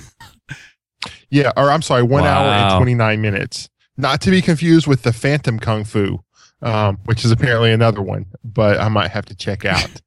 Yeah, 1.32 1.52
or 1.58 1.70
I'm 1.72 1.82
sorry, 1.82 2.04
one 2.04 2.24
hour 2.24 2.48
and 2.48 2.78
29 2.78 3.20
minutes. 3.20 3.68
Not 3.98 4.22
to 4.22 4.32
be 4.32 4.42
confused 4.42 4.88
with 4.88 5.04
the 5.04 5.14
Phantom 5.14 5.60
Kung 5.60 5.84
Fu, 5.86 6.20
um, 6.62 6.98
which 7.06 7.24
is 7.24 7.32
apparently 7.32 7.72
another 7.72 8.02
one, 8.02 8.26
but 8.44 8.80
I 8.80 8.90
might 8.90 9.12
have 9.12 9.26
to 9.28 9.36
check 9.36 9.66
out. 9.66 9.90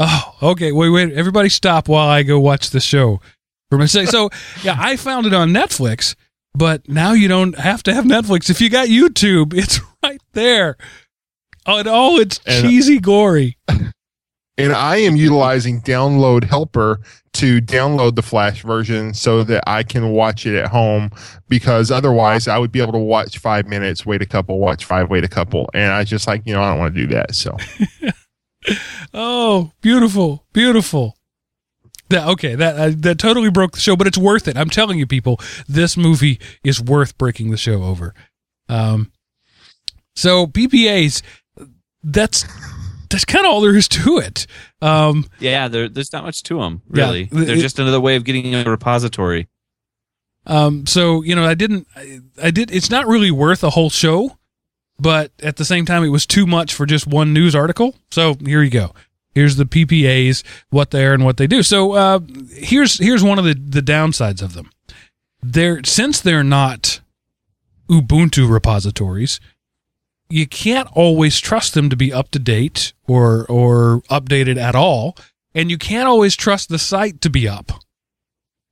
Oh, 0.00 0.36
okay. 0.52 0.70
Wait, 0.70 0.90
wait. 0.90 1.12
Everybody 1.12 1.48
stop 1.48 1.88
while 1.88 2.08
I 2.08 2.22
go 2.22 2.38
watch 2.38 2.70
the 2.70 2.78
show 2.78 3.20
for 3.68 3.80
a 3.80 3.88
second. 3.88 4.12
So, 4.12 4.30
yeah, 4.62 4.76
I 4.78 4.94
found 4.96 5.26
it 5.26 5.34
on 5.34 5.50
Netflix, 5.50 6.14
but 6.54 6.88
now 6.88 7.12
you 7.14 7.26
don't 7.26 7.58
have 7.58 7.82
to 7.82 7.92
have 7.94 8.04
Netflix. 8.04 8.48
If 8.48 8.60
you 8.60 8.70
got 8.70 8.86
YouTube, 8.86 9.52
it's 9.54 9.80
right 10.04 10.20
there. 10.34 10.76
Oh, 11.66 11.78
and 11.78 11.88
oh, 11.88 12.18
it's 12.20 12.38
And- 12.46 12.64
cheesy, 12.64 13.00
gory. 13.00 13.58
And 14.58 14.72
I 14.72 14.96
am 14.96 15.16
utilizing 15.16 15.80
Download 15.80 16.44
Helper 16.44 17.00
to 17.34 17.60
download 17.60 18.16
the 18.16 18.22
Flash 18.22 18.62
version 18.62 19.14
so 19.14 19.44
that 19.44 19.62
I 19.66 19.84
can 19.84 20.10
watch 20.10 20.44
it 20.44 20.56
at 20.56 20.68
home 20.68 21.10
because 21.48 21.90
otherwise 21.90 22.48
I 22.48 22.58
would 22.58 22.72
be 22.72 22.80
able 22.80 22.92
to 22.92 22.98
watch 22.98 23.38
five 23.38 23.66
minutes, 23.66 24.04
wait 24.04 24.22
a 24.22 24.26
couple, 24.26 24.58
watch 24.58 24.84
five, 24.84 25.08
wait 25.08 25.24
a 25.24 25.28
couple. 25.28 25.70
And 25.72 25.92
I 25.92 26.04
just 26.04 26.26
like, 26.26 26.42
you 26.44 26.52
know, 26.52 26.62
I 26.62 26.70
don't 26.70 26.78
want 26.80 26.94
to 26.94 27.00
do 27.00 27.14
that. 27.14 27.34
So 27.34 27.56
Oh, 29.14 29.72
beautiful, 29.80 30.44
beautiful. 30.52 31.16
That 32.10 32.26
okay, 32.26 32.54
that 32.54 32.76
uh, 32.76 32.92
that 32.96 33.18
totally 33.18 33.50
broke 33.50 33.72
the 33.72 33.80
show, 33.80 33.94
but 33.94 34.06
it's 34.06 34.18
worth 34.18 34.48
it. 34.48 34.56
I'm 34.56 34.70
telling 34.70 34.98
you, 34.98 35.06
people, 35.06 35.38
this 35.68 35.96
movie 35.96 36.40
is 36.64 36.80
worth 36.80 37.18
breaking 37.18 37.50
the 37.50 37.58
show 37.58 37.82
over. 37.82 38.14
Um, 38.68 39.12
so 40.16 40.46
PPAs, 40.46 41.22
that's 42.02 42.46
that's 43.10 43.24
kind 43.24 43.44
of 43.46 43.52
all 43.52 43.60
there 43.60 43.76
is 43.76 43.88
to 43.88 44.18
it. 44.18 44.46
Um, 44.82 45.26
Yeah, 45.40 45.68
there, 45.68 45.88
there's 45.88 46.12
not 46.12 46.24
much 46.24 46.42
to 46.44 46.58
them, 46.60 46.82
really. 46.88 47.22
it- 47.22 47.30
They're 47.30 47.56
it- 47.56 47.60
just 47.60 47.78
another 47.78 48.00
way 48.00 48.16
of 48.16 48.24
getting 48.24 48.54
a 48.54 48.64
repository. 48.64 49.48
Um, 50.46 50.86
so 50.86 51.22
you 51.22 51.34
know, 51.34 51.44
I 51.44 51.54
didn't, 51.54 51.86
I, 51.94 52.20
I 52.44 52.50
did. 52.50 52.70
It's 52.70 52.90
not 52.90 53.06
really 53.06 53.30
worth 53.30 53.62
a 53.62 53.70
whole 53.70 53.90
show, 53.90 54.38
but 54.98 55.30
at 55.42 55.56
the 55.56 55.64
same 55.64 55.84
time, 55.84 56.02
it 56.04 56.08
was 56.08 56.26
too 56.26 56.46
much 56.46 56.72
for 56.74 56.86
just 56.86 57.06
one 57.06 57.32
news 57.34 57.54
article. 57.54 57.94
So 58.10 58.34
here 58.44 58.62
you 58.62 58.70
go. 58.70 58.94
Here's 59.34 59.56
the 59.56 59.66
PPAs, 59.66 60.42
what 60.70 60.90
they 60.90 61.04
are 61.04 61.12
and 61.12 61.24
what 61.24 61.36
they 61.36 61.46
do. 61.46 61.62
So 61.62 61.92
uh, 61.92 62.20
here's 62.50 62.98
here's 62.98 63.22
one 63.22 63.38
of 63.38 63.44
the 63.44 63.54
the 63.54 63.82
downsides 63.82 64.40
of 64.42 64.54
them. 64.54 64.70
They're 65.42 65.82
since 65.84 66.20
they're 66.20 66.42
not 66.42 67.00
Ubuntu 67.90 68.50
repositories, 68.50 69.40
you 70.30 70.46
can't 70.46 70.88
always 70.92 71.40
trust 71.40 71.74
them 71.74 71.88
to 71.90 71.96
be 71.96 72.12
up 72.12 72.30
to 72.32 72.38
date 72.38 72.92
or 73.06 73.46
or 73.46 74.02
updated 74.10 74.56
at 74.56 74.74
all, 74.74 75.16
and 75.54 75.70
you 75.70 75.78
can't 75.78 76.08
always 76.08 76.36
trust 76.36 76.68
the 76.68 76.78
site 76.78 77.20
to 77.22 77.30
be 77.30 77.48
up 77.48 77.72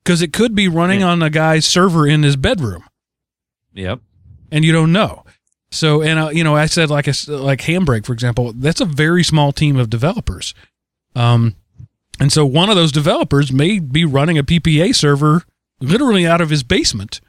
because 0.05 0.23
it 0.23 0.33
could 0.33 0.55
be 0.55 0.69
running 0.69 1.01
Yeah. 1.01 1.09
on 1.09 1.23
a 1.23 1.31
guy's 1.31 1.65
server 1.67 2.07
in 2.07 2.23
his 2.23 2.37
bedroom 2.37 2.85
Yep. 3.75 4.01
and 4.51 4.65
you 4.65 4.73
don't 4.73 4.93
know. 4.93 5.25
So, 5.71 6.01
and 6.03 6.19
uh, 6.19 6.29
you 6.33 6.45
know, 6.45 6.55
I 6.55 6.67
said 6.67 6.91
like 6.91 7.09
a 7.09 7.15
like 7.29 7.61
Handbrake, 7.63 8.07
for 8.07 8.13
example, 8.13 8.53
that's 8.55 8.81
a 8.81 8.85
very 8.87 9.25
small 9.25 9.51
team 9.53 9.77
of 9.77 9.91
developers. 9.91 10.55
Um, 11.15 11.57
and 12.21 12.33
so 12.33 12.47
one 12.47 12.71
of 12.71 12.77
those 12.77 12.93
developers 12.93 13.53
may 13.53 13.79
be 13.81 14.05
running 14.05 14.39
a 14.39 14.45
PPA 14.45 14.95
server 14.95 15.45
literally 15.81 16.27
out 16.27 16.41
of 16.41 16.51
his 16.51 16.63
basement. 16.63 17.21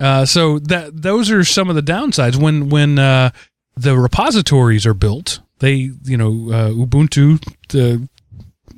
Uh, 0.00 0.26
so 0.26 0.58
that 0.58 1.02
those 1.02 1.30
are 1.30 1.44
some 1.44 1.70
of 1.70 1.76
the 1.76 1.82
downsides 1.82 2.36
when 2.36 2.68
when 2.68 2.98
uh, 2.98 3.30
the 3.76 3.96
repositories 3.96 4.86
are 4.86 4.94
built. 4.94 5.40
They, 5.60 5.90
you 6.04 6.16
know, 6.16 6.52
uh, 6.52 6.70
Ubuntu, 6.70 7.40
the 7.68 8.08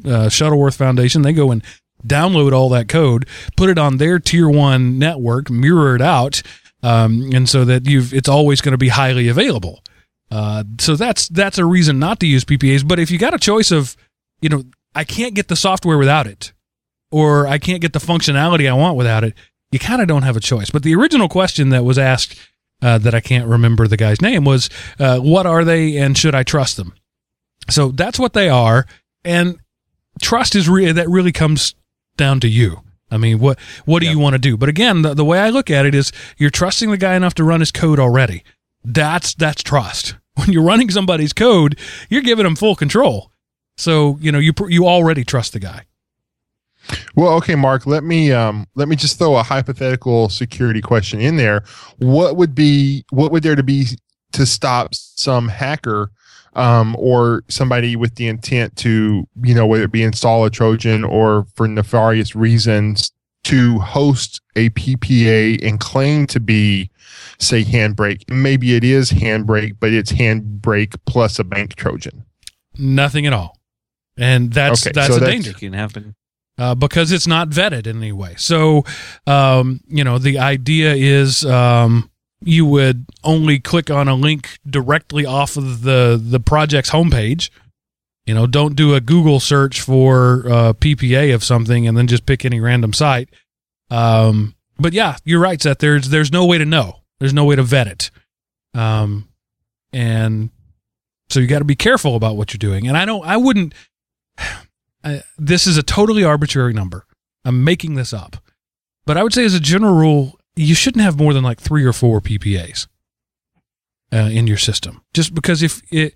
uh, 0.05 0.29
Shuttleworth 0.29 0.77
Foundation, 0.77 1.23
they 1.23 1.33
go 1.33 1.51
and 1.51 1.65
download 2.07 2.53
all 2.53 2.69
that 2.69 2.89
code, 2.89 3.27
put 3.57 3.71
it 3.71 3.79
on 3.79 3.97
their 3.97 4.19
tier 4.19 4.49
one 4.49 4.99
network, 4.99 5.51
mirror 5.51 5.97
it 5.97 6.03
out, 6.03 6.43
um, 6.83 7.31
and 7.33 7.49
so 7.49 7.65
that 7.65 7.87
you've 7.87 8.13
it's 8.13 8.29
always 8.29 8.61
going 8.61 8.73
to 8.73 8.79
be 8.79 8.89
highly 8.89 9.29
available. 9.29 9.83
Uh, 10.31 10.65
so 10.79 10.97
that's 10.97 11.29
that's 11.29 11.59
a 11.59 11.65
reason 11.65 11.99
not 11.99 12.21
to 12.21 12.27
use 12.27 12.45
PPAs. 12.45 12.87
But 12.87 12.99
if 12.99 13.11
you 13.11 13.19
got 13.19 13.35
a 13.35 13.39
choice 13.39 13.71
of, 13.71 13.97
you 14.41 14.49
know, 14.49 14.65
I 14.95 15.05
can't 15.05 15.35
get 15.35 15.49
the 15.49 15.57
software 15.57 15.99
without 15.99 16.27
it, 16.27 16.53
or 17.11 17.47
I 17.47 17.59
can't 17.59 17.81
get 17.81 17.93
the 17.93 17.99
functionality 18.01 18.69
I 18.69 18.75
want 18.75 18.97
without 18.97 19.25
it, 19.25 19.35
you 19.73 19.79
kind 19.79 20.01
of 20.03 20.09
don't 20.09 20.23
have 20.23 20.37
a 20.37 20.41
choice. 20.41 20.71
But 20.71 20.83
the 20.83 20.95
original 20.95 21.29
question 21.29 21.71
that 21.71 21.85
was 21.85 21.99
asked 21.99 22.39
uh, 22.83 22.99
that 22.99 23.15
I 23.15 23.21
can't 23.21 23.47
remember 23.49 23.87
the 23.89 23.97
guy's 23.97 24.21
name 24.21 24.45
was, 24.45 24.69
uh, 24.99 25.19
"What 25.19 25.47
are 25.47 25.65
they, 25.65 25.97
and 25.97 26.17
should 26.17 26.35
I 26.35 26.43
trust 26.43 26.77
them?" 26.77 26.93
So 27.71 27.91
that's 27.91 28.19
what 28.19 28.33
they 28.33 28.49
are, 28.49 28.87
and 29.25 29.59
trust 30.23 30.55
is 30.55 30.69
re- 30.69 30.93
that 30.93 31.09
really 31.09 31.33
comes 31.33 31.75
down 32.17 32.41
to 32.41 32.49
you. 32.49 32.81
I 33.11 33.17
mean, 33.17 33.39
what 33.39 33.59
what 33.85 34.01
do 34.01 34.07
Yeah. 34.07 34.13
you 34.13 34.19
want 34.19 34.35
to 34.35 34.39
do? 34.39 34.57
But 34.57 34.69
again, 34.69 35.03
the, 35.03 35.15
the 35.15 35.25
way 35.25 35.39
I 35.39 35.51
look 35.51 35.71
at 35.71 35.87
it 35.87 35.95
is, 35.95 36.13
you're 36.39 36.51
trusting 36.51 36.91
the 36.91 36.97
guy 36.97 37.15
enough 37.17 37.35
to 37.35 37.45
run 37.45 37.61
his 37.61 37.71
code 37.73 37.99
already. 38.01 38.43
That's 38.85 39.35
that's 39.35 39.63
trust. 39.63 40.15
When 40.37 40.53
you're 40.53 40.63
running 40.65 40.91
somebody's 40.91 41.33
code, 41.33 41.79
you're 42.11 42.21
giving 42.21 42.45
them 42.45 42.57
full 42.57 42.77
control. 42.77 43.33
So 43.79 44.19
you 44.21 44.31
know 44.31 44.39
you 44.39 44.53
you 44.69 44.87
already 44.87 45.25
trust 45.25 45.55
the 45.55 45.59
guy. 45.61 45.87
Well, 47.15 47.33
okay, 47.35 47.55
Mark. 47.55 47.87
Let 47.87 48.05
me 48.05 48.33
um, 48.33 48.67
let 48.75 48.89
me 48.89 48.97
just 48.97 49.19
throw 49.19 49.37
a 49.37 49.43
hypothetical 49.43 50.29
security 50.29 50.81
question 50.81 51.21
in 51.21 51.37
there. 51.37 51.63
What 51.99 52.37
would 52.37 52.55
be 52.55 53.05
what 53.11 53.33
would 53.33 53.43
there 53.43 53.57
to 53.57 53.63
be 53.63 53.87
to 54.33 54.45
stop 54.47 54.95
some 54.95 55.49
hacker 55.49 56.11
um, 56.55 56.95
or 56.99 57.43
somebody 57.49 57.97
with 57.97 58.15
the 58.17 58.29
intent 58.29 58.77
to 58.77 59.27
you 59.43 59.55
know 59.55 59.67
whether 59.67 59.85
it 59.85 59.93
be 59.93 60.03
install 60.03 60.45
a 60.45 60.51
Trojan 60.51 61.05
or 61.05 61.47
for 61.55 61.67
nefarious 61.69 62.35
reasons 62.37 63.13
to 63.45 63.79
host 63.79 64.41
a 64.57 64.71
PPA 64.71 65.65
and 65.67 65.79
claim 65.79 66.27
to 66.27 66.41
be 66.41 66.91
say 67.39 67.63
Handbrake? 67.65 68.23
Maybe 68.31 68.75
it 68.75 68.83
is 68.85 69.11
Handbrake, 69.13 69.77
but 69.79 69.93
it's 69.93 70.13
Handbrake 70.13 70.97
plus 71.07 71.39
a 71.39 71.45
bank 71.45 71.77
Trojan. 71.77 72.25
Nothing 72.79 73.27
at 73.27 73.33
all, 73.33 73.59
and 74.19 74.53
that's 74.53 74.87
Okay, 74.87 74.93
that's 74.93 75.09
so 75.09 75.17
a 75.17 75.21
that's- 75.21 75.45
danger. 75.45 75.59
Can 75.59 75.73
happen. 75.73 76.15
Uh, 76.59 76.75
because 76.75 77.13
it's 77.13 77.27
not 77.27 77.49
vetted 77.51 77.87
in 77.87 77.99
any 77.99 78.13
way. 78.13 78.35
So, 78.39 78.85
um, 79.27 79.81
you 79.89 80.05
know, 80.05 80.19
the 80.19 80.39
idea 80.39 80.95
is 80.95 81.45
um, 81.45 82.11
you 82.41 82.65
would 82.67 83.07
only 83.25 83.59
click 83.59 83.91
on 83.91 84.09
a 84.09 84.15
link 84.15 84.59
directly 84.69 85.27
off 85.27 85.57
of 85.57 85.83
the 85.83 86.21
the 86.23 86.41
project's 86.41 86.91
homepage. 86.91 87.51
You 88.27 88.35
know, 88.35 88.47
don't 88.47 88.75
do 88.75 88.95
a 88.95 89.01
Google 89.01 89.39
search 89.39 89.81
for 89.81 90.45
uh, 90.49 90.73
PPA 90.73 91.35
of 91.35 91.45
something 91.45 91.87
and 91.87 91.97
then 91.97 92.09
just 92.09 92.27
pick 92.27 92.45
any 92.45 92.59
random 92.59 92.93
site. 92.93 93.29
Um, 93.89 94.57
but 94.79 94.93
yeah, 94.93 95.17
you're 95.25 95.41
right, 95.41 95.61
Seth. 95.63 95.79
There's 95.79 96.09
there's 96.09 96.33
no 96.33 96.45
way 96.45 96.59
to 96.59 96.65
know. 96.65 97.01
There's 97.21 97.35
no 97.35 97.45
way 97.45 97.57
to 97.57 97.63
vet 97.63 97.87
it. 97.87 98.11
Um, 98.75 99.29
and 99.93 100.51
so 101.31 101.41
you 101.41 101.47
got 101.47 101.61
to 101.61 101.65
be 101.65 101.77
careful 101.77 102.17
about 102.17 102.37
what 102.37 102.53
you're 102.53 102.59
doing. 102.59 102.87
And 102.89 102.97
I 102.97 103.05
don't. 103.05 103.25
I 103.27 103.37
wouldn't. 103.37 103.75
This 105.39 105.67
is 105.67 105.77
a 105.77 105.83
totally 105.83 106.25
arbitrary 106.25 106.73
number. 106.73 107.07
I'm 107.45 107.63
making 107.63 107.95
this 107.95 108.13
up, 108.13 108.37
but 109.05 109.17
I 109.17 109.23
would 109.23 109.33
say 109.33 109.45
as 109.45 109.55
a 109.55 109.61
general 109.61 109.95
rule, 109.95 110.39
you 110.57 110.75
shouldn't 110.75 111.05
have 111.05 111.19
more 111.19 111.33
than 111.33 111.45
like 111.45 111.61
three 111.61 111.85
or 111.85 111.93
four 111.93 112.21
PPAs 112.21 112.89
uh, 114.13 114.31
in 114.33 114.47
your 114.47 114.57
system. 114.57 115.03
Just 115.15 115.35
because 115.35 115.63
if 115.63 115.81
it, 115.93 116.15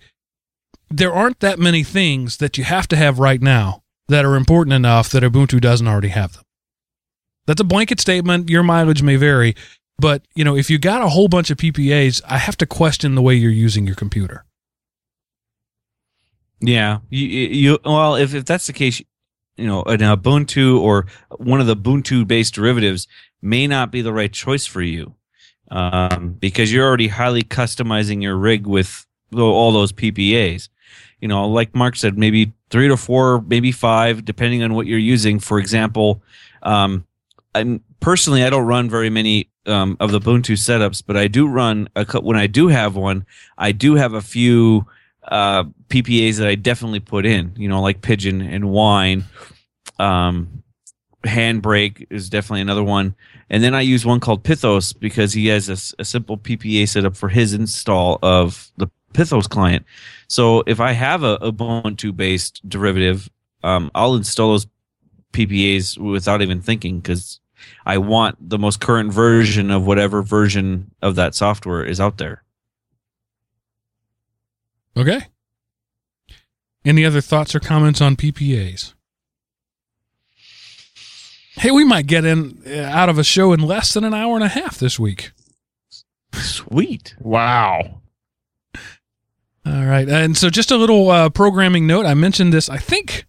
there 0.88 1.12
aren't 1.12 1.40
that 1.40 1.58
many 1.58 1.84
things 1.84 2.38
that 2.38 2.58
you 2.58 2.64
have 2.64 2.88
to 2.88 2.96
have 2.96 3.18
right 3.18 3.40
now 3.40 3.82
that 4.08 4.24
are 4.24 4.34
important 4.34 4.74
enough 4.74 5.10
that 5.10 5.22
Ubuntu 5.22 5.60
doesn't 5.60 5.86
already 5.86 6.08
have 6.08 6.32
them. 6.32 6.42
That's 7.46 7.60
a 7.60 7.64
blanket 7.64 8.00
statement. 8.00 8.48
Your 8.48 8.62
mileage 8.62 9.02
may 9.02 9.16
vary, 9.16 9.54
but 9.98 10.22
you 10.34 10.44
know 10.44 10.56
if 10.56 10.70
you 10.70 10.78
got 10.78 11.02
a 11.02 11.08
whole 11.08 11.28
bunch 11.28 11.50
of 11.50 11.58
PPAs, 11.58 12.20
I 12.26 12.38
have 12.38 12.56
to 12.58 12.66
question 12.66 13.14
the 13.14 13.22
way 13.22 13.34
you're 13.34 13.50
using 13.50 13.86
your 13.86 13.96
computer. 13.96 14.44
Yeah, 16.60 16.98
you, 17.08 17.26
you 17.26 17.78
well, 17.84 18.16
if, 18.16 18.34
if 18.34 18.44
that's 18.44 18.66
the 18.66 18.72
case, 18.72 19.00
you 19.56 19.66
know, 19.66 19.82
an 19.84 20.00
Ubuntu 20.00 20.80
or 20.80 21.06
one 21.38 21.60
of 21.60 21.66
the 21.66 21.76
Ubuntu 21.76 22.26
based 22.26 22.54
derivatives 22.54 23.08
may 23.42 23.66
not 23.66 23.90
be 23.90 24.02
the 24.02 24.12
right 24.12 24.32
choice 24.32 24.66
for 24.66 24.82
you 24.82 25.14
um, 25.70 26.34
because 26.34 26.72
you're 26.72 26.86
already 26.86 27.08
highly 27.08 27.42
customizing 27.42 28.22
your 28.22 28.36
rig 28.36 28.66
with 28.66 29.06
all 29.34 29.72
those 29.72 29.92
PPAs. 29.92 30.68
You 31.20 31.28
know, 31.28 31.48
like 31.48 31.74
Mark 31.74 31.96
said, 31.96 32.18
maybe 32.18 32.52
three 32.70 32.88
to 32.88 32.96
four, 32.96 33.42
maybe 33.42 33.72
five, 33.72 34.24
depending 34.24 34.62
on 34.62 34.74
what 34.74 34.86
you're 34.86 34.98
using. 34.98 35.38
For 35.38 35.58
example, 35.58 36.22
um, 36.62 37.06
I'm 37.54 37.82
personally 38.00 38.44
I 38.44 38.50
don't 38.50 38.66
run 38.66 38.88
very 38.88 39.10
many 39.10 39.50
um, 39.66 39.96
of 40.00 40.12
the 40.12 40.20
Ubuntu 40.20 40.56
setups, 40.56 41.02
but 41.06 41.16
I 41.16 41.28
do 41.28 41.46
run 41.46 41.88
a 41.94 42.04
when 42.20 42.36
I 42.36 42.46
do 42.46 42.68
have 42.68 42.96
one, 42.96 43.26
I 43.58 43.72
do 43.72 43.94
have 43.94 44.14
a 44.14 44.22
few 44.22 44.86
uh, 45.30 45.64
PPAs 45.88 46.38
that 46.38 46.48
I 46.48 46.54
definitely 46.56 47.00
put 47.00 47.24
in. 47.24 47.54
You 47.56 47.68
know, 47.68 47.80
like 47.80 48.02
Pidgin 48.02 48.42
and 48.42 48.70
Wine. 48.70 49.24
Um, 49.98 50.62
Handbrake 51.24 52.06
is 52.08 52.30
definitely 52.30 52.62
another 52.62 52.82
one, 52.82 53.14
and 53.50 53.62
then 53.62 53.74
I 53.74 53.82
use 53.82 54.06
one 54.06 54.20
called 54.20 54.42
Pithos 54.42 54.98
because 54.98 55.34
he 55.34 55.48
has 55.48 55.68
a, 55.68 56.00
a 56.00 56.04
simple 56.04 56.38
PPA 56.38 56.88
setup 56.88 57.14
for 57.14 57.28
his 57.28 57.52
install 57.52 58.18
of 58.22 58.70
the 58.78 58.88
Pithos 59.12 59.48
client. 59.48 59.84
So 60.28 60.62
if 60.66 60.80
I 60.80 60.92
have 60.92 61.22
a 61.22 61.36
Ubuntu 61.38 62.16
based 62.16 62.66
derivative, 62.66 63.28
um, 63.62 63.90
I'll 63.94 64.14
install 64.14 64.52
those 64.52 64.66
PPAs 65.32 65.98
without 65.98 66.42
even 66.42 66.62
thinking 66.62 67.00
because 67.00 67.40
I 67.84 67.98
want 67.98 68.36
the 68.48 68.58
most 68.58 68.80
current 68.80 69.12
version 69.12 69.70
of 69.70 69.86
whatever 69.86 70.22
version 70.22 70.90
of 71.02 71.16
that 71.16 71.34
software 71.34 71.84
is 71.84 72.00
out 72.00 72.18
there. 72.18 72.42
Okay. 74.96 75.26
Any 76.84 77.04
other 77.04 77.20
thoughts 77.20 77.54
or 77.54 77.60
comments 77.60 78.00
on 78.00 78.16
PPAs? 78.16 78.94
Hey, 81.54 81.70
we 81.70 81.84
might 81.84 82.06
get 82.06 82.24
in 82.24 82.62
uh, 82.66 82.82
out 82.84 83.08
of 83.08 83.18
a 83.18 83.24
show 83.24 83.52
in 83.52 83.60
less 83.60 83.92
than 83.92 84.04
an 84.04 84.14
hour 84.14 84.34
and 84.34 84.44
a 84.44 84.48
half 84.48 84.78
this 84.78 84.98
week. 84.98 85.32
Sweet. 86.32 87.14
Wow. 87.20 88.00
All 89.66 89.84
right. 89.84 90.08
And 90.08 90.36
so 90.36 90.48
just 90.48 90.70
a 90.70 90.76
little 90.76 91.10
uh, 91.10 91.28
programming 91.28 91.86
note. 91.86 92.06
I 92.06 92.14
mentioned 92.14 92.52
this, 92.52 92.70
I 92.70 92.78
think, 92.78 93.26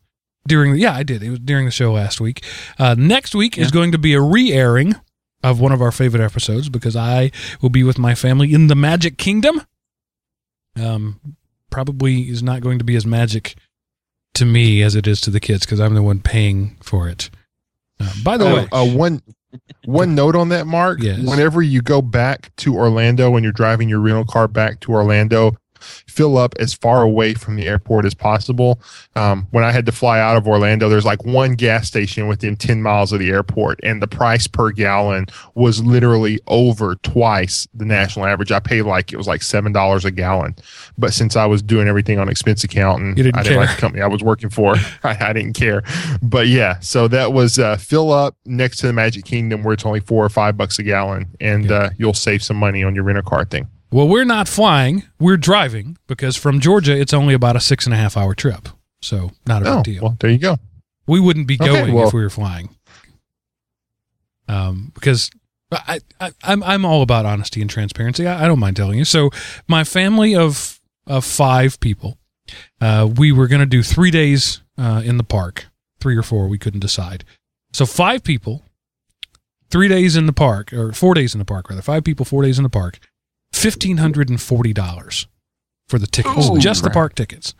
during 0.47 0.73
the, 0.73 0.79
yeah, 0.79 0.95
I 0.95 1.03
did. 1.03 1.21
It 1.23 1.29
was 1.29 1.39
during 1.39 1.65
the 1.65 1.71
show 1.71 1.91
last 1.91 2.21
week. 2.21 2.43
Uh, 2.79 2.95
next 2.97 3.35
week 3.35 3.57
is 3.57 3.69
going 3.69 3.91
to 3.91 3.97
be 3.97 4.13
a 4.13 4.21
re 4.21 4.53
airing 4.53 4.95
of 5.43 5.59
one 5.59 5.71
of 5.71 5.81
our 5.81 5.91
favorite 5.91 6.23
episodes 6.23 6.69
because 6.69 6.95
I 6.95 7.31
will 7.61 7.69
be 7.69 7.83
with 7.83 7.99
my 7.99 8.15
family 8.15 8.53
in 8.53 8.67
the 8.67 8.75
Magic 8.75 9.17
Kingdom. 9.17 9.61
Um, 10.81 11.19
probably 11.71 12.29
is 12.29 12.43
not 12.43 12.61
going 12.61 12.77
to 12.77 12.85
be 12.85 12.95
as 12.95 13.05
magic 13.05 13.55
to 14.35 14.45
me 14.45 14.83
as 14.83 14.95
it 14.95 15.07
is 15.07 15.19
to 15.21 15.29
the 15.31 15.39
kids 15.39 15.65
because 15.65 15.79
I'm 15.79 15.95
the 15.95 16.03
one 16.03 16.19
paying 16.19 16.77
for 16.81 17.09
it. 17.09 17.31
Uh, 17.99 18.11
by 18.23 18.37
the 18.37 18.47
Uh, 18.47 18.55
way, 18.55 18.67
uh, 18.71 18.85
one 18.85 19.21
one 19.85 20.15
note 20.15 20.35
on 20.35 20.49
that, 20.49 20.65
Mark. 20.67 21.01
Yes. 21.01 21.19
Whenever 21.19 21.61
you 21.61 21.81
go 21.81 22.01
back 22.01 22.55
to 22.57 22.75
Orlando 22.75 23.35
and 23.35 23.43
you're 23.43 23.51
driving 23.51 23.89
your 23.89 23.99
rental 23.99 24.23
car 24.25 24.47
back 24.47 24.79
to 24.81 24.91
Orlando, 24.93 25.55
fill 25.81 26.37
up 26.37 26.53
as 26.59 26.73
far 26.73 27.01
away 27.01 27.33
from 27.33 27.55
the 27.55 27.67
airport 27.67 28.05
as 28.05 28.13
possible. 28.13 28.81
Um, 29.15 29.47
when 29.51 29.63
I 29.63 29.71
had 29.71 29.85
to 29.87 29.91
fly 29.91 30.19
out 30.19 30.37
of 30.37 30.47
Orlando, 30.47 30.89
there's 30.89 31.05
like 31.05 31.25
one 31.25 31.53
gas 31.55 31.87
station 31.87 32.27
within 32.27 32.55
10 32.55 32.81
miles 32.81 33.11
of 33.11 33.19
the 33.19 33.29
airport, 33.29 33.79
and 33.83 34.01
the 34.01 34.07
price 34.07 34.47
per 34.47 34.71
gallon 34.71 35.25
was 35.55 35.83
literally 35.83 36.39
over 36.47 36.95
twice 37.03 37.67
the 37.73 37.85
national 37.85 38.25
average. 38.25 38.51
I 38.51 38.59
paid 38.59 38.83
like 38.83 39.11
it 39.13 39.17
was 39.17 39.27
like 39.27 39.43
seven 39.43 39.71
dollars 39.71 40.05
a 40.05 40.11
gallon, 40.11 40.55
but 40.97 41.13
since 41.13 41.35
I 41.35 41.45
was 41.45 41.61
doing 41.61 41.87
everything 41.87 42.19
on 42.19 42.29
expense 42.29 42.63
account 42.63 43.01
and 43.01 43.15
didn't 43.15 43.35
I 43.35 43.43
didn't 43.43 43.57
care. 43.57 43.65
like 43.65 43.75
the 43.75 43.81
company 43.81 44.01
I 44.03 44.07
was 44.07 44.23
working 44.23 44.49
for, 44.49 44.75
I, 45.03 45.17
I 45.29 45.33
didn't 45.33 45.53
care. 45.53 45.83
But 46.21 46.47
yeah, 46.47 46.79
so 46.79 47.07
that 47.09 47.33
was 47.33 47.59
uh, 47.59 47.77
fill 47.77 48.11
up 48.11 48.35
next 48.45 48.77
to 48.77 48.87
the 48.87 48.93
Magic 48.93 49.25
Kingdom 49.25 49.63
where 49.63 49.73
it's 49.73 49.85
only 49.85 49.99
four 49.99 50.23
or 50.25 50.29
five 50.29 50.57
bucks 50.57 50.79
a 50.79 50.83
gallon, 50.83 51.27
and 51.39 51.65
Yeah. 51.65 51.75
uh, 51.75 51.89
you'll 51.97 52.13
save 52.13 52.43
some 52.43 52.57
money 52.57 52.83
on 52.83 52.95
your 52.95 53.03
rental 53.03 53.23
car 53.23 53.45
thing. 53.45 53.67
Well, 53.91 54.07
we're 54.07 54.23
not 54.25 54.47
flying, 54.47 55.03
we're 55.19 55.37
driving 55.37 55.97
because 56.07 56.35
from 56.37 56.59
Georgia, 56.59 56.97
it's 56.97 57.13
only 57.13 57.33
about 57.33 57.55
a 57.55 57.59
six 57.59 57.85
and 57.85 57.93
a 57.93 57.97
half 57.97 58.15
hour 58.17 58.33
trip. 58.33 58.69
So, 59.01 59.31
not 59.47 59.63
a 59.63 59.69
Oh, 59.69 59.75
big 59.77 59.83
deal. 59.95 60.03
well, 60.03 60.17
there 60.19 60.29
you 60.29 60.37
go. 60.37 60.57
We 61.07 61.19
wouldn't 61.19 61.47
be 61.47 61.55
Okay, 61.55 61.65
going 61.65 61.93
well- 61.93 62.07
if 62.07 62.13
we 62.13 62.21
were 62.21 62.29
flying. 62.29 62.75
Um, 64.47 64.91
because 64.93 65.31
I, 65.71 65.99
I, 66.19 66.31
I'm 66.43 66.61
I'm 66.63 66.83
all 66.85 67.01
about 67.01 67.25
honesty 67.25 67.61
and 67.61 67.69
transparency. 67.69 68.27
I, 68.27 68.43
I 68.43 68.47
don't 68.47 68.59
mind 68.59 68.75
telling 68.75 68.97
you. 68.97 69.05
So 69.05 69.29
my 69.67 69.83
family 69.83 70.35
of 70.35 70.79
of 71.07 71.23
five 71.23 71.79
people, 71.79 72.17
uh, 72.81 73.09
we 73.17 73.31
were 73.31 73.47
going 73.47 73.61
to 73.61 73.65
do 73.65 73.81
three 73.81 74.11
days 74.11 74.61
uh, 74.77 75.01
in 75.05 75.15
the 75.17 75.23
park, 75.23 75.67
three 76.01 76.17
or 76.17 76.23
four. 76.23 76.47
We 76.47 76.57
couldn't 76.57 76.81
decide. 76.81 77.23
So 77.71 77.85
five 77.85 78.23
people, 78.23 78.63
three 79.69 79.87
days 79.87 80.17
in 80.17 80.25
the 80.25 80.33
park, 80.33 80.73
or 80.73 80.91
four 80.91 81.13
days 81.13 81.33
in 81.33 81.39
the 81.39 81.45
park 81.45 81.69
rather. 81.69 81.81
Five 81.81 82.03
people, 82.03 82.25
four 82.25 82.43
days 82.43 82.59
in 82.59 82.63
the 82.63 82.69
park. 82.69 82.99
Fifteen 83.61 83.97
hundred 83.97 84.29
and 84.29 84.41
forty 84.41 84.73
dollars 84.73 85.27
for 85.87 85.99
the 85.99 86.07
tickets, 86.07 86.35
Oh, 86.49 86.57
just 86.57 86.83
the 86.83 86.89
park 86.89 87.15
tickets. 87.15 87.53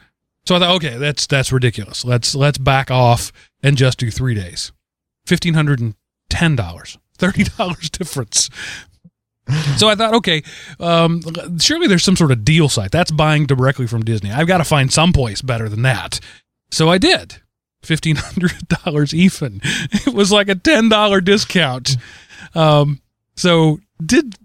So 0.46 0.56
I 0.56 0.60
thought, 0.60 0.76
okay, 0.78 0.98
that's 0.98 1.28
that's 1.28 1.52
ridiculous. 1.52 2.04
Let's 2.04 2.34
let's 2.34 2.58
back 2.58 2.90
off 2.90 3.32
and 3.62 3.78
just 3.78 4.00
do 4.00 4.10
three 4.10 4.34
days. 4.34 4.72
Fifteen 5.26 5.54
hundred 5.54 5.80
and 5.80 5.96
ten 6.30 6.56
dollars, 6.56 6.98
thirty 7.18 7.44
dollars 7.44 7.90
difference. 7.92 8.50
So 9.76 9.90
I 9.90 9.96
thought, 9.96 10.14
okay, 10.16 10.44
um, 10.80 11.22
surely 11.60 11.88
there's 11.88 12.04
some 12.04 12.16
sort 12.16 12.32
of 12.32 12.46
deal 12.46 12.70
site 12.70 12.92
that's 12.92 13.12
buying 13.12 13.46
directly 13.46 13.86
from 13.86 14.04
Disney. 14.04 14.32
I've 14.32 14.48
got 14.48 14.60
to 14.60 14.64
find 14.64 14.92
someplace 14.94 15.42
better 15.42 15.68
than 15.68 15.82
that. 15.82 16.20
So 16.72 16.90
I 16.90 16.98
did. 16.98 17.36
Fifteen 17.84 18.16
hundred 18.16 18.68
dollars 18.68 19.14
even. 19.14 19.62
It 19.92 20.14
was 20.14 20.32
like 20.32 20.50
a 20.50 20.56
ten 20.56 20.90
dollar 20.90 21.22
discount. 21.22 21.98
Um, 22.56 23.02
so 23.36 23.80
did 24.04 24.36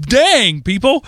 dang 0.00 0.62
people. 0.62 1.04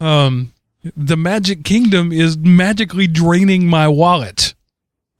Um, 0.00 0.52
the 0.96 1.16
Magic 1.16 1.64
Kingdom 1.64 2.12
is 2.12 2.36
magically 2.36 3.06
draining 3.06 3.66
my 3.66 3.86
wallet. 3.88 4.54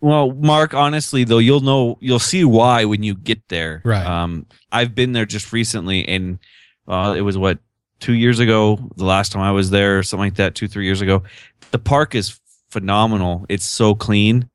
Well, 0.00 0.32
Mark, 0.32 0.74
honestly 0.74 1.22
though, 1.22 1.38
you'll 1.38 1.60
know 1.60 1.96
you'll 2.00 2.18
see 2.18 2.44
why 2.44 2.84
when 2.84 3.02
you 3.02 3.14
get 3.14 3.48
there. 3.48 3.80
Right. 3.84 4.04
Um, 4.04 4.46
I've 4.72 4.94
been 4.94 5.12
there 5.12 5.26
just 5.26 5.52
recently, 5.52 6.06
and 6.08 6.40
uh, 6.88 7.14
it 7.16 7.20
was 7.20 7.38
what 7.38 7.58
two 8.00 8.14
years 8.14 8.40
ago. 8.40 8.90
The 8.96 9.04
last 9.04 9.30
time 9.30 9.42
I 9.42 9.52
was 9.52 9.70
there, 9.70 10.02
something 10.02 10.26
like 10.26 10.36
that, 10.36 10.56
two 10.56 10.66
three 10.66 10.84
years 10.86 11.00
ago. 11.00 11.22
The 11.70 11.78
park 11.78 12.16
is 12.16 12.40
phenomenal. 12.70 13.46
It's 13.48 13.64
so 13.64 13.94
clean. 13.94 14.48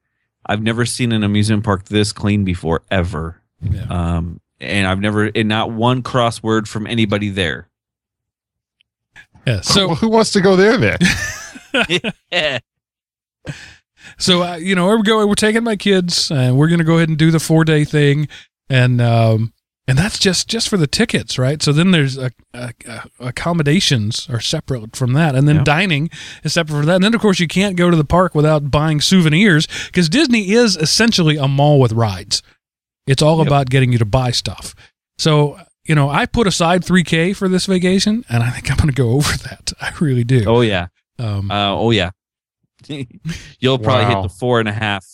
I've 0.46 0.62
never 0.62 0.86
seen 0.86 1.12
an 1.12 1.24
amusement 1.24 1.64
park 1.64 1.86
this 1.86 2.12
clean 2.12 2.44
before 2.44 2.84
ever. 2.92 3.42
Yeah. 3.62 3.86
Um, 3.90 4.42
and 4.60 4.88
I've 4.88 5.00
never, 5.00 5.30
and 5.34 5.48
not 5.48 5.72
one 5.72 6.04
crossword 6.04 6.68
from 6.68 6.88
anybody 6.88 7.30
there. 7.30 7.70
Yeah. 9.48 9.62
So 9.62 9.88
well, 9.88 9.96
who 9.96 10.10
wants 10.10 10.32
to 10.34 10.42
go 10.42 10.56
there 10.56 10.78
then? 10.78 10.98
yeah. 12.32 12.60
So 14.18 14.44
uh, 14.44 14.56
you 14.56 14.76
know, 14.76 14.88
we're 14.88 15.02
going. 15.04 15.28
We're 15.28 15.36
taking 15.36 15.64
my 15.64 15.76
kids, 15.76 16.32
and 16.32 16.58
we're 16.58 16.68
going 16.68 16.80
to 16.80 16.86
go 16.86 16.96
ahead 16.98 17.10
and 17.10 17.18
do 17.18 17.32
the 17.32 17.40
four 17.40 17.64
day 17.64 17.84
thing. 17.86 18.28
And 18.70 19.00
um, 19.02 19.54
and 19.88 19.98
that's 19.98 20.20
just 20.20 20.48
just 20.50 20.68
for 20.70 20.78
the 20.78 20.88
tickets, 20.88 21.38
right? 21.38 21.62
So 21.62 21.72
then 21.72 21.92
there's 21.92 22.18
a, 22.18 22.32
a, 22.54 22.74
a 22.88 23.04
accommodations 23.20 24.28
are 24.30 24.40
separate 24.40 24.96
from 24.96 25.14
that, 25.14 25.36
and 25.36 25.48
then 25.48 25.58
Yeah. 25.58 25.64
dining 25.64 26.10
is 26.44 26.54
separate 26.54 26.76
from 26.78 26.86
that. 26.88 26.96
And 26.96 27.04
then 27.04 27.14
of 27.16 27.22
course 27.22 27.40
you 27.40 27.48
can't 27.48 27.76
go 27.78 27.90
to 27.90 27.96
the 27.98 28.04
park 28.06 28.36
without 28.36 28.70
buying 28.72 29.00
souvenirs 29.02 29.68
because 29.88 30.10
Disney 30.10 30.52
is 30.52 30.76
essentially 30.78 31.38
a 31.38 31.48
mall 31.48 31.80
with 31.80 31.94
rides. 31.94 32.42
It's 33.06 33.22
all 33.22 33.38
Yep. 33.38 33.48
about 33.48 33.70
getting 33.70 33.92
you 33.94 33.98
to 34.00 34.06
buy 34.06 34.32
stuff. 34.32 34.76
So 35.18 35.58
you 35.88 35.96
know, 35.96 36.10
I 36.10 36.26
put 36.26 36.48
aside 36.48 36.84
3K 36.84 37.36
for 37.36 37.48
this 37.48 37.66
vacation, 37.66 38.26
and 38.30 38.44
I 38.44 38.50
think 38.52 38.70
I'm 38.70 38.78
going 38.78 38.90
to 38.90 38.94
go 38.94 39.10
over 39.18 39.38
that. 39.38 39.74
I 39.82 39.92
really 40.00 40.24
do. 40.24 40.44
Oh 40.48 40.62
yeah. 40.62 40.88
Um, 41.20 41.50
Uh, 41.52 41.72
oh 41.74 41.92
yeah. 41.92 42.12
You'll 43.60 43.80
probably 43.80 44.06
Wow. 44.14 44.22
hit 44.22 44.30
the 44.30 44.36
four 44.36 44.60
and 44.60 44.70
a 44.70 44.74
half 44.74 45.06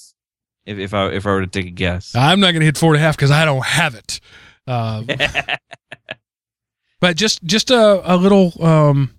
if, 0.66 0.78
if 0.78 0.94
I 0.94 1.08
if 1.10 1.26
I 1.26 1.30
were 1.32 1.42
to 1.42 1.48
take 1.48 1.66
a 1.68 1.72
guess. 1.72 2.16
I'm 2.16 2.40
not 2.40 2.52
going 2.52 2.60
to 2.62 2.66
hit 2.66 2.78
four 2.78 2.94
and 2.94 3.02
a 3.02 3.06
half 3.06 3.16
because 3.16 3.32
I 3.32 3.46
don't 3.46 3.66
have 3.66 3.96
it. 3.96 4.20
Um, 4.68 5.08
but 7.00 7.16
just 7.18 7.44
just 7.44 7.72
a, 7.72 8.14
a 8.14 8.16
little 8.16 8.54
um, 8.64 9.16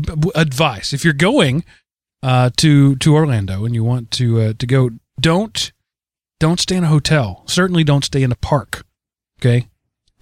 b- 0.00 0.14
b- 0.18 0.30
advice 0.34 0.92
if 0.92 1.04
you're 1.04 1.12
going 1.12 1.64
uh, 2.22 2.50
to 2.56 2.96
to 2.96 3.14
Orlando 3.14 3.64
and 3.64 3.74
you 3.74 3.84
want 3.84 4.10
to 4.12 4.40
uh, 4.40 4.52
to 4.58 4.66
go 4.66 4.90
don't 5.20 5.72
don't 6.40 6.58
stay 6.60 6.76
in 6.76 6.84
a 6.84 6.88
hotel 6.88 7.44
certainly 7.46 7.84
don't 7.84 8.04
stay 8.04 8.22
in 8.22 8.32
a 8.32 8.36
park 8.36 8.84
okay 9.40 9.68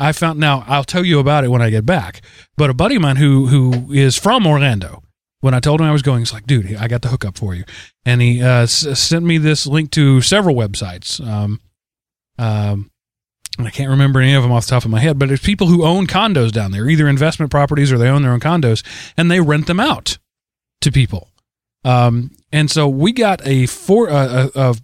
I 0.03 0.13
found 0.13 0.39
now 0.39 0.65
I'll 0.67 0.85
tell 0.85 1.05
you 1.05 1.19
about 1.19 1.45
it 1.45 1.49
when 1.49 1.63
I 1.63 1.71
get 1.71 1.87
back 1.87 2.23
but 2.57 2.71
a 2.71 2.75
buddy 2.75 2.97
of 2.97 3.03
mine 3.03 3.17
who 3.17 3.47
who 3.47 3.93
is 3.93 4.17
from 4.17 4.47
Orlando 4.47 5.03
when 5.41 5.55
I 5.55 5.61
told 5.61 5.81
him 5.81 5.87
I 5.87 5.93
was 5.93 6.03
going 6.03 6.21
he's 6.21 6.33
like 6.33 6.47
dude 6.47 6.75
I 6.77 6.89
got 6.89 7.03
the 7.03 7.09
hookup 7.09 7.37
for 7.39 7.55
you 7.55 7.65
and 8.05 8.21
he 8.21 8.43
uh, 8.43 8.63
s- 8.63 8.99
sent 8.99 9.25
me 9.25 9.39
this 9.39 9.67
link 9.67 9.91
to 9.93 10.21
several 10.21 10.55
websites 10.55 11.25
um, 11.27 11.61
um, 12.39 12.91
I 13.59 13.71
can't 13.71 13.91
remember 13.91 14.21
any 14.21 14.35
of 14.35 14.43
them 14.43 14.53
off 14.53 14.65
the 14.65 14.71
top 14.71 14.85
of 14.85 14.91
my 14.91 15.01
head, 15.01 15.19
but 15.19 15.31
it's 15.31 15.45
people 15.45 15.67
who 15.67 15.85
own 15.85 16.07
condos 16.07 16.53
down 16.53 16.71
there, 16.71 16.89
either 16.89 17.07
investment 17.07 17.51
properties 17.51 17.93
or 17.93 17.99
they 17.99 18.09
own 18.09 18.23
their 18.23 18.33
own 18.33 18.41
condos, 18.41 18.83
and 19.17 19.31
they 19.31 19.41
rent 19.41 19.67
them 19.67 19.79
out 19.79 20.17
to 20.81 20.91
people. 20.91 21.29
Um, 21.85 22.31
and 22.51 22.71
so 22.71 22.89
we 22.89 23.13
got 23.13 23.47
a 23.47 23.67
four, 23.67 24.09
a, 24.09 24.51
a 24.55 24.75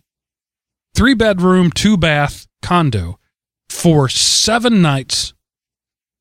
three 0.95 1.15
bedroom, 1.15 1.71
two 1.71 1.97
bath 1.97 2.47
condo 2.61 3.18
for 3.69 4.09
seven 4.09 4.81
nights, 4.83 5.35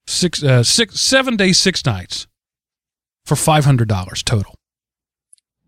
six, 0.05 0.43
uh, 0.43 0.63
six, 0.63 0.99
seven 0.99 1.35
days, 1.37 1.57
six 1.57 1.85
nights 1.85 2.27
for 3.25 3.35
five 3.35 3.65
hundred 3.65 3.87
dollars 3.87 4.23
total. 4.23 4.55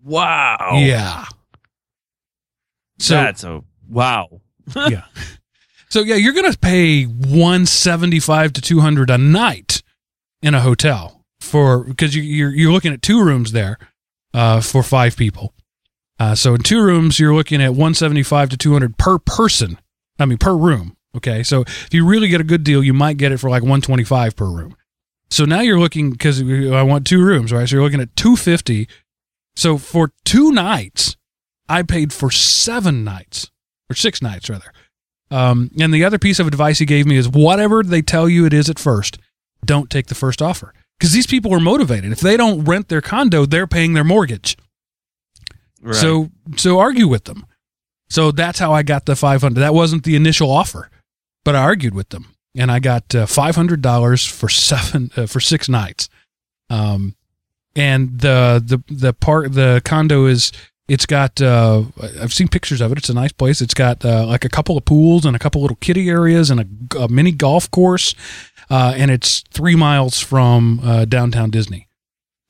wow. 0.04 0.72
Yeah. 0.76 1.26
So 3.00 3.14
That's 3.16 3.44
a 3.44 3.62
wow. 3.88 4.42
Yeah. 4.76 5.06
So 5.90 6.02
yeah, 6.02 6.16
you're 6.16 6.34
gonna 6.34 6.56
pay 6.56 7.04
one 7.06 7.66
seventy 7.66 8.20
five 8.20 8.54
to 8.54 8.62
two 8.62 8.82
hundred 8.82 9.10
a 9.10 9.18
night 9.18 9.82
in 10.44 10.54
a 10.54 10.60
hotel 10.62 11.24
for 11.40 11.84
because 11.84 12.16
you, 12.16 12.22
you're 12.22 12.54
you're 12.54 12.72
looking 12.72 12.94
at 12.94 13.02
two 13.02 13.24
rooms 13.24 13.52
there 13.54 13.78
uh, 14.34 14.62
for 14.62 14.84
five 14.84 15.16
people. 15.18 15.54
Uh, 16.20 16.36
so 16.36 16.54
in 16.54 16.62
two 16.62 16.84
rooms, 16.84 17.18
you're 17.20 17.34
looking 17.34 17.62
at 17.62 17.74
one 17.74 17.96
seventy 17.96 18.22
five 18.22 18.50
to 18.50 18.58
two 18.58 18.74
hundred 18.74 18.98
per 18.98 19.18
person. 19.18 19.80
I 20.20 20.26
mean 20.26 20.38
per 20.38 20.56
room. 20.56 20.96
Okay, 21.16 21.44
so 21.44 21.62
if 21.62 21.94
you 21.94 22.06
really 22.06 22.28
get 22.28 22.40
a 22.40 22.44
good 22.44 22.64
deal, 22.64 22.84
you 22.84 22.94
might 22.94 23.18
get 23.18 23.32
it 23.32 23.38
for 23.40 23.50
like 23.50 23.64
one 23.64 23.82
twenty 23.82 24.04
five 24.04 24.36
per 24.36 24.46
room. 24.46 24.76
So 25.32 25.46
now 25.46 25.62
you're 25.62 25.80
looking 25.80 26.12
because 26.12 26.42
I 26.42 26.84
want 26.84 27.06
two 27.06 27.24
rooms, 27.24 27.52
right? 27.52 27.68
So 27.68 27.76
you're 27.76 27.84
looking 27.84 28.02
at 28.02 28.16
two 28.16 28.36
fifty. 28.36 28.88
So 29.56 29.78
for 29.78 30.12
two 30.24 30.52
nights, 30.52 31.18
I 31.68 31.84
paid 31.84 32.14
for 32.14 32.32
seven 32.32 33.04
nights 33.04 33.50
or 33.90 33.96
six 33.96 34.22
nights 34.22 34.50
rather. 34.50 34.72
Um, 35.32 35.70
and 35.80 35.94
the 35.94 36.04
other 36.04 36.18
piece 36.18 36.40
of 36.40 36.48
advice 36.48 36.80
he 36.80 36.86
gave 36.86 37.06
me 37.06 37.16
is 37.16 37.30
whatever 37.30 37.84
they 37.84 38.02
tell 38.02 38.28
you 38.28 38.46
it 38.46 38.54
is 38.54 38.70
at 38.70 38.80
first, 38.80 39.20
don't 39.64 39.90
take 39.90 40.08
the 40.08 40.16
first 40.16 40.42
offer 40.42 40.74
because 41.00 41.14
these 41.14 41.28
people 41.28 41.54
are 41.54 41.60
motivated. 41.60 42.12
If 42.12 42.20
they 42.20 42.38
don't 42.38 42.64
rent 42.64 42.88
their 42.90 43.02
condo, 43.02 43.46
they're 43.46 43.68
paying 43.68 43.94
their 43.94 44.04
mortgage. 44.04 44.58
Right. 45.82 45.96
So 45.96 46.30
so 46.58 46.80
argue 46.80 47.08
with 47.08 47.26
them. 47.26 47.46
So 48.10 48.32
that's 48.32 48.58
how 48.60 48.74
I 48.74 48.82
got 48.84 49.06
the 49.06 49.16
500. 49.16 49.60
That 49.60 49.74
wasn't 49.74 50.04
the 50.04 50.16
initial 50.16 50.50
offer, 50.50 50.90
but 51.44 51.56
I 51.56 51.60
argued 51.60 51.94
with 51.96 52.10
them 52.10 52.34
and 52.56 52.72
I 52.72 52.80
got 52.80 53.14
uh, 53.16 53.26
$500 53.26 54.28
for 54.32 54.50
seven 54.50 55.12
uh, 55.16 55.26
for 55.26 55.40
6 55.40 55.70
nights. 55.70 56.10
Um 56.70 57.16
and 57.76 58.20
the 58.20 58.62
the 58.66 58.84
the 58.94 59.14
part 59.14 59.54
the 59.54 59.82
condo 59.86 60.26
is 60.26 60.52
it's 60.88 61.06
got 61.06 61.40
uh 61.42 61.84
I've 62.20 62.34
seen 62.34 62.48
pictures 62.48 62.82
of 62.82 62.92
it. 62.92 62.98
It's 62.98 63.10
a 63.10 63.14
nice 63.14 63.32
place. 63.32 63.62
It's 63.62 63.76
got 63.76 64.04
uh, 64.04 64.26
like 64.26 64.44
a 64.44 64.50
couple 64.50 64.76
of 64.78 64.86
pools 64.86 65.24
and 65.26 65.36
a 65.36 65.40
couple 65.40 65.62
little 65.62 65.78
kiddie 65.78 66.10
areas 66.10 66.50
and 66.50 66.60
a, 66.94 66.98
a 66.98 67.08
mini 67.08 67.32
golf 67.32 67.70
course. 67.72 68.16
Uh, 68.72 68.94
and 68.96 69.10
it's 69.12 69.42
3 69.52 69.76
miles 69.76 70.20
from 70.20 70.80
uh, 70.84 71.06
downtown 71.06 71.50
Disney. 71.50 71.88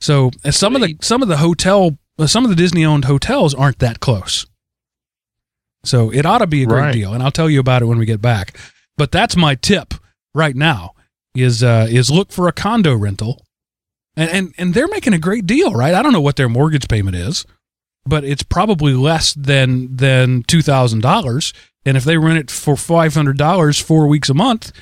So, 0.02 0.32
and 0.44 0.54
some 0.56 0.76
of 0.76 0.82
the 0.82 0.96
some 1.02 1.22
of 1.22 1.28
the 1.28 1.38
hotel 1.38 1.98
uh, 2.18 2.28
some 2.28 2.44
of 2.46 2.50
the 2.50 2.56
Disney 2.56 2.84
owned 2.86 3.06
hotels 3.06 3.54
aren't 3.54 3.80
that 3.80 4.00
close. 4.00 4.46
So 5.84 6.12
it 6.12 6.26
ought 6.26 6.40
to 6.40 6.48
be 6.48 6.64
a 6.64 6.66
great 6.66 6.82
Right. 6.82 6.94
deal, 6.94 7.14
and 7.14 7.24
I'll 7.24 7.32
tell 7.32 7.50
you 7.50 7.60
about 7.60 7.82
it 7.82 7.86
when 7.86 7.98
we 7.98 8.06
get 8.06 8.22
back. 8.22 8.58
But 9.00 9.14
that's 9.14 9.38
my 9.38 9.56
tip 9.56 9.94
right 10.36 10.56
now 10.56 10.94
is 11.34 11.64
uh, 11.64 11.88
is 11.90 12.12
look 12.12 12.34
for 12.34 12.50
a 12.50 12.52
condo 12.52 12.94
rental, 12.96 13.46
and, 14.18 14.30
and 14.30 14.54
and 14.58 14.74
they're 14.74 14.90
making 14.90 15.14
a 15.14 15.20
great 15.20 15.46
deal, 15.46 15.72
right? 15.74 15.94
I 15.94 16.04
don't 16.04 16.12
know 16.12 16.20
what 16.20 16.36
their 16.36 16.50
mortgage 16.50 16.90
payment 16.90 17.16
is, 17.16 17.46
but 18.06 18.26
it's 18.26 18.44
probably 18.44 18.94
less 18.94 19.34
than 19.34 19.96
than 19.96 20.44
two 20.44 20.62
thousand 20.62 21.02
dollars. 21.02 21.54
And 21.86 21.96
if 21.96 22.04
they 22.04 22.18
rent 22.18 22.40
it 22.40 22.52
for 22.52 22.76
five 22.76 23.14
hundred 23.14 23.38
dollars 23.38 23.80
four 23.80 24.08
weeks 24.08 24.30
a 24.30 24.34
month, 24.34 24.74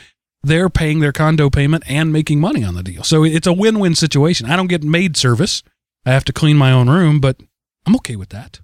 they're 0.42 0.68
paying 0.70 1.00
their 1.00 1.14
condo 1.14 1.52
payment 1.52 1.84
and 1.88 2.12
making 2.12 2.40
money 2.40 2.64
on 2.64 2.74
the 2.74 2.82
deal. 2.82 3.04
So 3.04 3.24
it's 3.24 3.46
a 3.48 3.54
win 3.54 3.78
win 3.80 3.94
situation. 3.94 4.50
I 4.50 4.56
don't 4.56 4.68
get 4.68 4.84
maid 4.84 5.16
service. 5.16 5.62
I 6.08 6.12
have 6.12 6.26
to 6.26 6.34
clean 6.34 6.58
my 6.58 6.72
own 6.72 6.90
room, 6.90 7.20
but 7.20 7.40
I'm 7.86 7.96
okay 7.98 8.16
with 8.16 8.30
that. 8.30 8.62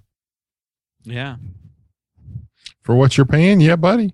yeah. 1.04 1.36
For 2.82 2.94
what 2.96 3.16
you're 3.16 3.24
paying, 3.24 3.60
yeah, 3.60 3.76
buddy. 3.76 4.12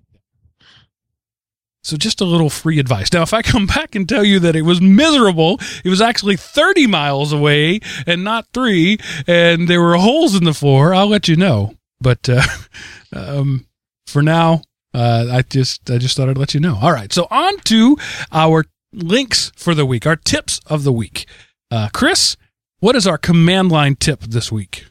So 1.83 1.97
just 1.97 2.21
a 2.21 2.25
little 2.25 2.49
free 2.49 2.79
advice. 2.79 3.11
Now, 3.11 3.23
if 3.23 3.33
I 3.33 3.41
come 3.41 3.65
back 3.77 3.95
and 3.95 4.07
tell 4.07 4.23
you 4.23 4.39
that 4.39 4.55
it 4.55 4.61
was 4.61 4.81
miserable, 4.81 5.59
it 5.83 5.89
was 5.89 6.01
actually 6.01 6.37
30 6.37 6.87
miles 6.87 7.33
away 7.33 7.79
and 8.05 8.23
not 8.23 8.47
three, 8.53 8.99
and 9.27 9.67
there 9.67 9.81
were 9.81 9.95
holes 9.95 10.35
in 10.35 10.43
the 10.43 10.53
floor, 10.53 10.93
I'll 10.93 11.07
let 11.07 11.27
you 11.27 11.35
know. 11.35 11.75
But 11.99 12.27
uh, 12.29 12.43
um, 13.15 13.67
for 14.07 14.21
now, 14.21 14.61
uh, 14.93 15.27
I 15.31 15.41
just 15.43 15.89
I 15.89 15.97
just 15.97 16.17
thought 16.17 16.29
I'd 16.29 16.37
let 16.37 16.53
you 16.53 16.59
know. 16.59 16.77
All 16.81 16.91
right, 16.91 17.13
so 17.13 17.27
on 17.31 17.57
to 17.59 17.97
our 18.31 18.65
links 18.93 19.51
for 19.55 19.73
the 19.73 19.85
week, 19.85 20.05
our 20.05 20.17
tips 20.17 20.59
of 20.65 20.83
the 20.83 20.91
week. 20.91 21.25
Uh, 21.69 21.89
Chris, 21.93 22.35
what 22.79 22.95
is 22.95 23.07
our 23.07 23.17
command 23.17 23.71
line 23.71 23.95
tip 23.95 24.21
this 24.21 24.51
week? 24.51 24.85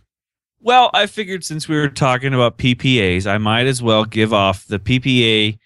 Well, 0.63 0.91
I 0.93 1.07
figured 1.07 1.45
since 1.45 1.69
we 1.69 1.77
were 1.77 1.89
talking 1.89 2.35
about 2.35 2.59
PPAs, 2.59 3.27
I 3.27 3.39
might 3.39 3.67
as 3.67 3.83
well 3.83 4.05
give 4.05 4.33
off 4.33 4.67
the 4.67 4.79
PPA, 4.79 5.59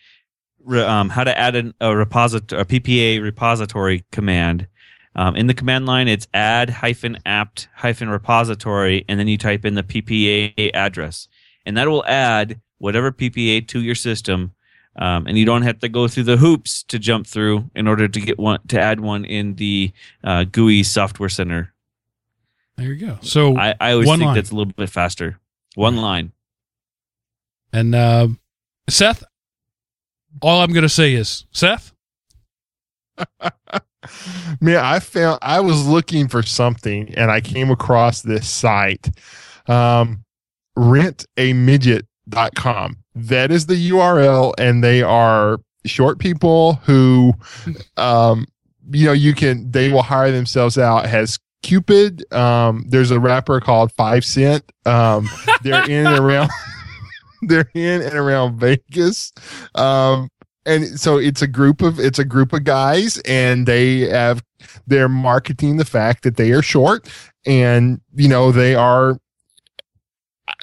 um, 0.86 1.08
how 1.10 1.24
to 1.24 1.36
add 1.36 1.56
an, 1.56 1.74
a 1.80 1.94
repository, 1.96 2.60
a 2.60 2.64
PPA 2.64 3.22
repository 3.22 4.04
command. 4.12 4.66
Um, 5.16 5.36
in 5.36 5.46
the 5.46 5.54
command 5.54 5.86
line, 5.86 6.08
it's 6.08 6.26
add 6.34 6.70
hyphen 6.70 7.18
apt 7.24 7.68
hyphen 7.76 8.08
repository, 8.08 9.04
and 9.08 9.18
then 9.20 9.28
you 9.28 9.38
type 9.38 9.64
in 9.64 9.74
the 9.74 9.82
PPA 9.84 10.70
address, 10.74 11.28
and 11.64 11.76
that 11.76 11.88
will 11.88 12.04
add 12.06 12.60
whatever 12.78 13.12
PPA 13.12 13.66
to 13.68 13.80
your 13.80 13.94
system. 13.94 14.52
Um, 14.96 15.26
and 15.26 15.36
you 15.36 15.44
don't 15.44 15.62
have 15.62 15.80
to 15.80 15.88
go 15.88 16.06
through 16.06 16.22
the 16.24 16.36
hoops 16.36 16.84
to 16.84 17.00
jump 17.00 17.26
through 17.26 17.68
in 17.74 17.88
order 17.88 18.06
to 18.06 18.20
get 18.20 18.38
one 18.38 18.60
to 18.68 18.80
add 18.80 19.00
one 19.00 19.24
in 19.24 19.54
the 19.56 19.92
uh, 20.22 20.44
GUI 20.44 20.84
software 20.84 21.28
center. 21.28 21.72
There 22.76 22.92
you 22.92 23.06
go. 23.06 23.18
So 23.20 23.56
I, 23.56 23.74
I 23.80 23.92
always 23.92 24.06
One 24.06 24.18
think 24.18 24.26
line. 24.28 24.34
that's 24.36 24.50
a 24.50 24.54
little 24.54 24.72
bit 24.72 24.90
faster. 24.90 25.38
One 25.74 25.96
line. 25.96 26.32
And 27.72 27.94
uh, 27.94 28.28
Seth, 28.88 29.24
all 30.42 30.60
I'm 30.60 30.72
going 30.72 30.82
to 30.82 30.88
say 30.88 31.14
is, 31.14 31.46
Seth, 31.52 31.92
Man, 34.60 34.76
I 34.76 34.98
found 34.98 35.38
I 35.40 35.60
was 35.60 35.86
looking 35.86 36.28
for 36.28 36.42
something 36.42 37.14
and 37.14 37.30
I 37.30 37.40
came 37.40 37.70
across 37.70 38.20
this 38.22 38.48
site. 38.48 39.10
Um 39.66 40.24
rentamidget.com. 40.76 42.96
That 43.14 43.52
is 43.52 43.66
the 43.66 43.90
URL 43.90 44.52
and 44.58 44.84
they 44.84 45.02
are 45.02 45.58
short 45.86 46.18
people 46.18 46.74
who 46.84 47.32
um 47.96 48.46
you 48.90 49.06
know 49.06 49.12
you 49.12 49.34
can 49.34 49.70
they 49.70 49.90
will 49.90 50.02
hire 50.02 50.32
themselves 50.32 50.76
out 50.76 51.06
has 51.06 51.38
Cupid. 51.62 52.30
Um 52.32 52.84
there's 52.88 53.10
a 53.10 53.18
rapper 53.18 53.58
called 53.60 53.90
5 53.92 54.22
Cent. 54.24 54.70
Um 54.84 55.30
they're 55.62 55.88
in 55.88 56.06
and 56.06 56.18
around 56.18 56.50
they're 57.48 57.70
in 57.74 58.02
and 58.02 58.14
around 58.14 58.58
Vegas. 58.58 59.32
Um 59.74 60.28
and 60.66 60.98
so 60.98 61.18
it's 61.18 61.42
a 61.42 61.46
group 61.46 61.82
of 61.82 62.00
it's 62.00 62.18
a 62.18 62.24
group 62.24 62.52
of 62.52 62.64
guys 62.64 63.18
and 63.26 63.66
they 63.66 64.00
have 64.08 64.42
they're 64.86 65.08
marketing 65.10 65.76
the 65.76 65.84
fact 65.84 66.22
that 66.24 66.36
they 66.36 66.52
are 66.52 66.62
short 66.62 67.06
and 67.44 68.00
you 68.14 68.28
know 68.28 68.50
they 68.50 68.74
are 68.74 69.18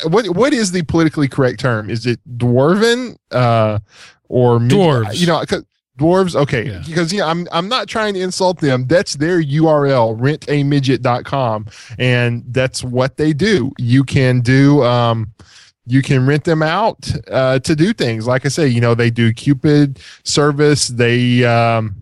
what 0.07 0.27
what 0.29 0.53
is 0.53 0.71
the 0.71 0.81
politically 0.83 1.27
correct 1.27 1.59
term 1.59 1.89
is 1.89 2.05
it 2.05 2.19
dwarven 2.37 3.15
uh 3.31 3.77
or 4.27 4.57
Dwarves. 4.59 5.19
you 5.19 5.27
know 5.27 5.43
dwarves 5.99 6.35
okay 6.35 6.67
Yeah. 6.67 6.83
because 6.85 7.13
yeah 7.13 7.27
i'm 7.27 7.47
i'm 7.51 7.67
not 7.67 7.87
trying 7.87 8.15
to 8.15 8.21
insult 8.21 8.59
them 8.59 8.87
that's 8.87 9.15
their 9.15 9.39
url 9.41 10.17
rentamidget.com 10.19 11.67
and 11.99 12.43
that's 12.47 12.83
what 12.83 13.17
they 13.17 13.33
do 13.33 13.71
you 13.77 14.03
can 14.03 14.41
do 14.41 14.83
um 14.83 15.31
you 15.91 16.01
can 16.01 16.25
rent 16.25 16.45
them 16.45 16.63
out 16.63 17.11
uh, 17.29 17.59
to 17.59 17.75
do 17.75 17.93
things. 17.93 18.25
Like 18.25 18.45
i 18.45 18.49
say 18.49 18.67
you 18.67 18.81
know 18.81 18.95
they 18.95 19.09
do 19.09 19.33
cupid 19.33 19.99
service. 20.23 20.87
They 20.87 21.43
um 21.43 21.95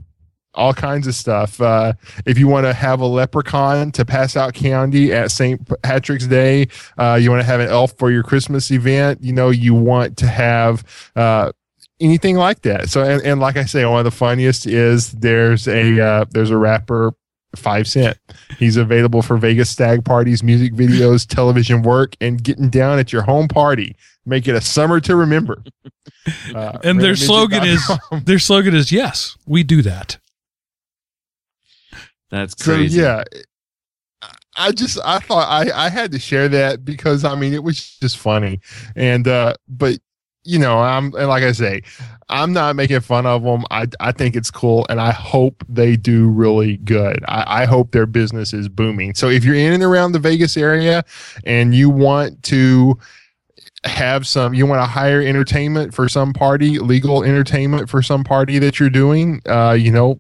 all 0.54 0.74
kinds 0.74 1.08
of 1.08 1.16
stuff. 1.16 1.60
Uh 1.60 1.94
if 2.26 2.38
you 2.38 2.48
want 2.48 2.66
to 2.66 2.74
have 2.74 3.02
a 3.02 3.06
leprechaun 3.06 3.92
to 3.94 4.06
pass 4.06 4.36
out 4.36 4.54
candy 4.54 5.14
at 5.14 5.32
st 5.32 5.68
patrick's 5.84 6.28
day 6.28 6.68
uh 6.98 7.18
you 7.22 7.30
want 7.30 7.40
to 7.40 7.46
have 7.46 7.60
an 7.60 7.70
elf 7.70 7.94
for 7.98 8.12
your 8.12 8.24
christmas 8.24 8.72
event 8.72 9.20
you 9.22 9.32
know 9.32 9.50
you 9.50 9.74
want 9.74 10.18
to 10.18 10.28
have 10.28 10.84
uh 11.16 11.52
anything 12.00 12.36
like 12.36 12.62
that. 12.62 12.90
So 12.90 13.04
and, 13.04 13.22
and 13.24 13.40
like 13.40 13.58
I 13.58 13.66
say, 13.66 13.86
one 13.86 14.00
of 14.00 14.06
the 14.06 14.12
funniest 14.12 14.66
is 14.66 15.12
there's 15.12 15.68
a 15.68 16.00
uh, 16.00 16.26
there's 16.30 16.50
a 16.50 16.58
rapper 16.58 17.14
five 17.56 17.88
cent. 17.88 18.18
He's 18.58 18.78
available 18.78 19.22
for 19.22 19.38
Vegas 19.38 19.70
stag 19.70 20.06
parties, 20.06 20.44
music 20.44 20.74
videos, 20.74 21.28
television 21.28 21.82
work, 21.82 22.16
and 22.22 22.44
getting 22.44 22.70
down 22.70 23.00
at 23.00 23.12
your 23.12 23.24
home 23.24 23.48
party. 23.48 23.96
Make 24.26 24.48
it 24.48 24.56
a 24.56 24.62
summer 24.62 25.00
to 25.02 25.16
remember. 25.16 25.64
Uh, 26.54 26.78
And 26.84 27.00
their 27.02 27.16
slogan 27.16 27.64
is- 27.64 27.90
Their 28.24 28.40
slogan 28.40 28.76
is 28.76 28.92
yes, 28.92 29.36
we 29.48 29.64
do 29.64 29.82
that. 29.84 30.18
That's 32.30 32.62
so 32.64 32.76
crazy. 32.76 33.00
yeah. 33.02 33.24
I 34.56 34.72
just 34.72 35.00
I 35.06 35.20
thought 35.20 35.48
I 35.50 35.72
I 35.86 35.90
had 35.90 36.12
to 36.12 36.20
share 36.20 36.50
that 36.50 36.84
because 36.84 37.24
I 37.24 37.36
mean 37.36 37.54
it 37.54 37.64
was 37.64 37.98
just 38.00 38.18
funny 38.18 38.60
and 38.96 39.28
uh 39.28 39.54
but 39.68 40.00
you 40.44 40.58
know 40.58 40.80
I'm 40.80 41.14
and 41.16 41.28
like 41.28 41.44
I 41.44 41.52
say 41.52 41.82
I'm 42.30 42.54
not 42.54 42.76
making 42.76 43.00
fun 43.02 43.26
of 43.26 43.44
them 43.44 43.66
I 43.72 43.88
I 44.00 44.12
think 44.12 44.36
it's 44.36 44.52
cool 44.52 44.86
and 44.90 45.00
I 45.00 45.12
hope 45.12 45.64
they 45.68 45.96
do 45.96 46.30
really 46.30 46.78
good. 46.78 47.24
I 47.28 47.64
I 47.64 47.66
hope 47.66 47.92
their 47.92 48.06
business 48.06 48.54
is 48.54 48.70
booming. 48.70 49.16
So 49.16 49.30
if 49.30 49.44
you're 49.44 49.56
in 49.56 49.74
and 49.74 49.84
around 49.84 50.14
the 50.14 50.20
Vegas 50.20 50.56
area 50.58 51.04
and 51.46 51.76
you 51.76 51.90
want 51.90 52.42
to 52.44 52.98
have 53.86 54.28
some 54.28 54.54
you 54.54 54.66
want 54.66 54.82
to 54.82 54.86
hire 54.88 55.22
entertainment 55.22 55.94
for 55.94 56.10
some 56.10 56.34
party 56.34 56.80
legal 56.80 57.24
entertainment 57.24 57.90
for 57.90 58.02
some 58.02 58.24
party 58.24 58.60
that 58.60 58.78
you're 58.80 58.90
doing 58.90 59.42
uh 59.48 59.72
you 59.72 59.90
know 59.92 60.20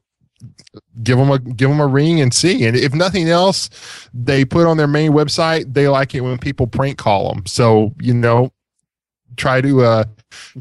give 1.04 1.18
them 1.18 1.30
a 1.30 1.40
give 1.40 1.70
them 1.70 1.80
a 1.80 1.88
ring 1.88 2.22
and 2.22 2.34
see. 2.34 2.66
And 2.66 2.76
if 2.76 2.94
nothing 2.94 3.30
else 3.30 3.70
they 4.14 4.46
put 4.46 4.68
on 4.68 4.78
their 4.78 4.88
main 4.88 5.12
website 5.12 5.74
they 5.74 5.88
like 5.88 6.14
it 6.16 6.22
when 6.22 6.38
people 6.38 6.68
prank 6.68 6.98
call 6.98 7.34
them 7.34 7.46
so 7.46 7.94
you 8.02 8.14
know 8.14 8.52
try 9.40 9.61
to 9.61 9.82
uh 9.82 10.03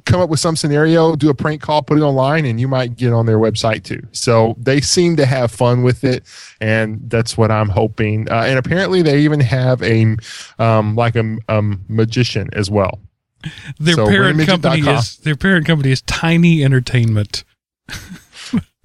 come 0.07 0.21
up 0.21 0.31
with 0.31 0.41
some 0.41 0.57
scenario 0.57 1.15
do 1.15 1.29
a 1.29 1.35
prank 1.35 1.61
call 1.61 1.83
put 1.83 1.99
it 1.99 2.03
online 2.03 2.47
and 2.47 2.59
you 2.59 2.67
might 2.67 2.97
get 2.97 3.13
on 3.13 3.27
their 3.27 3.39
website 3.39 3.85
too. 3.85 4.01
So 4.13 4.55
they 4.59 4.81
seem 4.81 5.17
to 5.17 5.27
have 5.27 5.51
fun 5.51 5.83
with 5.83 6.05
it 6.05 6.25
and 6.61 7.01
that's 7.11 7.37
what 7.37 7.51
i'm 7.51 7.69
hoping. 7.69 8.31
Uh, 8.31 8.45
and 8.47 8.59
apparently 8.59 9.03
they 9.03 9.21
even 9.21 9.41
have 9.41 9.83
a 9.83 10.17
um 10.59 10.95
like 10.97 11.17
a, 11.17 11.37
um 11.49 11.85
magician 11.89 12.49
as 12.55 12.71
well. 12.71 13.01
Their 13.79 13.95
So, 13.95 14.07
parent 14.09 14.45
company 14.47 14.81
is 14.81 15.19
their 15.19 15.37
parent 15.37 15.67
company 15.67 15.91
is 15.93 16.01
Tiny 16.03 16.65
Entertainment. 16.65 17.45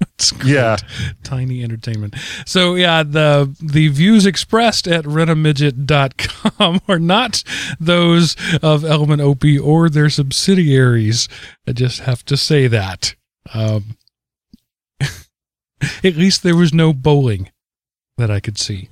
That's 0.17 0.31
great. 0.31 0.53
Yeah. 0.53 0.77
Tiny 1.23 1.63
Entertainment. 1.63 2.15
So 2.45 2.75
yeah, 2.75 3.03
the 3.03 3.55
the 3.61 3.87
views 3.89 4.25
expressed 4.25 4.87
at 4.87 5.05
rentamidget.com 5.05 6.81
are 6.87 6.99
not 6.99 7.43
those 7.79 8.35
of 8.61 8.83
Element 8.83 9.21
OP 9.21 9.43
or 9.61 9.89
their 9.89 10.09
subsidiaries. 10.09 11.27
I 11.67 11.71
just 11.73 12.01
have 12.01 12.23
to 12.25 12.37
say 12.37 12.67
that. 12.67 13.15
Um, 13.53 13.97
at 15.01 16.15
least 16.15 16.43
there 16.43 16.55
was 16.55 16.73
no 16.73 16.93
bowling 16.93 17.51
that 18.17 18.31
I 18.31 18.39
could 18.39 18.57
see. 18.57 18.87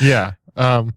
yeah 0.00 0.32
um 0.56 0.94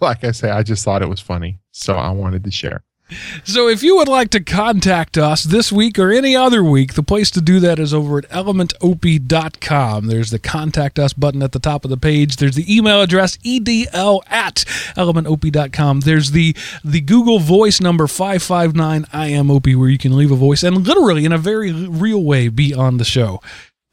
like 0.00 0.24
i 0.24 0.30
say 0.30 0.50
i 0.50 0.62
just 0.62 0.84
thought 0.84 1.00
it 1.00 1.08
was 1.08 1.20
funny 1.20 1.58
so 1.70 1.94
i 1.94 2.10
wanted 2.10 2.44
to 2.44 2.50
share 2.50 2.82
So 3.44 3.68
if 3.68 3.82
you 3.82 3.96
would 3.96 4.08
like 4.08 4.30
to 4.30 4.40
contact 4.40 5.18
us 5.18 5.42
this 5.44 5.72
week 5.72 5.98
or 5.98 6.12
any 6.12 6.36
other 6.36 6.62
week, 6.62 6.94
the 6.94 7.02
place 7.02 7.30
to 7.32 7.40
do 7.40 7.58
that 7.60 7.78
is 7.78 7.92
over 7.92 8.18
at 8.18 8.28
elementop.com. 8.28 10.06
There's 10.06 10.30
the 10.30 10.38
contact 10.38 10.98
us 10.98 11.12
button 11.12 11.42
at 11.42 11.52
the 11.52 11.58
top 11.58 11.84
of 11.84 11.90
the 11.90 11.96
page. 11.96 12.36
There's 12.36 12.54
the 12.54 12.72
email 12.72 13.02
address 13.02 13.36
edl 13.38 14.20
at 14.30 14.56
elementop.com. 14.96 16.00
There's 16.00 16.30
the 16.30 16.54
the 16.84 17.00
Google 17.00 17.40
voice 17.40 17.80
number 17.80 18.06
559 18.06 19.06
I 19.12 19.26
am 19.28 19.48
IMOP 19.48 19.76
where 19.76 19.88
you 19.88 19.98
can 19.98 20.16
leave 20.16 20.30
a 20.30 20.36
voice 20.36 20.62
and 20.62 20.86
literally 20.86 21.24
in 21.24 21.32
a 21.32 21.38
very 21.38 21.72
real 21.72 22.22
way 22.22 22.48
be 22.48 22.74
on 22.74 22.98
the 22.98 23.04
show. 23.04 23.40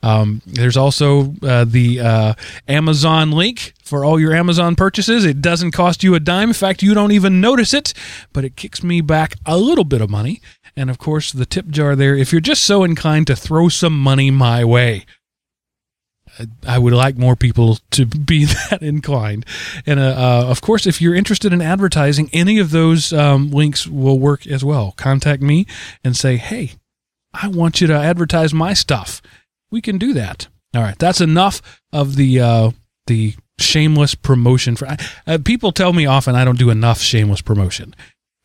Um, 0.04 0.42
there's 0.46 0.78
also 0.78 1.34
uh, 1.42 1.66
the 1.66 2.00
uh, 2.00 2.34
Amazon 2.68 3.32
link 3.32 3.74
for 3.84 4.06
all 4.06 4.20
your 4.20 4.34
Amazon 4.34 4.76
purchases. 4.76 5.26
It 5.26 5.42
doesn't 5.42 5.72
cost 5.72 6.04
you 6.04 6.14
a 6.16 6.20
dime. 6.20 6.50
In 6.50 6.54
fact, 6.54 6.84
you 6.84 6.94
don't 6.94 7.12
even 7.12 7.42
notice 7.42 7.74
it, 7.74 7.94
but 8.32 8.46
it 8.46 8.56
kicks 8.56 8.84
me 8.84 9.02
back 9.02 9.36
a 9.46 9.58
little 9.58 9.84
bit 9.84 10.02
of 10.02 10.10
money. 10.10 10.42
And 10.76 10.90
of 10.92 11.00
course, 11.00 11.32
the 11.32 11.46
tip 11.46 11.68
jar 11.70 11.96
there, 11.96 12.16
if 12.16 12.32
you're 12.32 12.42
just 12.42 12.64
so 12.64 12.84
inclined 12.84 13.28
to 13.28 13.36
throw 13.36 13.70
some 13.70 14.00
money 14.00 14.30
my 14.30 14.64
way. 14.64 15.06
I- 16.68 16.78
would 16.78 16.94
like 16.94 17.18
more 17.18 17.36
people 17.36 17.80
to 17.92 18.06
be 18.06 18.46
that 18.70 18.84
inclined. 18.84 19.44
And 19.88 20.00
uh, 20.00 20.04
uh, 20.16 20.46
of 20.48 20.62
course, 20.62 20.86
if 20.86 21.02
you're 21.02 21.16
interested 21.16 21.52
in 21.52 21.64
advertising, 21.64 22.30
any 22.32 22.60
of 22.60 22.70
those 22.70 23.12
um, 23.12 23.50
links 23.50 23.88
will 23.88 24.20
work 24.20 24.46
as 24.46 24.64
well. 24.64 24.94
Contact 24.98 25.42
me 25.42 25.66
and 26.04 26.16
say, 26.16 26.38
hey, 26.38 26.74
I 27.34 27.48
want 27.48 27.82
you 27.82 27.88
to 27.88 27.96
advertise 27.96 28.54
my 28.54 28.74
stuff 28.76 29.20
we 29.72 29.82
can 29.82 29.98
do 29.98 30.14
that. 30.14 30.48
All 30.76 30.82
right, 30.82 30.98
that's 31.00 31.22
enough 31.22 31.62
of 31.92 32.16
the 32.16 32.40
uh, 32.40 32.72
the 33.08 33.36
shameless 33.60 34.16
promotion. 34.16 34.76
For 34.76 34.88
uh, 35.26 35.38
people 35.44 35.72
tell 35.72 35.94
me 35.94 36.06
often 36.06 36.36
I 36.36 36.46
don't 36.46 36.60
do 36.60 36.70
enough 36.70 37.00
shameless 37.00 37.42
promotion, 37.42 37.96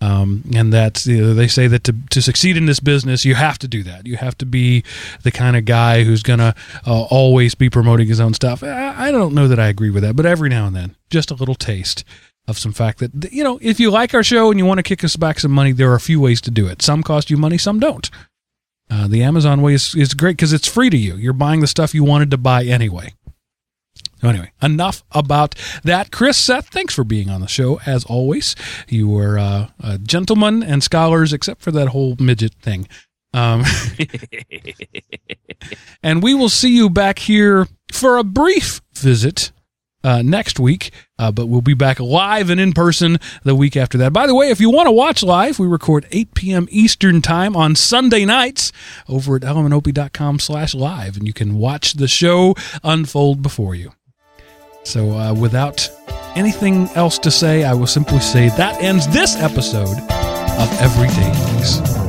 um, 0.00 0.42
and 0.54 0.72
that 0.72 1.04
you 1.04 1.20
know, 1.20 1.34
they 1.34 1.48
say 1.48 1.66
that 1.66 1.84
to 1.84 1.94
to 2.10 2.22
succeed 2.22 2.56
in 2.56 2.66
this 2.66 2.80
business, 2.80 3.24
you 3.24 3.34
have 3.34 3.58
to 3.58 3.68
do 3.68 3.82
that. 3.82 4.06
You 4.06 4.16
have 4.16 4.38
to 4.38 4.46
be 4.46 4.84
the 5.22 5.30
kind 5.30 5.56
of 5.56 5.64
guy 5.64 6.04
who's 6.04 6.22
gonna 6.22 6.54
uh, 6.86 7.02
always 7.02 7.54
be 7.54 7.68
promoting 7.68 8.08
his 8.08 8.20
own 8.20 8.34
stuff. 8.34 8.62
I, 8.62 9.08
I 9.08 9.10
don't 9.10 9.34
know 9.34 9.48
that 9.48 9.60
I 9.60 9.68
agree 9.68 9.90
with 9.90 10.02
that, 10.02 10.16
but 10.16 10.26
every 10.26 10.48
now 10.48 10.66
and 10.66 10.74
then, 10.74 10.96
just 11.10 11.30
a 11.30 11.34
little 11.34 11.54
taste 11.54 12.04
of 12.48 12.58
some 12.58 12.72
fact 12.72 12.98
that 12.98 13.32
you 13.32 13.44
know, 13.44 13.58
if 13.62 13.78
you 13.78 13.90
like 13.90 14.14
our 14.14 14.24
show 14.24 14.50
and 14.50 14.58
you 14.58 14.66
want 14.66 14.78
to 14.78 14.82
kick 14.82 15.04
us 15.04 15.16
back 15.16 15.38
some 15.38 15.52
money, 15.52 15.72
there 15.72 15.90
are 15.90 15.96
a 15.96 16.00
few 16.00 16.20
ways 16.20 16.40
to 16.42 16.50
do 16.50 16.66
it. 16.66 16.82
Some 16.82 17.02
cost 17.02 17.30
you 17.30 17.36
money, 17.36 17.58
some 17.58 17.78
don't. 17.78 18.10
Uh, 18.90 19.08
the 19.08 19.22
Amazon 19.22 19.62
way 19.62 19.74
is, 19.74 19.94
is 19.94 20.14
great 20.14 20.36
because 20.36 20.52
it's 20.52 20.68
free 20.68 20.90
to 20.90 20.96
you. 20.96 21.16
You're 21.16 21.32
buying 21.32 21.60
the 21.60 21.66
stuff 21.66 21.94
you 21.94 22.04
wanted 22.04 22.30
to 22.30 22.38
buy 22.38 22.64
anyway. 22.64 23.14
So 24.20 24.28
anyway, 24.28 24.52
enough 24.62 25.02
about 25.12 25.56
that. 25.82 26.12
Chris, 26.12 26.36
Seth, 26.36 26.68
thanks 26.68 26.94
for 26.94 27.04
being 27.04 27.28
on 27.28 27.40
the 27.40 27.48
show 27.48 27.80
as 27.86 28.04
always. 28.04 28.54
You 28.88 29.08
were 29.08 29.38
uh, 29.38 29.68
uh, 29.82 29.98
gentlemen 29.98 30.62
and 30.62 30.82
scholars, 30.82 31.32
except 31.32 31.60
for 31.60 31.72
that 31.72 31.88
whole 31.88 32.16
midget 32.18 32.54
thing. 32.54 32.86
Um, 33.34 33.64
and 36.02 36.22
we 36.22 36.34
will 36.34 36.48
see 36.48 36.76
you 36.76 36.90
back 36.90 37.18
here 37.18 37.66
for 37.92 38.18
a 38.18 38.24
brief 38.24 38.80
visit 38.94 39.51
uh, 40.04 40.22
next 40.22 40.58
week, 40.58 40.90
uh, 41.18 41.30
but 41.32 41.46
we'll 41.46 41.60
be 41.60 41.74
back 41.74 42.00
live 42.00 42.50
and 42.50 42.60
in 42.60 42.72
person 42.72 43.18
the 43.44 43.54
week 43.54 43.76
after 43.76 43.98
that. 43.98 44.12
By 44.12 44.26
the 44.26 44.34
way, 44.34 44.50
if 44.50 44.60
you 44.60 44.70
want 44.70 44.86
to 44.86 44.92
watch 44.92 45.22
live, 45.22 45.58
we 45.58 45.66
record 45.66 46.06
8 46.10 46.34
p.m. 46.34 46.66
Eastern 46.70 47.22
Time 47.22 47.56
on 47.56 47.74
Sunday 47.74 48.24
nights 48.24 48.72
over 49.08 49.36
at 49.36 49.42
elementop.com 49.42 50.38
slash 50.38 50.74
live, 50.74 51.16
and 51.16 51.26
you 51.26 51.32
can 51.32 51.54
watch 51.54 51.94
the 51.94 52.08
show 52.08 52.54
unfold 52.82 53.42
before 53.42 53.74
you. 53.74 53.92
So 54.84 55.10
uh, 55.12 55.34
without 55.34 55.88
anything 56.34 56.88
else 56.94 57.18
to 57.20 57.30
say, 57.30 57.64
I 57.64 57.74
will 57.74 57.86
simply 57.86 58.20
say 58.20 58.48
that 58.50 58.82
ends 58.82 59.06
this 59.08 59.36
episode 59.36 59.96
of 60.58 60.80
Everyday 60.80 61.32
Geeks. 61.54 62.01